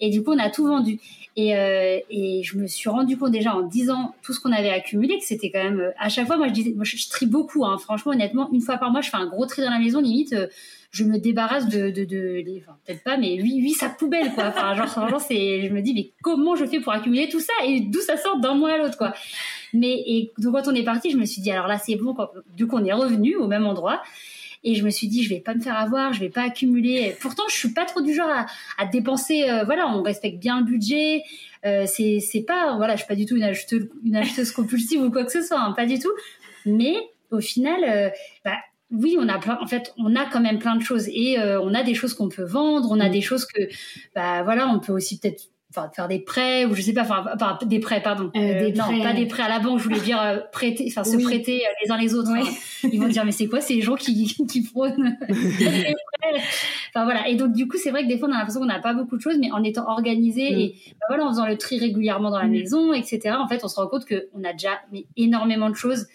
Et 0.00 0.10
du 0.10 0.22
coup, 0.22 0.32
on 0.32 0.38
a 0.38 0.50
tout 0.50 0.66
vendu. 0.66 1.00
Et, 1.36 1.56
euh, 1.56 1.98
et 2.10 2.42
je 2.42 2.56
me 2.56 2.66
suis 2.66 2.88
rendu 2.88 3.16
compte 3.16 3.32
déjà 3.32 3.54
en 3.54 3.62
disant 3.62 4.14
tout 4.22 4.32
ce 4.32 4.40
qu'on 4.40 4.52
avait 4.52 4.70
accumulé 4.70 5.18
que 5.18 5.24
c'était 5.24 5.50
quand 5.50 5.62
même 5.62 5.80
euh, 5.80 5.90
à 5.98 6.08
chaque 6.08 6.26
fois. 6.26 6.36
Moi, 6.36 6.48
je 6.48 6.52
disais, 6.52 6.72
moi, 6.74 6.84
je, 6.84 7.08
trie 7.08 7.26
beaucoup. 7.26 7.64
Hein, 7.64 7.78
franchement, 7.78 8.12
honnêtement, 8.12 8.48
une 8.52 8.60
fois 8.60 8.78
par 8.78 8.90
mois, 8.90 9.00
je 9.00 9.10
fais 9.10 9.16
un 9.16 9.26
gros 9.26 9.46
tri 9.46 9.62
dans 9.62 9.70
la 9.70 9.78
maison. 9.78 10.00
Limite, 10.00 10.34
je 10.90 11.04
me 11.04 11.18
débarrasse 11.18 11.68
de, 11.68 11.90
de, 11.90 12.04
de, 12.04 12.42
peut-être 12.86 13.04
pas, 13.04 13.16
mais 13.16 13.34
huit, 13.34 13.58
huit 13.60 13.74
sacs 13.74 13.98
poubelles 13.98 14.32
quoi. 14.34 14.46
Enfin, 14.48 14.74
genre, 14.74 14.88
franchement, 14.88 15.18
c'est, 15.18 15.66
je 15.66 15.72
me 15.72 15.82
dis, 15.82 15.92
mais 15.92 16.12
comment 16.22 16.56
je 16.56 16.64
fais 16.64 16.80
pour 16.80 16.92
accumuler 16.92 17.28
tout 17.28 17.40
ça 17.40 17.52
et 17.66 17.80
d'où 17.80 18.00
ça 18.00 18.16
sort 18.16 18.38
d'un 18.38 18.54
mois 18.54 18.72
à 18.72 18.78
l'autre 18.78 18.96
quoi. 18.96 19.12
Mais 19.74 20.02
et 20.06 20.32
donc 20.38 20.54
quand 20.54 20.70
on 20.70 20.74
est 20.74 20.84
parti, 20.84 21.10
je 21.10 21.16
me 21.16 21.26
suis 21.26 21.42
dit 21.42 21.50
alors 21.50 21.66
là 21.66 21.78
c'est 21.78 21.96
bon. 21.96 22.14
Quand, 22.14 22.30
du 22.56 22.66
coup 22.66 22.76
on 22.76 22.84
est 22.84 22.92
revenu 22.92 23.36
au 23.36 23.46
même 23.46 23.66
endroit 23.66 24.02
et 24.64 24.74
je 24.74 24.84
me 24.84 24.90
suis 24.90 25.08
dit 25.08 25.22
je 25.22 25.28
vais 25.28 25.40
pas 25.40 25.54
me 25.54 25.60
faire 25.60 25.76
avoir, 25.76 26.12
je 26.12 26.20
vais 26.20 26.28
pas 26.28 26.42
accumuler. 26.42 27.16
Pourtant 27.20 27.44
je 27.48 27.54
suis 27.56 27.72
pas 27.72 27.84
trop 27.84 28.00
du 28.00 28.14
genre 28.14 28.28
à, 28.30 28.46
à 28.78 28.86
dépenser. 28.86 29.48
euh, 29.48 29.64
voilà, 29.64 29.88
on 29.88 30.02
respecte 30.02 30.38
bien 30.38 30.60
le 30.60 30.64
budget. 30.66 31.22
Euh, 31.66 31.84
c'est 31.86 32.20
c'est 32.20 32.42
pas 32.42 32.76
voilà, 32.76 32.94
je 32.94 32.98
suis 33.00 33.08
pas 33.08 33.14
du 33.16 33.26
tout 33.26 33.36
une 33.36 33.42
acheteuse, 33.44 33.88
une 34.04 34.16
acheteuse 34.16 34.52
compulsive 34.52 35.02
ou 35.02 35.10
quoi 35.10 35.24
que 35.24 35.32
ce 35.32 35.42
soit, 35.42 35.60
hein, 35.60 35.72
pas 35.72 35.86
du 35.86 35.98
tout. 35.98 36.12
Mais 36.66 36.94
au 37.30 37.40
final, 37.40 37.84
euh, 37.84 38.10
bah, 38.44 38.56
oui, 38.90 39.16
on 39.18 39.28
a 39.28 39.38
plein, 39.38 39.58
en 39.60 39.66
fait, 39.66 39.92
on 39.98 40.16
a 40.16 40.24
quand 40.26 40.40
même 40.40 40.58
plein 40.58 40.76
de 40.76 40.82
choses 40.82 41.08
et 41.08 41.38
euh, 41.38 41.60
on 41.60 41.74
a 41.74 41.82
des 41.82 41.94
choses 41.94 42.14
qu'on 42.14 42.28
peut 42.28 42.44
vendre, 42.44 42.88
on 42.90 43.00
a 43.00 43.08
des 43.10 43.20
choses 43.20 43.44
que, 43.46 43.60
bah 44.14 44.42
voilà, 44.44 44.68
on 44.68 44.80
peut 44.80 44.92
aussi 44.92 45.18
peut-être 45.18 45.50
enfin, 45.70 45.90
faire 45.94 46.08
des 46.08 46.18
prêts 46.20 46.64
ou 46.64 46.74
je 46.74 46.82
sais 46.82 46.92
pas, 46.92 47.02
enfin, 47.02 47.24
enfin, 47.34 47.58
des 47.66 47.78
prêts, 47.78 48.02
pardon. 48.02 48.30
Euh, 48.36 48.66
des 48.66 48.72
non, 48.72 48.84
prêts. 48.84 49.02
pas 49.02 49.12
des 49.12 49.26
prêts 49.26 49.42
à 49.42 49.48
la 49.48 49.58
banque, 49.58 49.78
je 49.78 49.84
voulais 49.84 50.00
dire 50.00 50.20
euh, 50.20 50.38
prêter, 50.52 50.86
enfin 50.88 51.04
se 51.04 51.16
prêter 51.22 51.62
euh, 51.64 51.70
les 51.84 51.90
uns 51.90 51.98
les 51.98 52.14
autres. 52.14 52.30
hein. 52.30 52.42
Ils 52.90 53.00
vont 53.00 53.08
dire 53.08 53.24
mais 53.24 53.32
c'est 53.32 53.46
quoi 53.46 53.60
ces 53.60 53.80
gens 53.80 53.94
qui 53.96 54.34
qui 54.48 54.62
frônent 54.64 55.16
les 55.28 55.34
prêts 55.56 55.94
Enfin 56.94 57.04
voilà. 57.04 57.28
Et 57.28 57.34
donc 57.36 57.52
du 57.52 57.68
coup, 57.68 57.76
c'est 57.76 57.90
vrai 57.90 58.02
que 58.04 58.08
des 58.08 58.18
fois 58.18 58.28
on 58.28 58.32
a 58.32 58.36
l'impression 58.38 58.60
qu'on 58.60 58.66
n'a 58.66 58.80
pas 58.80 58.94
beaucoup 58.94 59.16
de 59.16 59.22
choses, 59.22 59.36
mais 59.38 59.50
en 59.52 59.62
étant 59.62 59.88
organisé 59.88 60.50
Mm. 60.50 60.58
et 60.58 60.74
bah, 61.00 61.06
voilà, 61.08 61.24
en 61.26 61.28
faisant 61.30 61.46
le 61.46 61.56
tri 61.58 61.78
régulièrement 61.78 62.30
dans 62.30 62.38
la 62.38 62.46
Mm. 62.46 62.50
maison, 62.52 62.92
etc. 62.92 63.36
En 63.38 63.46
fait, 63.48 63.60
on 63.64 63.68
se 63.68 63.76
rend 63.76 63.86
compte 63.88 64.04
qu'on 64.06 64.44
a 64.44 64.52
déjà 64.52 64.70
mais, 64.92 65.04
énormément 65.16 65.68
de 65.70 65.74
choses 65.74 66.06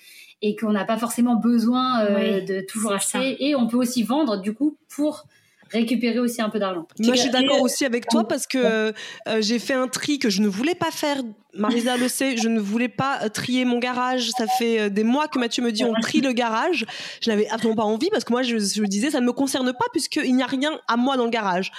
et 0.42 0.56
qu'on 0.56 0.72
n'a 0.72 0.84
pas 0.84 0.98
forcément 0.98 1.36
besoin 1.36 2.02
euh, 2.06 2.42
de 2.42 2.62
toujours 2.68 2.92
acheter. 2.94 3.46
Et 3.48 3.56
on 3.56 3.68
peut 3.68 3.78
aussi 3.78 4.04
vendre 4.04 4.42
du 4.42 4.54
coup 4.54 4.78
pour 4.94 5.26
récupérer 5.74 6.20
aussi 6.20 6.42
un 6.42 6.50
peu 6.50 6.60
d'argent. 6.60 6.88
Moi, 7.00 7.16
je 7.16 7.22
suis 7.22 7.30
d'accord 7.30 7.62
aussi 7.62 7.84
avec 7.84 8.08
toi 8.08 8.28
parce 8.28 8.48
que 8.48 8.58
euh, 8.58 8.92
euh, 9.28 9.42
j'ai 9.42 9.60
fait 9.60 9.74
un 9.74 9.88
tri 9.88 10.20
que 10.20 10.30
je 10.30 10.42
ne 10.42 10.48
voulais 10.48 10.76
pas 10.76 10.92
faire. 10.92 11.18
Marisa 11.56 11.98
le 11.98 12.08
sait, 12.08 12.38
je 12.38 12.48
ne 12.48 12.60
voulais 12.60 12.90
pas 12.90 13.24
euh, 13.24 13.30
trier 13.30 13.66
mon 13.66 13.80
garage. 13.80 14.30
Ça 14.38 14.48
fait 14.48 14.80
euh, 14.80 14.90
des 14.90 15.04
mois 15.04 15.28
que 15.28 15.40
Mathieu 15.40 15.64
me 15.64 15.72
dit 15.72 15.84
on 15.84 15.94
trie 15.94 16.22
le 16.22 16.32
garage. 16.32 16.86
Je 17.22 17.30
n'avais 17.30 17.48
absolument 17.50 17.76
pas 17.76 17.84
envie 17.84 18.10
parce 18.10 18.24
que 18.24 18.32
moi, 18.32 18.44
je, 18.44 18.58
je 18.58 18.82
me 18.82 18.88
disais 18.88 19.12
ça 19.12 19.20
ne 19.20 19.26
me 19.26 19.34
concerne 19.34 19.72
pas 19.74 19.86
puisqu'il 19.92 20.36
n'y 20.36 20.44
a 20.44 20.48
rien 20.48 20.80
à 20.88 20.96
moi 20.96 21.18
dans 21.18 21.26
le 21.26 21.32
garage. 21.32 21.72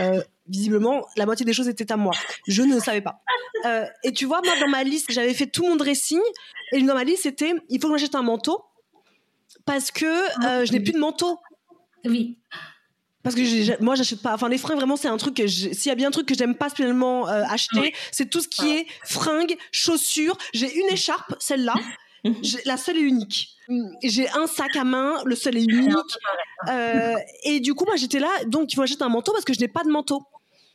Euh, 0.00 0.22
visiblement, 0.48 1.06
la 1.16 1.26
moitié 1.26 1.44
des 1.46 1.52
choses 1.52 1.68
étaient 1.68 1.90
à 1.92 1.96
moi. 1.96 2.12
Je 2.46 2.62
ne 2.62 2.74
le 2.74 2.80
savais 2.80 3.00
pas. 3.00 3.22
Euh, 3.66 3.84
et 4.04 4.12
tu 4.12 4.24
vois, 4.24 4.40
moi, 4.44 4.54
dans 4.60 4.68
ma 4.68 4.82
liste, 4.82 5.12
j'avais 5.12 5.34
fait 5.34 5.46
tout 5.46 5.64
mon 5.64 5.76
dressing 5.76 6.20
et 6.72 6.82
dans 6.82 6.94
ma 6.94 7.04
liste, 7.04 7.22
c'était 7.24 7.54
il 7.68 7.80
faut 7.80 7.88
que 7.88 7.96
j'achète 7.96 8.14
un 8.14 8.22
manteau 8.22 8.64
parce 9.64 9.90
que 9.90 10.04
euh, 10.06 10.64
je 10.64 10.72
n'ai 10.72 10.80
plus 10.80 10.92
de 10.92 10.98
manteau. 10.98 11.38
Oui. 12.04 12.38
Parce 13.22 13.34
que 13.34 13.82
moi 13.82 13.94
j'achète 13.94 14.20
pas. 14.20 14.34
Enfin 14.34 14.48
les 14.48 14.58
fringues 14.58 14.78
vraiment 14.78 14.96
c'est 14.96 15.08
un 15.08 15.16
truc 15.16 15.36
que 15.36 15.46
s'il 15.46 15.86
y 15.86 15.90
a 15.90 15.94
bien 15.94 16.08
un 16.08 16.10
truc 16.10 16.26
que 16.26 16.34
j'aime 16.34 16.54
pas 16.54 16.68
spécialement 16.68 17.28
euh, 17.28 17.44
acheter 17.48 17.94
c'est 18.10 18.28
tout 18.28 18.40
ce 18.40 18.48
qui 18.48 18.70
est 18.76 18.86
fringues 19.04 19.56
chaussures. 19.70 20.36
J'ai 20.52 20.72
une 20.74 20.88
écharpe 20.90 21.34
celle-là. 21.38 21.74
Mhm. 22.24 22.36
la 22.66 22.76
seule 22.76 22.98
et 22.98 23.00
unique. 23.00 23.48
J'ai 24.04 24.28
un 24.30 24.46
sac 24.46 24.76
à 24.76 24.84
main 24.84 25.16
le 25.24 25.34
seul 25.34 25.56
et 25.56 25.62
unique. 25.62 25.96
euh, 26.68 27.16
et 27.42 27.58
du 27.60 27.74
coup 27.74 27.84
moi 27.84 27.96
j'étais 27.96 28.20
là 28.20 28.28
donc 28.46 28.72
il 28.72 28.76
faut 28.76 28.82
acheter 28.82 29.02
un 29.02 29.08
manteau 29.08 29.32
parce 29.32 29.44
que 29.44 29.52
je 29.54 29.60
n'ai 29.60 29.68
pas 29.68 29.82
de 29.82 29.90
manteau. 29.90 30.22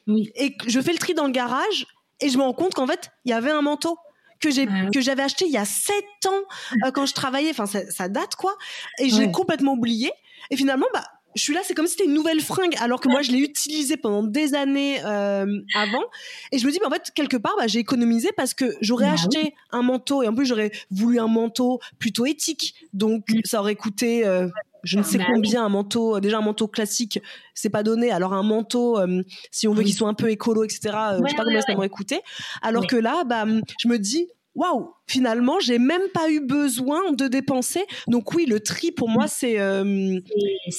Oui. 0.07 0.31
et 0.35 0.55
je 0.65 0.79
fais 0.79 0.93
le 0.93 0.97
tri 0.97 1.13
dans 1.13 1.25
le 1.25 1.31
garage 1.31 1.85
et 2.21 2.29
je 2.29 2.37
me 2.37 2.43
rends 2.43 2.53
compte 2.53 2.73
qu'en 2.73 2.87
fait 2.87 3.11
il 3.25 3.31
y 3.31 3.33
avait 3.33 3.51
un 3.51 3.61
manteau 3.61 3.97
que 4.39 4.49
j'ai 4.51 4.67
que 4.93 5.01
j'avais 5.01 5.23
acheté 5.23 5.45
il 5.45 5.51
y 5.51 5.57
a 5.57 5.65
sept 5.65 6.05
ans 6.27 6.41
euh, 6.85 6.91
quand 6.91 7.05
je 7.05 7.13
travaillais. 7.13 7.49
Enfin 7.51 7.65
ça, 7.65 7.89
ça, 7.91 8.07
date 8.07 8.35
quoi. 8.35 8.55
Et 8.99 9.09
j'ai 9.09 9.31
complètement 9.31 9.73
oublié. 9.73 10.11
Et 10.49 10.55
finalement 10.57 10.87
bah 10.93 11.03
je 11.37 11.43
suis 11.43 11.53
là, 11.53 11.61
c'est 11.63 11.73
comme 11.75 11.85
si 11.85 11.93
c'était 11.93 12.05
une 12.05 12.13
nouvelle 12.13 12.41
fringue, 12.41 12.75
alors 12.79 12.99
que 12.99 13.09
moi, 13.09 13.21
je 13.21 13.31
l'ai 13.31 13.39
utilisée 13.39 13.95
pendant 13.95 14.23
des 14.23 14.55
années 14.55 14.99
euh, 15.05 15.61
avant. 15.75 16.03
Et 16.51 16.57
je 16.57 16.65
me 16.65 16.71
dis, 16.71 16.79
bah, 16.79 16.87
en 16.87 16.91
fait, 16.91 17.11
quelque 17.13 17.37
part, 17.37 17.53
bah, 17.57 17.67
j'ai 17.67 17.79
économisé 17.79 18.29
parce 18.35 18.53
que 18.53 18.75
j'aurais 18.81 19.05
bah 19.05 19.13
acheté 19.13 19.53
un 19.71 19.83
manteau 19.83 20.23
et 20.23 20.27
en 20.27 20.33
plus, 20.33 20.47
j'aurais 20.47 20.71
voulu 20.89 21.19
un 21.19 21.27
manteau 21.27 21.79
plutôt 21.99 22.25
éthique. 22.25 22.73
Donc, 22.93 23.29
mm. 23.29 23.41
ça 23.45 23.59
aurait 23.59 23.75
coûté. 23.75 24.25
Euh, 24.25 24.47
je 24.83 24.97
ne 24.97 25.03
sais 25.03 25.17
bah 25.17 25.25
combien 25.27 25.65
un 25.65 25.69
manteau 25.69 26.19
déjà 26.19 26.37
un 26.37 26.41
manteau 26.41 26.67
classique 26.67 27.19
c'est 27.55 27.69
pas 27.69 27.81
donné 27.81 28.11
alors 28.11 28.33
un 28.33 28.43
manteau 28.43 28.99
euh, 28.99 29.23
si 29.51 29.67
on 29.67 29.73
veut 29.73 29.83
qu'il 29.83 29.95
soit 29.95 30.07
un 30.07 30.13
peu 30.13 30.29
écolo 30.29 30.63
etc 30.63 30.79
je 30.83 31.23
je 31.23 31.29
sais 31.29 31.35
pas 31.35 31.43
combien 31.43 31.61
ça 31.61 31.73
m'aurait 31.73 31.89
coûté 31.89 32.21
alors 32.61 32.85
que 32.85 32.95
là 32.95 33.23
bah 33.25 33.45
je 33.79 33.87
me 33.87 33.97
dis 33.97 34.29
waouh, 34.57 34.91
finalement, 35.05 35.59
j'ai 35.59 35.79
même 35.79 36.09
pas 36.13 36.29
eu 36.29 36.41
besoin 36.41 37.11
de 37.13 37.27
dépenser. 37.27 37.85
Donc 38.07 38.33
oui, 38.33 38.45
le 38.45 38.59
tri 38.59 38.91
pour 38.91 39.07
moi, 39.07 39.27
c'est 39.27 39.59
euh, 39.59 40.19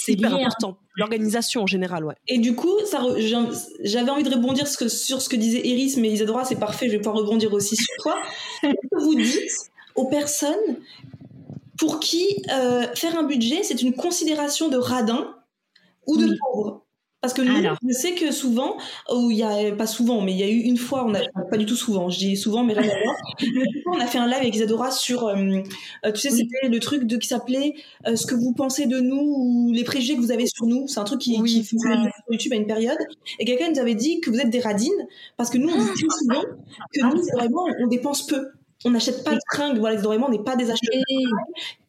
hyper 0.09 0.35
important. 0.35 0.77
L'organisation 0.97 1.63
en 1.63 1.67
général, 1.67 2.05
ouais. 2.05 2.17
Et 2.27 2.39
du 2.39 2.57
coup, 2.57 2.75
j'avais 3.85 4.11
envie 4.11 4.25
de 4.25 4.35
rebondir 4.35 4.67
sur 4.67 5.23
ce 5.23 5.29
que 5.29 5.37
disait 5.37 5.65
Iris, 5.65 5.97
mais 5.97 6.11
Isadora, 6.11 6.45
c'est 6.45 6.59
parfait, 6.59 6.87
je 6.89 6.93
vais 6.93 6.99
pouvoir 6.99 7.17
rebondir 7.17 7.53
aussi 7.53 7.77
sur 7.77 7.95
toi. 8.01 8.17
que 8.63 9.01
vous 9.01 9.15
dites 9.15 9.71
aux 9.95 10.09
personnes 10.09 10.77
pour 11.79 12.01
qui 12.01 12.43
euh, 12.51 12.83
faire 12.97 13.17
un 13.17 13.23
budget, 13.23 13.63
c'est 13.63 13.81
une 13.81 13.95
considération 13.95 14.69
de 14.69 14.77
radin 14.77 15.37
ou 16.07 16.17
de 16.17 16.37
pauvre? 16.41 16.85
Parce 17.21 17.35
que 17.35 17.43
nous, 17.43 17.57
je 17.87 17.93
sais 17.93 18.15
que 18.15 18.31
souvent, 18.31 18.77
il 19.11 19.37
y 19.37 19.43
a 19.43 19.75
pas 19.75 19.87
souvent, 19.87 20.21
mais 20.21 20.33
il 20.33 20.39
y 20.39 20.45
a 20.45 20.49
eu 20.49 20.61
une 20.61 20.77
fois, 20.77 21.05
on 21.05 21.15
a 21.15 21.21
pas 21.51 21.57
du 21.57 21.67
tout 21.67 21.75
souvent, 21.77 22.09
je 22.11 22.19
dis 22.19 22.37
souvent, 22.37 22.63
mais 22.63 22.75
rien 22.75 22.93
on 23.87 23.99
a 23.99 24.07
fait 24.07 24.19
un 24.19 24.27
live 24.27 24.39
avec 24.39 24.55
Isadora 24.55 24.91
sur, 24.91 25.27
euh, 25.27 25.35
euh, 26.05 26.13
tu 26.13 26.21
sais, 26.21 26.31
c'était 26.31 26.69
le 26.69 26.79
truc 26.79 27.05
de 27.05 27.17
qui 27.17 27.27
s'appelait 27.27 27.75
euh, 28.07 28.15
ce 28.15 28.27
que 28.27 28.35
vous 28.35 28.53
pensez 28.53 28.87
de 28.87 29.01
nous 29.01 29.17
ou 29.17 29.73
les 29.73 29.83
préjugés 29.83 30.15
que 30.15 30.21
vous 30.21 30.31
avez 30.31 30.47
sur 30.47 30.67
nous. 30.67 30.87
C'est 30.87 31.01
un 31.01 31.05
truc 31.05 31.21
qui, 31.21 31.43
qui 31.43 31.65
fonctionnait 31.65 31.97
sur 32.03 32.33
YouTube 32.33 32.53
à 32.53 32.57
une 32.57 32.67
période. 32.67 32.99
Et 33.41 33.45
quelqu'un 33.45 33.71
nous 33.71 33.81
avait 33.81 33.95
dit 33.95 34.21
que 34.21 34.31
vous 34.31 34.39
êtes 34.39 34.51
des 34.51 34.61
radines 34.61 35.07
parce 35.37 35.51
que 35.51 35.59
nous, 35.59 35.69
on 35.69 35.77
dit 35.77 35.91
très 35.91 36.19
souvent 36.21 36.45
que 36.93 37.01
nous, 37.03 37.23
vraiment, 37.35 37.67
on 37.81 37.87
dépense 37.89 38.27
peu. 38.27 38.49
On 38.85 38.91
n'achète 38.91 39.25
pas 39.25 39.35
de 39.35 39.41
fringues, 39.53 39.79
voilà, 39.79 40.01
vraiment, 40.01 40.27
on 40.29 40.31
n'est 40.31 40.45
pas 40.45 40.55
des 40.55 40.71
acheteurs. 40.71 41.03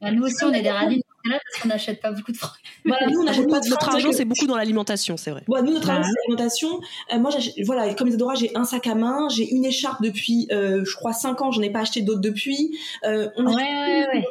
Bah, 0.01 0.11
nous 0.11 0.23
aussi, 0.23 0.43
on 0.43 0.51
est 0.51 0.63
des 0.63 0.71
radines 0.71 1.01
parce 1.23 1.61
qu'on 1.61 1.69
n'achète 1.69 2.01
pas 2.01 2.11
beaucoup 2.11 2.31
de 2.31 2.37
fringues. 2.37 2.51
Voilà, 2.85 3.07
nous, 3.07 3.19
on 3.19 3.23
n'achète 3.23 3.49
pas 3.49 3.59
de 3.59 3.69
Notre 3.69 3.89
argent, 3.89 4.11
c'est 4.11 4.25
beaucoup 4.25 4.47
dans 4.47 4.55
l'alimentation, 4.55 5.17
c'est 5.17 5.31
vrai. 5.31 5.43
nous, 5.47 5.73
notre 5.73 5.89
argent, 5.89 6.03
c'est 6.03 6.27
l'alimentation. 6.27 6.79
Euh, 7.13 7.19
moi, 7.19 7.31
voilà, 7.65 7.93
comme 7.93 8.07
Isadora, 8.07 8.35
j'ai 8.35 8.55
un 8.55 8.63
sac 8.63 8.87
à 8.87 8.95
main, 8.95 9.27
j'ai 9.29 9.49
une 9.49 9.65
écharpe 9.65 10.01
depuis, 10.01 10.47
euh, 10.51 10.83
je 10.85 10.95
crois, 10.95 11.13
5 11.13 11.41
ans, 11.41 11.51
j'en 11.51 11.61
ai 11.61 11.69
pas 11.69 11.81
acheté 11.81 12.01
d'autres 12.01 12.21
depuis. 12.21 12.77
Euh, 13.03 13.29
ouais, 13.37 13.45
ouais, 13.45 14.07
ouais. 14.13 14.25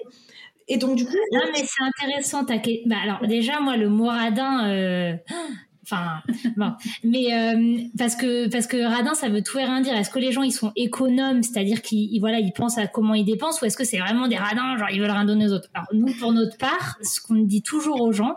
Et 0.68 0.76
donc, 0.76 0.96
du 0.96 1.06
coup. 1.06 1.12
Non, 1.32 1.40
mais 1.52 1.64
c'est 1.64 1.82
intéressant. 1.82 2.42
Bah, 2.42 2.96
alors, 3.02 3.26
déjà, 3.26 3.60
moi, 3.60 3.76
le 3.76 3.88
moradin, 3.88 5.18
Enfin, 5.90 6.20
bon. 6.56 6.72
Mais 7.02 7.32
euh, 7.32 7.78
parce 7.96 8.14
que 8.14 8.48
parce 8.48 8.66
que 8.66 8.76
radin, 8.76 9.14
ça 9.14 9.28
veut 9.28 9.42
tout 9.42 9.58
et 9.58 9.64
rien 9.64 9.80
dire. 9.80 9.94
Est-ce 9.94 10.10
que 10.10 10.18
les 10.18 10.32
gens 10.32 10.42
ils 10.42 10.52
sont 10.52 10.72
économes, 10.76 11.42
c'est-à-dire 11.42 11.80
qu'ils 11.82 12.20
voilà, 12.20 12.40
ils 12.40 12.52
pensent 12.52 12.78
à 12.78 12.86
comment 12.86 13.14
ils 13.14 13.24
dépensent, 13.24 13.60
ou 13.62 13.64
est-ce 13.66 13.76
que 13.76 13.84
c'est 13.84 13.98
vraiment 13.98 14.28
des 14.28 14.36
radins, 14.36 14.76
genre 14.76 14.90
ils 14.90 15.00
veulent 15.00 15.10
rien 15.10 15.24
donner 15.24 15.46
aux 15.46 15.52
autres? 15.52 15.68
Alors 15.74 15.88
nous, 15.92 16.12
pour 16.18 16.32
notre 16.32 16.58
part, 16.58 16.98
ce 17.02 17.20
qu'on 17.20 17.36
dit 17.36 17.62
toujours 17.62 18.00
aux 18.02 18.12
gens, 18.12 18.36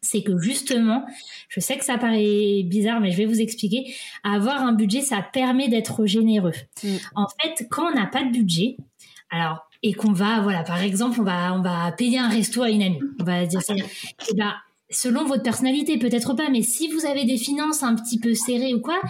c'est 0.00 0.22
que 0.22 0.38
justement, 0.38 1.06
je 1.48 1.60
sais 1.60 1.76
que 1.76 1.84
ça 1.84 1.98
paraît 1.98 2.62
bizarre, 2.64 3.00
mais 3.00 3.12
je 3.12 3.16
vais 3.16 3.26
vous 3.26 3.40
expliquer. 3.40 3.94
Avoir 4.24 4.62
un 4.62 4.72
budget, 4.72 5.00
ça 5.00 5.22
permet 5.22 5.68
d'être 5.68 6.06
généreux. 6.06 6.54
Mm. 6.82 6.96
En 7.14 7.26
fait, 7.40 7.66
quand 7.70 7.90
on 7.92 7.94
n'a 7.94 8.06
pas 8.06 8.24
de 8.24 8.30
budget, 8.32 8.76
alors 9.30 9.68
et 9.82 9.92
qu'on 9.92 10.12
va 10.12 10.40
voilà 10.40 10.64
par 10.64 10.82
exemple 10.82 11.20
on 11.20 11.24
va 11.24 11.54
on 11.54 11.62
va 11.62 11.92
payer 11.92 12.18
un 12.18 12.28
resto 12.28 12.62
à 12.62 12.70
une 12.70 12.82
amie 12.82 12.98
on 13.20 13.24
va 13.24 13.46
dire 13.46 13.62
ça 13.62 13.74
et 13.74 13.84
eh 14.30 14.34
ben 14.34 14.52
selon 14.90 15.24
votre 15.24 15.42
personnalité, 15.42 15.98
peut-être 15.98 16.34
pas, 16.34 16.48
mais 16.50 16.62
si 16.62 16.88
vous 16.88 17.04
avez 17.04 17.24
des 17.24 17.36
finances 17.36 17.82
un 17.82 17.94
petit 17.94 18.18
peu 18.18 18.34
serrées 18.34 18.72
ou 18.72 18.80
quoi, 18.80 19.00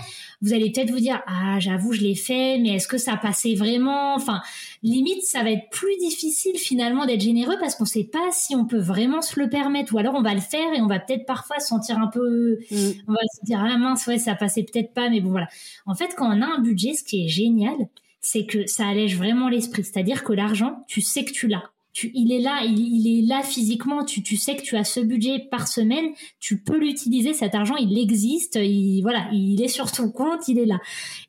vous 0.43 0.53
allez 0.53 0.73
peut-être 0.73 0.91
vous 0.91 0.99
dire 0.99 1.23
ah 1.27 1.59
j'avoue 1.61 1.93
je 1.93 2.01
l'ai 2.01 2.15
fait, 2.17 2.59
mais 2.59 2.71
est-ce 2.71 2.89
que 2.89 2.99
ça 2.99 3.17
passait 3.17 3.55
vraiment? 3.55 4.15
Enfin, 4.15 4.41
limite 4.83 5.23
ça 5.23 5.43
va 5.45 5.51
être 5.51 5.71
plus 5.71 5.97
difficile 5.99 6.57
finalement 6.57 7.07
d'être 7.07 7.21
généreux 7.21 7.57
parce 7.61 7.77
qu'on 7.77 7.85
sait 7.85 8.09
pas 8.11 8.31
si 8.33 8.57
on 8.57 8.67
peut 8.67 8.81
vraiment 8.81 9.23
se 9.23 9.39
le 9.39 9.49
permettre 9.49 9.95
ou 9.95 9.99
alors 9.99 10.15
on 10.15 10.23
va 10.23 10.35
le 10.35 10.41
faire 10.41 10.73
et 10.75 10.81
on 10.81 10.87
va 10.87 10.99
peut-être 10.99 11.27
parfois 11.27 11.61
se 11.61 11.69
sentir 11.69 11.99
un 11.99 12.09
peu, 12.09 12.59
mm. 12.71 12.91
on 13.07 13.13
va 13.13 13.21
se 13.35 13.45
dire 13.45 13.61
ah 13.61 13.79
mince 13.79 14.07
ouais 14.07 14.19
ça 14.19 14.35
passait 14.35 14.65
peut-être 14.65 14.93
pas, 14.95 15.09
mais 15.11 15.21
bon 15.21 15.31
voilà. 15.31 15.49
En 15.87 15.95
fait 15.95 16.15
quand 16.17 16.27
on 16.29 16.43
a 16.43 16.47
un 16.47 16.61
budget, 16.61 16.95
ce 16.95 17.05
qui 17.05 17.25
est 17.25 17.29
génial, 17.29 17.77
c'est 18.21 18.47
que 18.47 18.67
ça 18.67 18.89
allège 18.89 19.17
vraiment 19.17 19.49
l'esprit, 19.49 19.85
c'est-à-dire 19.85 20.25
que 20.25 20.33
l'argent, 20.33 20.85
tu 20.89 21.01
sais 21.01 21.25
que 21.25 21.33
tu 21.33 21.47
l'as 21.47 21.71
il 22.15 22.33
est 22.33 22.41
là, 22.41 22.63
il, 22.65 23.07
est 23.07 23.27
là 23.27 23.43
physiquement. 23.43 24.05
Tu, 24.05 24.23
tu 24.23 24.37
sais 24.37 24.57
que 24.57 24.63
tu 24.63 24.77
as 24.77 24.85
ce 24.85 25.01
budget 25.01 25.47
par 25.51 25.69
semaine, 25.69 26.07
tu 26.41 26.63
peux 26.63 26.79
l'utiliser. 26.79 27.33
Cet 27.35 27.55
argent, 27.55 27.77
il 27.77 27.99
existe. 27.99 28.57
Il, 28.57 29.03
voilà, 29.03 29.29
il 29.33 29.63
est 29.63 29.69
sur 29.69 29.91
ton 29.91 30.11
compte, 30.11 30.49
il 30.49 30.59
est 30.59 30.67
là. 30.67 30.81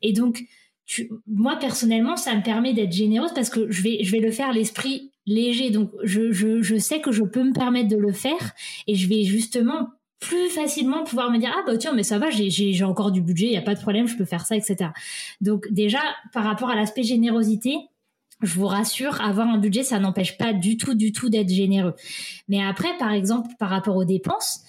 Et 0.02 0.12
donc, 0.12 0.44
moi 1.26 1.56
personnellement, 1.56 2.16
ça 2.16 2.34
me 2.34 2.42
permet 2.42 2.74
d'être 2.74 2.92
généreuse 2.92 3.32
parce 3.34 3.50
que 3.50 3.70
je 3.70 3.82
vais, 3.82 4.02
je 4.02 4.10
vais 4.10 4.20
le 4.20 4.30
faire 4.30 4.52
l'esprit 4.52 5.12
léger. 5.26 5.70
Donc, 5.70 5.90
je, 6.02 6.32
je, 6.32 6.62
je 6.62 6.76
sais 6.76 7.00
que 7.00 7.12
je 7.12 7.22
peux 7.22 7.44
me 7.44 7.52
permettre 7.52 7.88
de 7.88 7.96
le 7.96 8.12
faire 8.12 8.52
et 8.86 8.94
je 8.94 9.08
vais 9.08 9.24
justement 9.24 9.88
plus 10.20 10.50
facilement 10.50 11.02
pouvoir 11.02 11.30
me 11.30 11.38
dire 11.38 11.50
ah 11.56 11.62
bah 11.66 11.78
tiens 11.78 11.94
mais 11.94 12.02
ça 12.02 12.18
va 12.18 12.28
j'ai 12.28 12.50
j'ai 12.50 12.84
encore 12.84 13.10
du 13.10 13.22
budget 13.22 13.46
il 13.46 13.52
y 13.52 13.56
a 13.56 13.62
pas 13.62 13.74
de 13.74 13.80
problème 13.80 14.06
je 14.06 14.16
peux 14.16 14.26
faire 14.26 14.44
ça 14.44 14.54
etc 14.54 14.90
donc 15.40 15.66
déjà 15.70 16.00
par 16.34 16.44
rapport 16.44 16.68
à 16.68 16.76
l'aspect 16.76 17.02
générosité 17.02 17.74
je 18.42 18.54
vous 18.54 18.66
rassure, 18.66 19.20
avoir 19.20 19.48
un 19.48 19.58
budget, 19.58 19.82
ça 19.82 19.98
n'empêche 19.98 20.38
pas 20.38 20.52
du 20.52 20.76
tout, 20.76 20.94
du 20.94 21.12
tout 21.12 21.28
d'être 21.28 21.50
généreux. 21.50 21.94
Mais 22.48 22.62
après, 22.62 22.96
par 22.98 23.12
exemple, 23.12 23.50
par 23.58 23.70
rapport 23.70 23.96
aux 23.96 24.04
dépenses, 24.04 24.60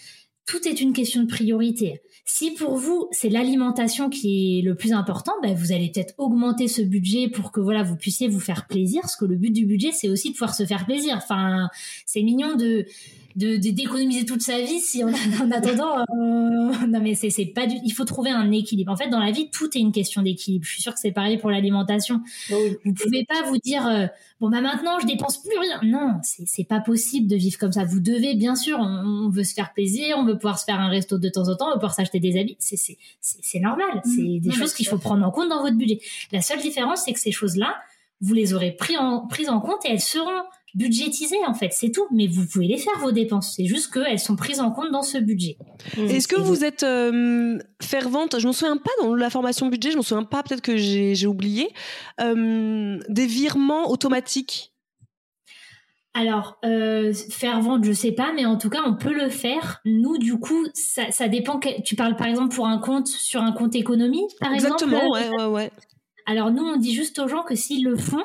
tout 0.46 0.68
est 0.68 0.82
une 0.82 0.94
question 0.94 1.24
de 1.24 1.28
priorité. 1.28 2.02
Si 2.26 2.52
pour 2.52 2.78
vous 2.78 3.08
c'est 3.12 3.30
l'alimentation 3.30 4.10
qui 4.10 4.60
est 4.60 4.62
le 4.62 4.76
plus 4.76 4.94
important, 4.94 5.34
ben 5.42 5.56
vous 5.56 5.72
allez 5.72 5.92
peut-être 5.92 6.14
augmenter 6.18 6.68
ce 6.68 6.82
budget 6.82 7.30
pour 7.30 7.52
que 7.52 7.60
voilà 7.60 7.84
vous 7.84 7.96
puissiez 7.96 8.28
vous 8.28 8.40
faire 8.40 8.68
plaisir. 8.68 9.02
Parce 9.02 9.16
que 9.16 9.26
le 9.26 9.36
but 9.36 9.52
du 9.52 9.66
budget 9.66 9.92
c'est 9.92 10.10
aussi 10.10 10.30
de 10.30 10.34
pouvoir 10.34 10.56
se 10.56 10.66
faire 10.66 10.86
plaisir. 10.86 11.16
Enfin, 11.18 11.70
c'est 12.06 12.22
mignon 12.22 12.56
de 12.56 12.86
de 13.36 13.58
d'économiser 13.58 14.26
toute 14.26 14.42
sa 14.42 14.60
vie 14.60 14.80
si 14.80 15.04
on 15.04 15.08
en 15.44 15.52
attendant 15.52 16.00
euh, 16.00 16.86
non 16.88 17.00
mais 17.02 17.16
c'est 17.16 17.30
c'est 17.30 17.46
pas 17.46 17.68
du 17.68 17.76
il 17.84 17.92
faut 17.92 18.06
trouver 18.06 18.30
un 18.30 18.52
équilibre. 18.52 18.92
En 18.92 18.98
fait 18.98 19.10
dans 19.10 19.20
la 19.20 19.32
vie 19.32 19.50
tout 19.52 19.70
est 19.78 19.80
une 19.80 19.92
question 19.92 20.22
d'équilibre. 20.22 20.66
Je 20.66 20.72
suis 20.72 20.82
sûre 20.82 20.94
que 20.94 21.00
c'est 21.00 21.12
pareil 21.12 21.38
pour 21.38 21.50
l'alimentation. 21.50 22.22
Bah 22.50 22.56
oui. 22.62 22.78
vous 22.86 22.94
pouvez 22.94 23.26
pas 23.26 23.44
vous 23.44 23.58
dire 23.58 23.88
euh, 23.88 24.08
bon 24.40 24.50
bah 24.50 24.62
maintenant 24.62 25.00
je 25.00 25.08
dépense 25.08 25.42
plus 25.42 25.58
rien. 25.58 25.80
Non 25.84 26.20
c'est 26.24 26.44
c'est 26.46 26.64
pas 26.64 26.80
possible 26.80 27.28
de 27.28 27.36
vivre 27.36 27.58
comme 27.58 27.72
ça. 27.72 27.86
Vous 27.86 28.00
devez 28.00 28.36
bien 28.36 28.56
sûr 28.56 28.80
on, 28.80 29.30
veut 29.30 29.44
se 29.44 29.54
faire 29.54 29.74
plaisir 29.74 30.16
on 30.18 30.26
veut 30.26 30.36
pouvoir 30.36 30.60
se 30.60 30.66
faire 30.66 30.80
un 30.80 30.90
resto 30.90 31.18
de 31.18 31.30
temps 31.30 31.48
en 31.48 31.56
temps 31.56 31.68
on 31.68 31.70
veut 31.70 31.76
pouvoir 31.76 31.94
s'acheter 31.94 32.20
des 32.20 32.40
habits. 32.40 32.58
C'est 32.60 32.78
c'est 32.78 32.98
c'est 33.20 33.60
normal. 33.60 34.02
Mmh. 34.06 34.10
c'est 34.16 34.40
des 34.40 34.52
choses 34.52 34.74
qu'il 34.74 34.88
faut 34.88 34.98
prendre 34.98 35.26
en 35.26 35.32
compte 35.32 35.50
dans 35.50 35.62
votre 35.62 35.78
budget. 35.78 36.00
La 36.32 36.42
seule 36.42 36.60
différence 36.60 37.04
c'est 37.06 37.14
que 37.14 37.20
ces 37.20 37.32
choses 37.32 37.56
là 37.56 37.76
vous 38.22 38.34
les 38.36 38.54
aurez 38.54 38.72
pris 38.72 38.98
en, 38.98 39.28
prises 39.28 39.50
en 39.50 39.60
compte 39.60 39.84
et 39.86 39.90
elles 39.90 40.02
seront 40.02 40.44
budgétisées 40.74 41.44
en 41.48 41.54
fait, 41.54 41.70
c'est 41.72 41.92
tout. 41.92 42.08
Mais 42.12 42.28
vous 42.28 42.46
pouvez 42.46 42.68
les 42.68 42.78
faire 42.78 42.98
vos 43.00 43.12
dépenses. 43.12 43.54
C'est 43.56 43.66
juste 43.66 43.94
qu'elles 43.94 44.20
sont 44.20 44.36
prises 44.36 44.60
en 44.60 44.72
compte 44.72 44.92
dans 44.92 45.04
ce 45.04 45.18
budget. 45.18 45.58
Mmh. 45.98 46.02
Est-ce 46.06 46.28
que 46.28 46.40
vous 46.40 46.64
êtes 46.64 46.84
euh, 46.84 47.60
fervente? 47.82 48.40
Je 48.40 48.48
m'en 48.48 48.54
souviens 48.54 48.78
pas 48.78 48.92
dans 49.02 49.16
la 49.16 49.30
formation 49.30 49.68
budget. 49.68 49.92
Je 49.92 49.98
m'en 49.98 50.04
souviens 50.04 50.24
pas. 50.24 50.44
Peut-être 50.44 50.62
que 50.62 50.78
j'ai 50.78 51.28
oublié 51.28 51.70
euh, 52.20 53.00
des 53.10 53.26
virements 53.26 53.90
automatiques? 53.90 54.74
Alors, 56.14 56.58
euh, 56.66 57.14
fervente, 57.30 57.86
je 57.86 57.94
sais 57.94 58.12
pas, 58.12 58.34
mais 58.36 58.46
en 58.46 58.58
tout 58.58 58.70
cas, 58.70 58.82
on 58.86 58.96
peut 58.96 59.14
le 59.14 59.30
faire. 59.30 59.80
Nous, 59.86 60.18
du 60.18 60.38
coup, 60.38 60.66
ça, 60.74 61.10
ça 61.12 61.30
dépend. 61.30 61.58
Que, 61.58 61.82
tu 61.84 61.96
parles 61.96 62.18
par 62.18 62.28
exemple 62.28 62.54
pour 62.54 62.68
un 62.68 62.80
compte 62.80 63.08
sur 63.08 63.42
un 63.42 63.54
compte 63.54 63.76
économie, 63.76 64.28
par 64.42 64.54
exemple? 64.54 64.74
Exactement, 64.74 65.10
ouais, 65.10 65.30
ouais, 65.30 65.46
ouais. 65.46 65.72
Alors 66.26 66.52
nous, 66.52 66.64
on 66.64 66.78
dit 66.78 66.94
juste 66.94 67.20
aux 67.20 67.28
gens 67.28 67.44
que 67.44 67.56
s'ils 67.56 67.84
le 67.84 67.96
font, 67.98 68.24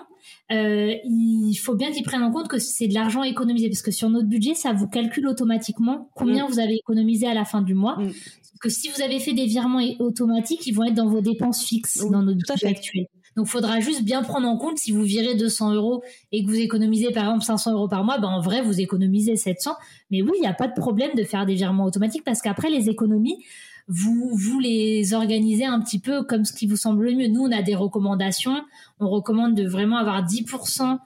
euh, 0.53 0.94
il 1.05 1.55
faut 1.57 1.74
bien 1.74 1.90
qu'ils 1.90 2.05
prennent 2.05 2.22
en 2.22 2.30
compte 2.30 2.49
que 2.49 2.59
c'est 2.59 2.86
de 2.86 2.94
l'argent 2.94 3.22
économisé 3.22 3.68
parce 3.68 3.82
que 3.82 3.90
sur 3.90 4.09
notre 4.11 4.28
budget, 4.28 4.55
ça 4.55 4.72
vous 4.72 4.86
calcule 4.86 5.26
automatiquement 5.26 6.09
combien 6.14 6.47
mm. 6.47 6.51
vous 6.51 6.59
avez 6.61 6.74
économisé 6.74 7.26
à 7.26 7.34
la 7.34 7.44
fin 7.44 7.62
du 7.62 7.74
mois. 7.74 7.97
Mm. 7.99 8.12
Que 8.61 8.70
si 8.70 8.88
vous 8.88 9.03
avez 9.03 9.18
fait 9.18 9.34
des 9.34 9.47
virements 9.47 9.82
automatiques, 9.99 10.66
ils 10.66 10.72
vont 10.72 10.84
être 10.84 10.94
dans 10.94 11.09
vos 11.09 11.20
dépenses 11.20 11.64
fixes 11.64 11.99
dans 12.11 12.22
notre 12.22 12.38
budget 12.38 12.68
actuel. 12.68 13.07
Donc, 13.36 13.49
faudra 13.49 13.80
juste 13.80 14.03
bien 14.03 14.22
prendre 14.22 14.49
en 14.49 14.57
compte 14.57 14.78
si 14.78 14.92
vous 14.92 15.03
virez 15.03 15.34
200 15.34 15.74
euros 15.74 16.03
et 16.32 16.42
que 16.42 16.49
vous 16.49 16.59
économisez 16.59 17.12
par 17.12 17.24
exemple 17.24 17.44
500 17.44 17.72
euros 17.72 17.88
par 17.88 18.03
mois, 18.03 18.18
ben 18.18 18.28
en 18.28 18.40
vrai 18.40 18.62
vous 18.62 18.80
économisez 18.80 19.36
700. 19.36 19.72
Mais 20.11 20.22
oui, 20.22 20.30
il 20.36 20.40
n'y 20.40 20.47
a 20.47 20.55
pas 20.55 20.68
de 20.68 20.72
problème 20.72 21.11
de 21.14 21.22
faire 21.22 21.44
des 21.44 21.55
virements 21.55 21.84
automatiques 21.84 22.24
parce 22.24 22.40
qu'après 22.40 22.70
les 22.70 22.88
économies, 22.88 23.44
vous 23.89 24.30
vous 24.34 24.59
les 24.59 25.14
organisez 25.14 25.64
un 25.64 25.80
petit 25.80 26.01
peu 26.01 26.24
comme 26.24 26.45
ce 26.45 26.53
qui 26.53 26.66
vous 26.66 26.76
semble 26.76 27.05
le 27.05 27.14
mieux. 27.14 27.28
Nous, 27.28 27.43
on 27.43 27.53
a 27.53 27.62
des 27.62 27.74
recommandations. 27.74 28.64
On 28.99 29.09
recommande 29.09 29.55
de 29.55 29.66
vraiment 29.66 29.99
avoir 29.99 30.24
10% 30.24 30.99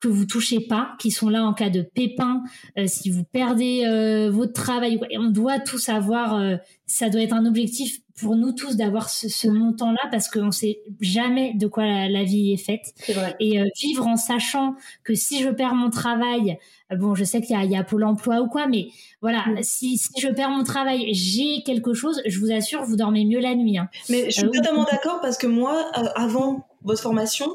que 0.00 0.08
vous 0.08 0.24
touchez 0.24 0.60
pas, 0.60 0.94
qui 0.98 1.10
sont 1.10 1.28
là 1.28 1.44
en 1.44 1.52
cas 1.52 1.68
de 1.68 1.82
pépin, 1.82 2.42
euh, 2.78 2.86
si 2.86 3.10
vous 3.10 3.22
perdez 3.22 3.84
euh, 3.84 4.30
votre 4.30 4.54
travail, 4.54 4.98
on 5.18 5.28
doit 5.28 5.60
tous 5.60 5.90
avoir, 5.90 6.34
euh, 6.36 6.56
ça 6.86 7.10
doit 7.10 7.20
être 7.20 7.34
un 7.34 7.44
objectif 7.44 7.98
pour 8.18 8.34
nous 8.34 8.52
tous 8.52 8.76
d'avoir 8.76 9.10
ce, 9.10 9.28
ce 9.28 9.46
montant-là 9.46 10.08
parce 10.10 10.28
qu'on 10.28 10.50
sait 10.50 10.80
jamais 11.00 11.52
de 11.54 11.66
quoi 11.66 11.84
la, 11.84 12.24
vie 12.24 12.52
est 12.52 12.56
faite. 12.56 12.94
Et 13.40 13.62
vivre 13.80 14.06
en 14.06 14.16
sachant 14.16 14.74
que 15.04 15.14
si 15.14 15.42
je 15.42 15.48
perds 15.48 15.74
mon 15.74 15.88
travail, 15.88 16.58
bon, 16.96 17.14
je 17.14 17.24
sais 17.24 17.40
qu'il 17.40 17.60
y, 17.60 17.66
y 17.68 17.76
a, 17.76 17.84
Pôle 17.84 18.04
Emploi 18.04 18.40
ou 18.40 18.48
quoi, 18.48 18.66
mais 18.66 18.88
voilà, 19.20 19.44
mm. 19.46 19.62
si, 19.62 19.98
si, 19.98 20.10
je 20.20 20.28
perds 20.28 20.50
mon 20.50 20.64
travail, 20.64 21.12
j'ai 21.12 21.62
quelque 21.62 21.94
chose, 21.94 22.22
je 22.26 22.38
vous 22.38 22.50
assure, 22.52 22.82
vous 22.84 22.96
dormez 22.96 23.24
mieux 23.24 23.40
la 23.40 23.54
nuit. 23.54 23.78
Hein. 23.78 23.88
Mais 24.08 24.26
je 24.26 24.40
suis 24.40 24.50
totalement 24.50 24.86
d'accord 24.90 25.20
parce 25.20 25.38
que 25.38 25.46
moi, 25.46 25.90
avant 26.14 26.66
votre 26.82 27.02
formation, 27.02 27.48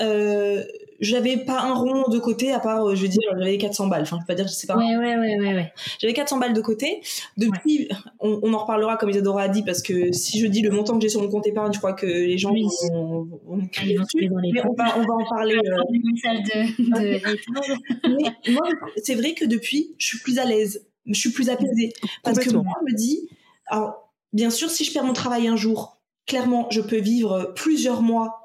euh, 0.00 0.64
j'avais 1.00 1.38
pas 1.38 1.60
un 1.62 1.74
rond 1.74 2.08
de 2.08 2.18
côté 2.18 2.52
à 2.52 2.60
part, 2.60 2.86
euh, 2.86 2.94
je 2.94 3.02
veux 3.02 3.08
dire, 3.08 3.22
j'avais 3.38 3.56
400 3.58 3.86
balles. 3.88 4.02
Enfin, 4.02 4.18
je 4.18 4.22
peux 4.22 4.26
pas 4.26 4.34
dire, 4.34 4.46
je 4.46 4.52
sais 4.52 4.66
pas. 4.66 4.76
Ouais, 4.76 4.96
ouais, 4.96 5.16
ouais, 5.16 5.38
ouais, 5.38 5.72
J'avais 5.98 6.12
400 6.12 6.38
balles 6.38 6.52
de 6.52 6.60
côté. 6.60 7.00
Depuis, 7.36 7.88
on, 8.20 8.52
en 8.52 8.58
reparlera 8.58 8.96
comme 8.96 9.10
Isadora 9.10 9.42
a 9.42 9.48
dit, 9.48 9.62
parce 9.62 9.82
que 9.82 10.12
si 10.12 10.38
je 10.38 10.46
dis 10.46 10.60
le 10.60 10.70
montant 10.70 10.94
que 10.96 11.02
j'ai 11.02 11.08
sur 11.08 11.22
mon 11.22 11.28
compte 11.28 11.46
épargne, 11.46 11.72
je 11.72 11.78
crois 11.78 11.94
que 11.94 12.06
les 12.06 12.38
gens 12.38 12.52
vont, 12.52 13.28
vont 13.44 13.56
me 13.56 13.68
crier 13.68 13.96
dessus. 13.98 14.30
Mais 14.52 14.60
on 14.64 14.74
va, 14.74 14.98
on 14.98 15.02
va 15.02 15.14
en 15.14 15.28
parler. 15.28 15.56
Euh... 15.56 15.76
Mais 16.88 17.22
moi, 18.52 18.68
c'est 19.02 19.14
vrai 19.14 19.32
que 19.32 19.46
depuis, 19.46 19.94
je 19.98 20.06
suis 20.06 20.18
plus 20.18 20.38
à 20.38 20.44
l'aise. 20.44 20.86
Je 21.06 21.18
suis 21.18 21.30
plus 21.30 21.48
apaisée. 21.48 21.92
Parce 22.22 22.38
que 22.38 22.50
moi, 22.50 22.74
je 22.80 22.92
me 22.92 22.96
dis, 22.96 23.28
alors, 23.66 24.12
bien 24.32 24.50
sûr, 24.50 24.68
si 24.68 24.84
je 24.84 24.92
perds 24.92 25.04
mon 25.04 25.14
travail 25.14 25.48
un 25.48 25.56
jour, 25.56 25.98
clairement, 26.26 26.68
je 26.70 26.82
peux 26.82 26.98
vivre 26.98 27.52
plusieurs 27.56 28.02
mois 28.02 28.39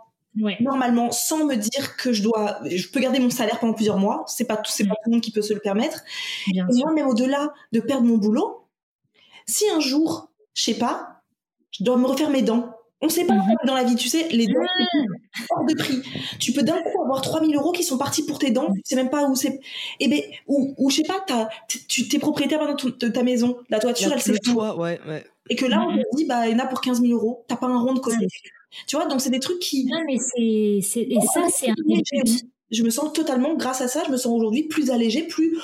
normalement 0.59 1.11
sans 1.11 1.45
me 1.45 1.55
dire 1.55 1.95
que 1.97 2.13
je 2.13 2.21
dois 2.21 2.59
je 2.65 2.87
peux 2.87 2.99
garder 2.99 3.19
mon 3.19 3.29
salaire 3.29 3.59
pendant 3.59 3.73
plusieurs 3.73 3.97
mois 3.97 4.23
c'est 4.27 4.45
pas 4.45 4.61
c'est 4.65 4.85
pas 4.85 4.93
mm. 4.93 4.97
tout 5.03 5.09
le 5.09 5.11
monde 5.13 5.21
qui 5.21 5.31
peut 5.31 5.41
se 5.41 5.53
le 5.53 5.59
permettre. 5.59 6.01
Et 6.53 6.61
moi 6.61 6.93
même 6.93 7.07
au-delà 7.07 7.53
de 7.71 7.79
perdre 7.79 8.05
mon 8.05 8.17
boulot 8.17 8.67
si 9.45 9.65
un 9.69 9.79
jour 9.79 10.29
je 10.53 10.63
sais 10.63 10.73
pas 10.73 11.21
je 11.71 11.83
dois 11.83 11.97
me 11.97 12.05
refaire 12.05 12.29
mes 12.29 12.41
dents 12.41 12.71
on 13.01 13.09
sait 13.09 13.25
pas 13.25 13.33
mm-hmm. 13.33 13.67
dans 13.67 13.75
la 13.75 13.83
vie 13.83 13.95
tu 13.95 14.09
sais 14.09 14.27
les 14.29 14.47
dents 14.47 14.53
hors 15.49 15.65
de 15.65 15.75
prix. 15.75 16.01
Tu 16.39 16.53
peux 16.53 16.63
d'un 16.63 16.81
coup 16.81 17.03
avoir 17.03 17.21
3000 17.21 17.55
euros 17.55 17.71
qui 17.71 17.83
sont 17.83 17.97
partis 17.97 18.25
pour 18.25 18.39
tes 18.39 18.51
dents 18.51 18.71
tu 18.73 18.81
sais 18.83 18.95
même 18.95 19.09
pas 19.09 19.27
où 19.27 19.35
c'est 19.35 19.49
et 19.49 19.59
eh 19.99 20.07
ben 20.07 20.21
ou, 20.47 20.73
ou 20.77 20.89
je 20.89 20.97
sais 20.97 21.03
pas 21.03 21.23
tu 21.67 22.07
t'es 22.07 22.19
propriétaire 22.19 22.75
de 22.75 23.07
ta 23.07 23.23
maison 23.23 23.57
la 23.69 23.79
toiture 23.79 24.11
elle 24.13 24.39
toi 24.39 24.77
ouais, 24.77 24.99
ouais. 25.07 25.25
et 25.49 25.55
que 25.55 25.65
là 25.65 25.85
on 25.87 25.95
te 25.95 26.15
dit 26.15 26.25
bah 26.25 26.47
il 26.47 26.53
y 26.53 26.55
en 26.55 26.59
a 26.59 26.67
pour 26.67 26.81
15 26.81 27.01
000 27.01 27.13
euros 27.13 27.45
t'as 27.47 27.57
pas 27.57 27.67
un 27.67 27.79
rond 27.79 27.93
de 27.93 27.99
côté 27.99 28.27
tu 28.87 28.95
vois, 28.95 29.05
donc 29.05 29.21
c'est 29.21 29.29
des 29.29 29.39
trucs 29.39 29.59
qui. 29.59 29.85
Non, 29.85 30.03
mais 30.05 30.17
c'est. 30.17 30.99
Et 31.01 31.19
ça, 31.33 31.47
c'est 31.49 31.69
un 31.69 31.75
Je 32.71 32.83
me 32.83 32.89
sens 32.89 33.13
totalement, 33.13 33.55
grâce 33.55 33.81
à 33.81 33.87
ça, 33.87 34.03
je 34.05 34.11
me 34.11 34.17
sens 34.17 34.35
aujourd'hui 34.35 34.63
plus 34.63 34.89
allégée, 34.91 35.23
plus. 35.23 35.57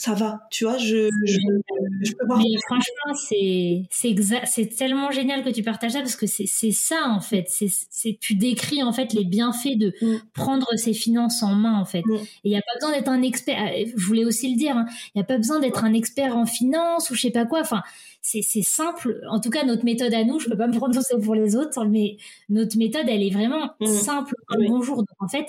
Ça 0.00 0.14
va, 0.14 0.46
tu 0.50 0.64
vois, 0.64 0.78
je, 0.78 1.10
je, 1.26 2.12
peux 2.14 2.26
voir. 2.26 2.38
Mais 2.38 2.56
franchement, 2.64 3.14
c'est 3.14 3.82
c'est 3.90 4.66
tellement 4.74 5.10
génial 5.10 5.44
que 5.44 5.50
tu 5.50 5.62
partages 5.62 5.92
ça 5.92 5.98
parce 5.98 6.16
que 6.16 6.24
c'est 6.26 6.46
ça 6.46 7.08
en 7.08 7.20
fait. 7.20 7.48
C'est 7.50 8.18
tu 8.18 8.34
décris 8.34 8.82
en 8.82 8.94
fait 8.94 9.12
les 9.12 9.26
bienfaits 9.26 9.76
de 9.76 9.92
mm. 10.00 10.22
prendre 10.32 10.66
ses 10.76 10.94
finances 10.94 11.42
en 11.42 11.54
main 11.54 11.78
en 11.78 11.84
fait. 11.84 12.00
Mm. 12.06 12.14
Et 12.14 12.20
il 12.44 12.50
n'y 12.50 12.56
a 12.56 12.62
pas 12.62 12.78
besoin 12.80 12.96
d'être 12.96 13.10
un 13.10 13.20
expert. 13.20 13.58
Euh, 13.62 13.84
je 13.94 14.06
voulais 14.06 14.24
aussi 14.24 14.50
le 14.50 14.56
dire. 14.56 14.74
Hein, 14.74 14.86
il 15.14 15.18
n'y 15.18 15.22
a 15.22 15.26
pas 15.26 15.36
besoin 15.36 15.60
d'être 15.60 15.84
un 15.84 15.92
expert 15.92 16.34
en 16.34 16.46
finance 16.46 17.10
ou 17.10 17.14
je 17.14 17.20
sais 17.20 17.30
pas 17.30 17.44
quoi. 17.44 17.60
Enfin, 17.60 17.82
c'est 18.22 18.42
simple. 18.62 19.20
En 19.28 19.38
tout 19.38 19.50
cas, 19.50 19.64
notre 19.64 19.84
méthode 19.84 20.14
à 20.14 20.24
nous, 20.24 20.40
je 20.40 20.48
peux 20.48 20.56
pas 20.56 20.66
me 20.66 20.76
prononcer 20.76 21.18
pour 21.22 21.34
les 21.34 21.56
autres, 21.56 21.84
mais 21.84 22.16
notre 22.48 22.78
méthode, 22.78 23.04
elle 23.06 23.22
est 23.22 23.30
vraiment 23.30 23.70
mmh. 23.80 23.86
simple. 23.86 24.34
bonjour. 24.66 24.96
Donc, 24.96 25.08
en 25.18 25.28
fait, 25.28 25.46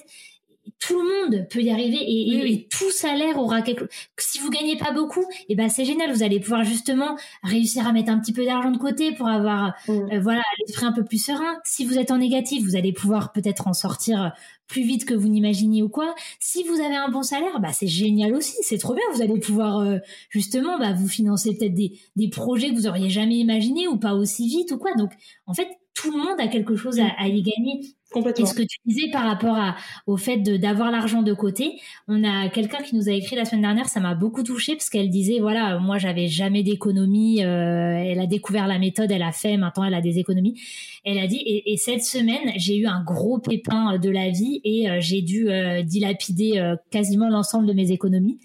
tout 0.80 1.00
le 1.00 1.08
monde 1.08 1.48
peut 1.50 1.62
y 1.62 1.70
arriver 1.70 1.98
et, 2.02 2.68
tout 2.70 2.92
salaire 2.92 3.38
aura 3.38 3.62
quelque 3.62 3.86
si 4.18 4.40
vous 4.40 4.50
gagnez 4.50 4.78
pas 4.78 4.92
beaucoup 4.92 5.22
et 5.22 5.46
eh 5.50 5.56
ben 5.56 5.70
c'est 5.70 5.86
génial. 5.86 6.12
Vous 6.12 6.24
allez 6.24 6.40
pouvoir 6.40 6.64
justement 6.64 7.18
réussir 7.44 7.88
à 7.88 7.94
mettre 7.94 8.12
un 8.12 8.20
petit 8.20 8.34
peu 8.34 8.46
d'argent 8.46 8.72
de 8.72 8.78
côté 8.78 9.12
pour 9.12 9.28
avoir 9.28 9.74
mmh. 9.88 9.92
euh, 9.92 10.20
voilà 10.20 10.42
l'esprit 10.60 10.86
un 10.86 10.92
peu 10.92 11.04
plus 11.04 11.24
serein 11.24 11.58
si 11.64 11.86
vous 11.86 11.98
êtes 11.98 12.12
en 12.12 12.18
négatif 12.18 12.64
vous 12.64 12.76
allez 12.76 12.94
pouvoir 12.94 13.32
peut-être 13.32 13.68
en 13.68 13.74
sortir 13.74 14.34
plus 14.68 14.84
vite 14.84 15.06
que 15.06 15.14
vous 15.14 15.28
n'imaginiez 15.28 15.84
ou 15.84 15.90
quoi. 15.90 16.16
Si 16.40 16.64
vous 16.64 16.80
avez 16.80 16.96
un 16.96 17.10
bon 17.10 17.24
salaire 17.24 17.60
bah 17.60 17.74
c'est 17.74 17.88
génial 17.88 18.34
aussi. 18.34 18.56
C'est 18.62 18.78
trop 18.78 18.94
bien. 18.94 19.04
Vous 19.14 19.22
allez 19.22 19.40
pouvoir 19.40 19.80
euh, 19.80 19.98
justement 20.30 20.80
bah 20.80 20.94
vous 20.94 21.08
financer 21.08 21.56
peut-être 21.56 21.74
des 21.74 22.00
des 22.16 22.30
projets 22.30 22.70
que 22.70 22.76
vous 22.76 22.88
auriez 22.88 23.10
jamais 23.10 23.38
imaginé 23.38 23.88
ou 23.88 23.98
pas 23.98 24.14
aussi 24.14 24.48
vite 24.48 24.72
ou 24.72 24.78
quoi. 24.78 24.94
Donc 24.96 25.12
en 25.46 25.54
fait 25.54 25.68
tout 25.94 26.12
le 26.12 26.18
monde 26.18 26.40
a 26.40 26.48
quelque 26.48 26.76
chose 26.76 27.00
à, 27.00 27.08
à 27.18 27.28
y 27.28 27.42
gagner 27.42 27.96
Complètement. 28.12 28.46
Et 28.46 28.48
ce 28.48 28.54
que 28.54 28.62
tu 28.64 28.78
disais 28.86 29.10
par 29.12 29.24
rapport 29.24 29.58
au 30.06 30.18
fait 30.18 30.38
d'avoir 30.38 30.92
l'argent 30.92 31.22
de 31.22 31.34
côté, 31.34 31.80
on 32.08 32.24
a 32.24 32.50
quelqu'un 32.50 32.82
qui 32.84 32.96
nous 32.96 33.08
a 33.08 33.14
écrit 33.14 33.36
la 33.38 33.46
semaine 33.46 33.62
dernière, 33.62 33.88
ça 33.88 34.02
m'a 34.02 34.16
beaucoup 34.16 34.44
touché 34.44 34.76
parce 34.76 34.90
qu'elle 34.90 35.10
disait 35.10 35.40
voilà, 35.40 35.80
moi 35.80 35.98
j'avais 35.98 36.28
jamais 36.28 36.62
d'économie, 36.62 37.44
euh, 37.44 37.96
elle 37.96 38.20
a 38.20 38.28
découvert 38.28 38.68
la 38.68 38.80
méthode, 38.80 39.12
elle 39.12 39.22
a 39.24 39.32
fait, 39.32 39.56
maintenant 39.56 39.86
elle 39.86 39.94
a 39.94 40.02
des 40.02 40.20
économies. 40.20 40.60
Elle 41.06 41.20
a 41.20 41.28
dit 41.28 41.42
et, 41.46 41.72
et 41.72 41.78
cette 41.78 42.04
semaine 42.04 42.52
j'ai 42.58 42.76
eu 42.78 42.86
un 42.86 43.02
gros 43.04 43.40
pépin 43.40 43.98
de 43.98 44.10
la 44.10 44.30
vie 44.30 44.62
et 44.64 44.90
euh, 44.90 44.98
j'ai 45.00 45.22
dû 45.22 45.50
euh, 45.50 45.82
dilapider 45.82 46.60
euh, 46.60 46.76
quasiment 46.92 47.30
l'ensemble 47.30 47.66
de 47.68 47.74
mes 47.74 47.92
économies. 47.92 48.40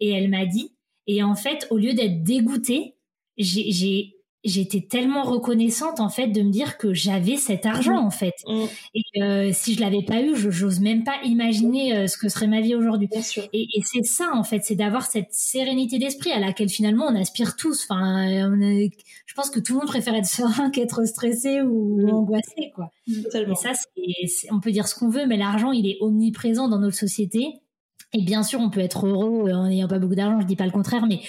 Et 0.00 0.10
elle 0.10 0.28
m'a 0.28 0.44
dit 0.44 0.72
et 1.06 1.22
en 1.22 1.34
fait 1.34 1.66
au 1.70 1.78
lieu 1.78 1.94
d'être 1.94 2.22
dégoûtée, 2.22 2.96
j'ai 3.38 4.15
j'étais 4.46 4.80
tellement 4.80 5.24
reconnaissante 5.24 6.00
en 6.00 6.08
fait 6.08 6.28
de 6.28 6.42
me 6.42 6.50
dire 6.50 6.78
que 6.78 6.94
j'avais 6.94 7.36
cet 7.36 7.66
argent 7.66 7.98
en 7.98 8.10
fait. 8.10 8.34
Mm. 8.46 8.64
Et 8.94 9.22
euh, 9.22 9.50
si 9.52 9.74
je 9.74 9.80
l'avais 9.80 10.02
pas 10.02 10.22
eu, 10.22 10.34
je 10.36 10.50
j'ose 10.50 10.80
même 10.80 11.04
pas 11.04 11.16
imaginer 11.24 11.96
euh, 11.96 12.06
ce 12.06 12.16
que 12.16 12.28
serait 12.28 12.46
ma 12.46 12.60
vie 12.60 12.74
aujourd'hui. 12.74 13.08
Et, 13.52 13.68
et 13.74 13.82
c'est 13.84 14.04
ça 14.04 14.30
en 14.34 14.44
fait, 14.44 14.60
c'est 14.62 14.76
d'avoir 14.76 15.06
cette 15.06 15.32
sérénité 15.32 15.98
d'esprit 15.98 16.32
à 16.32 16.38
laquelle 16.38 16.68
finalement 16.68 17.06
on 17.06 17.14
aspire 17.14 17.56
tous. 17.56 17.86
Enfin, 17.88 18.46
on 18.46 18.60
je 18.60 19.34
pense 19.34 19.50
que 19.50 19.60
tout 19.60 19.74
le 19.74 19.80
monde 19.80 19.88
préfère 19.88 20.14
être 20.14 20.26
serein 20.26 20.70
qu'être 20.72 21.04
stressé 21.06 21.60
ou, 21.60 22.00
mm. 22.00 22.10
angoissé 22.10 22.72
quoi. 22.74 22.90
Et 23.08 23.54
ça, 23.54 23.72
c'est, 23.74 24.52
on 24.52 24.60
peut 24.60 24.72
dire 24.72 24.88
ce 24.88 24.94
qu'on 24.94 25.08
veut, 25.08 25.26
mais 25.26 25.36
l'argent 25.36 25.72
il 25.72 25.86
est 25.88 25.98
omniprésent 26.00 26.68
dans 26.68 26.78
notre 26.78 26.96
société. 26.96 27.54
Et 28.12 28.22
bien 28.22 28.42
sûr, 28.42 28.60
on 28.60 28.70
peut 28.70 28.80
être 28.80 29.06
heureux 29.06 29.50
en 29.52 29.66
n'ayant 29.66 29.88
pas 29.88 29.98
beaucoup 29.98 30.14
d'argent. 30.14 30.40
Je 30.40 30.46
dis 30.46 30.56
pas 30.56 30.64
le 30.64 30.70
contraire, 30.70 31.06
mais 31.06 31.20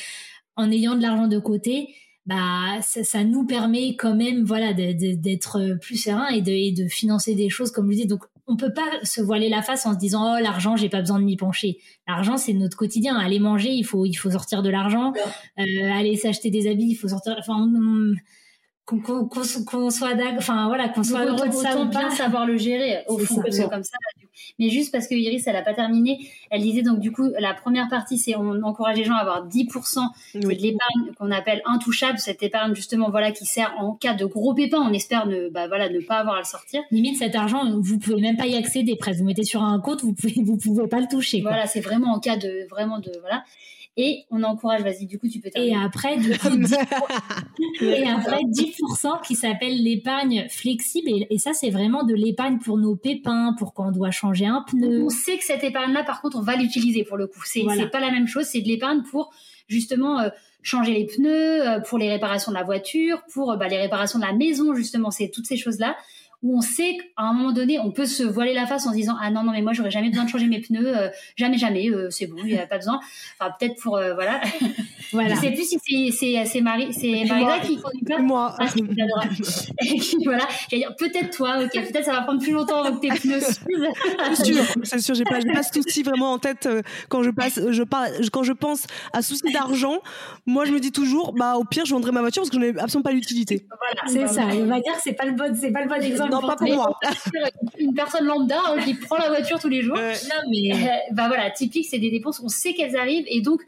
en 0.56 0.72
ayant 0.72 0.96
de 0.96 1.02
l'argent 1.02 1.28
de 1.28 1.40
côté, 1.40 1.90
bah 2.28 2.82
ça, 2.82 3.04
ça, 3.04 3.24
nous 3.24 3.46
permet 3.46 3.96
quand 3.96 4.14
même 4.14 4.44
voilà 4.44 4.74
d'être 4.74 5.78
plus 5.82 5.96
serein 5.96 6.28
et 6.28 6.42
de, 6.42 6.52
et 6.52 6.72
de 6.72 6.88
financer 6.88 7.36
des 7.36 7.50
choses 7.50 7.72
comme 7.72 7.90
je 7.92 7.98
dis 7.98 8.06
donc 8.06 8.26
on 8.48 8.56
peut 8.56 8.74
pas 8.74 8.90
se 9.04 9.22
voiler 9.22 9.50
la 9.50 9.62
face 9.62 9.86
en 9.86 9.94
se 9.94 9.98
disant 9.98 10.36
oh 10.36 10.42
l'argent 10.42 10.76
j'ai 10.76 10.90
pas 10.90 11.00
besoin 11.00 11.20
de 11.20 11.26
m'y 11.26 11.38
pencher. 11.38 11.80
L'argent 12.08 12.38
c'est 12.38 12.54
notre 12.54 12.78
quotidien. 12.78 13.16
Aller 13.18 13.40
manger 13.40 13.70
il 13.72 13.84
faut 13.84 14.06
il 14.06 14.14
faut 14.14 14.32
sortir 14.32 14.62
de 14.62 14.70
l'argent. 14.70 15.14
Euh, 15.60 15.64
aller 15.92 16.16
s'acheter 16.16 16.50
des 16.50 16.70
habits 16.70 16.90
il 16.90 16.96
faut 16.96 17.08
sortir 17.08 17.36
enfin 17.40 17.68
qu'on 18.88 19.90
soit 19.90 20.16
enfin 20.38 20.68
voilà 20.68 20.88
qu'on 20.88 21.04
soit 21.04 21.26
heureux 21.26 21.50
de 21.50 21.54
ça 21.54 21.84
bien 21.86 22.10
savoir 22.10 22.46
le 22.46 22.58
gérer 22.58 23.04
au 23.08 23.18
fond 23.18 23.42
comme 23.70 23.84
ça. 23.84 23.98
Mais 24.60 24.70
juste 24.70 24.94
parce 24.94 25.08
que 25.08 25.16
Iris 25.16 25.46
elle 25.46 25.58
a 25.58 25.62
pas 25.62 25.74
terminé 25.74 26.20
elle 26.50 26.62
disait 26.62 26.84
donc 26.84 27.00
du 27.00 27.12
coup 27.12 27.30
la 27.38 27.54
première 27.54 27.90
partie 27.90 28.18
c'est 28.18 28.36
on 28.38 28.64
encourage 28.64 28.98
les 28.98 29.04
gens 29.04 29.16
à 29.16 29.20
avoir 29.20 29.46
10% 29.46 30.00
de 30.36 30.48
l'épargne 30.48 31.14
qu'on 31.20 31.32
appelle 31.32 31.62
intouchable 31.66 32.18
cette 32.18 32.42
épargne 32.42 32.74
justement 32.76 33.10
voilà 33.10 33.32
qui 33.32 33.46
sert 33.46 33.76
en 33.78 33.94
cas 33.94 34.14
de 34.14 34.26
gros 34.26 34.54
pépins. 34.54 34.80
On 34.80 34.94
espère 34.94 35.28
ne 35.28 35.50
bah 35.50 35.68
voilà 35.68 35.90
ne 35.90 36.00
pas 36.00 36.20
avoir 36.20 36.36
à 36.36 36.40
le 36.40 36.46
sortir. 36.46 36.82
Limite 36.92 37.18
cet 37.18 37.36
argent 37.36 37.70
vous 37.78 38.00
pouvez 38.00 38.22
même 38.22 38.38
pas 38.38 38.48
y 38.48 38.56
accéder. 38.56 38.96
Presque 38.96 39.20
vous 39.20 39.26
mettez 39.26 39.44
sur 39.44 39.64
un 39.64 39.80
compte 39.82 40.02
vous 40.02 40.14
pouvez 40.14 40.36
vous 40.42 40.56
pouvez 40.56 40.88
pas 40.88 41.02
le 41.02 41.08
toucher 41.08 41.42
voilà 41.42 41.68
c'est 41.68 41.82
vraiment 41.82 42.14
en 42.14 42.20
cas 42.20 42.38
de 42.38 42.68
vraiment 42.70 43.00
de 43.00 43.12
voilà 43.20 43.44
et 44.00 44.26
on 44.30 44.44
encourage, 44.44 44.84
vas-y, 44.84 45.08
du 45.08 45.18
coup, 45.18 45.28
tu 45.28 45.40
peux 45.40 45.50
terminer. 45.50 45.74
Et 45.74 45.78
après, 45.84 46.18
du 46.18 46.30
coup, 46.38 46.48
10%, 46.50 46.76
et 47.82 48.08
après, 48.08 48.42
10% 48.44 49.24
qui 49.26 49.36
s'appelle 49.36 49.84
l'épargne 49.84 50.46
flexible. 50.50 51.10
Et, 51.30 51.38
ça, 51.40 51.54
c'est 51.54 51.72
vraiment 51.72 52.04
de 52.04 52.14
l'épargne 52.14 52.60
pour 52.60 52.78
nos 52.78 52.96
pépins, 52.96 53.56
pour 53.58 53.74
quand 53.74 53.88
on 53.88 53.92
doit 53.92 54.12
changer 54.12 54.46
un 54.46 54.64
pneu. 54.68 55.04
On 55.04 55.10
sait 55.10 55.38
que 55.40 55.44
cette 55.44 55.64
épargne-là, 55.64 56.04
par 56.04 56.22
contre, 56.22 56.38
on 56.38 56.42
va 56.42 56.56
l'utiliser 56.56 57.04
pour 57.04 57.18
le 57.18 57.26
coup. 57.26 57.42
C'est 57.44 57.64
n'est 57.64 57.90
pas 57.90 58.00
la 58.00 58.12
même 58.12 58.28
chose. 58.28 58.46
C'est 58.46 58.62
de 58.62 58.68
l'épargne 58.68 59.02
pour, 59.02 59.34
justement, 59.68 60.20
euh, 60.20 60.30
changer 60.62 60.94
les 60.94 61.06
pneus, 61.06 61.68
euh, 61.68 61.80
pour 61.80 61.98
les 61.98 62.10
réparations 62.10 62.52
de 62.52 62.58
la 62.58 62.64
voiture, 62.64 63.24
pour 63.34 63.52
euh, 63.52 63.58
bah, 63.58 63.68
les 63.68 63.78
réparations 63.78 64.20
de 64.20 64.26
la 64.26 64.34
maison, 64.34 64.76
justement. 64.76 65.10
C'est 65.10 65.30
toutes 65.30 65.48
ces 65.48 65.58
choses-là 65.58 65.96
où 66.44 66.58
on 66.58 66.62
sait 66.62 66.98
qu'à 66.98 67.24
un 67.24 67.34
moment 67.34 67.52
donné, 67.52 67.80
on 67.80 67.92
peut 67.92 68.06
se 68.06 68.24
voiler 68.24 68.54
la 68.54 68.66
face 68.68 68.86
en 68.86 68.92
se 68.92 68.96
disant 68.96 69.16
ah 69.20 69.32
non 69.32 69.44
non 69.44 69.52
mais 69.52 69.62
moi 69.62 69.74
j'aurais 69.74 69.92
jamais 69.92 70.10
besoin 70.10 70.26
de 70.26 70.30
changer 70.30 70.48
mes 70.48 70.62
pneus, 70.62 70.96
euh, 70.98 71.10
jamais 71.36 71.58
jamais, 71.58 71.90
euh, 71.90 72.10
c'est 72.10 72.28
bon, 72.28 72.38
il 72.40 72.54
n'y 72.54 72.60
a 72.60 72.68
pas 72.68 72.78
besoin. 72.78 73.00
Enfin 73.40 73.54
peut-être 73.60 73.82
pour 73.82 73.98
euh, 73.98 74.14
voilà. 74.14 74.42
Voilà. 75.14 75.36
Je 75.36 75.40
sais 75.40 75.52
plus 75.52 75.64
si 75.64 76.12
c'est 76.12 76.46
c'est 76.46 76.62
Marie 76.62 76.94
c'est 76.94 77.24
Marisa 77.26 77.60
qui 77.60 77.78
conduit 77.78 78.04
pas. 78.04 78.20
Moi. 78.20 78.56
Ah, 78.60 78.66
voilà. 80.26 80.48
Peut-être 80.98 81.36
toi. 81.36 81.60
Ok. 81.64 81.72
Peut-être 81.72 82.06
ça 82.06 82.14
va 82.14 82.22
prendre 82.22 82.42
plus 82.42 82.52
longtemps 82.52 82.84
avant 82.84 82.98
que 82.98 83.02
tes 83.02 83.10
pneus 83.10 83.40
C'est 83.40 84.46
sûr. 84.46 84.64
C'est 84.84 85.00
sûr. 85.00 85.16
J'ai 85.16 85.24
pas 85.24 85.40
j'ai 85.40 85.52
pas 85.52 85.64
ce 85.64 85.82
souci 85.82 86.04
vraiment 86.04 86.34
en 86.34 86.40
tête 86.40 86.66
euh, 86.66 86.82
quand 87.10 87.24
je 87.24 87.30
passe 87.30 87.60
je 87.70 87.84
parle 87.84 88.10
quand 88.32 88.44
je 88.44 88.54
pense 88.54 88.86
à 89.14 89.22
souci 89.22 89.52
d'argent. 89.54 90.00
Moi 90.46 90.66
je 90.66 90.72
me 90.72 90.80
dis 90.80 90.92
toujours 90.92 91.34
bah 91.34 91.56
au 91.56 91.64
pire 91.64 91.86
je 91.86 91.94
vendrai 91.94 92.12
ma 92.12 92.22
voiture 92.22 92.42
parce 92.42 92.50
que 92.50 92.58
j'en 92.58 92.64
ai 92.64 92.78
absolument 92.78 93.04
pas 93.04 93.12
l'utilité. 93.12 93.66
Voilà. 93.70 94.28
C'est 94.28 94.34
ça. 94.34 94.48
On 94.48 94.66
va 94.66 94.82
dire 94.82 94.94
que 94.94 95.02
c'est 95.04 95.14
pas 95.14 95.26
le 95.26 95.34
bon 95.34 95.56
c'est 95.56 95.72
pas 95.72 95.84
le 95.84 95.90
bon 95.90 96.02
exemple. 96.02 96.27
Non 96.30 96.42
pas 96.42 96.56
pour 96.56 96.74
moi. 96.74 97.00
Une 97.80 97.94
personne 97.94 98.26
lambda 98.26 98.60
hein, 98.68 98.80
qui 98.84 98.94
prend 98.94 99.18
la 99.18 99.30
voiture 99.30 99.60
tous 99.60 99.70
les 99.70 99.82
jours. 99.82 99.98
Non 99.98 100.52
mais 100.52 100.74
euh, 100.74 100.88
bah 101.12 101.28
voilà 101.28 101.50
typique 101.52 101.88
c'est 101.90 102.00
des 102.00 102.12
dépenses 102.12 102.40
on 102.44 102.50
sait 102.50 102.74
qu'elles 102.74 102.96
arrivent 102.96 103.26
et 103.28 103.42
donc 103.42 103.62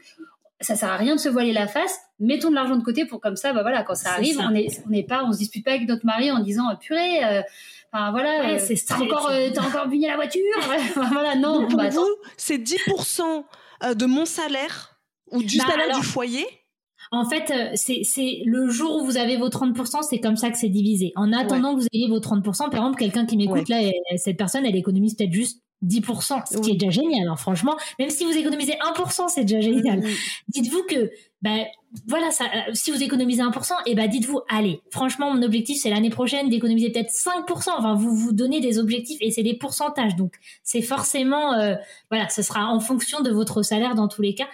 ça 0.60 0.76
sert 0.76 0.90
à 0.90 0.96
rien 0.96 1.14
de 1.14 1.20
se 1.20 1.28
voiler 1.28 1.52
la 1.52 1.66
face. 1.66 1.98
Mettons 2.18 2.50
de 2.50 2.54
l'argent 2.54 2.76
de 2.76 2.84
côté 2.84 3.06
pour 3.06 3.20
comme 3.20 3.36
ça, 3.36 3.52
bah 3.52 3.62
voilà, 3.62 3.82
quand 3.82 3.94
ça 3.94 4.10
arrive, 4.10 4.38
on 4.40 4.54
est, 4.54 4.82
on 4.86 4.90
n'est 4.90 5.02
pas, 5.02 5.24
on 5.24 5.32
se 5.32 5.38
dispute 5.38 5.64
pas 5.64 5.72
avec 5.72 5.88
notre 5.88 6.04
mari 6.04 6.30
en 6.30 6.40
disant 6.40 6.64
purée. 6.78 7.24
Euh, 7.24 7.42
enfin 7.92 8.10
voilà, 8.10 8.58
c'est 8.58 8.74
t'as 8.86 8.98
encore, 8.98 9.30
euh, 9.30 9.48
t'as 9.54 9.62
encore 9.62 9.88
bugné 9.88 10.08
la 10.08 10.16
voiture. 10.16 10.42
voilà, 11.12 11.34
non. 11.36 11.66
pour 11.66 11.78
bah, 11.78 11.88
vous, 11.88 12.08
c'est 12.36 12.58
10% 12.58 13.44
euh, 13.84 13.94
de 13.94 14.06
mon 14.06 14.26
salaire 14.26 14.98
ou 15.30 15.42
du 15.42 15.58
bah, 15.58 15.64
salaire 15.66 15.98
du 15.98 16.04
foyer? 16.04 16.46
En 17.10 17.24
fait, 17.28 17.52
c'est 17.74 18.42
le 18.44 18.68
jour 18.68 19.02
où 19.02 19.04
vous 19.04 19.16
avez 19.16 19.36
vos 19.36 19.48
30%, 19.48 20.02
c'est 20.08 20.20
comme 20.20 20.36
ça 20.36 20.50
que 20.50 20.56
c'est 20.58 20.68
divisé. 20.68 21.12
En 21.16 21.32
attendant 21.32 21.74
que 21.74 21.80
vous 21.80 21.86
ayez 21.92 22.08
vos 22.08 22.20
30%, 22.20 22.70
par 22.70 22.74
exemple, 22.74 22.98
quelqu'un 22.98 23.26
qui 23.26 23.36
m'écoute 23.36 23.68
là, 23.68 23.80
cette 24.16 24.36
personne, 24.36 24.64
elle 24.64 24.76
économise 24.76 25.14
peut-être 25.16 25.32
juste 25.32 25.60
10%, 25.84 26.42
ce 26.52 26.58
qui 26.58 26.72
est 26.72 26.74
déjà 26.74 26.90
génial, 26.90 27.26
hein, 27.28 27.36
franchement. 27.36 27.74
Même 27.98 28.10
si 28.10 28.24
vous 28.24 28.36
économisez 28.36 28.74
1%, 28.74 29.28
c'est 29.28 29.44
déjà 29.44 29.60
génial. 29.60 30.02
Dites-vous 30.48 30.82
que, 30.82 31.10
ben, 31.40 31.64
voilà, 32.06 32.30
ça, 32.30 32.44
euh, 32.44 32.70
si 32.74 32.90
vous 32.90 33.02
économisez 33.02 33.42
1%, 33.42 33.72
et 33.86 33.92
eh 33.92 33.94
ben, 33.94 34.06
dites-vous, 34.06 34.40
allez, 34.50 34.82
franchement, 34.90 35.32
mon 35.32 35.42
objectif, 35.42 35.80
c'est 35.80 35.88
l'année 35.88 36.10
prochaine 36.10 36.50
d'économiser 36.50 36.90
peut-être 36.90 37.10
5%. 37.10 37.70
Enfin, 37.78 37.94
vous 37.94 38.14
vous 38.14 38.32
donnez 38.32 38.60
des 38.60 38.78
objectifs 38.78 39.18
et 39.22 39.30
c'est 39.30 39.42
des 39.42 39.54
pourcentages. 39.54 40.16
Donc, 40.16 40.34
c'est 40.62 40.82
forcément, 40.82 41.54
euh, 41.54 41.76
voilà, 42.10 42.28
ce 42.28 42.42
sera 42.42 42.66
en 42.66 42.80
fonction 42.80 43.22
de 43.22 43.30
votre 43.30 43.62
salaire 43.62 43.94
dans 43.94 44.08
tous 44.08 44.22
les 44.22 44.34
cas. 44.34 44.48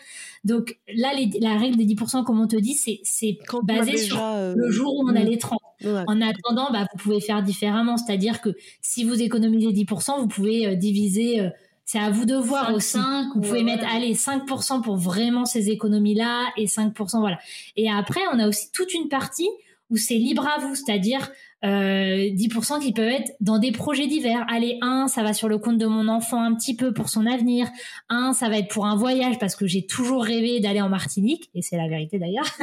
Donc 0.45 0.79
là, 0.93 1.13
la 1.41 1.57
règle 1.57 1.77
des 1.77 1.87
10%, 1.87 2.25
comme 2.25 2.41
on 2.41 2.47
te 2.47 2.57
dit, 2.57 2.75
c'est, 2.75 3.01
c'est 3.03 3.39
basé 3.63 3.97
sur 3.97 4.23
euh, 4.23 4.55
le 4.57 4.71
jour 4.71 4.95
où 4.97 5.09
on 5.09 5.15
a 5.15 5.23
les 5.23 5.39
30. 5.39 5.59
En 5.85 6.21
attendant, 6.21 6.71
bah, 6.73 6.87
vous 6.93 6.99
pouvez 6.99 7.21
faire 7.21 7.43
différemment. 7.43 7.97
C'est-à-dire 7.97 8.41
que 8.41 8.51
si 8.81 9.05
vous 9.05 9.21
économisez 9.21 9.69
10%, 9.69 10.21
vous 10.21 10.29
pouvez 10.29 10.67
euh, 10.67 10.75
diviser... 10.75 11.41
Euh, 11.41 11.51
c'est 11.89 12.01
à 12.01 12.11
vous 12.11 12.25
de 12.25 12.35
voir 12.35 12.75
au 12.75 12.81
5, 12.81 13.29
vous 13.37 13.41
pouvez 13.41 13.63
mettre 13.63 13.87
allez 13.89 14.13
5% 14.13 14.83
pour 14.83 14.97
vraiment 14.97 15.45
ces 15.45 15.71
économies 15.71 16.17
là 16.17 16.47
et 16.57 16.67
5% 16.67 17.21
voilà. 17.21 17.39
Et 17.77 17.89
après 17.89 18.23
on 18.35 18.41
a 18.41 18.49
aussi 18.49 18.73
toute 18.73 18.93
une 18.93 19.09
partie 19.09 19.49
où 19.91 19.97
c'est 19.97 20.17
libre 20.17 20.47
à 20.49 20.59
vous, 20.59 20.75
c'est-à-dire 20.75 21.31
euh, 21.65 21.69
10% 21.69 22.81
qui 22.81 22.93
peuvent 22.93 23.09
être 23.09 23.33
dans 23.41 23.59
des 23.59 23.73
projets 23.73 24.07
divers. 24.07 24.45
Allez, 24.49 24.79
un, 24.83 25.09
ça 25.09 25.23
va 25.23 25.33
sur 25.33 25.49
le 25.49 25.59
compte 25.59 25.79
de 25.79 25.87
mon 25.87 26.09
enfant 26.09 26.43
un 26.43 26.55
petit 26.55 26.77
peu 26.77 26.93
pour 26.93 27.09
son 27.09 27.27
avenir. 27.27 27.69
Un, 28.09 28.35
ça 28.35 28.49
va 28.49 28.59
être 28.59 28.69
pour 28.69 28.87
un 28.87 28.95
voyage 28.95 29.39
parce 29.39 29.57
que 29.57 29.67
j'ai 29.67 29.87
toujours 29.87 30.23
rêvé 30.23 30.61
d'aller 30.61 30.81
en 30.81 30.89
Martinique 30.89 31.51
et 31.55 31.63
c'est 31.63 31.77
la 31.77 31.89
vérité 31.89 32.19
d'ailleurs. 32.19 32.47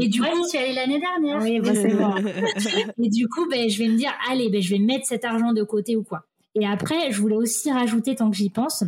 et 0.00 0.08
du 0.08 0.20
coup, 0.20 0.48
tu 0.50 0.56
es 0.56 0.60
allée 0.60 0.74
l'année 0.74 1.00
dernière. 1.00 1.42
Oui, 1.42 1.60
bah, 1.60 1.74
c'est 1.74 1.94
bon. 1.94 2.14
et 3.04 3.08
du 3.08 3.28
coup, 3.28 3.46
ben, 3.48 3.68
je 3.68 3.78
vais 3.78 3.88
me 3.88 3.96
dire, 3.96 4.12
allez, 4.30 4.48
ben, 4.48 4.62
je 4.62 4.70
vais 4.70 4.80
mettre 4.80 5.06
cet 5.06 5.24
argent 5.24 5.52
de 5.52 5.62
côté 5.62 5.96
ou 5.96 6.02
quoi. 6.02 6.24
Et 6.54 6.66
après, 6.66 7.12
je 7.12 7.20
voulais 7.20 7.36
aussi 7.36 7.70
rajouter, 7.70 8.16
tant 8.16 8.30
que 8.30 8.36
j'y 8.36 8.50
pense, 8.50 8.84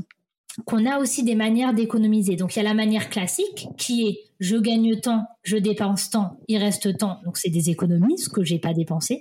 qu'on 0.64 0.86
a 0.86 0.98
aussi 0.98 1.22
des 1.22 1.34
manières 1.34 1.74
d'économiser. 1.74 2.36
Donc 2.36 2.56
il 2.56 2.58
y 2.58 2.62
a 2.62 2.68
la 2.68 2.74
manière 2.74 3.08
classique 3.08 3.68
qui 3.76 4.08
est 4.08 4.30
je 4.40 4.56
gagne 4.56 4.98
temps, 4.98 5.26
je 5.42 5.58
dépense 5.58 6.08
temps, 6.08 6.38
il 6.48 6.56
reste 6.56 6.96
temps. 6.96 7.18
Donc 7.26 7.36
c'est 7.36 7.50
des 7.50 7.68
économies, 7.68 8.18
ce 8.18 8.30
que 8.30 8.42
j'ai 8.42 8.58
pas 8.58 8.72
dépensé. 8.72 9.20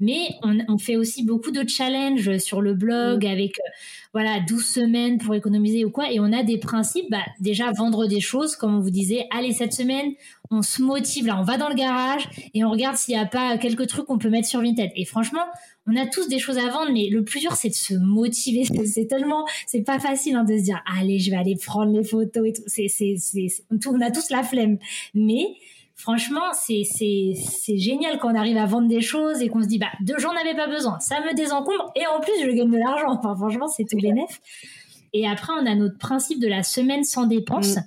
Mais 0.00 0.30
on, 0.42 0.76
fait 0.76 0.96
aussi 0.96 1.24
beaucoup 1.24 1.52
de 1.52 1.66
challenges 1.68 2.38
sur 2.38 2.60
le 2.60 2.74
blog 2.74 3.24
mm. 3.24 3.28
avec 3.28 3.60
euh, 3.60 3.70
voilà 4.12 4.40
12 4.40 4.64
semaines 4.64 5.18
pour 5.18 5.36
économiser 5.36 5.84
ou 5.84 5.90
quoi. 5.90 6.10
Et 6.10 6.18
on 6.18 6.32
a 6.32 6.42
des 6.42 6.58
principes. 6.58 7.06
Bah, 7.10 7.22
déjà 7.38 7.70
vendre 7.70 8.06
des 8.06 8.20
choses, 8.20 8.56
comme 8.56 8.74
on 8.74 8.80
vous 8.80 8.90
disait. 8.90 9.28
Allez 9.30 9.52
cette 9.52 9.72
semaine, 9.72 10.12
on 10.50 10.62
se 10.62 10.82
motive 10.82 11.26
là, 11.26 11.38
on 11.38 11.44
va 11.44 11.58
dans 11.58 11.68
le 11.68 11.76
garage 11.76 12.28
et 12.52 12.64
on 12.64 12.70
regarde 12.70 12.96
s'il 12.96 13.14
n'y 13.14 13.20
a 13.20 13.26
pas 13.26 13.56
quelques 13.58 13.86
trucs 13.86 14.06
qu'on 14.06 14.18
peut 14.18 14.30
mettre 14.30 14.48
sur 14.48 14.62
Vinted. 14.62 14.90
Et 14.96 15.04
franchement, 15.04 15.46
on 15.86 15.96
a 15.96 16.06
tous 16.06 16.28
des 16.28 16.38
choses 16.38 16.58
à 16.58 16.68
vendre, 16.68 16.90
mais 16.92 17.08
le 17.08 17.24
plus 17.24 17.40
dur, 17.40 17.52
c'est 17.54 17.68
de 17.68 17.74
se 17.74 17.94
motiver. 17.94 18.64
C'est 18.86 19.06
tellement, 19.06 19.46
c'est 19.66 19.82
pas 19.82 19.98
facile 19.98 20.34
hein, 20.34 20.44
de 20.44 20.56
se 20.56 20.62
dire, 20.62 20.82
allez, 20.98 21.18
je 21.18 21.30
vais 21.30 21.36
aller 21.36 21.56
prendre 21.56 21.92
les 21.92 22.02
photos 22.02 22.48
et 22.48 22.52
tout. 22.52 22.62
C'est, 22.66 22.88
c'est, 22.88 23.14
c'est, 23.18 23.48
on 23.70 24.00
a 24.00 24.10
tous 24.10 24.30
la 24.30 24.42
flemme. 24.42 24.78
Mais 25.14 25.46
franchement, 25.94 26.52
c'est, 26.54 26.82
c'est, 26.84 27.34
c'est 27.36 27.78
génial 27.78 28.18
quand 28.18 28.32
on 28.32 28.34
arrive 28.34 28.56
à 28.56 28.66
vendre 28.66 28.88
des 28.88 29.00
choses 29.00 29.42
et 29.42 29.48
qu'on 29.48 29.62
se 29.62 29.68
dit, 29.68 29.78
bah, 29.78 29.86
deux 30.00 30.18
j'en 30.18 30.34
avais 30.34 30.56
pas 30.56 30.66
besoin. 30.66 30.98
Ça 30.98 31.20
me 31.20 31.34
désencombre 31.34 31.92
et 31.94 32.06
en 32.06 32.20
plus, 32.20 32.32
je 32.42 32.50
gagne 32.50 32.70
de 32.70 32.78
l'argent. 32.78 33.08
Enfin, 33.10 33.36
franchement, 33.36 33.68
c'est 33.68 33.84
tout 33.84 33.96
bénef. 33.96 34.40
Et 35.12 35.26
après, 35.28 35.52
on 35.52 35.66
a 35.66 35.74
notre 35.74 35.98
principe 35.98 36.40
de 36.40 36.48
la 36.48 36.62
semaine 36.62 37.04
sans 37.04 37.26
dépenses. 37.26 37.76
Mm 37.76 37.82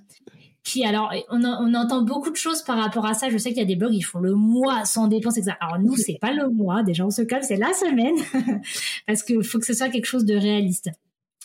qui 0.69 0.85
alors 0.85 1.11
on, 1.29 1.43
on, 1.43 1.73
entend 1.73 2.03
beaucoup 2.03 2.29
de 2.29 2.35
choses 2.35 2.61
par 2.61 2.77
rapport 2.77 3.05
à 3.05 3.13
ça. 3.13 3.29
Je 3.29 3.37
sais 3.37 3.49
qu'il 3.49 3.59
y 3.59 3.63
a 3.63 3.65
des 3.65 3.75
blogs 3.75 3.93
ils 3.93 4.01
font 4.01 4.19
le 4.19 4.35
mois 4.35 4.85
sans 4.85 5.07
dépenses 5.07 5.37
etc. 5.37 5.57
Alors 5.59 5.79
nous 5.79 5.95
c'est 5.95 6.17
pas 6.21 6.31
le 6.31 6.49
mois, 6.49 6.83
déjà 6.83 7.05
on 7.05 7.09
se 7.09 7.23
calme, 7.23 7.43
c'est 7.43 7.57
la 7.57 7.73
semaine 7.73 8.15
parce 9.07 9.23
qu'il 9.23 9.43
faut 9.43 9.59
que 9.59 9.65
ce 9.65 9.73
soit 9.73 9.89
quelque 9.89 10.05
chose 10.05 10.25
de 10.25 10.35
réaliste. 10.35 10.89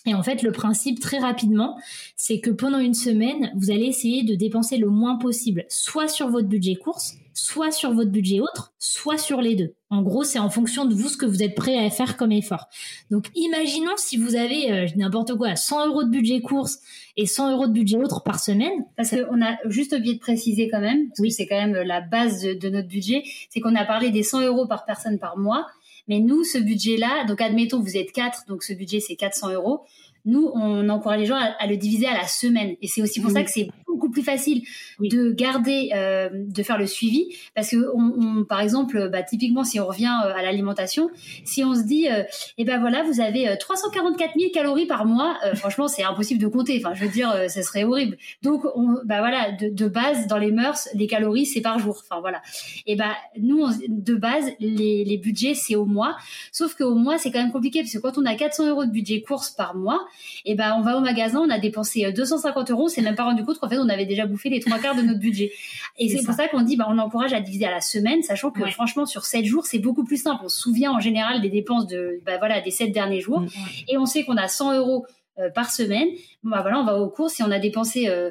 Et 0.06 0.14
en 0.14 0.22
fait, 0.22 0.42
le 0.42 0.52
principe 0.52 1.00
très 1.00 1.18
rapidement, 1.18 1.78
c'est 2.14 2.38
que 2.40 2.50
pendant 2.50 2.78
une 2.78 2.92
semaine, 2.92 3.50
vous 3.56 3.70
allez 3.70 3.86
essayer 3.86 4.22
de 4.22 4.34
dépenser 4.34 4.76
le 4.76 4.88
moins 4.88 5.16
possible, 5.16 5.64
soit 5.70 6.08
sur 6.08 6.28
votre 6.28 6.46
budget 6.46 6.74
course, 6.74 7.14
soit 7.34 7.72
sur 7.72 7.92
votre 7.92 8.10
budget 8.10 8.40
autre, 8.40 8.72
soit 8.78 9.18
sur 9.18 9.40
les 9.40 9.56
deux. 9.56 9.74
En 9.90 10.02
gros, 10.02 10.24
c'est 10.24 10.38
en 10.38 10.48
fonction 10.48 10.86
de 10.86 10.94
vous 10.94 11.08
ce 11.08 11.16
que 11.16 11.26
vous 11.26 11.42
êtes 11.42 11.54
prêt 11.54 11.76
à 11.76 11.90
faire 11.90 12.16
comme 12.16 12.32
effort. 12.32 12.68
Donc, 13.10 13.26
imaginons 13.34 13.92
si 13.96 14.16
vous 14.16 14.36
avez 14.36 14.72
euh, 14.72 14.86
n'importe 14.96 15.34
quoi, 15.34 15.56
100 15.56 15.88
euros 15.88 16.04
de 16.04 16.10
budget 16.10 16.40
course 16.40 16.78
et 17.16 17.26
100 17.26 17.52
euros 17.52 17.66
de 17.66 17.72
budget 17.72 17.96
autre 17.96 18.22
par 18.22 18.40
semaine. 18.40 18.84
Parce 18.96 19.10
qu'on 19.10 19.42
a 19.42 19.56
juste 19.66 19.92
oublié 19.92 20.14
de 20.14 20.20
préciser 20.20 20.68
quand 20.70 20.80
même, 20.80 21.08
parce 21.08 21.20
oui. 21.20 21.28
que 21.28 21.34
c'est 21.34 21.46
quand 21.46 21.60
même 21.60 21.74
la 21.74 22.00
base 22.00 22.42
de, 22.42 22.68
notre 22.68 22.88
budget, 22.88 23.24
c'est 23.50 23.60
qu'on 23.60 23.74
a 23.74 23.84
parlé 23.84 24.10
des 24.10 24.22
100 24.22 24.42
euros 24.42 24.66
par 24.66 24.84
personne 24.84 25.18
par 25.18 25.36
mois. 25.36 25.66
Mais 26.06 26.20
nous, 26.20 26.44
ce 26.44 26.58
budget-là, 26.58 27.24
donc 27.26 27.40
admettons, 27.40 27.80
vous 27.80 27.96
êtes 27.96 28.12
quatre, 28.12 28.44
donc 28.46 28.62
ce 28.62 28.72
budget, 28.74 29.00
c'est 29.00 29.16
400 29.16 29.52
euros 29.52 29.84
nous, 30.26 30.50
on 30.54 30.88
encourage 30.88 31.20
les 31.20 31.26
gens 31.26 31.36
à, 31.36 31.66
le 31.66 31.76
diviser 31.76 32.06
à 32.06 32.14
la 32.14 32.26
semaine. 32.26 32.76
Et 32.80 32.86
c'est 32.86 33.02
aussi 33.02 33.20
pour 33.20 33.30
ça 33.30 33.42
que 33.42 33.50
c'est 33.50 33.68
beaucoup 33.94 34.10
plus 34.10 34.22
facile 34.22 34.62
de 35.00 35.30
garder, 35.32 35.90
euh, 35.94 36.28
de 36.32 36.62
faire 36.62 36.78
le 36.78 36.86
suivi. 36.86 37.28
Parce 37.54 37.70
que, 37.70 37.76
on, 37.94 38.44
par 38.44 38.60
exemple, 38.60 39.08
bah, 39.10 39.22
typiquement, 39.22 39.64
si 39.64 39.80
on 39.80 39.86
revient 39.86 40.14
euh, 40.24 40.34
à 40.34 40.42
l'alimentation, 40.42 41.10
si 41.44 41.64
on 41.64 41.74
se 41.74 41.82
dit, 41.82 42.08
euh, 42.08 42.22
eh 42.58 42.64
ben 42.64 42.80
voilà, 42.80 43.02
vous 43.04 43.20
avez 43.20 43.56
344 43.58 44.32
000 44.38 44.50
calories 44.52 44.86
par 44.86 45.06
mois, 45.06 45.36
franchement, 45.54 45.88
c'est 45.88 46.02
impossible 46.02 46.40
de 46.40 46.48
compter. 46.48 46.80
Enfin, 46.84 46.94
je 46.94 47.04
veux 47.04 47.10
dire, 47.10 47.32
ce 47.48 47.62
serait 47.62 47.84
horrible. 47.84 48.16
Donc, 48.42 48.64
on, 48.74 48.98
bah 49.04 49.18
voilà, 49.20 49.52
de, 49.52 49.68
de, 49.68 49.88
base, 49.88 50.26
dans 50.26 50.38
les 50.38 50.50
mœurs, 50.50 50.88
les 50.94 51.06
calories, 51.06 51.46
c'est 51.46 51.60
par 51.60 51.78
jour. 51.78 52.02
Enfin, 52.08 52.20
voilà. 52.20 52.42
Et 52.86 52.96
ben, 52.96 53.12
nous, 53.38 53.66
de 53.88 54.14
base, 54.14 54.46
les, 54.60 55.04
les 55.04 55.18
budgets, 55.18 55.54
c'est 55.54 55.76
au 55.76 55.84
mois. 55.84 56.16
Sauf 56.52 56.74
qu'au 56.74 56.94
mois, 56.94 57.18
c'est 57.18 57.30
quand 57.30 57.40
même 57.40 57.52
compliqué 57.52 57.80
parce 57.80 57.92
que 57.92 57.98
quand 57.98 58.18
on 58.18 58.26
a 58.26 58.34
400 58.34 58.68
euros 58.68 58.84
de 58.84 58.90
budget 58.90 59.22
course 59.22 59.50
par 59.50 59.74
mois, 59.74 60.06
et 60.44 60.54
ben 60.54 60.74
on 60.78 60.82
va 60.82 60.96
au 60.96 61.00
magasin, 61.00 61.40
on 61.40 61.50
a 61.50 61.58
dépensé 61.58 62.10
250 62.12 62.70
euh, 62.70 62.72
euros, 62.72 62.84
on 62.84 62.88
s'est 62.88 63.02
même 63.02 63.14
pas 63.14 63.24
rendu 63.24 63.44
compte 63.44 63.58
qu'en 63.58 63.68
fait 63.68 63.78
on 63.84 63.88
avait 63.88 64.06
déjà 64.06 64.26
bouffé 64.26 64.48
les 64.48 64.60
trois 64.60 64.78
quarts 64.78 64.96
de 64.96 65.02
notre 65.02 65.20
budget. 65.20 65.52
Et 65.98 66.08
c'est 66.08 66.24
pour 66.24 66.34
ça 66.34 66.48
qu'on 66.48 66.62
dit, 66.62 66.76
bah, 66.76 66.86
on 66.88 66.98
encourage 66.98 67.32
à 67.32 67.40
diviser 67.40 67.66
à 67.66 67.70
la 67.70 67.80
semaine, 67.80 68.22
sachant 68.22 68.50
que 68.50 68.64
franchement 68.70 69.06
sur 69.06 69.24
7 69.24 69.44
jours 69.44 69.66
c'est 69.66 69.78
beaucoup 69.78 70.04
plus 70.04 70.22
simple. 70.22 70.42
On 70.44 70.48
se 70.48 70.60
souvient 70.60 70.92
en 70.92 71.00
général 71.00 71.40
des 71.40 71.50
dépenses 71.50 71.86
de, 71.86 72.20
bah, 72.24 72.38
voilà, 72.38 72.60
des 72.60 72.70
7 72.70 72.92
derniers 72.92 73.20
jours, 73.20 73.40
mm. 73.40 73.48
et 73.88 73.98
on 73.98 74.06
sait 74.06 74.24
qu'on 74.24 74.36
a 74.36 74.48
100 74.48 74.76
euros 74.76 75.06
euh, 75.40 75.50
par 75.50 75.72
semaine. 75.72 76.06
bah 76.44 76.60
voilà, 76.62 76.78
on 76.78 76.84
va 76.84 76.96
aux 76.96 77.08
courses 77.08 77.40
et 77.40 77.42
on 77.42 77.50
a 77.50 77.58
dépensé 77.58 78.08
euh, 78.08 78.30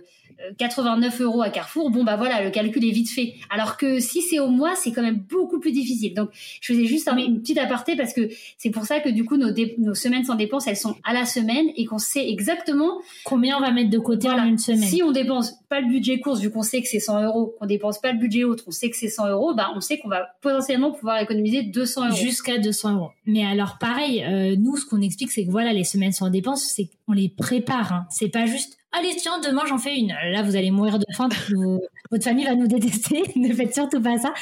89 0.57 1.21
euros 1.21 1.41
à 1.41 1.49
Carrefour, 1.49 1.89
bon 1.89 2.03
bah 2.03 2.15
voilà, 2.15 2.43
le 2.43 2.51
calcul 2.51 2.83
est 2.85 2.91
vite 2.91 3.09
fait. 3.09 3.35
Alors 3.49 3.77
que 3.77 3.99
si 3.99 4.21
c'est 4.21 4.39
au 4.39 4.49
mois, 4.49 4.75
c'est 4.75 4.91
quand 4.91 5.01
même 5.01 5.23
beaucoup 5.29 5.59
plus 5.59 5.71
difficile. 5.71 6.13
Donc 6.13 6.29
je 6.61 6.73
faisais 6.73 6.85
juste 6.85 7.07
un, 7.07 7.17
une 7.17 7.41
petite 7.41 7.57
aparté 7.57 7.95
parce 7.95 8.13
que 8.13 8.29
c'est 8.57 8.69
pour 8.69 8.85
ça 8.85 8.99
que 8.99 9.09
du 9.09 9.25
coup 9.25 9.37
nos, 9.37 9.51
nos, 9.77 9.93
semaines 9.93 10.23
sans 10.23 10.35
dépenses, 10.35 10.67
elles 10.67 10.77
sont 10.77 10.95
à 11.03 11.13
la 11.13 11.25
semaine 11.25 11.67
et 11.75 11.85
qu'on 11.85 11.97
sait 11.97 12.29
exactement 12.29 13.01
combien 13.23 13.57
on 13.57 13.61
va 13.61 13.71
mettre 13.71 13.89
de 13.89 13.99
côté 13.99 14.29
en 14.29 14.43
une 14.45 14.57
semaine? 14.57 14.83
Si 14.83 15.03
on 15.03 15.11
dépense 15.11 15.53
pas 15.69 15.81
le 15.81 15.87
budget 15.87 16.19
course, 16.19 16.41
vu 16.41 16.51
qu'on 16.51 16.61
sait 16.61 16.81
que 16.81 16.87
c'est 16.87 16.99
100 16.99 17.23
euros, 17.23 17.55
qu'on 17.59 17.65
dépense 17.65 17.99
pas 17.99 18.11
le 18.11 18.19
budget 18.19 18.43
autre, 18.43 18.63
on 18.67 18.71
sait 18.71 18.89
que 18.89 18.97
c'est 18.97 19.09
100 19.09 19.29
euros, 19.29 19.53
bah 19.53 19.71
on 19.75 19.81
sait 19.81 19.97
qu'on 19.99 20.09
va 20.09 20.27
potentiellement 20.41 20.91
pouvoir 20.91 21.19
économiser 21.21 21.63
200 21.63 22.07
euros. 22.07 22.15
Jusqu'à 22.15 22.57
200 22.57 22.95
euros. 22.95 23.09
Mais 23.25 23.45
alors 23.45 23.77
pareil, 23.79 24.23
euh, 24.23 24.55
nous 24.57 24.77
ce 24.77 24.85
qu'on 24.85 25.01
explique, 25.01 25.31
c'est 25.31 25.45
que 25.45 25.51
voilà, 25.51 25.73
les 25.73 25.83
semaines 25.83 26.11
sans 26.11 26.29
dépenses, 26.29 26.63
c'est 26.63 26.89
qu'on 27.05 27.13
les 27.13 27.29
prépare. 27.29 27.93
Hein. 27.93 28.07
C'est 28.09 28.29
pas 28.29 28.45
juste 28.45 28.77
allez 28.93 29.15
tiens 29.17 29.39
demain 29.39 29.63
j'en 29.67 29.77
fais 29.77 29.97
une. 29.97 30.13
Là 30.31 30.41
vous 30.43 30.55
allez 30.55 30.71
mourir 30.71 30.99
de 30.99 31.05
faim 31.15 31.29
votre 32.11 32.23
famille 32.23 32.45
va 32.45 32.55
nous 32.55 32.67
détester. 32.67 33.23
Ne 33.35 33.53
faites 33.53 33.73
surtout 33.73 34.01
pas 34.01 34.17
ça. 34.17 34.33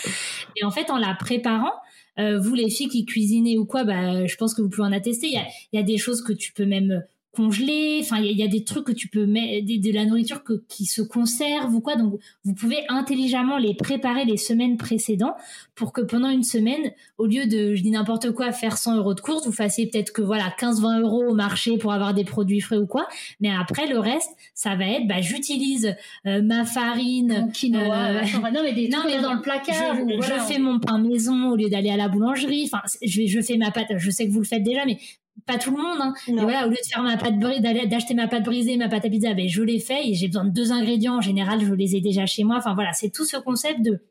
Et 0.56 0.64
en 0.64 0.72
fait 0.72 0.90
en 0.90 0.98
la 0.98 1.16
préparant 1.16 1.74
euh, 2.20 2.40
vous 2.40 2.54
les 2.54 2.70
filles 2.70 2.90
qui 2.90 3.06
cuisinez 3.06 3.58
ou 3.58 3.66
quoi 3.66 3.84
bah 3.84 4.26
je 4.26 4.36
pense 4.36 4.54
que 4.54 4.62
vous 4.62 4.70
pouvez 4.70 4.88
en 4.88 4.92
attester. 4.92 5.28
Il 5.28 5.34
y 5.34 5.38
a, 5.38 5.46
il 5.72 5.78
y 5.78 5.80
a 5.80 5.84
des 5.84 5.98
choses 5.98 6.22
que 6.22 6.34
tu 6.34 6.54
peux 6.54 6.66
même 6.66 7.04
congelé. 7.32 8.00
Enfin, 8.02 8.20
il 8.20 8.38
y, 8.38 8.44
a 8.44 8.48
des 8.48 8.64
trucs 8.64 8.86
que 8.86 8.92
tu 8.92 9.08
peux 9.08 9.26
mettre, 9.26 9.66
de, 9.66 9.92
la 9.94 10.06
nourriture 10.06 10.44
que, 10.44 10.64
qui 10.68 10.86
se 10.86 11.02
conserve 11.02 11.74
ou 11.74 11.82
quoi. 11.82 11.96
Donc, 11.96 12.20
vous 12.44 12.54
pouvez 12.54 12.80
intelligemment 12.90 13.58
les 13.58 13.74
préparer 13.74 14.26
les 14.26 14.38
semaines 14.38 14.78
précédentes 14.78 15.36
pour 15.76 15.94
que 15.94 16.02
pendant 16.02 16.30
une 16.30 16.44
semaine, 16.44 16.92
au 17.18 17.26
lieu 17.26 17.46
de, 17.46 17.76
je 17.76 17.82
dis 17.82 17.92
n'importe 17.92 18.32
quoi, 18.32 18.52
faire 18.52 18.78
100 18.78 18.98
euros 18.98 19.14
de 19.14 19.22
course, 19.22 19.46
vous 19.46 19.54
fassiez 19.54 19.88
peut-être 19.88 20.12
que 20.12 20.22
voilà 20.22 20.54
15-20 20.60 21.02
euros 21.02 21.24
au 21.30 21.34
marché 21.34 21.78
pour 21.78 21.94
avoir 21.94 22.14
des 22.14 22.26
produits 22.26 22.62
frais 22.62 22.78
ou 22.78 22.88
quoi. 22.88 23.08
Mais 23.40 23.50
après, 23.50 23.88
le 23.88 24.00
reste, 24.00 24.30
ça 24.54 24.76
va 24.76 24.86
être, 24.86 25.08
bah, 25.08 25.22
j'utilise 25.22 25.96
euh, 26.26 26.42
ma 26.42 26.66
farine, 26.66 27.50
quinoa, 27.54 27.82
euh, 27.82 28.22
non 28.54 28.62
mais 28.64 28.74
des 28.74 28.90
non, 28.90 29.00
mais 29.06 29.22
dans 29.22 29.34
le 29.34 29.42
placard. 29.42 29.96
Je, 29.96 30.22
je 30.22 30.40
fais 30.48 30.60
mon 30.60 30.80
pain 30.80 31.00
maison 31.00 31.52
au 31.52 31.56
lieu 31.56 31.70
d'aller 31.70 31.90
à 31.90 31.98
la 31.98 32.10
boulangerie. 32.10 32.70
Enfin, 32.72 32.82
je, 33.02 33.26
je 33.26 33.42
fais 33.42 33.58
ma 33.58 33.72
pâte. 33.72 33.88
Je 33.98 34.12
sais 34.12 34.28
que 34.28 34.32
vous 34.32 34.40
le 34.40 34.46
faites 34.46 34.64
déjà, 34.64 34.86
mais 34.86 34.98
pas 35.46 35.58
tout 35.58 35.72
le 35.72 35.78
monde. 35.78 36.00
Hein. 36.00 36.14
voilà, 36.28 36.66
au 36.68 36.70
lieu 36.70 36.76
de 36.76 36.88
faire 36.88 37.04
ma 37.04 37.18
pâte 37.18 37.40
d'acheter 37.40 38.14
ma 38.14 38.28
pâte 38.28 38.44
brisée, 38.44 38.78
ma 38.78 38.90
pâte 38.90 39.06
à 39.06 39.10
pizza, 39.10 39.34
ben 39.34 39.48
je 39.48 39.62
l'ai 39.62 39.80
fait 39.80 40.08
et 40.08 40.14
j'ai 40.14 40.28
besoin 40.28 40.46
de 40.46 40.52
deux 40.52 40.72
ingrédients. 40.72 41.18
En 41.18 41.22
général, 41.22 41.64
je 41.66 41.74
les 41.74 41.96
ai 41.96 42.02
déjà 42.02 42.26
chez 42.26 42.44
moi. 42.44 42.58
Enfin 42.58 42.74
voilà, 42.74 42.94
c'est 42.94 43.10
tout 43.10 43.26
ce 43.26 43.38
concept 43.38 43.82
de 43.82 44.02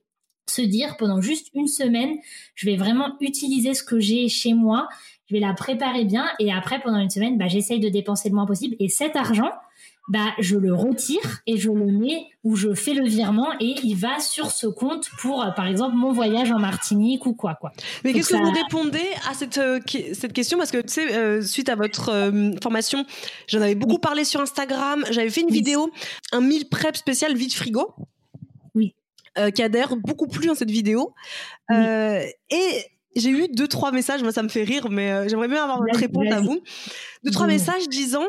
se 0.48 0.62
dire 0.62 0.96
pendant 0.96 1.20
juste 1.20 1.48
une 1.54 1.68
semaine, 1.68 2.16
je 2.54 2.66
vais 2.66 2.76
vraiment 2.76 3.16
utiliser 3.20 3.74
ce 3.74 3.82
que 3.82 4.00
j'ai 4.00 4.28
chez 4.28 4.54
moi. 4.54 4.88
Je 5.26 5.34
vais 5.34 5.40
la 5.40 5.54
préparer 5.54 6.04
bien 6.04 6.26
et 6.40 6.52
après 6.52 6.80
pendant 6.80 6.98
une 6.98 7.10
semaine, 7.10 7.38
bah, 7.38 7.46
j'essaye 7.46 7.78
de 7.78 7.88
dépenser 7.88 8.28
le 8.28 8.34
moins 8.34 8.46
possible. 8.46 8.74
Et 8.80 8.88
cet 8.88 9.14
argent, 9.14 9.52
bah, 10.10 10.34
je 10.40 10.56
le 10.56 10.74
retire 10.74 11.40
et 11.46 11.56
je 11.56 11.70
le 11.70 11.86
mets 11.86 12.26
ou 12.42 12.56
je 12.56 12.74
fais 12.74 12.94
le 12.94 13.06
virement 13.06 13.52
et 13.60 13.76
il 13.84 13.94
va 13.94 14.18
sur 14.18 14.50
ce 14.50 14.66
compte 14.66 15.08
pour, 15.20 15.40
euh, 15.40 15.52
par 15.52 15.68
exemple, 15.68 15.94
mon 15.94 16.10
voyage 16.10 16.50
en 16.50 16.58
Martinique 16.58 17.26
ou 17.26 17.34
quoi, 17.34 17.54
quoi. 17.54 17.70
Mais 18.02 18.12
qu'est-ce 18.12 18.30
que 18.30 18.36
vous 18.36 18.50
répondez 18.50 19.06
à 19.30 19.34
cette, 19.34 19.58
euh, 19.58 19.78
cette 19.86 20.32
question? 20.32 20.58
Parce 20.58 20.72
que, 20.72 20.78
tu 20.78 20.88
sais, 20.88 21.14
euh, 21.14 21.42
suite 21.42 21.68
à 21.68 21.76
votre 21.76 22.32
formation, 22.60 23.06
j'en 23.46 23.60
avais 23.60 23.76
beaucoup 23.76 23.98
parlé 23.98 24.24
sur 24.24 24.40
Instagram. 24.40 25.04
J'avais 25.12 25.30
fait 25.30 25.42
une 25.42 25.52
vidéo, 25.52 25.92
un 26.32 26.40
meal 26.40 26.68
prep 26.68 26.96
spécial 26.96 27.36
vide 27.36 27.52
frigo. 27.52 27.94
Oui. 28.74 28.94
qui 29.54 29.62
adhère 29.62 29.94
beaucoup 29.94 30.26
plus 30.26 30.48
dans 30.48 30.56
cette 30.56 30.72
vidéo. 30.72 31.14
et 31.70 32.84
j'ai 33.14 33.30
eu 33.30 33.46
deux, 33.48 33.68
trois 33.68 33.92
messages. 33.92 34.22
Moi, 34.22 34.32
ça 34.32 34.42
me 34.42 34.48
fait 34.48 34.64
rire, 34.64 34.90
mais 34.90 35.28
j'aimerais 35.28 35.48
bien 35.48 35.62
avoir 35.62 35.78
votre 35.78 35.98
réponse 35.98 36.32
à 36.32 36.40
vous. 36.40 36.60
Deux, 37.22 37.30
trois 37.30 37.46
messages 37.46 37.88
disant 37.88 38.26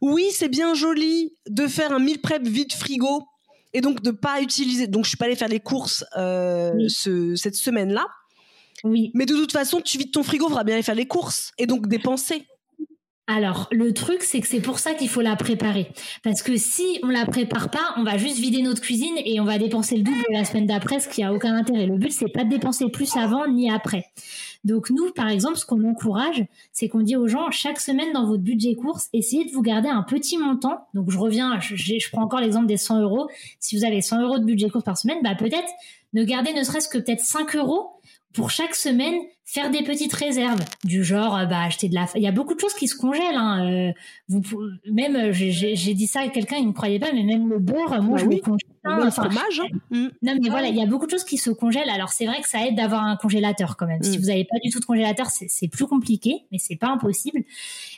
oui, 0.00 0.26
c'est 0.32 0.48
bien 0.48 0.74
joli 0.74 1.34
de 1.48 1.66
faire 1.66 1.92
un 1.92 1.98
meal 1.98 2.20
prep 2.20 2.46
vide 2.46 2.72
frigo 2.72 3.24
et 3.72 3.80
donc 3.80 4.02
de 4.02 4.10
pas 4.10 4.40
utiliser. 4.40 4.86
Donc 4.86 5.04
je 5.04 5.10
suis 5.10 5.16
pas 5.16 5.26
allée 5.26 5.36
faire 5.36 5.48
les 5.48 5.60
courses 5.60 6.04
euh, 6.16 6.88
cette 6.88 7.54
semaine-là. 7.54 8.06
Oui. 8.82 9.10
Mais 9.14 9.26
de 9.26 9.34
toute 9.34 9.52
façon, 9.52 9.80
tu 9.80 9.98
vides 9.98 10.12
ton 10.12 10.22
frigo, 10.22 10.48
faudra 10.48 10.64
bien 10.64 10.74
aller 10.74 10.82
faire 10.82 10.94
les 10.94 11.06
courses 11.06 11.52
et 11.58 11.66
donc 11.66 11.86
dépenser. 11.86 12.46
Alors, 13.32 13.68
le 13.70 13.94
truc, 13.94 14.24
c'est 14.24 14.40
que 14.40 14.48
c'est 14.48 14.60
pour 14.60 14.80
ça 14.80 14.92
qu'il 14.92 15.08
faut 15.08 15.20
la 15.20 15.36
préparer. 15.36 15.86
Parce 16.24 16.42
que 16.42 16.56
si 16.56 16.98
on 17.04 17.06
la 17.06 17.26
prépare 17.26 17.70
pas, 17.70 17.94
on 17.96 18.02
va 18.02 18.16
juste 18.16 18.38
vider 18.38 18.60
notre 18.60 18.80
cuisine 18.80 19.14
et 19.24 19.38
on 19.38 19.44
va 19.44 19.56
dépenser 19.56 19.96
le 19.96 20.02
double 20.02 20.24
la 20.30 20.44
semaine 20.44 20.66
d'après, 20.66 20.98
ce 20.98 21.08
qui 21.08 21.22
a 21.22 21.32
aucun 21.32 21.54
intérêt. 21.54 21.86
Le 21.86 21.96
but, 21.96 22.10
c'est 22.10 22.26
pas 22.28 22.42
de 22.42 22.50
dépenser 22.50 22.90
plus 22.90 23.16
avant 23.16 23.46
ni 23.46 23.70
après. 23.70 24.06
Donc, 24.64 24.90
nous, 24.90 25.12
par 25.12 25.28
exemple, 25.28 25.58
ce 25.58 25.64
qu'on 25.64 25.88
encourage, 25.88 26.44
c'est 26.72 26.88
qu'on 26.88 27.02
dit 27.02 27.14
aux 27.14 27.28
gens, 27.28 27.52
chaque 27.52 27.78
semaine 27.78 28.12
dans 28.12 28.26
votre 28.26 28.42
budget 28.42 28.74
course, 28.74 29.08
essayez 29.12 29.44
de 29.44 29.52
vous 29.52 29.62
garder 29.62 29.88
un 29.88 30.02
petit 30.02 30.36
montant. 30.36 30.88
Donc, 30.94 31.12
je 31.12 31.18
reviens, 31.18 31.60
je, 31.60 32.10
prends 32.10 32.22
encore 32.22 32.40
l'exemple 32.40 32.66
des 32.66 32.78
100 32.78 33.00
euros. 33.00 33.28
Si 33.60 33.76
vous 33.76 33.84
avez 33.84 34.02
100 34.02 34.22
euros 34.22 34.38
de 34.40 34.44
budget 34.44 34.70
course 34.70 34.84
par 34.84 34.98
semaine, 34.98 35.18
bah, 35.22 35.36
peut-être 35.38 35.70
ne 36.14 36.24
gardez 36.24 36.52
ne 36.52 36.64
serait-ce 36.64 36.88
que 36.88 36.98
peut-être 36.98 37.20
5 37.20 37.54
euros 37.54 37.92
pour 38.32 38.50
chaque 38.50 38.74
semaine 38.74 39.14
faire 39.52 39.70
des 39.70 39.82
petites 39.82 40.12
réserves 40.12 40.60
du 40.84 41.02
genre 41.02 41.36
euh, 41.36 41.44
bah 41.44 41.62
acheter 41.62 41.88
de 41.88 41.94
la 41.94 42.06
il 42.14 42.22
y 42.22 42.28
a 42.28 42.32
beaucoup 42.32 42.54
de 42.54 42.60
choses 42.60 42.74
qui 42.74 42.86
se 42.86 42.96
congèlent 42.96 43.34
hein. 43.34 43.88
Euh, 43.88 43.92
vous 44.28 44.42
même 44.88 45.16
euh, 45.16 45.32
j'ai 45.32 45.94
dit 45.94 46.06
ça 46.06 46.20
à 46.20 46.28
quelqu'un 46.28 46.56
il 46.56 46.68
me 46.68 46.72
croyait 46.72 47.00
pas 47.00 47.12
mais 47.12 47.24
même 47.24 47.48
le 47.48 47.58
beurre 47.58 48.00
moi 48.00 48.16
bah 48.16 48.22
je 48.22 48.26
oui. 48.26 48.40
congèle 48.40 48.68
le 48.84 49.10
fromage 49.10 49.60
hein. 49.60 49.76
mm. 49.90 50.08
non 50.22 50.36
mais 50.40 50.50
voilà 50.50 50.68
il 50.68 50.76
y 50.76 50.82
a 50.82 50.86
beaucoup 50.86 51.06
de 51.06 51.10
choses 51.10 51.24
qui 51.24 51.36
se 51.36 51.50
congèlent 51.50 51.90
alors 51.90 52.10
c'est 52.10 52.26
vrai 52.26 52.40
que 52.40 52.48
ça 52.48 52.64
aide 52.64 52.76
d'avoir 52.76 53.02
un 53.02 53.16
congélateur 53.16 53.76
quand 53.76 53.86
même 53.86 54.02
si 54.04 54.18
mm. 54.18 54.20
vous 54.20 54.26
n'avez 54.28 54.44
pas 54.44 54.58
du 54.62 54.70
tout 54.70 54.78
de 54.78 54.84
congélateur 54.84 55.26
c'est 55.30 55.68
plus 55.68 55.86
compliqué 55.86 56.44
mais 56.52 56.58
c'est 56.58 56.76
pas 56.76 56.88
impossible 56.88 57.42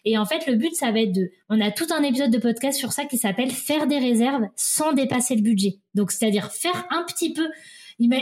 et 0.06 0.16
en 0.16 0.24
fait 0.24 0.46
le 0.46 0.56
but 0.56 0.74
ça 0.74 0.90
va 0.90 1.00
être 1.00 1.12
de 1.12 1.32
on 1.50 1.60
a 1.60 1.70
tout 1.70 1.86
un 1.90 2.02
épisode 2.02 2.30
de 2.30 2.38
podcast 2.38 2.78
sur 2.78 2.92
ça 2.92 3.04
qui 3.04 3.18
s'appelle 3.18 3.50
faire 3.50 3.86
des 3.86 3.98
réserves 3.98 4.46
sans 4.56 4.94
dépasser 4.94 5.36
le 5.36 5.42
budget 5.42 5.80
donc 5.94 6.12
c'est 6.12 6.24
à 6.24 6.30
dire 6.30 6.50
faire 6.50 6.86
un 6.90 7.04
petit 7.04 7.34
peu 7.34 7.46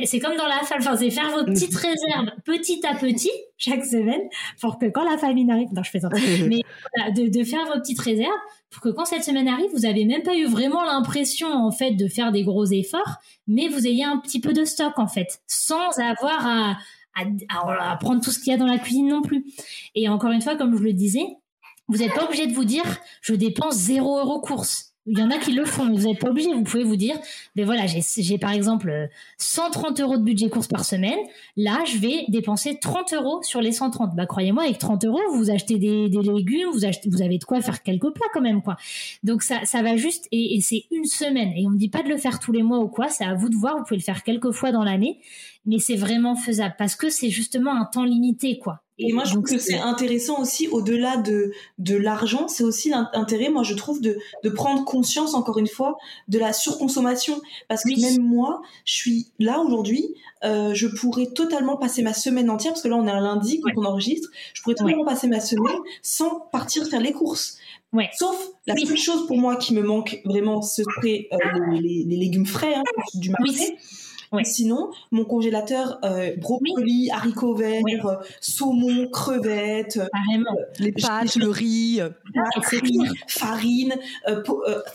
c'est 0.05 0.21
comme 0.21 0.37
dans 0.37 0.47
la 0.47 0.63
salle, 0.65 0.79
enfin, 0.81 0.97
c'est 0.97 1.11
faire 1.11 1.31
vos 1.31 1.45
petites 1.45 1.75
réserves 1.77 2.31
petit 2.45 2.81
à 2.87 2.95
petit 2.95 3.31
chaque 3.57 3.85
semaine 3.85 4.23
pour 4.61 4.79
que 4.79 4.87
quand 4.87 5.05
la 5.05 5.19
famille 5.19 5.51
arrive, 5.51 5.69
non, 5.73 5.83
je 5.83 5.91
fais 5.91 6.01
ça, 6.01 6.09
mais 6.49 6.63
de, 7.13 7.45
faire 7.45 7.67
vos 7.67 7.81
petites 7.81 8.01
réserves 8.01 8.31
pour 8.71 8.83
que 8.83 8.89
quand 8.89 9.05
cette 9.05 9.25
semaine 9.25 9.49
arrive, 9.49 9.71
vous 9.73 9.87
avez 9.87 10.05
même 10.05 10.23
pas 10.23 10.35
eu 10.35 10.47
vraiment 10.47 10.83
l'impression 10.85 11.53
en 11.53 11.71
fait 11.71 11.93
de 11.93 12.09
faire 12.09 12.33
des 12.33 12.45
gros 12.45 12.67
efforts, 12.67 13.17
mais 13.47 13.69
vous 13.69 13.87
ayez 13.87 14.05
un 14.05 14.19
petit 14.19 14.41
peu 14.41 14.53
de 14.53 14.65
stock 14.65 14.99
en 14.99 15.09
fait, 15.09 15.41
sans 15.47 15.99
avoir 15.99 16.47
à, 16.47 16.77
à, 17.15 17.93
à 17.93 17.97
prendre 17.97 18.23
tout 18.23 18.31
ce 18.31 18.39
qu'il 18.39 18.53
y 18.53 18.55
a 18.55 18.59
dans 18.59 18.67
la 18.67 18.79
cuisine 18.79 19.09
non 19.09 19.23
plus. 19.23 19.45
Et 19.95 20.09
encore 20.09 20.31
une 20.31 20.43
fois, 20.43 20.57
comme 20.57 20.77
je 20.77 20.83
le 20.83 20.93
disais, 20.93 21.25
vous 21.89 21.99
n'êtes 21.99 22.15
pas 22.15 22.25
obligé 22.25 22.47
de 22.47 22.55
vous 22.55 22.65
dire 22.65 22.85
je 23.21 23.35
dépense 23.35 23.75
0 23.75 24.19
euro 24.19 24.41
course 24.41 24.90
il 25.07 25.19
y 25.19 25.23
en 25.23 25.31
a 25.31 25.39
qui 25.39 25.53
le 25.53 25.65
font, 25.65 25.87
vous 25.87 26.07
n'êtes 26.07 26.19
pas 26.19 26.29
obligé. 26.29 26.53
Vous 26.53 26.63
pouvez 26.63 26.85
vous 26.85 26.97
dire, 26.97 27.17
mais 27.57 27.65
voilà, 27.65 27.87
j'ai 27.87 28.39
par 28.39 28.53
exemple 28.53 29.09
130 29.39 30.01
euros 30.01 30.19
de 30.19 30.23
budget 30.23 30.51
course 30.51 30.69
par 30.69 30.85
semaine. 30.85 31.19
Là, 31.57 31.83
je 31.87 31.99
vais 31.99 32.25
dépenser 32.29 32.79
30 32.79 33.15
euros 33.15 33.43
sur 33.43 33.61
les 33.61 33.73
130. 33.73 34.15
Bah, 34.15 34.27
croyez-moi, 34.27 34.65
avec 34.65 34.79
30 34.79 35.05
euros, 35.07 35.21
vous 35.35 35.51
achetez 35.51 35.79
des, 35.79 36.09
légumes, 36.09 36.69
vous, 36.73 36.85
avez 36.85 37.39
de 37.39 37.45
quoi 37.45 37.61
faire 37.63 37.83
quelques 37.83 38.11
plats 38.11 38.27
quand 38.33 38.43
même, 38.43 38.63
quoi. 38.63 38.77
Donc 39.23 39.43
ça, 39.43 39.83
va 39.83 39.97
juste, 39.97 40.29
et, 40.33 40.57
et 40.57 40.61
c'est 40.61 40.85
une 40.91 41.07
semaine. 41.07 41.53
Et 41.57 41.67
on 41.67 41.71
ne 41.71 41.79
dit 41.79 41.89
pas 41.89 42.03
de 42.03 42.09
le 42.09 42.19
faire 42.19 42.39
tous 42.39 42.53
les 42.53 42.63
mois 42.63 42.79
ou 42.79 42.89
quoi. 42.89 43.09
C'est 43.09 43.25
à 43.25 43.35
vous 43.35 43.49
de 43.49 43.57
voir. 43.57 43.79
Vous 43.79 43.85
pouvez 43.85 43.99
le 43.99 44.03
faire 44.03 44.23
quelques 44.23 44.51
fois 44.51 44.71
dans 44.71 44.85
l'année, 44.85 45.19
mais 45.67 45.79
c'est 45.79 45.97
vraiment 45.97 46.37
faisable 46.37 46.75
parce 46.79 46.97
que 46.97 47.11
c'est 47.11 47.31
justement 47.31 47.75
un 47.75 47.85
temps 47.85 48.05
limité, 48.05 48.59
quoi. 48.59 48.83
Et 49.03 49.15
moi, 49.15 49.25
je 49.25 49.33
trouve 49.33 49.45
que 49.45 49.59
c'est 49.59 49.79
intéressant 49.79 50.41
aussi, 50.41 50.69
au-delà 50.69 51.17
de, 51.17 51.53
de 51.79 51.97
l'argent, 51.97 52.49
c'est 52.49 52.65
aussi 52.65 52.91
l'intérêt, 52.91 53.49
moi, 53.49 53.63
je 53.63 53.73
trouve, 53.73 54.03
de, 54.03 54.19
de 54.45 54.51
prendre 54.51 54.85
conscience, 54.85 55.33
encore 55.33 55.59
une 55.59 55.67
fois, 55.67 55.97
de 56.29 56.39
la 56.39 56.53
surconsommation. 56.53 57.41
Parce 57.69 57.83
que 57.83 57.99
même 57.99 58.23
moi, 58.23 58.61
je 58.85 58.93
suis 58.93 59.29
là 59.39 59.61
aujourd'hui, 59.61 60.15
euh, 60.45 60.75
je 60.75 60.87
pourrais 60.87 61.29
totalement 61.29 61.79
passer 61.79 62.03
ma 62.03 62.13
semaine 62.13 62.51
entière, 62.51 62.75
parce 62.75 62.83
que 62.83 62.89
là, 62.89 62.97
on 62.97 63.07
est 63.07 63.11
un 63.11 63.21
lundi 63.21 63.61
quand 63.61 63.71
on 63.77 63.87
enregistre, 63.87 64.29
je 64.53 64.61
pourrais 64.61 64.75
totalement 64.75 65.07
passer 65.07 65.29
ma 65.29 65.41
semaine 65.41 65.79
sans 66.03 66.41
partir 66.53 66.87
faire 66.87 67.01
les 67.01 67.13
courses. 67.13 67.57
Ouais. 67.95 68.11
Sauf 68.19 68.37
la 68.67 68.77
seule 68.77 68.99
chose 68.99 69.27
pour 69.27 69.39
moi 69.39 69.57
qui 69.57 69.75
me 69.75 69.83
manque 69.83 70.21
vraiment, 70.25 70.61
ce 70.63 70.83
serait 70.85 71.27
euh, 71.33 71.39
les, 71.73 72.05
les, 72.07 72.17
légumes 72.17 72.47
frais 72.47 72.75
hein, 72.75 72.83
du 73.15 73.31
marché. 73.31 73.77
Sinon, 74.45 74.91
mon 75.11 75.25
congélateur, 75.25 75.99
euh, 76.05 76.37
brocoli, 76.37 77.11
haricots 77.11 77.57
verts, 77.57 77.83
euh, 78.05 78.15
saumon, 78.41 79.09
crevettes, 79.09 79.97
euh, 79.97 80.07
les 80.79 80.93
pâtes, 80.93 81.35
le 81.35 81.49
riz, 81.49 82.01
farine, 83.27 83.95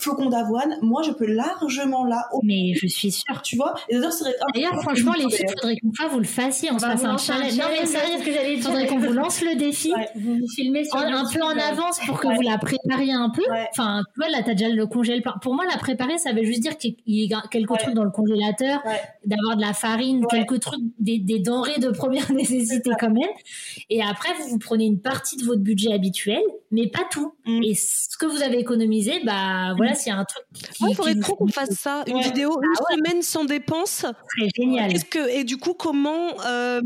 flocons 0.00 0.30
d'avoine. 0.30 0.78
Moi, 0.80 1.02
je 1.02 1.10
peux 1.10 1.26
largement 1.26 2.06
là. 2.06 2.28
Mais 2.42 2.72
je 2.74 2.86
suis 2.86 3.10
sûre. 3.10 3.42
Tu 3.42 3.56
vois? 3.56 3.74
D'ailleurs, 3.90 4.80
franchement, 4.80 5.12
les 5.12 5.28
filles, 5.28 5.44
il 5.46 5.60
faudrait 5.60 5.76
qu'on 5.76 6.08
vous 6.08 6.18
le 6.18 6.24
fassiez. 6.24 6.70
On 6.72 6.78
se 6.78 6.86
fasse 6.86 7.04
un 7.04 7.18
challenge. 7.18 7.58
Non, 7.58 7.64
mais 7.70 7.86
sérieux, 7.86 8.24
que 8.24 8.32
j'allais 8.32 8.56
Faudrait 8.56 8.86
qu'on 8.86 8.98
vous 8.98 9.12
lance 9.12 9.42
le 9.42 9.54
défi. 9.56 9.92
Vous 10.16 10.38
vous 10.38 10.48
filmez 10.48 10.84
sur 10.84 10.96
un 10.96 11.24
peu 11.30 11.42
en 11.42 11.50
avance 11.50 12.00
pour 12.06 12.18
que 12.18 12.34
vous 12.34 12.40
la 12.40 12.56
prépariez 12.56 13.12
un 13.12 13.28
peu. 13.28 13.44
Enfin, 13.70 14.02
tu 14.14 14.20
vois, 14.20 14.30
là, 14.30 14.38
t'as 14.44 14.54
déjà 14.54 14.70
le 14.70 14.86
congélateur. 14.86 15.38
Pour 15.42 15.54
moi, 15.54 15.64
la 15.70 15.76
préparer, 15.76 16.16
ça 16.16 16.32
veut 16.32 16.44
juste 16.44 16.60
dire 16.60 16.78
qu'il 16.78 16.96
y 17.06 17.32
a 17.34 17.42
quelques 17.50 17.76
trucs 17.78 17.94
dans 17.94 18.04
le 18.04 18.10
congélateur 18.10 18.82
d'avoir 19.26 19.56
de 19.56 19.60
la 19.60 19.72
farine, 19.72 20.24
quelques 20.30 20.60
trucs, 20.60 20.80
des, 20.98 21.18
denrées 21.38 21.78
de 21.78 21.90
première 21.90 22.32
nécessité 22.32 22.90
quand 22.98 23.10
même. 23.10 23.30
Et 23.90 24.02
après, 24.02 24.30
vous 24.40 24.48
vous 24.48 24.58
prenez 24.58 24.84
une 24.86 25.00
partie 25.00 25.36
de 25.36 25.44
votre 25.44 25.60
budget 25.60 25.92
habituel, 25.92 26.42
mais 26.70 26.88
pas 26.88 27.06
tout. 27.10 27.34
Mm. 27.44 27.62
Et 27.62 27.74
ce 27.74 28.16
que 28.18 28.26
vous 28.26 28.42
avez 28.42 28.58
économisé, 28.58 29.20
bah 29.24 29.74
voilà, 29.76 29.94
s'il 29.94 30.12
y 30.12 30.16
a 30.16 30.18
un 30.18 30.24
truc. 30.24 30.44
il 30.80 30.94
faudrait 30.94 31.18
trop 31.18 31.36
qu'on 31.36 31.48
fasse 31.48 31.70
ça, 31.70 32.04
une 32.06 32.20
vidéo, 32.20 32.50
une 32.62 32.70
ah 32.78 32.94
semaine 32.94 33.22
sans 33.22 33.44
dépenses. 33.44 34.06
Très 34.36 34.48
génial. 34.56 34.92
que 35.04 35.28
et 35.28 35.44
du 35.44 35.56
coup 35.56 35.74
comment 35.74 36.28
euh, 36.46 36.80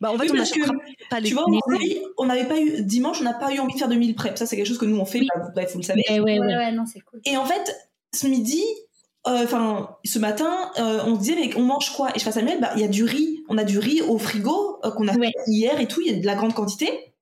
bah, 0.00 0.10
on 0.12 0.16
va 0.16 0.24
pas 0.24 0.32
les. 0.32 1.22
Tu 1.24 1.34
vois, 1.34 1.44
on 2.18 2.26
n'avait 2.26 2.46
pas 2.46 2.60
eu 2.60 2.82
dimanche, 2.82 3.18
on 3.20 3.24
n'a 3.24 3.34
pas 3.34 3.52
eu 3.52 3.58
envie 3.58 3.74
de 3.74 3.78
faire 3.78 3.88
de 3.88 3.96
mille 3.96 4.14
prep. 4.14 4.38
Ça, 4.38 4.46
c'est 4.46 4.56
quelque 4.56 4.66
chose 4.66 4.78
que 4.78 4.86
nous 4.86 4.98
on 4.98 5.04
fait. 5.04 5.20
Bah, 5.34 5.50
bref, 5.54 5.72
vous 5.72 5.80
le 5.80 5.84
savez. 5.84 6.02
ouais, 6.08 6.20
ouais, 6.20 6.38
ouais, 6.38 6.72
non, 6.72 6.84
c'est 6.86 7.00
cool. 7.00 7.20
Et 7.24 7.36
en 7.36 7.44
fait, 7.44 7.74
ce 8.14 8.26
midi, 8.26 8.62
euh, 9.26 9.44
enfin 9.44 9.96
ce 10.02 10.18
matin 10.18 10.70
euh, 10.78 11.00
on 11.04 11.14
se 11.14 11.20
disait 11.20 11.34
mais 11.34 11.50
on 11.56 11.62
mange 11.62 11.90
quoi? 11.90 12.08
Et 12.14 12.18
je 12.18 12.24
fais 12.24 12.30
à 12.30 12.32
Samuel 12.32 12.58
bah 12.58 12.70
il 12.76 12.80
y 12.80 12.84
a 12.84 12.88
du 12.88 13.04
riz. 13.04 13.40
On 13.50 13.58
a 13.58 13.64
du 13.64 13.78
riz 13.78 14.00
au 14.00 14.16
frigo 14.16 14.78
euh, 14.82 14.90
qu'on 14.90 15.08
a 15.08 15.12
fait 15.12 15.32
hier 15.46 15.78
et 15.78 15.86
tout. 15.86 16.00
Il 16.00 16.10
y 16.10 16.16
a 16.16 16.18
de 16.18 16.24
la 16.24 16.34
grande 16.34 16.54
quantité. 16.54 17.12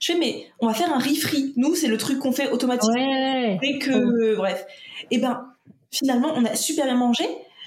Je 0.00 0.12
fais 0.12 0.18
mais 0.18 0.46
on 0.60 0.68
va 0.68 0.74
faire 0.74 0.92
un 0.92 0.98
riz 0.98 1.16
frit. 1.16 1.52
Nous 1.56 1.74
c'est 1.74 1.88
le 1.88 1.96
truc 1.96 2.20
qu'on 2.20 2.30
fait 2.30 2.48
automatiquement 2.50 3.58
et 3.60 3.78
que 3.80 4.36
bref. 4.36 4.66
Et 5.10 5.18
ben 5.18 5.48
finalement 5.90 6.32
on 6.36 6.44
a 6.44 6.54
super 6.54 6.84
bien 6.84 6.94
mangé. 6.94 7.24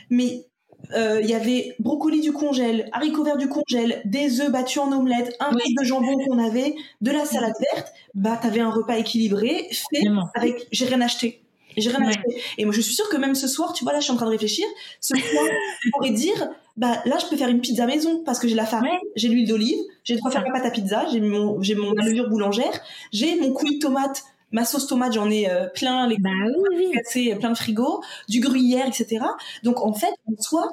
Mais 0.09 0.45
il 0.95 1.29
y 1.29 1.33
avait 1.33 1.75
brocoli 1.79 2.21
du 2.21 2.31
congèle, 2.31 2.87
haricots 2.93 3.25
verts 3.25 3.37
du 3.37 3.49
congèle, 3.49 4.01
des 4.05 4.39
œufs 4.39 4.49
battus 4.49 4.81
en 4.81 4.93
omelette, 4.93 5.35
un 5.41 5.53
oui. 5.53 5.75
de 5.77 5.83
jambon 5.83 6.17
qu'on 6.25 6.39
avait, 6.39 6.75
de 7.01 7.11
la 7.11 7.25
salade 7.25 7.53
verte, 7.73 7.91
bah 8.13 8.39
t'avais 8.41 8.61
un 8.61 8.71
repas 8.71 8.95
équilibré 8.95 9.67
fait 9.69 10.07
avec 10.35 10.67
j'ai 10.71 10.85
rien 10.85 11.01
acheté. 11.01 11.43
J'ai 11.77 11.89
rien 11.89 12.07
acheté. 12.07 12.41
Et 12.57 12.65
moi 12.65 12.73
je 12.73 12.81
suis 12.81 12.93
sûre 12.93 13.09
que 13.09 13.17
même 13.17 13.35
ce 13.35 13.47
soir, 13.47 13.73
tu 13.73 13.83
vois 13.83 13.93
là 13.93 13.99
je 13.99 14.05
suis 14.05 14.13
en 14.13 14.17
train 14.17 14.25
de 14.25 14.31
réfléchir, 14.31 14.65
ce 14.99 15.15
soir 15.15 15.45
je 15.83 15.89
pourrais 15.91 16.11
dire 16.11 16.49
bah 16.77 17.01
là 17.05 17.17
je 17.19 17.27
peux 17.27 17.37
faire 17.37 17.49
une 17.49 17.61
pizza 17.61 17.85
maison 17.85 18.23
parce 18.23 18.39
que 18.39 18.47
j'ai 18.47 18.55
la 18.55 18.65
farine, 18.65 18.99
j'ai 19.15 19.27
l'huile 19.27 19.47
d'olive, 19.47 19.79
j'ai 20.03 20.15
de 20.15 20.21
quoi 20.21 20.31
faire 20.31 20.43
ma 20.43 20.51
pâte 20.51 20.65
à 20.65 20.71
pizza, 20.71 21.05
j'ai 21.11 21.21
mon 21.21 21.61
j'ai 21.61 21.75
mon 21.75 21.91
levure 21.93 22.29
boulangère, 22.29 22.79
j'ai 23.11 23.35
mon 23.35 23.53
coulis 23.53 23.77
de 23.77 23.81
tomate 23.81 24.23
ma 24.51 24.65
sauce 24.65 24.87
tomate, 24.87 25.13
j'en 25.13 25.29
ai 25.29 25.49
euh, 25.49 25.67
plein 25.67 26.07
les 26.07 26.17
bah, 26.17 26.29
oui, 26.75 26.91
cassés, 26.91 27.35
plein 27.35 27.51
de 27.51 27.57
frigo, 27.57 28.01
du 28.27 28.39
gruyère, 28.39 28.87
etc. 28.87 29.19
Donc 29.63 29.81
en 29.81 29.93
fait, 29.93 30.13
en 30.27 30.41
soi, 30.41 30.69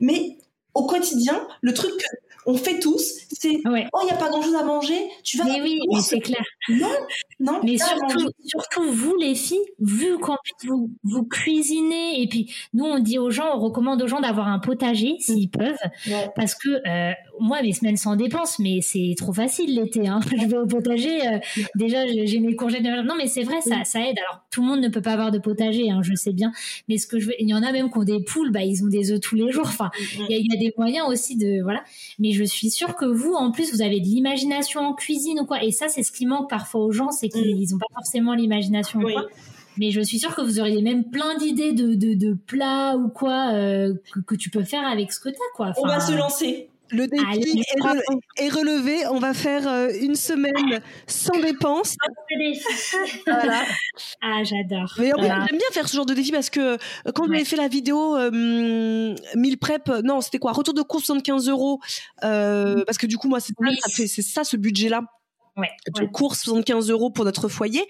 mais 0.00 0.38
au 0.74 0.86
quotidien, 0.86 1.46
le 1.60 1.74
truc 1.74 1.92
on 2.46 2.56
fait 2.56 2.78
tous, 2.78 3.18
c'est 3.30 3.60
oh 3.66 3.74
il 3.74 4.08
y 4.08 4.10
a 4.10 4.16
pas 4.16 4.30
grand 4.30 4.40
chose 4.40 4.54
à 4.54 4.62
manger, 4.62 5.10
tu 5.22 5.36
vas. 5.36 5.44
Mais 5.44 5.60
oui, 5.60 5.78
mais 5.92 6.00
c'est 6.00 6.20
clair. 6.20 6.42
Non, 6.70 6.88
non. 7.40 7.60
Mais 7.62 7.78
surtout, 7.78 8.30
surtout 8.44 8.90
vous 8.90 9.14
les 9.16 9.34
filles, 9.34 9.58
vu 9.78 10.18
qu'en 10.18 10.36
plus 10.42 10.68
vous 10.68 10.90
vous 11.04 11.24
cuisinez 11.24 12.22
et 12.22 12.28
puis 12.28 12.52
nous 12.74 12.84
on 12.84 12.98
dit 12.98 13.18
aux 13.18 13.30
gens, 13.30 13.56
on 13.56 13.60
recommande 13.60 14.02
aux 14.02 14.08
gens 14.08 14.20
d'avoir 14.20 14.48
un 14.48 14.58
potager 14.58 15.16
s'ils 15.20 15.50
peuvent, 15.50 15.76
parce 16.34 16.54
que 16.54 16.68
euh, 16.86 17.12
moi 17.40 17.62
mes 17.62 17.72
semaines 17.72 17.96
sans 17.96 18.16
dépenses, 18.16 18.58
mais 18.58 18.80
c'est 18.80 19.14
trop 19.16 19.32
facile 19.32 19.74
l'été. 19.74 20.08
Hein. 20.08 20.20
Je 20.38 20.46
vais 20.46 20.56
au 20.56 20.66
potager, 20.66 21.26
euh, 21.26 21.38
déjà 21.76 22.06
j'ai 22.06 22.40
mes 22.40 22.54
courgettes. 22.54 22.82
Non 22.82 23.14
mais 23.16 23.26
c'est 23.26 23.42
vrai, 23.42 23.60
ça 23.60 23.84
ça 23.84 24.00
aide. 24.00 24.18
Alors 24.28 24.42
tout 24.50 24.62
le 24.62 24.68
monde 24.68 24.80
ne 24.80 24.88
peut 24.88 25.02
pas 25.02 25.12
avoir 25.12 25.30
de 25.30 25.38
potager, 25.38 25.90
hein, 25.90 26.00
je 26.02 26.14
sais 26.14 26.32
bien, 26.32 26.52
mais 26.88 26.98
ce 26.98 27.06
que 27.06 27.18
je 27.18 27.26
veux, 27.26 27.34
il 27.40 27.48
y 27.48 27.54
en 27.54 27.62
a 27.62 27.72
même 27.72 27.90
qui 27.90 27.98
ont 27.98 28.04
des 28.04 28.22
poules, 28.22 28.50
bah 28.50 28.62
ils 28.62 28.84
ont 28.84 28.88
des 28.88 29.12
œufs 29.12 29.20
tous 29.20 29.36
les 29.36 29.50
jours. 29.52 29.66
Enfin, 29.66 29.90
il 30.28 30.36
y, 30.36 30.42
y, 30.42 30.56
a 30.56 30.58
des 30.58 30.72
moyens 30.76 31.06
aussi 31.08 31.36
de 31.36 31.62
voilà. 31.62 31.82
Mais 32.18 32.32
je 32.32 32.44
suis 32.44 32.70
sûre 32.70 32.96
que 32.96 33.04
vous, 33.04 33.32
en 33.34 33.50
plus, 33.50 33.72
vous 33.72 33.82
avez 33.82 34.00
de 34.00 34.06
l'imagination 34.06 34.80
en 34.80 34.94
cuisine 34.94 35.40
ou 35.40 35.46
quoi. 35.46 35.62
Et 35.62 35.70
ça, 35.70 35.88
c'est 35.88 36.02
ce 36.02 36.12
qui 36.12 36.26
manque 36.26 36.48
parfois 36.48 36.82
aux 36.82 36.92
gens, 36.92 37.10
c'est 37.10 37.27
qu'ils 37.28 37.68
n'ont 37.70 37.78
pas 37.78 37.94
forcément 37.94 38.34
l'imagination 38.34 39.00
quoi. 39.00 39.26
Mais 39.78 39.92
je 39.92 40.00
suis 40.00 40.18
sûre 40.18 40.34
que 40.34 40.40
vous 40.40 40.58
auriez 40.58 40.82
même 40.82 41.04
plein 41.04 41.36
d'idées 41.36 41.72
de, 41.72 41.94
de, 41.94 42.14
de, 42.14 42.34
plats 42.34 42.96
ou 42.96 43.08
quoi 43.08 43.52
euh, 43.52 43.94
que, 44.12 44.18
que, 44.18 44.34
tu 44.34 44.50
peux 44.50 44.64
faire 44.64 44.84
avec 44.84 45.12
ce 45.12 45.20
que 45.20 45.28
tu 45.28 45.36
as. 45.36 45.54
Quoi. 45.54 45.68
Enfin, 45.68 45.80
On 45.84 45.86
va 45.86 46.00
se 46.00 46.12
lancer. 46.14 46.68
Le 46.90 47.06
défi 47.06 47.24
Allez, 47.30 47.60
est, 47.60 47.80
re 47.80 47.96
est, 48.36 48.48
relevé. 48.48 49.06
On 49.10 49.18
va 49.18 49.34
faire 49.34 49.68
euh, 49.68 49.90
une 50.00 50.14
semaine 50.14 50.80
sans 51.06 51.38
dépenses. 51.40 51.96
voilà. 53.26 53.62
Ah, 54.22 54.42
j'adore. 54.44 54.94
Mais 54.98 55.10
voilà. 55.10 55.44
j'aime 55.48 55.58
bien 55.58 55.66
faire 55.72 55.88
ce 55.88 55.96
genre 55.96 56.06
de 56.06 56.14
défi 56.14 56.30
parce 56.30 56.50
que 56.50 56.60
euh, 56.60 56.76
quand 57.14 57.24
ouais. 57.24 57.34
j'avais 57.34 57.44
fait 57.44 57.56
la 57.56 57.68
vidéo 57.68 58.16
euh, 58.16 59.14
1000 59.34 59.58
prep, 59.58 59.88
non, 60.04 60.20
c'était 60.20 60.38
quoi? 60.38 60.52
Retour 60.52 60.74
de 60.74 60.82
course 60.82 61.04
75 61.04 61.48
euros. 61.48 61.80
Euh, 62.24 62.84
parce 62.84 62.98
que 62.98 63.06
du 63.06 63.16
coup, 63.16 63.28
moi, 63.28 63.40
c'est 63.40 63.54
oui. 63.58 63.76
ça, 64.06 64.22
ça, 64.22 64.44
ce 64.44 64.56
budget-là. 64.56 65.02
Ouais, 65.58 65.70
de 65.92 66.02
ouais. 66.02 66.08
course 66.08 66.42
75 66.42 66.88
euros 66.88 67.10
pour 67.10 67.24
notre 67.24 67.48
foyer. 67.48 67.84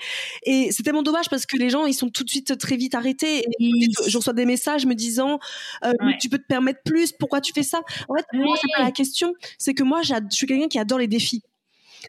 Et 0.45 0.73
c'est 0.73 0.83
tellement 0.83 1.03
dommage 1.03 1.29
parce 1.29 1.45
que 1.45 1.59
les 1.59 1.69
gens 1.69 1.85
ils 1.85 1.93
sont 1.93 2.09
tout 2.09 2.25
de 2.25 2.31
suite 2.31 2.57
très 2.57 2.77
vite 2.77 2.95
arrêtés. 2.95 3.41
Et 3.61 3.89
je 4.07 4.17
reçois 4.17 4.33
des 4.33 4.47
messages 4.47 4.87
me 4.87 4.95
disant 4.95 5.39
euh, 5.85 5.93
ouais. 6.01 6.17
tu 6.19 6.31
peux 6.31 6.39
te 6.39 6.47
permettre 6.47 6.81
plus 6.83 7.13
pourquoi 7.13 7.43
tu 7.43 7.53
fais 7.53 7.63
ça? 7.63 7.83
En 8.09 8.15
fait 8.15 8.25
moi 8.33 8.57
c'est 8.59 8.69
pas 8.75 8.83
la 8.85 8.91
question. 8.91 9.35
C'est 9.59 9.75
que 9.75 9.83
moi 9.83 10.01
je 10.01 10.15
suis 10.31 10.47
quelqu'un 10.47 10.69
qui 10.69 10.79
adore 10.79 10.99
les 10.99 11.09
défis. 11.09 11.43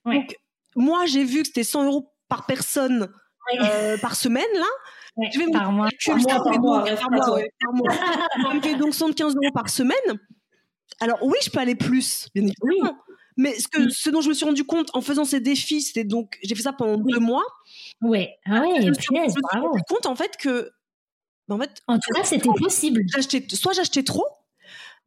Donc 0.06 0.38
moi 0.78 1.06
j'ai 1.06 1.26
vu 1.26 1.42
que 1.42 1.48
c'était 1.48 1.66
100 1.66 1.84
euros 1.88 2.10
par 2.30 2.46
personne 2.46 3.10
euh, 3.62 3.98
par 3.98 4.16
semaine 4.16 4.46
là. 4.54 5.28
Je 5.34 5.40
vais 5.40 5.48
me 5.48 5.52
par 5.52 5.74
mois, 5.74 5.90
je 5.90 6.12
fais 8.62 8.76
donc 8.76 8.94
75 8.94 9.36
euros 9.36 9.52
par 9.54 9.68
semaine. 9.70 10.20
Alors 11.02 11.20
oui 11.22 11.38
je 11.44 11.50
peux 11.50 11.60
aller 11.60 11.76
plus 11.76 12.30
bien 12.34 12.44
évidemment. 12.44 12.98
oui. 13.08 13.09
Mais 13.40 13.58
ce, 13.58 13.70
que, 13.70 13.90
ce 13.90 14.10
dont 14.10 14.20
je 14.20 14.28
me 14.28 14.34
suis 14.34 14.44
rendu 14.44 14.66
compte 14.66 14.90
en 14.94 15.00
faisant 15.00 15.24
ces 15.24 15.40
défis, 15.40 15.82
c'était 15.82 16.04
donc, 16.04 16.38
j'ai 16.44 16.56
fait 16.56 16.62
ça 16.62 16.74
pendant 16.74 17.02
oui. 17.02 17.14
deux 17.14 17.22
mois. 17.22 17.46
Ouais, 18.02 18.36
ah 18.46 18.60
ouais, 18.60 18.82
je 18.82 18.90
me 18.90 18.94
suis, 18.94 19.06
je 19.16 19.22
me 19.22 19.30
suis 19.30 19.60
rendu 19.62 19.82
compte 19.88 20.06
en 20.08 20.16
fait 20.16 20.36
que, 20.38 20.70
en 21.48 21.58
fait, 21.58 21.72
en 21.88 21.98
tout 22.00 22.12
cas, 22.14 22.26
c'était 22.26 22.50
possible. 22.60 23.02
J'achetais, 23.08 23.46
soit 23.56 23.72
j'achetais 23.72 24.04
trop. 24.04 24.26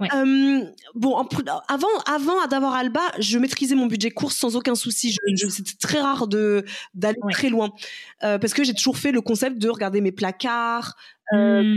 Ouais. 0.00 0.08
Euh, 0.14 0.64
bon, 0.94 1.14
en, 1.14 1.28
avant, 1.68 1.86
avant 2.06 2.46
d'avoir 2.46 2.72
Alba, 2.72 3.02
je 3.18 3.36
maîtrisais 3.38 3.74
mon 3.74 3.86
budget 3.86 4.10
course 4.10 4.36
sans 4.36 4.56
aucun 4.56 4.76
souci. 4.76 5.14
C'était 5.50 5.76
très 5.78 6.00
rare 6.00 6.26
de 6.26 6.64
d'aller 6.94 7.18
ouais. 7.24 7.34
très 7.34 7.50
loin 7.50 7.70
euh, 8.22 8.38
parce 8.38 8.54
que 8.54 8.64
j'ai 8.64 8.72
toujours 8.72 8.96
fait 8.96 9.12
le 9.12 9.20
concept 9.20 9.58
de 9.58 9.68
regarder 9.68 10.00
mes 10.00 10.10
placards, 10.10 10.96
euh, 11.34 11.62
mmh 11.62 11.76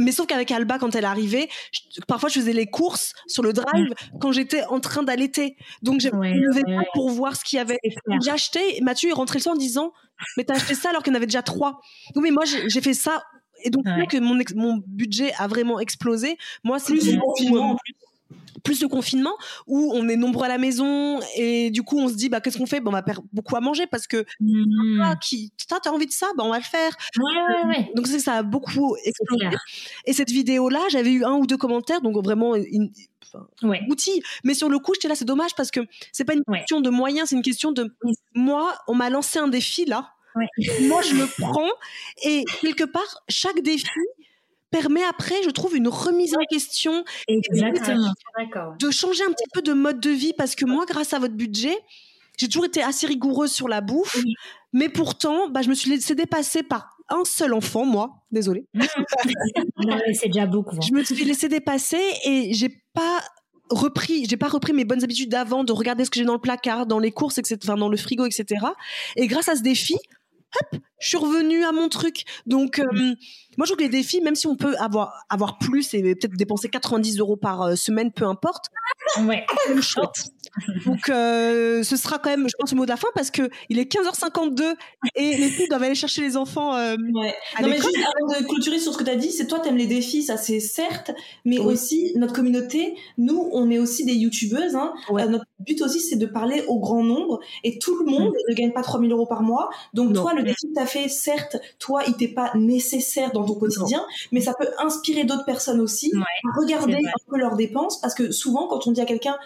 mais 0.00 0.12
sauf 0.12 0.26
qu'avec 0.26 0.50
Alba, 0.50 0.78
quand 0.78 0.94
elle 0.94 1.04
arrivait, 1.04 1.48
je, 1.72 2.00
parfois 2.06 2.28
je 2.28 2.40
faisais 2.40 2.52
les 2.52 2.66
courses 2.66 3.12
sur 3.26 3.42
le 3.42 3.52
drive 3.52 3.90
mmh. 3.90 4.18
quand 4.20 4.32
j'étais 4.32 4.64
en 4.64 4.80
train 4.80 5.02
d'allaiter. 5.02 5.56
Donc 5.82 6.00
je 6.00 6.08
ouais, 6.08 6.32
ne 6.32 6.40
levais 6.40 6.64
ouais, 6.66 6.76
pas 6.76 6.90
pour 6.94 7.10
voir 7.10 7.36
ce 7.36 7.44
qu'il 7.44 7.58
y 7.58 7.60
avait. 7.60 7.78
J'ai 8.22 8.30
acheté, 8.30 8.80
Mathieu 8.82 9.10
est 9.10 9.14
rentré 9.14 9.38
le 9.38 9.42
soir 9.42 9.54
en 9.54 9.58
disant 9.58 9.92
Mais 10.36 10.44
t'as 10.44 10.54
acheté 10.54 10.74
ça 10.74 10.90
alors 10.90 11.02
qu'il 11.02 11.12
y 11.12 11.14
en 11.14 11.16
avait 11.16 11.26
déjà 11.26 11.42
trois. 11.42 11.80
Oui, 12.16 12.22
mais 12.22 12.30
moi 12.30 12.44
j'ai 12.44 12.80
fait 12.80 12.94
ça. 12.94 13.22
Et 13.62 13.68
donc, 13.68 13.84
ouais. 13.84 14.06
que 14.06 14.16
mon, 14.16 14.38
mon 14.54 14.82
budget 14.86 15.32
a 15.36 15.46
vraiment 15.46 15.80
explosé. 15.80 16.38
Moi, 16.64 16.78
c'est 16.78 16.94
plus 16.94 17.02
plus 17.02 17.94
plus 18.62 18.80
le 18.82 18.88
confinement 18.88 19.36
où 19.66 19.92
on 19.94 20.08
est 20.08 20.16
nombreux 20.16 20.44
à 20.44 20.48
la 20.48 20.58
maison 20.58 21.20
et 21.36 21.70
du 21.70 21.82
coup 21.82 21.98
on 21.98 22.08
se 22.08 22.14
dit 22.14 22.28
bah 22.28 22.40
qu'est-ce 22.40 22.58
qu'on 22.58 22.66
fait? 22.66 22.80
Bon, 22.80 22.90
on 22.90 22.92
va 22.92 23.02
perdre 23.02 23.22
beaucoup 23.32 23.56
à 23.56 23.60
manger 23.60 23.86
parce 23.86 24.06
que 24.06 24.24
mmh. 24.40 25.00
ah, 25.02 25.16
qui 25.16 25.52
t'as 25.68 25.90
envie 25.90 26.06
de 26.06 26.12
ça 26.12 26.26
bah 26.36 26.44
on 26.44 26.50
va 26.50 26.58
le 26.58 26.64
faire. 26.64 26.96
Ouais, 27.18 27.24
ouais, 27.24 27.68
ouais. 27.68 27.90
donc 27.94 28.06
ça 28.06 28.34
a 28.34 28.42
beaucoup 28.42 28.96
explosé. 29.04 29.48
Et 30.06 30.12
cette 30.12 30.30
vidéo 30.30 30.68
là 30.68 30.80
j'avais 30.90 31.12
eu 31.12 31.24
un 31.24 31.34
ou 31.34 31.46
deux 31.46 31.56
commentaires 31.56 32.00
donc 32.00 32.16
vraiment 32.22 32.54
une, 32.54 32.90
enfin, 33.26 33.46
ouais. 33.62 33.80
outil. 33.88 34.22
Mais 34.44 34.54
sur 34.54 34.68
le 34.68 34.78
coup 34.78 34.94
j'étais 34.94 35.08
là 35.08 35.14
c'est 35.14 35.24
dommage 35.24 35.54
parce 35.56 35.70
que 35.70 35.80
c'est 36.12 36.24
pas 36.24 36.34
une 36.34 36.44
question 36.44 36.80
de 36.80 36.90
moyens 36.90 37.28
c'est 37.30 37.36
une 37.36 37.42
question 37.42 37.72
de 37.72 37.94
moi 38.34 38.74
on 38.88 38.94
m'a 38.94 39.10
lancé 39.10 39.38
un 39.38 39.48
défi 39.48 39.84
là. 39.84 40.12
Moi 40.82 41.02
je 41.02 41.14
le 41.16 41.26
prends 41.40 41.68
et 42.24 42.44
quelque 42.60 42.84
part 42.84 43.22
chaque 43.28 43.60
défi 43.62 43.88
permet 44.70 45.02
après, 45.04 45.42
je 45.44 45.50
trouve, 45.50 45.76
une 45.76 45.88
remise 45.88 46.34
en 46.34 46.44
question. 46.50 47.04
Exactement. 47.28 48.12
De 48.78 48.90
changer 48.90 49.24
un 49.24 49.32
petit 49.32 49.48
peu 49.52 49.62
de 49.62 49.72
mode 49.72 50.00
de 50.00 50.10
vie 50.10 50.32
parce 50.36 50.54
que 50.54 50.64
moi, 50.64 50.84
grâce 50.86 51.12
à 51.12 51.18
votre 51.18 51.34
budget, 51.34 51.76
j'ai 52.38 52.48
toujours 52.48 52.64
été 52.64 52.82
assez 52.82 53.06
rigoureuse 53.06 53.52
sur 53.52 53.68
la 53.68 53.80
bouffe, 53.80 54.16
oui. 54.16 54.34
mais 54.72 54.88
pourtant, 54.88 55.50
bah, 55.50 55.60
je 55.62 55.68
me 55.68 55.74
suis 55.74 55.90
laissée 55.90 56.14
dépasser 56.14 56.62
par 56.62 56.96
un 57.10 57.24
seul 57.24 57.52
enfant, 57.52 57.84
moi, 57.84 58.22
désolée. 58.30 58.66
c'est 60.14 60.28
déjà 60.28 60.46
beaucoup. 60.46 60.76
Hein. 60.76 60.80
Je 60.86 60.94
me 60.94 61.04
suis 61.04 61.24
laissée 61.24 61.48
dépasser 61.48 62.00
et 62.24 62.54
j'ai 62.54 62.82
pas 62.94 63.20
repris, 63.68 64.26
j'ai 64.28 64.36
pas 64.36 64.48
repris 64.48 64.72
mes 64.72 64.84
bonnes 64.84 65.04
habitudes 65.04 65.28
d'avant, 65.28 65.64
de 65.64 65.72
regarder 65.72 66.04
ce 66.04 66.10
que 66.10 66.18
j'ai 66.18 66.24
dans 66.24 66.34
le 66.34 66.40
placard, 66.40 66.86
dans 66.86 66.98
les 66.98 67.12
courses, 67.12 67.38
etc., 67.38 67.58
enfin, 67.62 67.76
dans 67.76 67.88
le 67.88 67.96
frigo, 67.96 68.24
etc. 68.24 68.64
Et 69.16 69.26
grâce 69.26 69.48
à 69.48 69.56
ce 69.56 69.62
défi, 69.62 69.96
hop, 70.60 70.80
je 71.00 71.08
suis 71.08 71.16
revenue 71.16 71.64
à 71.64 71.72
mon 71.72 71.88
truc. 71.88 72.24
Donc, 72.46 72.78
euh, 72.78 72.84
mmh. 72.84 73.16
moi, 73.56 73.64
je 73.64 73.72
trouve 73.72 73.76
que 73.78 73.82
les 73.82 73.88
défis, 73.88 74.20
même 74.20 74.34
si 74.34 74.46
on 74.46 74.56
peut 74.56 74.76
avoir, 74.78 75.24
avoir 75.28 75.58
plus 75.58 75.92
et 75.94 76.02
peut-être 76.02 76.36
dépenser 76.36 76.68
90 76.68 77.18
euros 77.18 77.36
par 77.36 77.62
euh, 77.62 77.74
semaine, 77.74 78.12
peu 78.12 78.26
importe, 78.26 78.66
ouais. 79.18 79.44
c'est 79.66 79.82
chouette. 79.82 80.30
Donc, 80.84 81.08
euh, 81.08 81.82
ce 81.82 81.96
sera 81.96 82.18
quand 82.18 82.30
même, 82.30 82.46
je 82.48 82.54
pense, 82.58 82.72
le 82.72 82.76
mot 82.76 82.84
de 82.84 82.90
la 82.90 82.96
fin 82.96 83.08
parce 83.14 83.30
que 83.30 83.50
il 83.68 83.78
est 83.78 83.90
15h52 83.90 84.74
et 85.14 85.36
les 85.36 85.48
filles 85.48 85.68
doivent 85.68 85.82
aller 85.82 85.94
chercher 85.94 86.22
les 86.22 86.36
enfants. 86.36 86.74
Euh, 86.74 86.96
ouais. 87.14 87.34
non, 87.60 87.68
mais 87.68 87.76
juste 87.76 87.96
avant 87.96 88.38
de 88.40 88.44
clôturer 88.46 88.78
sur 88.78 88.92
ce 88.92 88.98
que 88.98 89.04
tu 89.04 89.10
as 89.10 89.16
dit, 89.16 89.30
c'est 89.30 89.46
toi, 89.46 89.60
t'aimes 89.60 89.76
les 89.76 89.86
défis, 89.86 90.22
ça 90.22 90.36
c'est 90.36 90.60
certes, 90.60 91.12
mais 91.44 91.58
oui. 91.58 91.72
aussi 91.72 92.12
notre 92.16 92.32
communauté, 92.32 92.96
nous, 93.18 93.48
on 93.52 93.70
est 93.70 93.78
aussi 93.78 94.04
des 94.04 94.14
youtubeuses. 94.14 94.74
Hein. 94.74 94.92
Ouais. 95.10 95.22
Euh, 95.22 95.28
notre 95.28 95.44
but 95.60 95.80
aussi, 95.82 96.00
c'est 96.00 96.16
de 96.16 96.26
parler 96.26 96.64
au 96.66 96.80
grand 96.80 97.02
nombre 97.02 97.40
et 97.64 97.78
tout 97.78 97.96
le 97.98 98.10
monde 98.10 98.32
mmh. 98.32 98.50
ne 98.50 98.54
gagne 98.54 98.72
pas 98.72 98.82
3000 98.82 99.12
euros 99.12 99.26
par 99.26 99.42
mois. 99.42 99.70
Donc, 99.94 100.10
non. 100.10 100.22
toi, 100.22 100.34
le 100.34 100.42
défi 100.42 100.68
que 100.68 100.74
tu 100.74 100.80
as 100.80 100.86
fait, 100.90 101.08
certes, 101.08 101.56
toi, 101.78 102.02
il 102.06 102.14
t'est 102.16 102.28
pas 102.28 102.52
nécessaire 102.54 103.32
dans 103.32 103.44
ton 103.44 103.54
quotidien, 103.54 103.98
non. 103.98 104.04
mais 104.32 104.40
ça 104.40 104.54
peut 104.58 104.68
inspirer 104.78 105.24
d'autres 105.24 105.44
personnes 105.44 105.80
aussi 105.80 106.10
ouais. 106.14 106.20
à 106.20 106.60
regarder 106.60 106.96
un 106.96 107.30
peu 107.30 107.38
leurs 107.38 107.56
dépenses 107.56 108.00
parce 108.00 108.14
que 108.14 108.30
souvent, 108.30 108.66
quand 108.68 108.86
on 108.86 108.92
dit 108.92 109.00
à 109.00 109.06
quelqu'un 109.06 109.38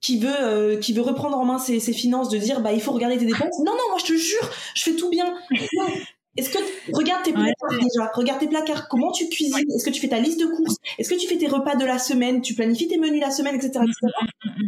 qui 0.00 0.18
veut 0.18 0.28
euh, 0.40 0.76
qui 0.76 0.92
veut 0.92 1.00
reprendre 1.00 1.38
en 1.38 1.46
main 1.46 1.58
ses, 1.58 1.80
ses, 1.80 1.94
finances 1.94 2.28
de 2.28 2.36
dire 2.36 2.60
bah 2.60 2.74
il 2.74 2.82
faut 2.82 2.92
regarder 2.92 3.16
tes 3.16 3.24
dépenses 3.24 3.58
non 3.60 3.72
non 3.72 3.88
moi 3.88 3.98
je 3.98 4.04
te 4.04 4.12
jure 4.12 4.50
je 4.74 4.82
fais 4.82 4.96
tout 4.96 5.08
bien. 5.08 5.34
Est-ce 6.36 6.50
que 6.50 6.58
regarde 6.92 7.22
tes 7.22 7.32
placards 7.32 7.54
ouais. 7.70 7.78
déjà, 7.78 8.10
regarde 8.14 8.40
tes 8.40 8.48
placards, 8.48 8.88
comment 8.88 9.12
tu 9.12 9.28
cuisines, 9.28 9.64
est-ce 9.74 9.84
que 9.84 9.90
tu 9.90 10.00
fais 10.00 10.08
ta 10.08 10.18
liste 10.18 10.40
de 10.40 10.46
courses, 10.46 10.76
est-ce 10.98 11.08
que 11.08 11.14
tu 11.14 11.28
fais 11.28 11.36
tes 11.36 11.46
repas 11.46 11.76
de 11.76 11.84
la 11.84 11.98
semaine, 11.98 12.40
tu 12.42 12.54
planifies 12.54 12.88
tes 12.88 12.98
menus 12.98 13.20
la 13.20 13.30
semaine, 13.30 13.54
etc. 13.54 13.84
etc. 13.84 14.12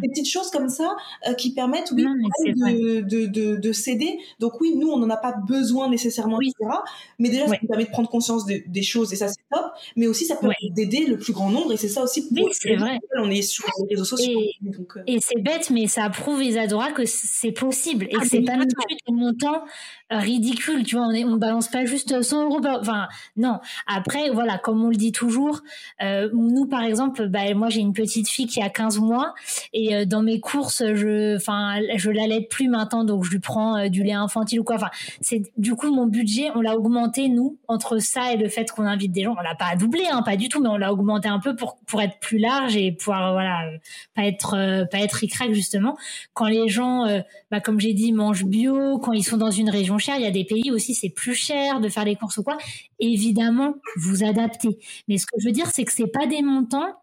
Des 0.01 0.09
petites 0.09 0.31
choses 0.31 0.51
comme 0.51 0.69
ça 0.69 0.97
euh, 1.29 1.35
qui 1.35 1.55
permettent 1.55 1.93
oui 1.93 2.05
non, 2.05 2.15
de, 2.15 3.01
de, 3.01 3.27
de, 3.27 3.57
de, 3.57 3.73
céder. 3.73 4.19
Donc 4.39 4.61
oui, 4.61 4.75
nous 4.77 4.89
on 4.89 4.99
n'en 4.99 5.11
a 5.11 5.17
pas 5.17 5.35
besoin 5.49 5.91
nécessairement, 5.91 6.37
oui. 6.37 6.53
etc. 6.59 6.79
Mais 7.19 7.31
déjà 7.31 7.45
ouais. 7.45 7.57
ça 7.57 7.59
nous 7.63 7.69
permet 7.69 7.85
de 7.85 7.91
prendre 7.91 8.09
conscience 8.09 8.47
de, 8.47 8.63
des 8.67 8.83
choses 8.83 9.13
et 9.13 9.17
ça 9.17 9.29
c'est 9.29 9.43
top. 9.51 9.67
Mais 9.97 10.07
aussi 10.07 10.25
ça 10.27 10.37
permet 10.37 10.55
d'aider 10.71 11.07
le 11.07 11.19
plus 11.19 11.33
grand 11.33 11.51
nombre 11.51 11.73
et 11.73 11.77
c'est 11.77 11.89
ça 11.89 12.03
aussi. 12.03 12.29
Pour 12.29 12.45
oui, 12.45 12.53
c'est 12.53 12.77
vrai. 12.77 12.99
On 13.19 13.31
est 13.31 13.43
sur 13.43 13.65
les 13.89 13.95
réseaux 13.95 14.05
sociaux. 14.05 14.39
Et, 14.39 14.71
donc, 14.71 14.97
euh... 14.97 15.03
et 15.07 15.19
c'est 15.21 15.41
bête, 15.41 15.71
mais 15.71 15.87
ça 15.87 16.09
prouve 16.11 16.43
Isadora 16.43 16.93
que 16.93 17.05
c'est 17.07 17.53
possible 17.53 18.05
et 18.05 18.17
ah, 18.17 18.21
que 18.21 18.29
c'est 18.29 18.43
pas 18.43 18.57
non 18.57 18.67
plus 18.67 18.97
des 19.07 19.13
montants 19.13 19.65
ridicules. 20.11 20.85
Tu 20.85 20.97
vois, 20.97 21.07
on, 21.07 21.13
est, 21.13 21.25
on 21.25 21.37
balance 21.37 21.69
pas 21.69 21.85
juste 21.85 22.23
100 22.23 22.45
euros. 22.45 22.61
Enfin, 22.81 23.09
non. 23.37 23.59
Après, 23.87 24.31
voilà, 24.31 24.59
comme 24.59 24.85
on 24.85 24.89
le 24.89 24.97
dit 24.97 25.13
toujours, 25.13 25.63
euh, 26.03 26.29
nous, 26.33 26.67
par 26.67 26.83
exemple, 26.83 27.29
bah, 27.29 27.53
moi, 27.55 27.69
j'ai 27.69 27.81
une 27.81 27.93
petite 27.93 28.29
fille 28.29 28.47
qui 28.47 28.63
a 28.63 28.69
15 28.69 28.99
mois 28.99 29.35
et 29.73 29.95
euh, 29.95 30.05
dans 30.05 30.23
mes 30.23 30.41
courses, 30.41 30.83
je, 30.95 31.37
enfin, 31.37 31.81
je 31.97 32.11
l'allaite 32.11 32.49
plus 32.49 32.69
maintenant, 32.69 33.05
donc 33.05 33.25
je 33.25 33.31
lui 33.31 33.41
prends 33.41 33.77
euh, 33.77 33.89
du 33.89 34.03
lait 34.03 34.13
infantile 34.13 34.61
ou 34.61 34.65
quoi. 34.65 34.77
Enfin, 34.77 34.91
c'est 35.21 35.43
du 35.57 35.75
coup 35.75 35.93
mon 35.93 36.07
budget, 36.07 36.51
on 36.55 36.61
l'a 36.61 36.77
augmenté 36.77 37.29
nous 37.29 37.59
entre 37.69 37.99
ça 37.99 38.33
et 38.33 38.37
le 38.37 38.49
fait 38.49 38.71
qu'on 38.71 38.87
invite 38.87 39.13
des 39.13 39.25
gens. 39.25 39.35
On 39.39 39.43
l'a 39.43 39.55
pas 39.55 39.75
doublé, 39.77 40.05
hein, 40.11 40.23
pas 40.23 40.37
du 40.37 40.49
tout, 40.49 40.61
mais 40.61 40.69
on 40.69 40.77
l'a 40.77 40.93
augmenté 40.93 41.29
un 41.29 41.41
peu 41.41 41.57
pour 41.57 41.79
pour 41.87 42.01
être 42.01 42.19
plus 42.21 42.39
large 42.39 42.77
et 42.77 42.93
pouvoir 42.93 43.33
voilà 43.33 43.63
pas 44.15 44.25
être 44.25 44.87
pas 44.91 44.99
être 44.99 45.15
ricrac 45.15 45.53
justement. 45.53 45.97
Quand 46.35 46.47
les 46.47 46.69
gens, 46.69 47.07
bah, 47.51 47.61
comme 47.61 47.81
j'ai 47.81 47.93
dit, 47.93 48.13
mangent 48.13 48.45
bio, 48.45 48.99
quand 48.99 49.13
ils 49.13 49.25
sont 49.25 49.37
dans 49.37 49.51
une 49.51 49.71
région 49.71 49.96
chère, 49.99 50.17
il 50.17 50.23
y 50.23 50.27
a 50.27 50.31
des 50.31 50.45
pays 50.45 50.71
aussi 50.71 50.95
c'est 50.95 51.11
plus 51.11 51.35
cher 51.35 51.81
de 51.81 51.89
faire 51.89 52.05
les 52.05 52.17
courses 52.17 52.39
ou 52.39 52.43
quoi. 52.43 52.59
Évidemment, 52.99 53.75
vous 53.97 54.25
adaptez. 54.25 54.79
Mais 55.09 55.19
ce 55.19 55.27
que 55.27 55.39
je 55.39 55.47
veux 55.47 55.53
dire, 55.53 55.67
c'est 55.73 55.85
que 55.85 55.93
c'est 55.93 56.07
pas 56.07 56.27
des 56.27 56.43
montants 56.43 56.95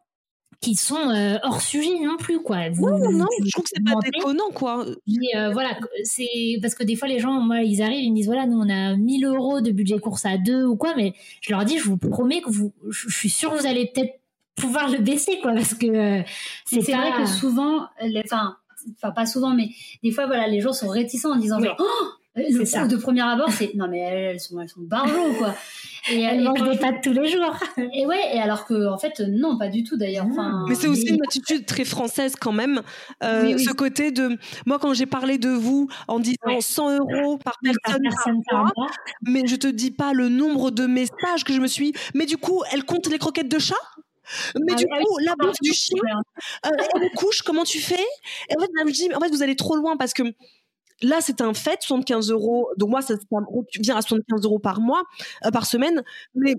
qui 0.64 0.76
sont 0.76 1.10
euh, 1.10 1.38
hors 1.44 1.62
sujet 1.62 2.00
non 2.02 2.16
plus 2.16 2.42
quoi. 2.42 2.70
non, 2.70 3.12
non, 3.12 3.28
je 3.44 3.52
trouve 3.52 3.66
que 3.66 3.70
c'est 3.74 3.84
pas 3.84 4.00
déconnant 4.02 4.50
quoi. 4.54 4.86
Euh, 4.86 5.52
voilà, 5.52 5.78
c'est 6.04 6.58
parce 6.62 6.74
que 6.74 6.84
des 6.84 6.96
fois 6.96 7.10
les 7.10 7.20
gens, 7.20 7.34
moi, 7.34 7.62
ils 7.62 7.82
arrivent, 7.82 8.04
ils 8.04 8.12
me 8.12 8.16
disent 8.16 8.28
voilà, 8.28 8.46
nous 8.46 8.60
on 8.60 8.70
a 8.70 8.96
1000 8.96 9.26
euros 9.26 9.60
de 9.60 9.72
budget 9.72 10.00
course 10.00 10.26
à 10.26 10.38
deux 10.38 10.66
ou 10.66 10.78
quoi, 10.78 10.96
mais 10.96 11.14
je 11.42 11.52
leur 11.52 11.66
dis, 11.66 11.78
je 11.78 11.84
vous 11.84 11.98
promets 11.98 12.42
que 12.42 12.50
vous, 12.50 12.72
je 12.90 13.10
suis 13.10 13.30
sûre 13.30 13.52
que 13.52 13.60
vous 13.60 13.68
allez 13.68 13.92
peut-être 13.94 14.14
pouvoir 14.56 14.90
le 14.90 15.00
baisser 15.00 15.40
quoi, 15.42 15.54
parce 15.54 15.74
que 15.74 15.86
euh, 15.86 16.24
c'est 16.66 16.80
vrai 16.80 17.12
que 17.18 17.26
souvent, 17.26 17.88
enfin, 18.24 18.56
enfin 18.96 19.12
pas 19.12 19.26
souvent, 19.26 19.54
mais 19.54 19.68
des 20.02 20.12
fois 20.12 20.28
voilà, 20.28 20.48
les 20.48 20.62
gens 20.62 20.74
sont 20.74 20.88
réticents 20.88 21.34
en 21.34 21.38
disant 21.38 21.60
genre, 21.60 21.76
oh 21.78 22.08
le 22.36 22.66
ça. 22.66 22.88
de 22.88 22.96
premier 22.96 23.22
abord, 23.22 23.52
c'est 23.52 23.74
non 23.76 23.88
mais 23.88 24.00
elles 24.00 24.40
sont 24.40 24.60
elles 24.60 24.70
sont 24.70 24.82
barjots 24.82 25.34
quoi. 25.38 25.56
Et 26.12 26.20
elles 26.20 26.42
mangent 26.42 26.70
des 26.70 26.78
pâtes 26.78 27.02
tous 27.02 27.14
les 27.14 27.28
jours. 27.28 27.56
et 27.78 28.06
ouais, 28.06 28.36
et 28.36 28.42
alors 28.42 28.66
que 28.66 28.90
en 28.90 28.98
fait 28.98 29.22
non, 29.22 29.58
pas 29.58 29.70
du 29.70 29.84
tout 29.84 29.96
d'ailleurs. 29.96 30.26
Enfin, 30.30 30.66
mais 30.68 30.76
c'est 30.76 30.88
aussi 30.88 31.08
une 31.08 31.24
attitude 31.24 31.66
très 31.66 31.86
française 31.86 32.36
quand 32.38 32.52
même. 32.52 32.82
Euh, 33.24 33.58
ce 33.58 33.72
côté 33.72 34.12
de 34.12 34.38
moi 34.66 34.80
quand 34.80 34.94
j'ai 34.94 35.06
parlé 35.06 35.38
de 35.38 35.48
vous 35.48 35.88
en 36.10 36.20
disant 36.20 36.60
100 36.60 36.98
euros 36.98 37.38
par 37.38 37.58
personne, 37.64 38.42
par 38.50 38.64
mois, 38.76 38.90
mais 39.22 39.48
je 39.48 39.56
te 39.56 39.68
dis 39.68 39.92
pas 39.92 40.12
le 40.12 40.28
nombre 40.28 40.72
de 40.72 40.88
messages 40.88 41.46
que 41.46 41.54
je 41.54 41.62
me 41.62 41.68
suis. 41.68 41.94
Mais 42.14 42.26
du 42.26 42.36
coup, 42.36 42.64
elle 42.74 42.84
compte 42.84 43.08
les 43.08 43.18
croquettes 43.18 43.50
de 43.50 43.60
chat? 43.60 43.76
Mais 44.56 44.74
ah 44.74 44.76
du 44.76 44.86
coup, 44.86 45.18
la 45.20 45.36
bouffe 45.38 45.60
du 45.62 45.74
chien, 45.74 45.98
euh, 46.66 46.70
elle 46.96 47.12
couche, 47.12 47.42
comment 47.42 47.64
tu 47.64 47.80
fais? 47.80 48.06
Et 48.50 48.56
en 48.58 48.62
fait, 48.62 48.70
je 48.88 48.92
dis, 48.92 49.14
en 49.14 49.20
fait, 49.20 49.30
vous 49.30 49.44
allez 49.44 49.56
trop 49.56 49.76
loin 49.76 49.98
parce 49.98 50.14
que 50.14 50.24
Là, 51.04 51.20
c'est 51.22 51.42
un 51.42 51.54
fait, 51.54 51.82
75 51.82 52.32
euros. 52.32 52.70
Donc 52.78 52.90
moi, 52.90 53.02
ça, 53.02 53.16
vient 53.80 53.96
à 53.96 54.02
75 54.02 54.44
euros 54.44 54.60
par 54.60 54.82
mois, 54.82 55.04
euh, 55.46 55.52
par 55.52 55.66
semaine. 55.66 56.02
Mais 56.34 56.56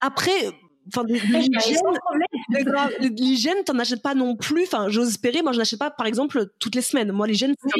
après, 0.00 0.52
enfin 0.88 1.04
l'hygiène 3.00 3.64
t'en 3.64 3.78
achètes 3.78 4.02
pas 4.02 4.14
non 4.14 4.36
plus. 4.36 4.64
Enfin 4.64 4.88
j'ose 4.88 5.08
espérer. 5.08 5.42
Moi 5.42 5.52
je 5.52 5.58
n'achète 5.58 5.78
pas 5.78 5.90
par 5.90 6.06
exemple 6.06 6.46
toutes 6.58 6.74
les 6.74 6.82
semaines. 6.82 7.12
Moi 7.12 7.26
l'hygiène 7.26 7.54
c'est 7.62 7.70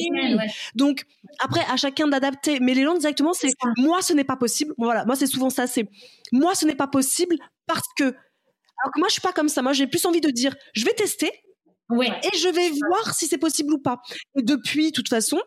donc 0.74 1.04
après 1.40 1.62
à 1.70 1.76
chacun 1.76 2.06
d'adapter. 2.08 2.60
Mais 2.60 2.74
les 2.74 2.84
gens 2.84 2.96
directement 2.96 3.32
c'est 3.32 3.48
moi 3.78 4.02
ce 4.02 4.12
n'est 4.12 4.24
pas 4.24 4.36
possible. 4.36 4.74
Voilà. 4.78 5.04
Moi 5.04 5.16
c'est 5.16 5.26
souvent 5.26 5.50
ça. 5.50 5.66
C'est 5.66 5.88
moi 6.32 6.54
ce 6.54 6.66
n'est 6.66 6.74
pas 6.74 6.88
possible 6.88 7.36
parce 7.66 7.88
que 7.96 8.04
alors 8.04 8.92
que 8.94 8.98
moi 8.98 9.08
je 9.08 9.14
suis 9.14 9.22
pas 9.22 9.32
comme 9.32 9.48
ça. 9.48 9.62
Moi 9.62 9.72
j'ai 9.72 9.86
plus 9.86 10.04
envie 10.04 10.20
de 10.20 10.30
dire 10.30 10.54
je 10.74 10.84
vais 10.84 10.92
tester 10.92 11.32
Ouais. 11.90 12.10
Et 12.22 12.36
je 12.36 12.48
vais 12.48 12.70
voir 12.70 13.14
si 13.14 13.26
c'est 13.26 13.38
possible 13.38 13.72
ou 13.72 13.78
pas. 13.78 14.00
Et 14.36 14.42
depuis, 14.42 14.88
de 14.88 14.92
toute 14.92 15.08
façon, 15.08 15.38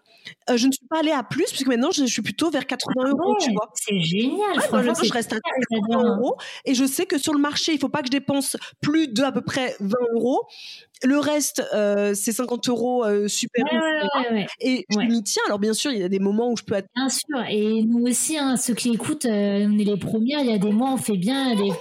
euh, 0.49 0.57
je 0.57 0.67
ne 0.67 0.71
suis 0.71 0.85
pas 0.87 0.99
allée 0.99 1.11
à 1.11 1.23
plus, 1.23 1.45
puisque 1.45 1.67
maintenant, 1.67 1.91
je, 1.91 2.05
suis 2.05 2.21
plutôt 2.21 2.49
vers 2.49 2.65
80 2.65 3.09
euros, 3.09 3.37
tu 3.39 3.51
vois. 3.51 3.69
C'est 3.75 3.99
génial. 3.99 4.59
franchement, 4.61 4.93
je 5.01 5.13
reste 5.13 5.33
à 5.33 5.39
80 5.71 6.15
euros. 6.17 6.35
Et 6.65 6.73
je 6.73 6.85
sais 6.85 7.05
que 7.05 7.17
sur 7.17 7.33
le 7.33 7.39
marché, 7.39 7.73
il 7.73 7.79
faut 7.79 7.89
pas 7.89 7.99
que 7.99 8.07
je 8.07 8.11
dépense 8.11 8.57
plus 8.81 9.07
de 9.07 9.23
à 9.23 9.31
peu 9.31 9.41
près 9.41 9.75
20 9.79 9.95
euros. 10.15 10.41
Le 11.03 11.17
reste, 11.17 11.63
euh, 11.73 12.13
c'est 12.13 12.31
50 12.31 12.69
euros 12.69 13.03
euh, 13.03 13.27
super. 13.27 13.65
Ouais, 13.71 14.45
et 14.59 14.85
je 14.89 14.99
m'y 14.99 15.23
tiens. 15.23 15.41
Alors, 15.47 15.57
bien 15.57 15.73
sûr, 15.73 15.91
il 15.91 15.99
y 15.99 16.03
a 16.03 16.09
des 16.09 16.19
moments 16.19 16.51
où 16.51 16.57
je 16.57 16.63
peux 16.63 16.75
être. 16.75 16.87
Bien 16.95 17.09
sûr. 17.09 17.43
Et 17.49 17.83
nous 17.83 18.05
aussi, 18.05 18.37
hein, 18.37 18.55
ceux 18.55 18.75
qui 18.75 18.91
écoutent, 18.91 19.25
euh, 19.25 19.67
on 19.67 19.79
est 19.79 19.83
les 19.83 19.97
premières. 19.97 20.41
Il 20.41 20.51
y 20.51 20.53
a 20.53 20.59
des 20.59 20.71
mois, 20.71 20.91
on 20.91 20.97
fait 20.97 21.17
bien. 21.17 21.55
Des 21.55 21.71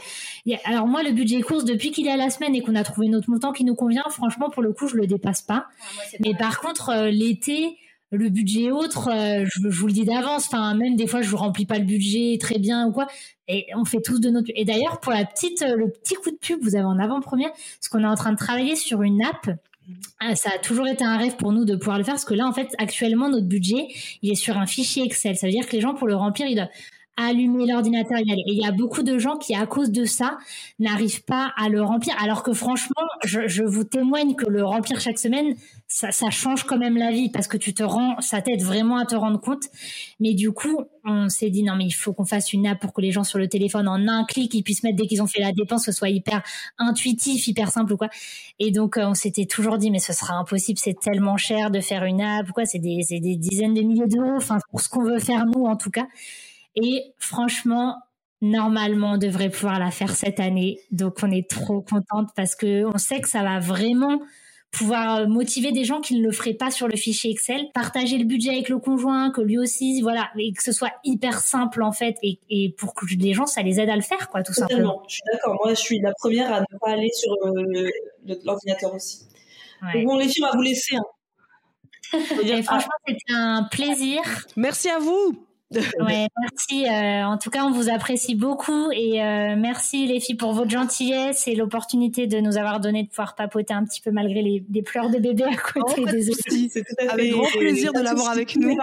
alors 0.65 0.87
moi, 0.87 1.03
le 1.03 1.13
budget 1.13 1.41
course, 1.43 1.65
depuis 1.65 1.91
qu'il 1.91 2.07
est 2.07 2.13
à 2.13 2.17
la 2.17 2.31
semaine 2.31 2.55
et 2.55 2.63
qu'on 2.63 2.75
a 2.75 2.85
trouvé 2.85 3.09
notre 3.09 3.31
montant 3.31 3.53
qui 3.53 3.65
nous 3.65 3.75
convient, 3.75 4.05
franchement, 4.11 4.51
pour 4.51 4.63
le 4.63 4.73
coup, 4.73 4.89
je 4.89 4.97
le 4.97 5.07
dépasse 5.07 5.43
pas. 5.43 5.67
Ah, 5.69 6.17
Mais 6.21 6.35
par 6.35 6.61
contre, 6.61 6.91
euh, 6.91 7.11
l'été, 7.11 7.77
le 8.13 8.29
budget 8.29 8.71
autre, 8.71 9.09
euh, 9.09 9.45
je, 9.47 9.69
vous 9.69 9.87
le 9.87 9.93
dis 9.93 10.05
d'avance. 10.05 10.47
Enfin, 10.47 10.75
même 10.75 10.97
des 10.97 11.07
fois, 11.07 11.23
je 11.23 11.31
ne 11.31 11.37
remplis 11.37 11.67
pas 11.67 11.79
le 11.79 11.85
budget 11.85 12.39
très 12.41 12.59
bien 12.59 12.87
ou 12.87 12.93
quoi. 12.93 13.07
Et 13.49 13.67
on 13.77 13.85
fait 13.85 14.01
tous 14.01 14.19
de 14.21 14.31
notre. 14.31 14.51
Et 14.55 14.65
d'ailleurs, 14.65 15.01
pour 15.01 15.13
la 15.13 15.25
petite, 15.25 15.63
euh, 15.63 15.77
le 15.77 15.91
petit 15.91 16.15
coup 16.15 16.31
de 16.31 16.37
pub, 16.37 16.61
vous 16.63 16.75
avez 16.75 16.85
en 16.85 16.99
avant-première, 16.99 17.53
parce 17.53 17.89
qu'on 17.91 18.03
est 18.03 18.07
en 18.07 18.17
train 18.17 18.33
de 18.33 18.39
travailler 18.39 18.77
sur 18.77 19.03
une 19.03 19.23
app. 19.23 19.51
Ah, 20.21 20.37
ça 20.37 20.51
a 20.55 20.59
toujours 20.59 20.87
été 20.87 21.05
un 21.05 21.17
rêve 21.17 21.37
pour 21.37 21.53
nous 21.53 21.65
de 21.65 21.75
pouvoir 21.75 21.99
le 21.99 22.05
faire 22.05 22.15
parce 22.15 22.25
que 22.25 22.35
là, 22.35 22.47
en 22.47 22.53
fait, 22.53 22.69
actuellement, 22.79 23.29
notre 23.29 23.49
budget, 23.49 23.89
il 24.23 24.31
est 24.31 24.37
sur 24.37 24.57
un 24.57 24.67
fichier 24.67 25.05
Excel. 25.05 25.37
Ça 25.37 25.47
veut 25.47 25.53
dire 25.53 25.67
que 25.67 25.73
les 25.73 25.81
gens, 25.81 25.95
pour 25.95 26.07
le 26.07 26.15
remplir, 26.15 26.47
ils 26.47 26.55
doivent 26.55 26.69
allumer 27.29 27.67
l'ordinateur 27.67 28.19
et 28.19 28.23
Et 28.23 28.45
il 28.47 28.63
y 28.63 28.67
a 28.67 28.73
beaucoup 28.73 29.03
de 29.03 29.19
gens 29.19 29.37
qui, 29.37 29.55
à 29.55 29.67
cause 29.67 29.91
de 29.91 30.05
ça, 30.05 30.39
n'arrivent 30.79 31.25
pas 31.25 31.53
à 31.57 31.69
le 31.69 31.83
remplir. 31.83 32.15
Alors 32.23 32.43
que 32.43 32.53
franchement, 32.53 33.03
je, 33.25 33.63
vous 33.63 33.85
témoigne 33.85 34.35
que 34.35 34.49
le 34.49 34.65
remplir 34.65 35.01
chaque 35.01 35.19
semaine, 35.19 35.55
ça, 35.87 36.11
change 36.31 36.65
quand 36.65 36.79
même 36.79 36.97
la 36.97 37.11
vie 37.11 37.31
parce 37.31 37.49
que 37.49 37.57
tu 37.57 37.75
te 37.75 37.83
rends, 37.83 38.21
ça 38.21 38.41
t'aide 38.41 38.63
vraiment 38.63 38.97
à 38.97 39.07
te 39.07 39.15
rendre 39.15 39.41
compte. 39.41 39.65
Mais 40.21 40.35
du 40.35 40.53
coup, 40.53 40.81
on 41.05 41.29
s'est 41.29 41.51
dit 41.51 41.63
non 41.63 41.77
mais 41.77 41.87
il 41.87 41.93
faut 41.93 42.13
qu'on 42.13 42.25
fasse 42.25 42.53
une 42.53 42.67
app 42.67 42.81
pour 42.81 42.93
que 42.93 43.01
les 43.01 43.11
gens 43.11 43.25
sur 43.25 43.39
le 43.39 43.49
téléphone 43.49 43.89
en 43.89 44.07
un 44.07 44.25
clic 44.25 44.53
ils 44.55 44.63
puissent 44.63 44.83
mettre 44.83 44.97
dès 44.97 45.07
qu'ils 45.07 45.23
ont 45.23 45.27
fait 45.27 45.41
la 45.41 45.53
dépense, 45.53 45.87
que 45.87 45.93
ce 45.93 45.99
soit 45.99 46.11
hyper 46.11 46.43
intuitif, 46.79 47.47
hyper 47.49 47.71
simple 47.71 47.93
ou 47.95 47.97
quoi. 47.97 48.09
Et 48.59 48.71
donc 48.71 48.97
euh, 48.97 49.07
on 49.07 49.15
s'était 49.15 49.47
toujours 49.47 49.79
dit 49.79 49.91
mais 49.91 49.99
ce 49.99 50.13
sera 50.13 50.35
impossible, 50.35 50.79
c'est 50.79 50.99
tellement 50.99 51.37
cher 51.37 51.71
de 51.71 51.81
faire 51.81 52.05
une 52.05 52.21
app 52.21 52.51
quoi. 52.53 52.65
C'est 52.67 52.79
des, 52.79 53.01
des 53.09 53.37
dizaines 53.37 53.75
de 53.75 53.83
milliers 53.83 54.07
d'euros, 54.07 54.37
enfin 54.37 54.59
pour 54.71 54.81
ce 54.81 54.89
qu'on 54.89 55.05
veut 55.05 55.19
faire 55.19 55.47
nous 55.47 55.65
en 55.65 55.77
tout 55.77 55.91
cas. 55.91 56.07
Et 56.77 57.13
franchement, 57.19 57.97
normalement, 58.41 59.13
on 59.13 59.19
devrait 59.19 59.51
pouvoir 59.51 59.79
la 59.79 59.91
faire 59.91 60.15
cette 60.15 60.41
année. 60.41 60.81
Donc, 60.91 61.19
on 61.23 61.31
est 61.31 61.49
trop 61.49 61.81
contente 61.83 62.31
parce 62.37 62.55
que 62.55 62.85
on 62.85 62.99
sait 62.99 63.21
que 63.21 63.29
ça 63.29 63.43
va 63.43 63.59
vraiment 63.59 64.21
pouvoir 64.71 65.29
motiver 65.29 65.73
des 65.73 65.85
gens 65.85 66.01
qui 66.01 66.15
ne 66.15 66.23
le 66.23 66.31
feraient 66.31 66.55
pas 66.55 66.71
sur 66.71 66.87
le 66.87 66.97
fichier 66.97 67.33
Excel, 67.33 67.67
partager 67.75 68.19
le 68.19 68.25
budget 68.25 68.51
avec 68.51 68.69
le 68.69 68.79
conjoint, 68.79 69.31
que 69.31 69.41
lui 69.41 69.59
aussi, 69.59 70.01
voilà, 70.01 70.31
et 70.39 70.53
que 70.53 70.63
ce 70.63 70.71
soit 70.73 70.93
hyper 71.05 71.41
simple 71.41 71.83
en 71.83 71.93
fait, 71.93 72.17
et, 72.23 72.75
pour 72.79 72.95
que 72.95 73.05
les 73.07 73.35
gens, 73.35 73.47
ça 73.47 73.63
les 73.63 73.81
aide 73.81 73.91
à 73.91 73.97
le 73.97 74.03
faire, 74.03 74.29
quoi, 74.29 74.43
tout 74.43 74.53
simplement. 74.53 75.03
Je 75.09 75.15
suis 75.15 75.23
d'accord. 75.33 75.59
Moi, 75.65 75.75
je 75.75 75.81
suis 75.81 76.01
la 76.01 76.13
première 76.15 76.53
à 76.53 76.61
ne 76.61 76.79
pas 76.79 76.91
aller 76.91 77.11
sur 77.13 77.33
euh, 77.33 77.89
l'ordinateur 78.45 78.95
aussi. 78.95 79.27
Bon, 80.05 80.17
les 80.17 80.29
filles, 80.29 80.45
on 80.45 80.51
va 80.51 80.57
vous 80.57 80.63
laisser. 80.63 80.97
Hein. 80.97 81.03
franchement, 82.63 82.93
c'était 83.07 83.33
un 83.33 83.65
plaisir. 83.65 84.21
Merci 84.57 84.89
à 84.89 84.99
vous. 84.99 85.50
ouais, 86.01 86.27
merci. 86.41 86.85
Euh, 86.87 87.25
en 87.25 87.39
tout 87.39 87.51
cas, 87.51 87.65
on 87.65 87.71
vous 87.71 87.89
apprécie 87.89 88.35
beaucoup 88.35 88.91
et 88.91 89.23
euh, 89.23 89.55
merci 89.57 90.07
les 90.07 90.19
filles 90.19 90.35
pour 90.35 90.53
votre 90.53 90.71
gentillesse 90.71 91.47
et 91.47 91.55
l'opportunité 91.55 92.27
de 92.27 92.41
nous 92.41 92.57
avoir 92.57 92.81
donné 92.81 93.05
de 93.05 93.09
pouvoir 93.09 93.37
papoter 93.37 93.73
un 93.73 93.85
petit 93.85 94.01
peu 94.01 94.11
malgré 94.11 94.43
les, 94.43 94.83
pleurs 94.83 95.11
de 95.11 95.19
bébé 95.19 95.45
à 95.45 95.57
côté 95.57 96.05
des 96.07 96.29
autres. 96.31 96.41
C'est 96.49 96.85
tout 96.85 96.95
à 96.99 97.03
fait 97.03 97.09
avec 97.09 97.31
grand 97.31 97.51
plaisir 97.57 97.93
de 97.93 98.01
l'avoir 98.01 98.31
avec 98.31 98.57
nous. 98.57 98.77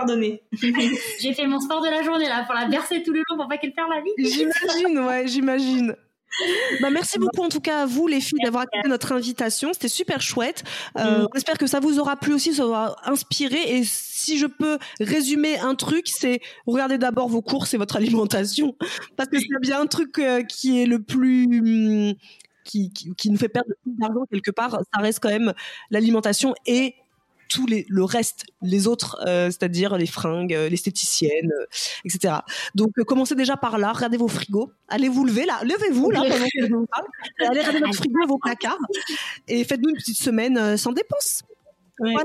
J'ai 1.19 1.33
fait 1.33 1.47
mon 1.47 1.59
sport 1.59 1.81
de 1.81 1.89
la 1.89 2.03
journée 2.03 2.29
là 2.29 2.43
pour 2.45 2.55
la 2.55 2.67
bercer 2.67 3.03
tout 3.03 3.11
le 3.11 3.19
long 3.29 3.37
pour 3.37 3.49
pas 3.49 3.57
qu'elle 3.57 3.73
perde 3.73 3.89
la 3.89 4.01
vie. 4.01 4.11
J'imagine, 4.17 4.99
ouais, 4.99 5.27
j'imagine. 5.27 5.95
Bah, 6.81 6.89
merci 6.89 7.17
beaucoup 7.19 7.41
en 7.41 7.49
tout 7.49 7.59
cas 7.59 7.83
à 7.83 7.85
vous 7.85 8.07
les 8.07 8.21
filles 8.21 8.39
d'avoir 8.43 8.63
accepté 8.63 8.89
notre 8.89 9.11
invitation. 9.11 9.73
C'était 9.73 9.87
super 9.87 10.21
chouette. 10.21 10.63
Euh, 10.97 11.23
mm. 11.23 11.27
J'espère 11.33 11.57
que 11.57 11.67
ça 11.67 11.79
vous 11.79 11.99
aura 11.99 12.15
plu 12.17 12.33
aussi, 12.33 12.53
ça 12.53 12.63
vous 12.63 12.69
aura 12.69 12.95
inspiré. 13.05 13.77
Et 13.77 13.83
si 13.83 14.37
je 14.37 14.45
peux 14.45 14.77
résumer 14.99 15.57
un 15.59 15.75
truc, 15.75 16.07
c'est 16.07 16.39
regardez 16.65 16.97
d'abord 16.97 17.27
vos 17.27 17.41
courses 17.41 17.73
et 17.73 17.77
votre 17.77 17.95
alimentation. 17.95 18.75
Parce 19.17 19.29
que 19.29 19.39
c'est 19.39 19.47
bien 19.61 19.81
un 19.81 19.87
truc 19.87 20.19
euh, 20.19 20.43
qui 20.43 20.81
est 20.81 20.85
le 20.85 21.01
plus... 21.01 21.45
Hum, 21.45 22.13
qui, 22.63 22.91
qui, 22.91 23.15
qui, 23.15 23.29
nous 23.29 23.37
fait 23.37 23.47
perdre 23.47 23.69
plus 23.81 23.93
d'argent 23.97 24.25
quelque 24.29 24.51
part, 24.51 24.71
ça 24.71 25.01
reste 25.01 25.21
quand 25.21 25.29
même 25.29 25.53
l'alimentation 25.89 26.53
et 26.65 26.95
tout 27.47 27.65
les, 27.65 27.85
le 27.89 28.03
reste, 28.03 28.45
les 28.61 28.87
autres, 28.87 29.17
euh, 29.27 29.47
c'est-à-dire 29.47 29.97
les 29.97 30.05
fringues, 30.05 30.53
euh, 30.53 30.69
l'esthéticienne, 30.69 31.51
euh, 31.51 31.65
etc. 32.05 32.35
Donc 32.75 32.91
commencez 33.05 33.35
déjà 33.35 33.57
par 33.57 33.77
là, 33.77 33.91
regardez 33.91 34.17
vos 34.17 34.27
frigos, 34.27 34.71
allez 34.87 35.09
vous 35.09 35.25
lever 35.25 35.45
là, 35.45 35.59
levez-vous 35.63 36.11
là 36.11 36.21
pendant 36.21 36.45
que 36.45 36.67
je 36.67 36.73
vous 36.73 36.85
parle, 36.85 37.05
allez 37.49 37.59
regarder 37.61 37.79
votre 37.79 37.95
frigo 37.95 38.23
et 38.23 38.27
vos 38.27 38.37
placards 38.37 38.77
et 39.47 39.63
faites-nous 39.63 39.89
une 39.89 39.97
petite 39.97 40.17
semaine 40.17 40.77
sans 40.77 40.91
dépenses. 40.91 41.43
Voilà. 41.99 42.21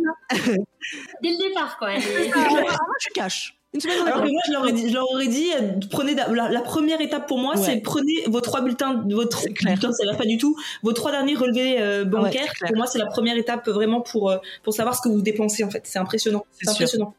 Dès 1.22 1.30
le 1.30 1.48
départ, 1.48 1.78
quoi. 1.78 1.92
moi, 1.98 2.96
je 3.00 3.08
cache. 3.14 3.54
Alors 3.74 4.22
que 4.22 4.30
moi, 4.30 4.42
je 4.46 4.52
leur, 4.52 4.68
ai 4.68 4.72
dit, 4.72 4.88
je 4.88 4.94
leur 4.94 5.10
aurais 5.10 5.28
dit, 5.28 5.48
euh, 5.54 5.72
prenez 5.90 6.14
la, 6.14 6.60
première 6.60 7.00
étape 7.00 7.26
pour 7.26 7.38
moi, 7.38 7.56
c'est 7.56 7.80
prenez 7.80 8.22
vos 8.26 8.40
trois 8.40 8.60
bulletins, 8.60 9.02
ça 9.02 10.06
va 10.10 10.16
pas 10.16 10.24
du 10.24 10.36
tout, 10.36 10.56
vos 10.82 10.92
trois 10.92 11.10
derniers 11.10 11.34
relevés 11.34 11.80
euh, 11.80 12.04
bancaires. 12.04 12.52
pour 12.66 12.76
moi, 12.76 12.86
c'est 12.86 12.98
la 12.98 13.06
première 13.06 13.36
étape 13.36 13.68
vraiment 13.68 14.02
pour 14.02 14.30
euh, 14.30 14.36
pour 14.62 14.74
savoir 14.74 14.94
ce 14.94 15.00
que 15.00 15.08
vous 15.08 15.22
dépensez 15.22 15.64
en 15.64 15.70
fait. 15.70 15.82
C'est 15.84 15.98
impressionnant. 15.98 16.44
C'est 16.52 16.68
impressionnant. 16.68 17.14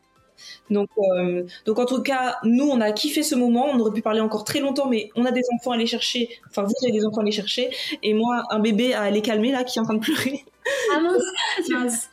Donc, 0.69 0.89
euh, 0.97 1.43
donc 1.65 1.79
en 1.79 1.85
tout 1.85 2.01
cas, 2.01 2.37
nous, 2.43 2.65
on 2.65 2.81
a 2.81 2.91
kiffé 2.91 3.23
ce 3.23 3.35
moment. 3.35 3.67
On 3.71 3.79
aurait 3.79 3.91
pu 3.91 4.01
parler 4.01 4.21
encore 4.21 4.43
très 4.43 4.59
longtemps, 4.59 4.87
mais 4.87 5.09
on 5.15 5.25
a 5.25 5.31
des 5.31 5.43
enfants 5.55 5.71
à 5.71 5.75
aller 5.75 5.85
chercher. 5.85 6.29
Enfin, 6.49 6.63
vous 6.63 6.73
avez 6.83 6.91
des 6.91 7.05
enfants 7.05 7.19
à 7.19 7.21
aller 7.21 7.31
chercher, 7.31 7.69
et 8.01 8.13
moi, 8.13 8.43
un 8.49 8.59
bébé 8.59 8.93
à 8.93 9.01
aller 9.01 9.21
calmer 9.21 9.51
là, 9.51 9.63
qui 9.63 9.77
est 9.77 9.81
en 9.81 9.85
train 9.85 9.95
de 9.95 9.99
pleurer. 9.99 10.45
Ah 10.93 10.99
mince, 11.69 12.09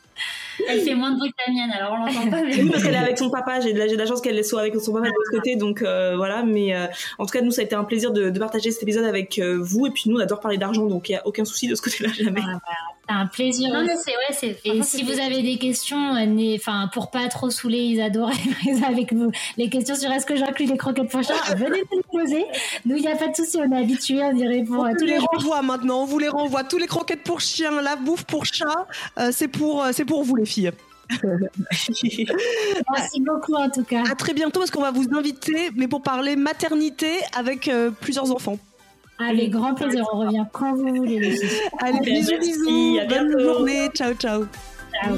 Elle 0.69 0.81
fait 0.81 0.95
moins 0.95 1.11
de 1.11 1.17
bruit 1.17 1.31
que 1.31 1.35
la 1.47 1.53
mienne, 1.53 1.71
alors 1.71 1.93
on 1.93 2.05
l'entend 2.05 2.29
pas. 2.29 2.43
Mais... 2.43 2.55
Oui, 2.55 2.69
parce 2.69 2.83
qu'elle 2.83 2.93
est 2.93 2.97
avec 2.97 3.17
son 3.17 3.29
papa. 3.29 3.59
J'ai 3.59 3.73
de, 3.73 3.97
la 3.97 4.05
chance 4.05 4.21
qu'elle 4.21 4.43
soit 4.43 4.61
avec 4.61 4.75
son 4.75 4.93
papa 4.93 5.07
de 5.07 5.13
l'autre 5.13 5.31
côté, 5.31 5.55
donc 5.55 5.81
euh, 5.81 6.15
voilà. 6.15 6.43
Mais 6.43 6.75
euh, 6.75 6.87
en 7.17 7.25
tout 7.25 7.31
cas, 7.31 7.41
nous, 7.41 7.51
ça 7.51 7.61
a 7.61 7.65
été 7.65 7.75
un 7.75 7.83
plaisir 7.83 8.11
de, 8.11 8.29
de 8.29 8.39
partager 8.39 8.71
cet 8.71 8.83
épisode 8.83 9.05
avec 9.05 9.39
vous. 9.39 9.87
Et 9.87 9.91
puis 9.91 10.09
nous, 10.09 10.17
on 10.17 10.19
adore 10.19 10.39
parler 10.39 10.57
d'argent, 10.57 10.85
donc 10.85 11.09
il 11.09 11.13
y 11.13 11.15
a 11.15 11.25
aucun 11.25 11.45
souci 11.45 11.67
de 11.67 11.75
ce 11.75 11.81
côté-là 11.81 12.09
jamais. 12.13 12.41
Ah, 12.43 12.59
bah, 12.65 12.71
un 13.07 13.27
plaisir. 13.27 13.73
Non, 13.73 13.83
mais 13.85 13.95
c'est 13.95 14.11
ouais, 14.11 14.31
c'est. 14.31 14.59
Et 14.65 14.83
si 14.83 15.03
vous 15.03 15.19
avez 15.19 15.41
des 15.41 15.57
questions, 15.57 16.15
euh, 16.15 16.55
enfin 16.55 16.89
pour 16.93 17.11
pas 17.11 17.27
trop 17.27 17.49
saouler 17.49 17.79
Isadora 17.79 18.31
avec 18.87 19.13
vous, 19.13 19.31
les 19.57 19.69
questions 19.69 19.95
sur 19.95 20.11
est-ce 20.11 20.25
que 20.25 20.35
j'inclus 20.35 20.65
les 20.65 20.77
croquettes 20.77 21.09
pour 21.09 21.23
chat, 21.23 21.33
venez 21.55 21.81
nous 21.91 21.97
les 21.97 22.03
poser. 22.19 22.45
Nous, 22.85 22.95
il 22.95 23.01
n'y 23.01 23.07
a 23.07 23.15
pas 23.15 23.27
de 23.27 23.35
souci, 23.35 23.57
on 23.57 23.71
est 23.71 23.79
habitués, 23.79 24.23
on 24.23 24.33
dirait 24.33 24.63
pour 24.63 24.87
tous 24.97 25.05
les, 25.05 25.17
renvoie 25.17 25.61
maintenant. 25.61 26.03
On 26.03 26.05
vous 26.05 26.19
les 26.19 26.29
renvoie. 26.29 26.63
Tous 26.63 26.77
les 26.77 26.87
croquettes 26.87 27.23
pour 27.23 27.41
chien, 27.41 27.81
la 27.81 27.95
bouffe 27.95 28.23
pour 28.23 28.45
chat, 28.45 28.87
euh, 29.19 29.31
c'est 29.31 29.47
pour, 29.47 29.83
euh, 29.83 29.91
c'est 29.93 30.05
pour 30.05 30.23
vous 30.23 30.35
les 30.35 30.45
filles. 30.45 30.71
Merci 31.21 33.19
beaucoup 33.19 33.55
en 33.55 33.69
tout 33.69 33.83
cas. 33.83 34.03
À 34.09 34.15
très 34.15 34.33
bientôt 34.33 34.61
parce 34.61 34.71
qu'on 34.71 34.81
va 34.81 34.91
vous 34.91 35.07
inviter, 35.13 35.69
mais 35.75 35.89
pour 35.89 36.01
parler 36.01 36.37
maternité 36.37 37.09
avec 37.35 37.69
plusieurs 37.99 38.31
enfants. 38.31 38.57
Avec 39.29 39.51
grand 39.51 39.73
plaisir, 39.73 40.05
on 40.13 40.19
revient 40.19 40.45
quand 40.51 40.73
vous 40.73 40.95
voulez. 40.95 41.19
Les 41.19 41.39
Allez, 41.79 41.99
bisous, 41.99 42.37
bisous. 42.39 42.99
Bonne 43.09 43.39
journée. 43.39 43.89
Ciao, 43.93 44.13
ciao. 44.13 44.45
Ciao. 45.03 45.17